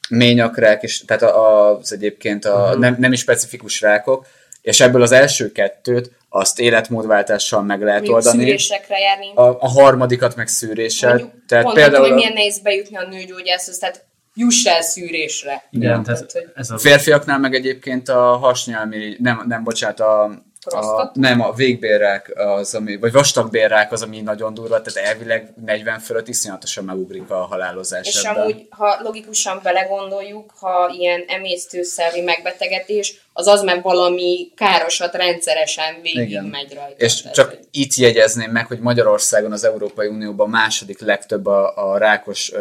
ményakrák, 0.09 0.83
és, 0.83 1.05
tehát 1.07 1.23
a, 1.23 1.77
az 1.79 1.93
egyébként 1.93 2.45
a 2.45 2.69
Mhm. 2.71 2.81
nem, 2.81 2.97
nem 2.99 3.13
is 3.13 3.21
specifikus 3.21 3.81
rákok, 3.81 4.27
és 4.63 4.81
ebből 4.81 5.03
az 5.03 5.13
első 5.13 5.53
kettőt 5.53 6.11
azt 6.29 6.61
életmódváltással 6.61 7.63
meg 7.63 7.83
lehet 7.83 8.01
Mondjuk 8.01 8.17
oldani. 8.17 8.43
szűrésekre 8.45 8.99
járni. 8.99 9.33
A, 9.35 9.43
a 9.43 9.69
harmadikat 9.69 10.37
meg 10.37 10.49
szűréssel. 10.49 11.09
Mondjuk 11.09 11.31
tehát 11.47 11.65
mondhatom, 11.65 11.91
például 11.91 12.09
hogy 12.09 12.17
milyen 12.21 12.33
nehéz 12.33 12.59
bejutni 12.59 12.97
a 12.97 13.09
nőgyógyászhoz, 13.09 13.79
tehát 13.79 14.05
juss 14.35 14.65
el 14.65 14.83
szűrésre. 14.83 15.65
Igen, 15.71 16.03
Tehát, 16.03 16.05
tehát 16.05 16.33
hogy 16.33 16.47
ez 16.55 16.71
a... 16.71 16.79
férfiaknál 16.79 17.39
meg 17.39 17.55
egyébként 17.55 18.09
a 18.09 18.37
hasnyálmirigy, 18.37 19.21
nem, 19.21 19.45
nem 19.49 19.65
bocsánat, 19.65 20.01
a, 20.01 20.43
a, 20.65 21.11
nem, 21.15 21.41
a 21.41 21.53
végbérrák 21.53 22.33
az, 22.35 22.75
ami, 22.75 22.97
vagy 22.97 23.13
vastagbérrák 23.13 23.93
az, 23.93 24.03
ami 24.03 24.21
nagyon 24.21 24.55
durva, 24.55 24.81
tehát 24.81 25.09
elvileg 25.11 25.53
40 25.65 25.99
fölött 25.99 26.29
iszonyatosan 26.29 26.85
megugrik 26.85 27.31
a 27.31 27.37
halálozás 27.37 28.07
És 28.07 28.23
ebben. 28.23 28.43
amúgy, 28.43 28.67
ha 28.71 28.97
logikusan 29.03 29.61
belegondoljuk, 29.63 30.53
ha 30.61 30.95
ilyen 30.99 31.25
emésztőszervi 31.29 32.21
megbetegedés, 32.21 33.24
az 33.37 33.47
az, 33.47 33.63
mert 33.63 33.83
valami 33.83 34.51
károsat 34.57 35.15
rendszeresen 35.15 36.01
végig 36.03 36.29
Igen. 36.29 36.45
megy 36.45 36.75
rajta. 36.75 37.05
És 37.05 37.21
Tehát, 37.21 37.35
csak 37.37 37.59
itt 37.71 37.95
jegyezném 37.95 38.51
meg, 38.51 38.67
hogy 38.67 38.79
Magyarországon 38.79 39.53
az 39.53 39.65
Európai 39.65 40.07
Unióban 40.07 40.49
második 40.49 41.01
legtöbb 41.01 41.47
a, 41.47 41.91
a 41.93 41.99
rákos, 41.99 42.53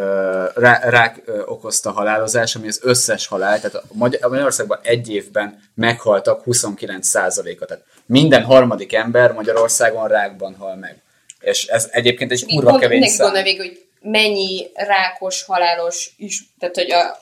rá, 0.54 0.80
rák 0.82 1.22
okozta 1.46 1.90
halálozás, 1.90 2.54
ami 2.54 2.68
az 2.68 2.80
összes 2.82 3.26
halál, 3.26 3.60
tehát 3.60 3.74
a 3.74 3.82
Magyar, 3.92 4.24
a 4.24 4.28
Magyarországban 4.28 4.78
egy 4.82 5.10
évben 5.10 5.62
meghaltak 5.74 6.42
29%-a, 6.46 7.64
tehát 7.64 7.84
minden 8.06 8.42
harmadik 8.42 8.94
ember 8.94 9.32
Magyarországon 9.32 10.08
rákban 10.08 10.54
hal 10.58 10.76
meg. 10.76 11.02
És 11.40 11.66
ez 11.66 11.88
egyébként 11.92 12.32
egy 12.32 12.44
kurva 12.46 12.70
kevény 12.70 12.88
mindenki 12.88 13.16
szám. 13.16 13.26
gondolja 13.26 13.52
végig, 13.52 13.70
hogy 13.70 13.86
mennyi 14.10 14.66
rákos, 14.74 15.42
halálos, 15.42 16.10
is, 16.16 16.42
tehát 16.58 16.74
hogy 16.74 16.90
a 16.90 17.18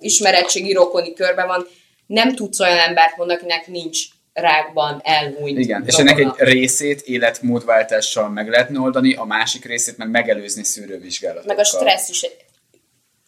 ismeretségi 0.00 0.72
rokoni 0.72 1.12
körben 1.12 1.46
van, 1.46 1.66
nem 2.12 2.34
tudsz 2.34 2.60
olyan 2.60 2.78
embert 2.78 3.16
mondani, 3.16 3.38
akinek 3.38 3.66
nincs 3.66 4.00
rákban 4.32 5.00
elhunyt. 5.04 5.58
Igen, 5.58 5.84
és 5.86 5.94
ennek 5.94 6.18
egy 6.18 6.32
részét 6.36 7.00
életmódváltással 7.00 8.28
meg 8.28 8.48
lehetne 8.48 8.80
oldani, 8.80 9.14
a 9.14 9.24
másik 9.24 9.64
részét 9.64 9.96
meg 9.96 10.10
megelőzni 10.10 10.64
szűrővizsgálatokkal. 10.64 11.54
Meg 11.54 11.64
a 11.64 11.68
stressz 11.68 12.08
is 12.08 12.26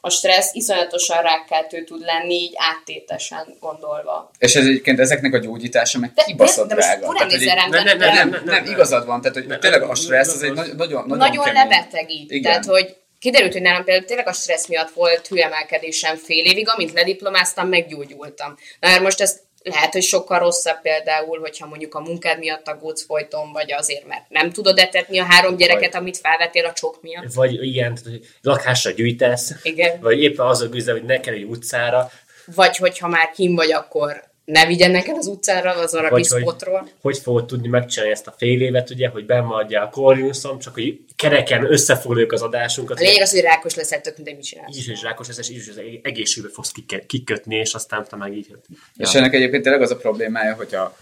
a 0.01 0.11
stressz 0.11 0.55
iszonyatosan 0.55 1.23
rákkeltő 1.23 1.85
tud 1.85 2.01
lenni, 2.01 2.35
így 2.35 2.52
áttétesen 2.56 3.56
gondolva. 3.61 4.31
És 4.39 4.55
ez 4.55 4.66
egyébként 4.66 5.01
ezeknek 5.01 5.35
a 5.35 5.39
gyógyítása 5.39 5.98
meg 5.98 6.12
De- 6.15 6.23
kibaszott 6.23 6.69
de- 6.69 6.74
de 6.74 6.81
most 6.81 6.98
drága. 6.98 7.27
Tehát, 7.28 7.70
nem, 7.70 7.85
ne, 7.85 7.94
nem, 7.94 7.98
ne, 7.98 8.24
nem, 8.24 8.65
ne. 8.65 8.70
igazad 8.70 9.06
van, 9.06 9.20
tehát 9.20 9.36
hogy 9.36 9.47
Ne, 9.47 9.59
tényleg 9.59 9.82
a 9.82 9.94
stressz 9.94 10.35
az 10.35 10.43
egy 10.43 10.52
nagyon, 10.52 10.77
nagyon, 10.77 11.16
Nagyon 11.16 11.52
lebetegít. 11.52 12.31
Igen. 12.31 12.43
Tehát, 12.43 12.65
hogy 12.65 12.97
kiderült, 13.25 13.53
hogy 13.53 13.63
nálam 13.63 13.85
például 13.85 14.07
tényleg 14.07 14.29
a 14.29 14.33
stressz 14.33 14.69
miatt 14.69 14.91
volt 14.91 15.27
hőemelkedésem 15.27 16.17
fél 16.17 16.45
évig, 16.45 16.69
amint 16.69 16.93
lediplomáztam, 16.93 17.69
meggyógyultam. 17.69 18.57
Na 18.81 18.89
mert 18.89 19.03
most 19.03 19.21
ez 19.21 19.41
lehet, 19.63 19.93
hogy 19.93 20.03
sokkal 20.03 20.39
rosszabb 20.39 20.81
például, 20.83 21.39
hogyha 21.39 21.67
mondjuk 21.67 21.95
a 21.95 22.01
munkád 22.01 22.39
miatt 22.39 22.69
aggódsz 22.69 23.05
folyton, 23.05 23.53
vagy 23.53 23.73
azért, 23.73 24.07
mert 24.07 24.29
nem 24.29 24.51
tudod 24.51 24.79
etetni 24.79 25.19
a 25.19 25.25
három 25.25 25.57
gyereket, 25.57 25.93
Vagy- 25.93 26.01
amit 26.01 26.17
felvettél 26.17 26.65
a 26.65 26.73
csok 26.73 27.03
miatt. 27.03 27.33
Vagy 27.35 27.65
igen, 27.65 27.95
tehát, 27.95 28.11
hogy 28.11 28.27
lakásra 28.43 28.91
gyűjtesz, 28.91 29.53
Igen. 29.63 30.01
vagy 30.01 30.23
éppen 30.23 30.47
az 30.47 30.61
a 30.61 30.69
küzdelem, 30.69 31.01
hogy 31.01 31.11
ne 31.11 31.21
kerülj 31.21 31.45
utcára, 31.45 32.11
Vagy 32.55 32.77
hogyha 32.77 33.09
már 33.09 33.31
kim 33.31 33.55
vagy, 33.55 33.73
akkor 33.73 34.23
ne 34.45 34.66
vigyen 34.66 34.91
neked 34.91 35.16
az 35.16 35.27
utcára, 35.27 35.75
az 35.75 35.95
arra 35.95 36.11
vagy 36.11 36.29
hogy, 36.29 36.41
spotról. 36.41 36.89
hogy 37.01 37.19
fogod 37.19 37.47
tudni 37.47 37.69
megcsinálni 37.69 38.12
ezt 38.15 38.27
a 38.27 38.35
fél 38.39 38.61
évet, 38.62 38.91
ugye, 38.91 39.09
hogy 39.09 39.27
bemaradjál 39.27 39.85
a 39.85 39.89
Corvinuson, 39.89 40.59
csak 40.59 40.75
hogy 40.75 41.01
kereken 41.16 41.73
összefoglaljuk 41.73 42.33
az 42.33 42.43
adásunkat. 42.43 42.99
A 42.99 43.03
lényeg 43.03 43.23
az, 43.23 43.31
hogy 43.31 43.41
rákos 43.41 43.75
leszel, 43.75 44.01
tök 44.01 44.16
mindegy, 44.16 44.35
mit 44.35 44.45
csinálsz. 44.45 44.77
így 44.77 44.79
is, 44.79 44.87
hogy 44.87 45.03
rákos 45.03 45.27
lesz, 45.27 45.39
és 45.39 45.51
így 45.51 45.57
is 45.57 45.69
az 45.69 45.81
egészségbe 46.03 46.49
fogsz 46.53 46.73
kikötni, 47.07 47.57
és 47.57 47.75
aztán 47.75 48.07
te 48.09 48.16
meg 48.16 48.37
így... 48.37 48.57
És 48.97 49.15
ennek 49.15 49.35
egyébként 49.35 49.62
tényleg 49.62 49.83
az 49.83 49.91
a 49.91 49.97
problémája, 49.97 50.55
hogy 50.55 50.75
a, 50.75 50.97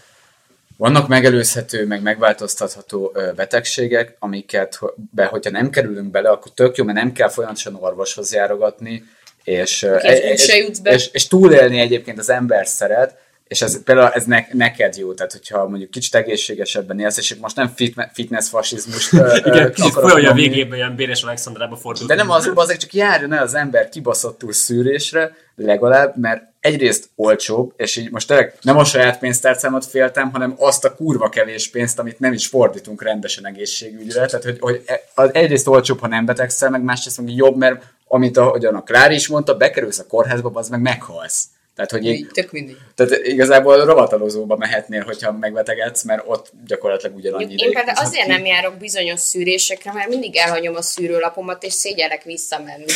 vannak 0.77 1.07
megelőzhető, 1.07 1.85
meg 1.85 2.01
megváltoztatható 2.01 3.11
ö, 3.13 3.31
betegségek, 3.35 4.15
amiket, 4.19 4.79
be, 5.11 5.25
hogyha 5.25 5.51
nem 5.51 5.69
kerülünk 5.69 6.11
bele, 6.11 6.29
akkor 6.29 6.51
tök 6.51 6.75
jó, 6.75 6.83
mert 6.83 6.97
nem 6.97 7.11
kell 7.11 7.29
folyamatosan 7.29 7.75
orvoshoz 7.75 8.33
járogatni, 8.33 9.03
és, 9.43 9.83
ö, 9.83 9.95
Oké, 9.95 10.07
e- 10.07 10.55
jutsz 10.55 10.79
be. 10.79 10.93
és, 10.93 11.09
és 11.11 11.27
túlélni 11.27 11.79
egyébként 11.79 12.19
az 12.19 12.29
ember 12.29 12.67
szeret, 12.67 13.21
és 13.53 13.61
ez 13.61 13.83
például 13.83 14.09
ez 14.09 14.25
ne, 14.25 14.45
neked 14.51 14.97
jó, 14.97 15.13
tehát 15.13 15.31
hogyha 15.31 15.67
mondjuk 15.67 15.91
kicsit 15.91 16.15
egészségesebben 16.15 16.99
élsz, 16.99 17.17
és 17.17 17.35
most 17.35 17.55
nem 17.55 17.73
fit, 17.75 18.09
fitness 18.13 18.49
fasizmust 18.49 19.13
ö, 19.13 19.35
Igen, 19.43 19.71
kicsit 19.73 19.91
akarok 19.91 20.09
folyam, 20.09 20.25
hogy 20.25 20.25
a 20.25 20.33
végében 20.33 20.77
ilyen 20.77 20.95
Béres 20.95 21.23
Alexandrába 21.23 21.75
fordult. 21.75 22.07
De 22.07 22.15
nem 22.15 22.29
az, 22.29 22.51
azért 22.55 22.79
csak 22.79 22.93
járjon 22.93 23.33
el 23.33 23.43
az 23.43 23.53
ember 23.53 23.89
kibaszottul 23.89 24.53
szűrésre, 24.53 25.35
legalább, 25.55 26.17
mert 26.17 26.43
egyrészt 26.59 27.09
olcsóbb, 27.15 27.73
és 27.77 27.95
így 27.95 28.11
most 28.11 28.27
tényleg 28.27 28.55
nem 28.61 28.77
a 28.77 28.83
saját 28.83 29.19
pénztárcámat 29.19 29.85
féltem, 29.85 30.31
hanem 30.31 30.55
azt 30.57 30.85
a 30.85 30.95
kurva 30.95 31.29
kevés 31.29 31.69
pénzt, 31.69 31.99
amit 31.99 32.19
nem 32.19 32.33
is 32.33 32.47
fordítunk 32.47 33.03
rendesen 33.03 33.45
egészségügyre. 33.45 34.25
Tehát, 34.25 34.43
hogy, 34.43 34.57
hogy 34.59 34.83
e- 34.85 35.29
egyrészt 35.31 35.67
olcsóbb, 35.67 35.99
ha 35.99 36.07
nem 36.07 36.25
betegszel, 36.25 36.69
meg 36.69 36.83
másrészt 36.83 37.21
meg 37.21 37.35
jobb, 37.35 37.57
mert 37.57 37.83
amit 38.07 38.37
ahogyan 38.37 38.75
a 38.75 38.83
Klári 38.83 39.15
is 39.15 39.27
mondta, 39.27 39.57
bekerülsz 39.57 39.99
a 39.99 40.07
kórházba, 40.07 40.51
az 40.53 40.69
meg 40.69 40.81
meghalsz. 40.81 41.45
Tehát, 41.75 41.91
hogy 41.91 42.05
így, 42.05 42.27
tök 42.27 42.51
mindegy. 42.51 42.77
tehát 42.95 43.25
igazából 43.25 43.85
rovatalozóba 43.85 44.55
mehetnél, 44.55 45.03
hogyha 45.03 45.31
megbetegedsz, 45.31 46.03
mert 46.03 46.23
ott 46.25 46.51
gyakorlatilag 46.65 47.15
ugyanannyi 47.15 47.43
Én 47.43 47.49
ideig 47.49 47.73
például 47.73 47.97
azért 47.97 48.25
ki. 48.25 48.31
nem 48.31 48.45
járok 48.45 48.77
bizonyos 48.77 49.19
szűrésekre, 49.19 49.91
mert 49.91 50.09
mindig 50.09 50.35
elhagyom 50.35 50.75
a 50.75 50.81
szűrőlapomat, 50.81 51.63
és 51.63 51.73
szégyellek 51.73 52.23
visszamenni. 52.23 52.85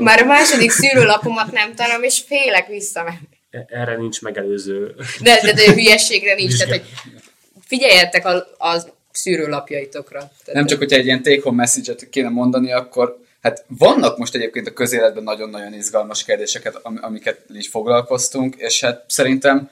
Már 0.00 0.22
a 0.22 0.24
második 0.24 0.70
szűrőlapomat 0.70 1.52
nem 1.52 1.74
találom, 1.74 2.02
és 2.02 2.22
félek 2.26 2.68
visszamenni. 2.68 3.28
Erre 3.50 3.96
nincs 3.96 4.20
megelőző. 4.20 4.94
De, 5.22 5.40
de, 5.42 5.52
de 5.52 5.72
hülyeségre 5.72 6.34
nincs. 6.34 6.56
Tehát, 6.56 6.72
hogy 6.72 6.84
figyeljetek 7.66 8.26
a, 8.26 8.34
a 8.58 8.82
szűrőlapjaitokra. 9.12 10.18
Tehát, 10.18 10.52
Nem 10.52 10.66
csak, 10.66 10.78
hogyha 10.78 10.96
egy 10.96 11.04
ilyen 11.04 11.22
take-home 11.22 11.56
message-et 11.56 12.08
kéne 12.08 12.28
mondani, 12.28 12.72
akkor 12.72 13.18
hát 13.40 13.64
vannak 13.68 14.18
most 14.18 14.34
egyébként 14.34 14.66
a 14.66 14.72
közéletben 14.72 15.22
nagyon-nagyon 15.22 15.72
izgalmas 15.72 16.24
kérdéseket, 16.24 16.78
am- 16.82 16.98
amiket 17.02 17.40
így 17.54 17.66
foglalkoztunk, 17.66 18.54
és 18.56 18.80
hát 18.80 19.04
szerintem, 19.06 19.70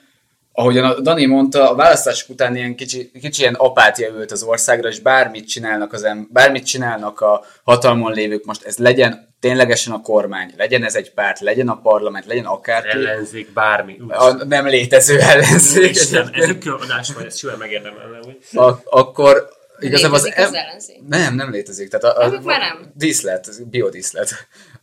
ahogyan 0.52 0.84
a 0.84 1.01
Dani 1.01 1.26
mondta, 1.26 1.70
a 1.70 1.74
választások 1.74 2.28
után 2.28 2.56
ilyen 2.56 2.74
kicsi, 2.74 3.10
kicsi 3.20 3.40
ilyen 3.40 3.55
apátia 3.55 4.09
ült 4.09 4.32
az 4.32 4.43
országra, 4.43 4.88
és 4.88 5.01
bármit 5.01 5.48
csinálnak, 5.48 5.93
az 5.93 6.02
em- 6.02 6.32
bármit 6.32 6.66
csinálnak 6.66 7.20
a 7.20 7.44
hatalmon 7.64 8.12
lévők, 8.12 8.44
most 8.44 8.64
ez 8.64 8.76
legyen 8.76 9.34
ténylegesen 9.40 9.93
a 9.93 10.01
kormány, 10.01 10.52
legyen 10.56 10.84
ez 10.84 10.94
egy 10.94 11.12
párt, 11.12 11.40
legyen 11.40 11.68
a 11.68 11.80
parlament, 11.80 12.26
legyen 12.26 12.44
akárki, 12.44 12.97
Ellenzék, 12.97 13.52
bármi. 13.52 14.01
A 14.09 14.44
nem 14.44 14.66
létező 14.66 15.20
ellenzék, 15.20 15.90
Isten, 15.90 16.30
ez 16.32 16.48
egy 16.48 16.59
külön 16.59 16.80
adás 16.80 17.12
van, 17.12 17.24
ez 17.24 17.38
simán 17.38 17.59
megérdemelne. 17.59 18.18
Hogy... 18.22 18.38
a, 18.52 18.80
akkor 18.84 19.48
igazából 19.78 20.16
az 20.16 20.32
em- 20.35 20.55
ellenzék? 20.55 21.03
Nem, 21.09 21.35
nem 21.35 21.51
létezik. 21.51 21.89
Tehát 21.89 22.16
a, 22.16 22.20
a, 22.20 22.24
Amik 22.24 22.40
már 22.40 22.61
nem. 22.61 22.93
Díszlet, 22.94 23.69
biodíszlet. 23.70 24.31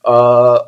A, 0.02 0.14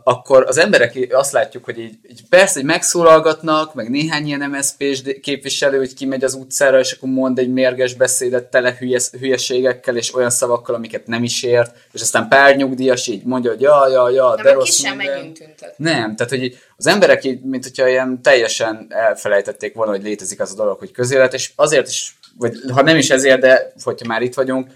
akkor 0.04 0.44
az 0.48 0.58
emberek 0.58 1.08
azt 1.12 1.32
látjuk, 1.32 1.66
hogy 1.66 1.80
így, 1.80 1.98
így 2.10 2.22
persze, 2.30 2.54
hogy 2.54 2.64
megszólalgatnak, 2.64 3.74
meg 3.74 3.90
néhány 3.90 4.26
ilyen 4.26 4.50
MSZP-s 4.50 5.02
képviselő, 5.22 5.78
hogy 5.78 5.94
kimegy 5.94 6.24
az 6.24 6.34
utcára, 6.34 6.80
és 6.80 6.92
akkor 6.92 7.10
mond 7.10 7.40
egy 7.40 7.50
mérges 7.50 7.94
beszédet 7.94 8.46
tele 8.46 8.76
hülyes, 8.80 9.10
hülyeségekkel, 9.20 9.98
és 9.98 10.16
olyan 10.16 10.30
szavakkal, 10.30 10.76
amiket 10.76 11.08
nem 11.08 11.24
is 11.24 11.44
ért, 11.44 11.76
és 11.92 12.02
aztán 12.02 12.28
pár 12.28 12.56
nyugdíjas 12.56 13.08
így 13.08 13.24
mondja, 13.24 13.52
hogy 13.52 13.62
ja, 13.62 13.88
ja, 13.88 14.10
ja, 14.10 14.36
de 14.36 14.44
de 14.44 14.50
ki 14.50 14.56
rossz 14.56 14.80
sem 14.80 14.98
minden. 14.98 15.16
megyünk 15.16 15.38
tüntetni. 15.38 15.84
Nem, 15.92 16.16
tehát 16.16 16.32
hogy 16.32 16.44
így 16.44 16.58
az 16.78 16.88
emberek 16.88 17.24
így, 17.24 17.42
mint 17.42 17.64
hogyha 17.64 17.88
ilyen 17.88 18.22
teljesen 18.22 18.86
elfelejtették 18.90 19.74
volna, 19.74 19.92
hogy 19.92 20.04
létezik 20.04 20.40
az 20.40 20.52
a 20.52 20.56
dolog, 20.56 20.80
hogy 20.80 20.92
közélet, 20.92 21.34
és 21.34 21.52
azért 21.56 21.88
is, 21.88 22.16
vagy 22.38 22.56
ha 22.74 22.82
nem 22.82 22.98
is 22.98 23.10
ezért, 23.10 23.40
de 23.40 23.74
hogyha 23.84 24.08
már 24.08 24.22
itt 24.22 24.34
vagyunk, 24.34 24.72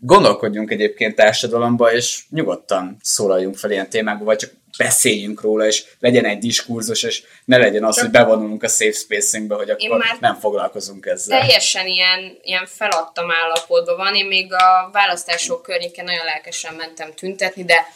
gondolkodjunk 0.00 0.70
egyébként 0.70 1.14
társadalomba, 1.14 1.92
és 1.92 2.24
nyugodtan 2.30 2.96
szólaljunk 3.02 3.56
fel 3.56 3.70
ilyen 3.70 3.90
témákba, 3.90 4.24
vagy 4.24 4.36
csak 4.36 4.50
beszéljünk 4.78 5.40
róla, 5.40 5.66
és 5.66 5.84
legyen 5.98 6.24
egy 6.24 6.38
diskurzus, 6.38 7.02
és 7.02 7.22
ne 7.44 7.56
legyen 7.56 7.84
az, 7.84 8.00
hogy 8.00 8.10
bevonulunk 8.10 8.62
a 8.62 8.68
safe 8.68 8.92
spacingbe, 8.92 9.54
hogy 9.54 9.70
akkor 9.70 10.04
nem 10.20 10.34
foglalkozunk 10.34 11.06
ezzel. 11.06 11.40
Teljesen 11.40 11.86
ilyen, 11.86 12.38
ilyen 12.42 12.66
feladtam 12.66 13.30
állapotban 13.30 13.96
van. 13.96 14.14
Én 14.14 14.26
még 14.26 14.52
a 14.52 14.90
választások 14.92 15.62
környéken 15.62 16.04
nagyon 16.04 16.24
lelkesen 16.24 16.74
mentem 16.74 17.14
tüntetni, 17.14 17.64
de 17.64 17.86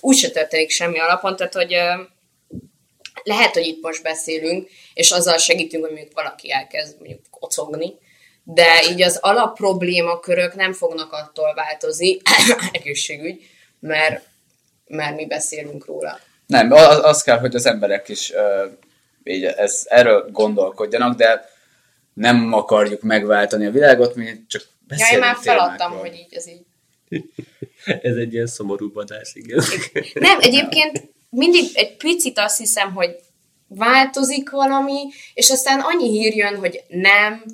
úgyse 0.00 0.30
történik 0.30 0.70
semmi 0.70 0.98
alapon, 0.98 1.36
tehát 1.36 1.54
hogy 1.54 1.76
lehet, 3.22 3.52
hogy 3.52 3.66
itt 3.66 3.82
most 3.82 4.02
beszélünk, 4.02 4.68
és 4.94 5.10
azzal 5.10 5.38
segítünk, 5.38 5.84
hogy 5.84 5.92
mondjuk 5.92 6.14
valaki 6.14 6.52
elkezd 6.52 6.96
mondjuk 6.98 7.20
kocogni, 7.30 7.94
de 8.44 8.82
így 8.90 9.02
az 9.02 9.18
alapproblémakörök 9.20 10.54
nem 10.54 10.72
fognak 10.72 11.12
attól 11.12 11.54
változni, 11.54 12.18
egészségügy, 12.72 13.42
mert, 13.80 14.24
mert 14.86 15.16
mi 15.16 15.26
beszélünk 15.26 15.86
róla. 15.86 16.18
Nem, 16.46 16.72
az, 16.72 17.04
az 17.04 17.22
kell, 17.22 17.38
hogy 17.38 17.54
az 17.54 17.66
emberek 17.66 18.08
is 18.08 18.30
uh, 18.30 18.70
így 19.24 19.44
ez, 19.44 19.82
erről 19.84 20.28
gondolkodjanak, 20.30 21.16
de 21.16 21.50
nem 22.14 22.52
akarjuk 22.52 23.02
megváltani 23.02 23.66
a 23.66 23.70
világot, 23.70 24.14
mi 24.14 24.44
csak 24.48 24.62
Ja, 24.88 24.98
én 24.98 24.98
beszélünk 24.98 25.24
már 25.24 25.36
feladtam, 25.40 25.76
témákról. 25.76 26.00
hogy 26.00 26.18
így 26.18 26.34
ez 26.34 26.48
így 26.48 26.64
Ez 28.02 28.16
egy 28.16 28.32
ilyen 28.32 28.46
szomorú 28.46 28.90
adás, 28.94 29.34
igen. 29.34 29.64
Nem, 30.14 30.38
egyébként 30.40 31.08
mindig 31.28 31.64
egy 31.74 31.96
picit 31.96 32.38
azt 32.38 32.58
hiszem, 32.58 32.92
hogy 32.92 33.16
változik 33.68 34.50
valami, 34.50 35.00
és 35.34 35.50
aztán 35.50 35.80
annyi 35.80 36.08
hír 36.10 36.36
jön, 36.36 36.56
hogy 36.56 36.82
nem, 36.88 37.44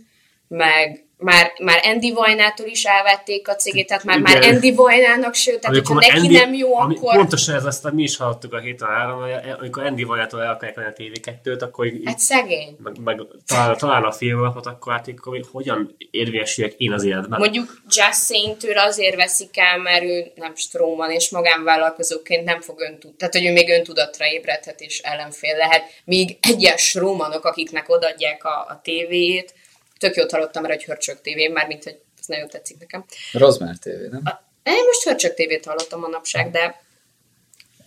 meg 0.49 1.09
már, 1.19 1.53
már 1.63 1.81
Andy 1.85 2.13
Vajnától 2.13 2.67
is 2.67 2.85
elvették 2.85 3.49
a 3.49 3.55
cégét, 3.55 3.87
tehát 3.87 4.05
már, 4.05 4.19
már. 4.19 4.45
Andy 4.45 4.75
Vajnának, 4.75 5.35
sőt, 5.35 5.61
tehát 5.61 5.77
hogyha 5.77 5.95
már 5.95 6.03
neki 6.03 6.19
Andy- 6.19 6.39
nem 6.39 6.55
jó, 6.55 6.79
ami, 6.79 6.97
akkor... 6.97 7.17
Pontosan 7.17 7.55
ez 7.55 7.65
azt 7.65 7.93
mi 7.93 8.03
is 8.03 8.17
hallottuk 8.17 8.53
a 8.53 8.59
héten 8.59 8.89
áron, 8.89 9.31
amikor 9.59 9.87
Andy 9.87 10.05
Vajától 10.05 10.43
el 10.43 10.53
akarják 10.53 10.77
venni 10.77 10.89
a 10.89 11.21
TV2-t, 11.21 11.63
akkor 11.63 11.87
így, 11.87 12.03
Hát 12.05 12.19
szegény. 12.19 12.77
meg, 12.83 12.97
meg 13.05 13.21
talán, 13.47 13.77
talán 13.79 14.05
a 14.05 14.13
filmlapot, 14.13 14.67
akkor 14.67 14.93
hát 14.93 15.09
akkor 15.09 15.33
hogy 15.37 15.47
hogyan 15.53 15.97
érvényesüljek 16.11 16.75
én 16.77 16.93
az 16.93 17.05
életben. 17.05 17.39
Mondjuk 17.39 17.83
Just 17.89 18.25
Saint-től 18.25 18.79
azért 18.79 19.17
veszik 19.17 19.59
el, 19.59 19.79
mert 19.79 20.03
ő 20.03 20.33
nem 20.35 20.55
Stróman, 20.55 21.11
és 21.11 21.31
magánvállalkozóként 21.31 22.45
nem 22.45 22.61
fog 22.61 22.81
öntud, 22.81 23.15
tehát 23.15 23.35
hogy 23.35 23.45
ő 23.47 23.53
még 23.53 23.71
öntudatra 23.71 24.27
ébredhet 24.27 24.81
és 24.81 24.99
ellenfél 24.99 25.57
lehet, 25.57 25.83
míg 26.05 26.37
egyes 26.41 26.83
Strómanok, 26.83 27.45
akiknek 27.45 27.89
odadják 27.89 28.45
a, 28.45 28.67
a 28.69 28.81
tévéjét, 28.83 29.55
tök 29.99 30.17
jót 30.17 30.31
hallottam 30.31 30.65
erre, 30.65 30.75
hogy 30.75 30.85
Hörcsök 30.85 31.21
tévé, 31.21 31.49
mármint, 31.49 31.85
hogy 31.85 31.99
ez 32.21 32.27
nagyon 32.27 32.49
tetszik 32.49 32.79
nekem. 32.79 33.05
Rozmár 33.33 33.77
TV, 33.77 34.11
nem? 34.11 34.23
Én 34.63 34.85
most 34.87 35.03
Hörcsök 35.03 35.35
tévét 35.35 35.65
hallottam 35.65 36.01
manapság, 36.01 36.51
de 36.51 36.83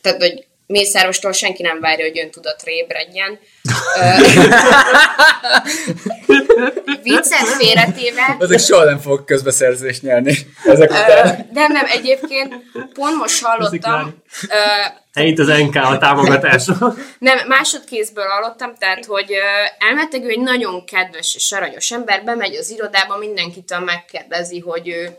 tehát, 0.02 0.22
hogy 0.22 0.46
Mészárostól 0.66 1.32
senki 1.32 1.62
nem 1.62 1.80
várja, 1.80 2.06
hogy 2.06 2.20
öntudatra 2.20 2.72
ébredjen. 2.72 3.40
Viccet 7.03 7.48
félretéve, 7.48 8.38
Ezek 8.40 8.60
soha 8.60 8.84
nem 8.84 8.99
fogok 8.99 9.26
közbeszerzést 9.26 10.02
nyerni. 10.02 10.36
Ezek 10.65 10.90
után. 10.90 11.49
nem, 11.53 11.72
nem, 11.72 11.86
egyébként 11.86 12.56
pont 12.94 13.15
most 13.18 13.44
hallottam, 13.44 14.23
Helyint 15.14 15.40
az 15.40 15.48
NK 15.48 15.76
a 15.76 15.98
támogatásra. 15.98 16.76
nem, 17.19 17.48
másodkézből 17.48 18.26
hallottam, 18.28 18.76
tehát, 18.76 19.06
hogy 19.06 19.32
ö, 19.34 19.86
elmeteg 19.88 20.23
ő 20.23 20.30
egy 20.30 20.40
nagyon 20.40 20.86
kedves 20.86 21.36
és 21.36 21.52
aranyos 21.52 21.91
ember, 21.91 22.23
bemegy 22.23 22.56
az 22.56 22.69
irodába, 22.69 23.18
mindenkitől 23.18 23.80
megkérdezi, 23.80 24.60
hogy 24.60 24.88
ő, 24.88 25.18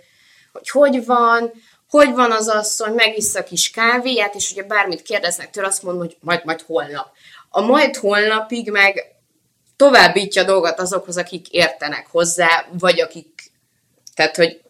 hogy 0.52 0.70
hogy 0.70 1.04
van, 1.04 1.52
hogy 1.88 2.12
van 2.14 2.32
az 2.32 2.48
asszony, 2.48 2.92
megissza 2.92 3.38
a 3.38 3.44
kis 3.44 3.70
kávéját, 3.70 4.34
és 4.34 4.50
ugye 4.50 4.62
bármit 4.62 5.02
kérdeznek 5.02 5.50
tőle, 5.50 5.66
azt 5.66 5.82
mondom, 5.82 6.02
hogy 6.02 6.16
majd, 6.20 6.44
majd 6.44 6.60
holnap. 6.60 7.06
A 7.48 7.60
majd 7.60 7.96
holnapig 7.96 8.70
meg 8.70 9.11
továbbítja 9.76 10.42
a 10.42 10.46
dolgot 10.46 10.78
azokhoz, 10.78 11.16
akik 11.16 11.48
értenek 11.48 12.06
hozzá, 12.10 12.66
vagy 12.78 13.00
akik, 13.00 13.50
tehát, 14.14 14.36
hogy 14.36 14.60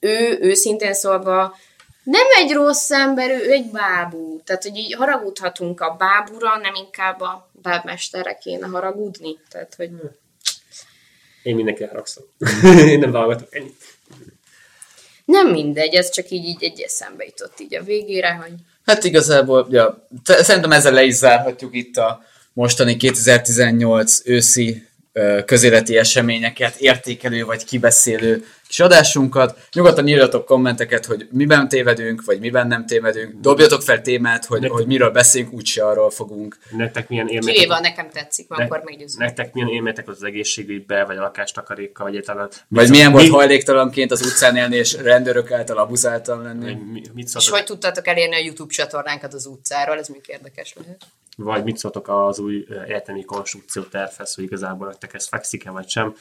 ő 0.00 0.38
őszintén 0.40 0.94
szólva 0.94 1.56
nem 2.04 2.26
egy 2.36 2.52
rossz 2.52 2.90
ember, 2.90 3.30
ő 3.30 3.50
egy 3.50 3.70
bábú. 3.70 4.40
Tehát, 4.44 4.62
hogy 4.62 4.76
így 4.76 4.94
haragudhatunk 4.94 5.80
a 5.80 5.96
bábúra, 5.98 6.56
nem 6.56 6.74
inkább 6.74 7.20
a 7.20 7.50
bábmesterre 7.52 8.34
kéne 8.34 8.66
haragudni. 8.66 9.38
Tehát, 9.50 9.74
hogy 9.74 9.90
Én 11.42 11.54
mindenki 11.54 11.84
haragszom. 11.84 12.24
Én 12.88 12.98
nem 12.98 13.10
válogatok 13.10 13.54
ennyit. 13.54 13.82
nem 15.24 15.48
mindegy, 15.48 15.94
ez 15.94 16.10
csak 16.10 16.30
így, 16.30 16.44
így 16.44 16.64
egy 16.64 16.80
eszembe 16.80 17.24
jutott 17.24 17.60
így 17.60 17.74
a 17.74 17.82
végére, 17.82 18.32
hogy 18.32 18.52
Hát 18.86 19.04
igazából, 19.04 19.66
ja, 19.70 20.06
te- 20.24 20.42
szerintem 20.42 20.72
ezzel 20.72 20.92
le 20.92 21.02
is 21.02 21.14
zárhatjuk 21.14 21.74
itt 21.74 21.96
a 21.96 22.22
mostani 22.54 22.96
2018 22.96 24.20
őszi 24.24 24.86
közéleti 25.44 25.96
eseményeket, 25.96 26.76
értékelő 26.76 27.44
vagy 27.44 27.64
kibeszélő 27.64 28.44
kis 28.68 28.80
adásunkat. 28.80 29.58
Nyugodtan 29.72 30.08
írjatok 30.08 30.44
kommenteket, 30.44 31.06
hogy 31.06 31.28
miben 31.30 31.68
tévedünk, 31.68 32.24
vagy 32.24 32.40
miben 32.40 32.66
nem 32.66 32.86
tévedünk. 32.86 33.40
Dobjatok 33.40 33.82
fel 33.82 34.00
témát, 34.00 34.44
hogy, 34.44 34.66
hogy 34.68 34.86
miről 34.86 35.10
beszélünk, 35.10 35.52
úgyse 35.52 35.86
arról 35.86 36.10
fogunk. 36.10 36.58
Nektek 36.70 37.08
milyen 37.08 37.28
élmények? 37.28 37.54
kivéve, 37.54 37.80
nekem 37.80 38.10
tetszik, 38.10 38.48
Ne- 38.48 38.64
akkor 38.64 38.82
meggyőzünk. 38.84 39.22
Nektek 39.22 39.52
milyen 39.52 39.68
élményetek 39.68 40.08
az 40.08 40.22
egészségügybe, 40.22 41.04
vagy 41.04 41.16
a 41.16 41.20
lakástakarékkal, 41.20 42.06
vagy 42.06 42.14
egyáltalán... 42.16 42.48
Vagy 42.68 42.90
milyen 42.90 43.12
volt 43.12 43.24
mi, 43.24 43.30
hajléktalanként 43.30 44.10
az 44.10 44.26
utcán 44.26 44.56
élni, 44.56 44.76
és 44.76 44.92
rendőrök 44.92 45.50
által 45.50 45.78
abuzáltan 45.78 46.42
lenni. 46.42 46.64
vagy 46.64 46.86
mi- 46.92 47.02
mit 47.14 47.28
És 47.36 47.48
hogy 47.48 47.64
tudtátok 47.64 48.06
elérni 48.06 48.34
a 48.34 48.38
YouTube 48.38 48.72
csatornánkat 48.72 49.34
az 49.34 49.46
utcáról, 49.46 49.98
ez 49.98 50.08
még 50.08 50.22
érdekes 50.26 50.74
lehet. 50.80 51.02
Vagy 51.36 51.64
mit 51.64 51.76
szóltok 51.76 52.08
az 52.08 52.38
új 52.38 52.66
egyetemi 52.68 53.24
konstrukció 53.24 53.82
tervhez, 53.82 54.34
hogy 54.34 54.44
igazából 54.44 54.86
nektek 54.86 55.14
ez 55.14 55.28
fekszik-e, 55.28 55.70
vagy 55.70 55.88
sem. 55.88 56.14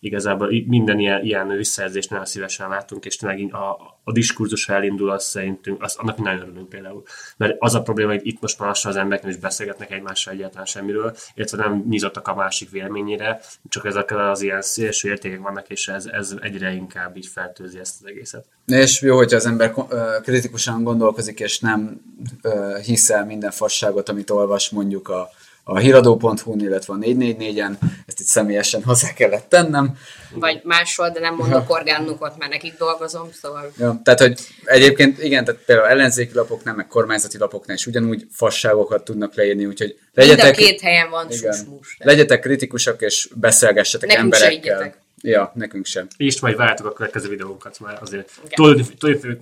Igazából 0.00 0.48
minden 0.66 0.98
ilyen, 0.98 1.24
ilyen 1.24 1.48
visszajelzést 1.48 2.10
nagyon 2.10 2.24
szívesen 2.24 2.68
látunk, 2.68 3.04
és 3.04 3.16
tényleg 3.16 3.54
a, 3.54 3.98
a 4.04 4.12
diskurzus 4.12 4.68
elindul, 4.68 5.10
az 5.10 5.24
szerintünk, 5.24 5.82
az, 5.82 5.96
annak 5.96 6.18
nagyon 6.18 6.40
örülünk 6.40 6.68
például. 6.68 7.02
Mert 7.36 7.56
az 7.58 7.74
a 7.74 7.82
probléma, 7.82 8.10
hogy 8.10 8.26
itt 8.26 8.40
most 8.40 8.58
már 8.58 8.68
lassan 8.68 8.90
az 8.90 8.96
emberek 8.96 9.22
nem 9.22 9.30
is 9.30 9.36
beszélgetnek 9.36 9.90
egymással 9.90 10.32
egyáltalán 10.32 10.64
semmiről, 10.64 11.16
illetve 11.34 11.56
nem 11.56 11.84
nyitottak 11.88 12.28
a 12.28 12.34
másik 12.34 12.70
véleményére, 12.70 13.40
csak 13.68 13.86
ezekkel 13.86 14.30
az 14.30 14.42
ilyen 14.42 14.62
szélső 14.62 15.08
értékek 15.08 15.40
vannak, 15.40 15.68
és 15.68 15.88
ez, 15.88 16.06
ez 16.06 16.34
egyre 16.40 16.72
inkább 16.72 17.16
így 17.16 17.26
fertőzi 17.26 17.78
ezt 17.78 17.96
az 18.00 18.08
egészet. 18.08 18.46
És 18.66 19.00
jó, 19.00 19.16
hogyha 19.16 19.36
az 19.36 19.46
ember 19.46 19.74
kritikusan 20.22 20.82
gondolkozik, 20.82 21.40
és 21.40 21.60
nem 21.60 22.00
ö, 22.42 22.76
hiszel 22.84 23.24
minden 23.24 23.50
fasságot, 23.50 24.08
amit 24.08 24.30
olvas 24.30 24.70
mondjuk 24.70 25.08
a, 25.08 25.28
a 25.70 25.78
híradó.hu-n, 25.78 26.60
illetve 26.60 26.94
a 26.94 26.96
444-en, 26.96 27.72
ezt 28.06 28.20
itt 28.20 28.26
személyesen 28.26 28.82
hozzá 28.82 29.12
kellett 29.12 29.48
tennem. 29.48 29.98
Vagy 30.34 30.60
máshol, 30.64 31.10
de 31.10 31.20
nem 31.20 31.34
mondok 31.34 31.70
orgánukot, 31.70 32.38
mert 32.38 32.50
nekik 32.50 32.74
dolgozom, 32.78 33.28
szóval... 33.32 33.72
Ja, 33.78 34.00
tehát, 34.04 34.20
hogy 34.20 34.40
egyébként 34.64 35.22
igen, 35.22 35.44
tehát 35.44 35.60
például 35.66 35.88
ellenzéki 35.88 36.34
lapoknál, 36.34 36.74
meg 36.74 36.86
kormányzati 36.86 37.38
lapoknál 37.38 37.76
is 37.76 37.86
ugyanúgy 37.86 38.26
fasságokat 38.30 39.04
tudnak 39.04 39.34
leírni, 39.34 39.66
úgyhogy 39.66 39.96
Mind 40.14 40.28
a 40.28 40.32
legyetek, 40.32 40.54
két 40.54 40.80
helyen 40.80 41.10
van 41.10 41.26
igen, 41.30 41.52
susmus. 41.52 41.96
legyetek 41.98 42.40
kritikusak, 42.40 43.00
és 43.00 43.28
beszélgessetek 43.34 44.08
Nekünk 44.08 44.34
emberekkel. 44.34 44.94
Ja, 45.22 45.52
nekünk 45.54 45.86
sem. 45.86 46.06
És 46.16 46.40
majd 46.40 46.56
várjátok 46.56 46.86
a 46.86 46.92
következő 46.92 47.28
videónkat, 47.28 47.80
mert 47.80 48.02
azért 48.02 48.40
túl 48.54 48.84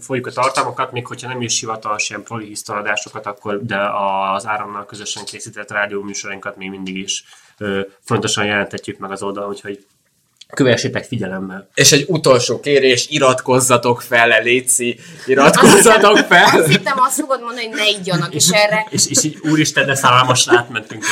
folyjuk 0.01 0.27
a 0.27 0.31
tartalmakat, 0.31 0.93
még 0.93 1.07
hogyha 1.07 1.28
nem 1.28 1.40
is 1.40 1.61
hivatalos 1.61 2.09
ilyen 2.09 2.23
proli 2.23 2.47
hisztaladásokat, 2.47 3.27
akkor 3.27 3.65
de 3.65 3.77
az 4.35 4.47
áramnal 4.47 4.86
közösen 4.86 5.24
készített 5.24 5.70
rádió 5.70 6.03
műsorainkat 6.03 6.57
még 6.57 6.70
mindig 6.70 6.97
is 6.97 7.24
ö, 7.59 7.81
fontosan 8.05 8.44
jelentetjük 8.44 8.98
meg 8.98 9.11
az 9.11 9.23
oldalon, 9.23 9.51
úgyhogy 9.51 9.86
kövessétek 10.55 11.05
figyelemmel. 11.05 11.69
És 11.74 11.93
egy 11.93 12.05
utolsó 12.09 12.61
kérés, 12.61 13.07
iratkozzatok 13.09 14.03
fel, 14.03 14.43
Léci, 14.43 14.98
iratkozzatok 15.27 16.16
fel! 16.16 16.61
Azt 16.61 16.69
hittem, 16.69 16.98
azt 16.98 17.20
fogod 17.20 17.40
mondani, 17.43 17.66
hogy 17.66 17.77
ne 17.77 17.89
igyanak, 17.89 18.35
és 18.35 18.48
erre 18.48 18.86
És, 18.90 19.07
és 19.07 19.24
így 19.24 19.39
úristen, 19.43 19.86
de 19.86 19.94
szállalmas 19.94 20.48
átmentünk. 20.48 21.05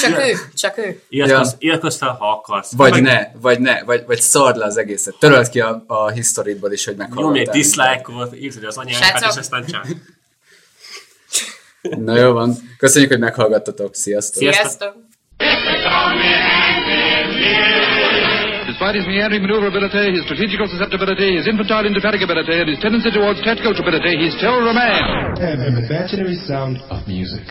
Csak 0.00 0.18
ő, 0.18 0.32
csak 0.54 0.78
ő. 0.78 1.00
Iratkozz, 1.08 1.54
iratkozz 1.58 1.96
fel, 1.96 2.16
ha 2.18 2.30
akarsz. 2.30 2.72
Vagy 2.76 2.90
Meg- 2.90 3.02
ne, 3.02 3.26
vagy 3.40 3.60
ne, 3.60 3.82
vagy, 3.82 4.02
vagy 4.06 4.20
szard 4.20 4.56
le 4.56 4.64
az 4.64 4.76
egészet. 4.76 5.14
Töröld 5.18 5.48
ki 5.48 5.60
a, 5.60 5.84
a 5.86 6.10
historidból 6.10 6.72
is, 6.72 6.84
hogy 6.84 6.96
Nyomj 7.14 7.38
egy 7.38 7.48
dislike-ot, 7.48 8.36
írd, 8.36 8.54
hogy 8.54 8.64
az 8.64 8.80
Srácok. 8.88 9.30
és 9.30 9.36
aztán 9.36 9.64
csak. 9.66 9.86
Na 11.82 12.16
jó 12.16 12.32
van. 12.32 12.56
Köszönjük, 12.78 13.10
hogy 13.10 13.20
meghallgattatok. 13.20 13.94
Sziasztok! 13.94 14.42
Sziasztok. 14.42 14.94
Despite 18.66 18.94
his 18.98 19.06
meandering 19.06 19.42
maneuverability, 19.42 20.10
his 20.16 20.22
strategical 20.24 20.66
susceptibility, 20.68 21.36
his 21.36 21.46
infantile 21.46 21.86
indefatigability, 21.86 22.52
and 22.60 22.68
his 22.68 22.78
tendency 22.78 23.10
towards 23.10 23.40
tactical 23.42 23.74
stupidity, 23.74 24.16
he 24.16 24.28
still 24.38 24.58
remains. 24.70 25.38
and 25.48 25.60
an 25.68 25.74
imaginary 25.84 26.36
sound 26.48 26.76
of 26.88 26.98
music. 27.06 27.44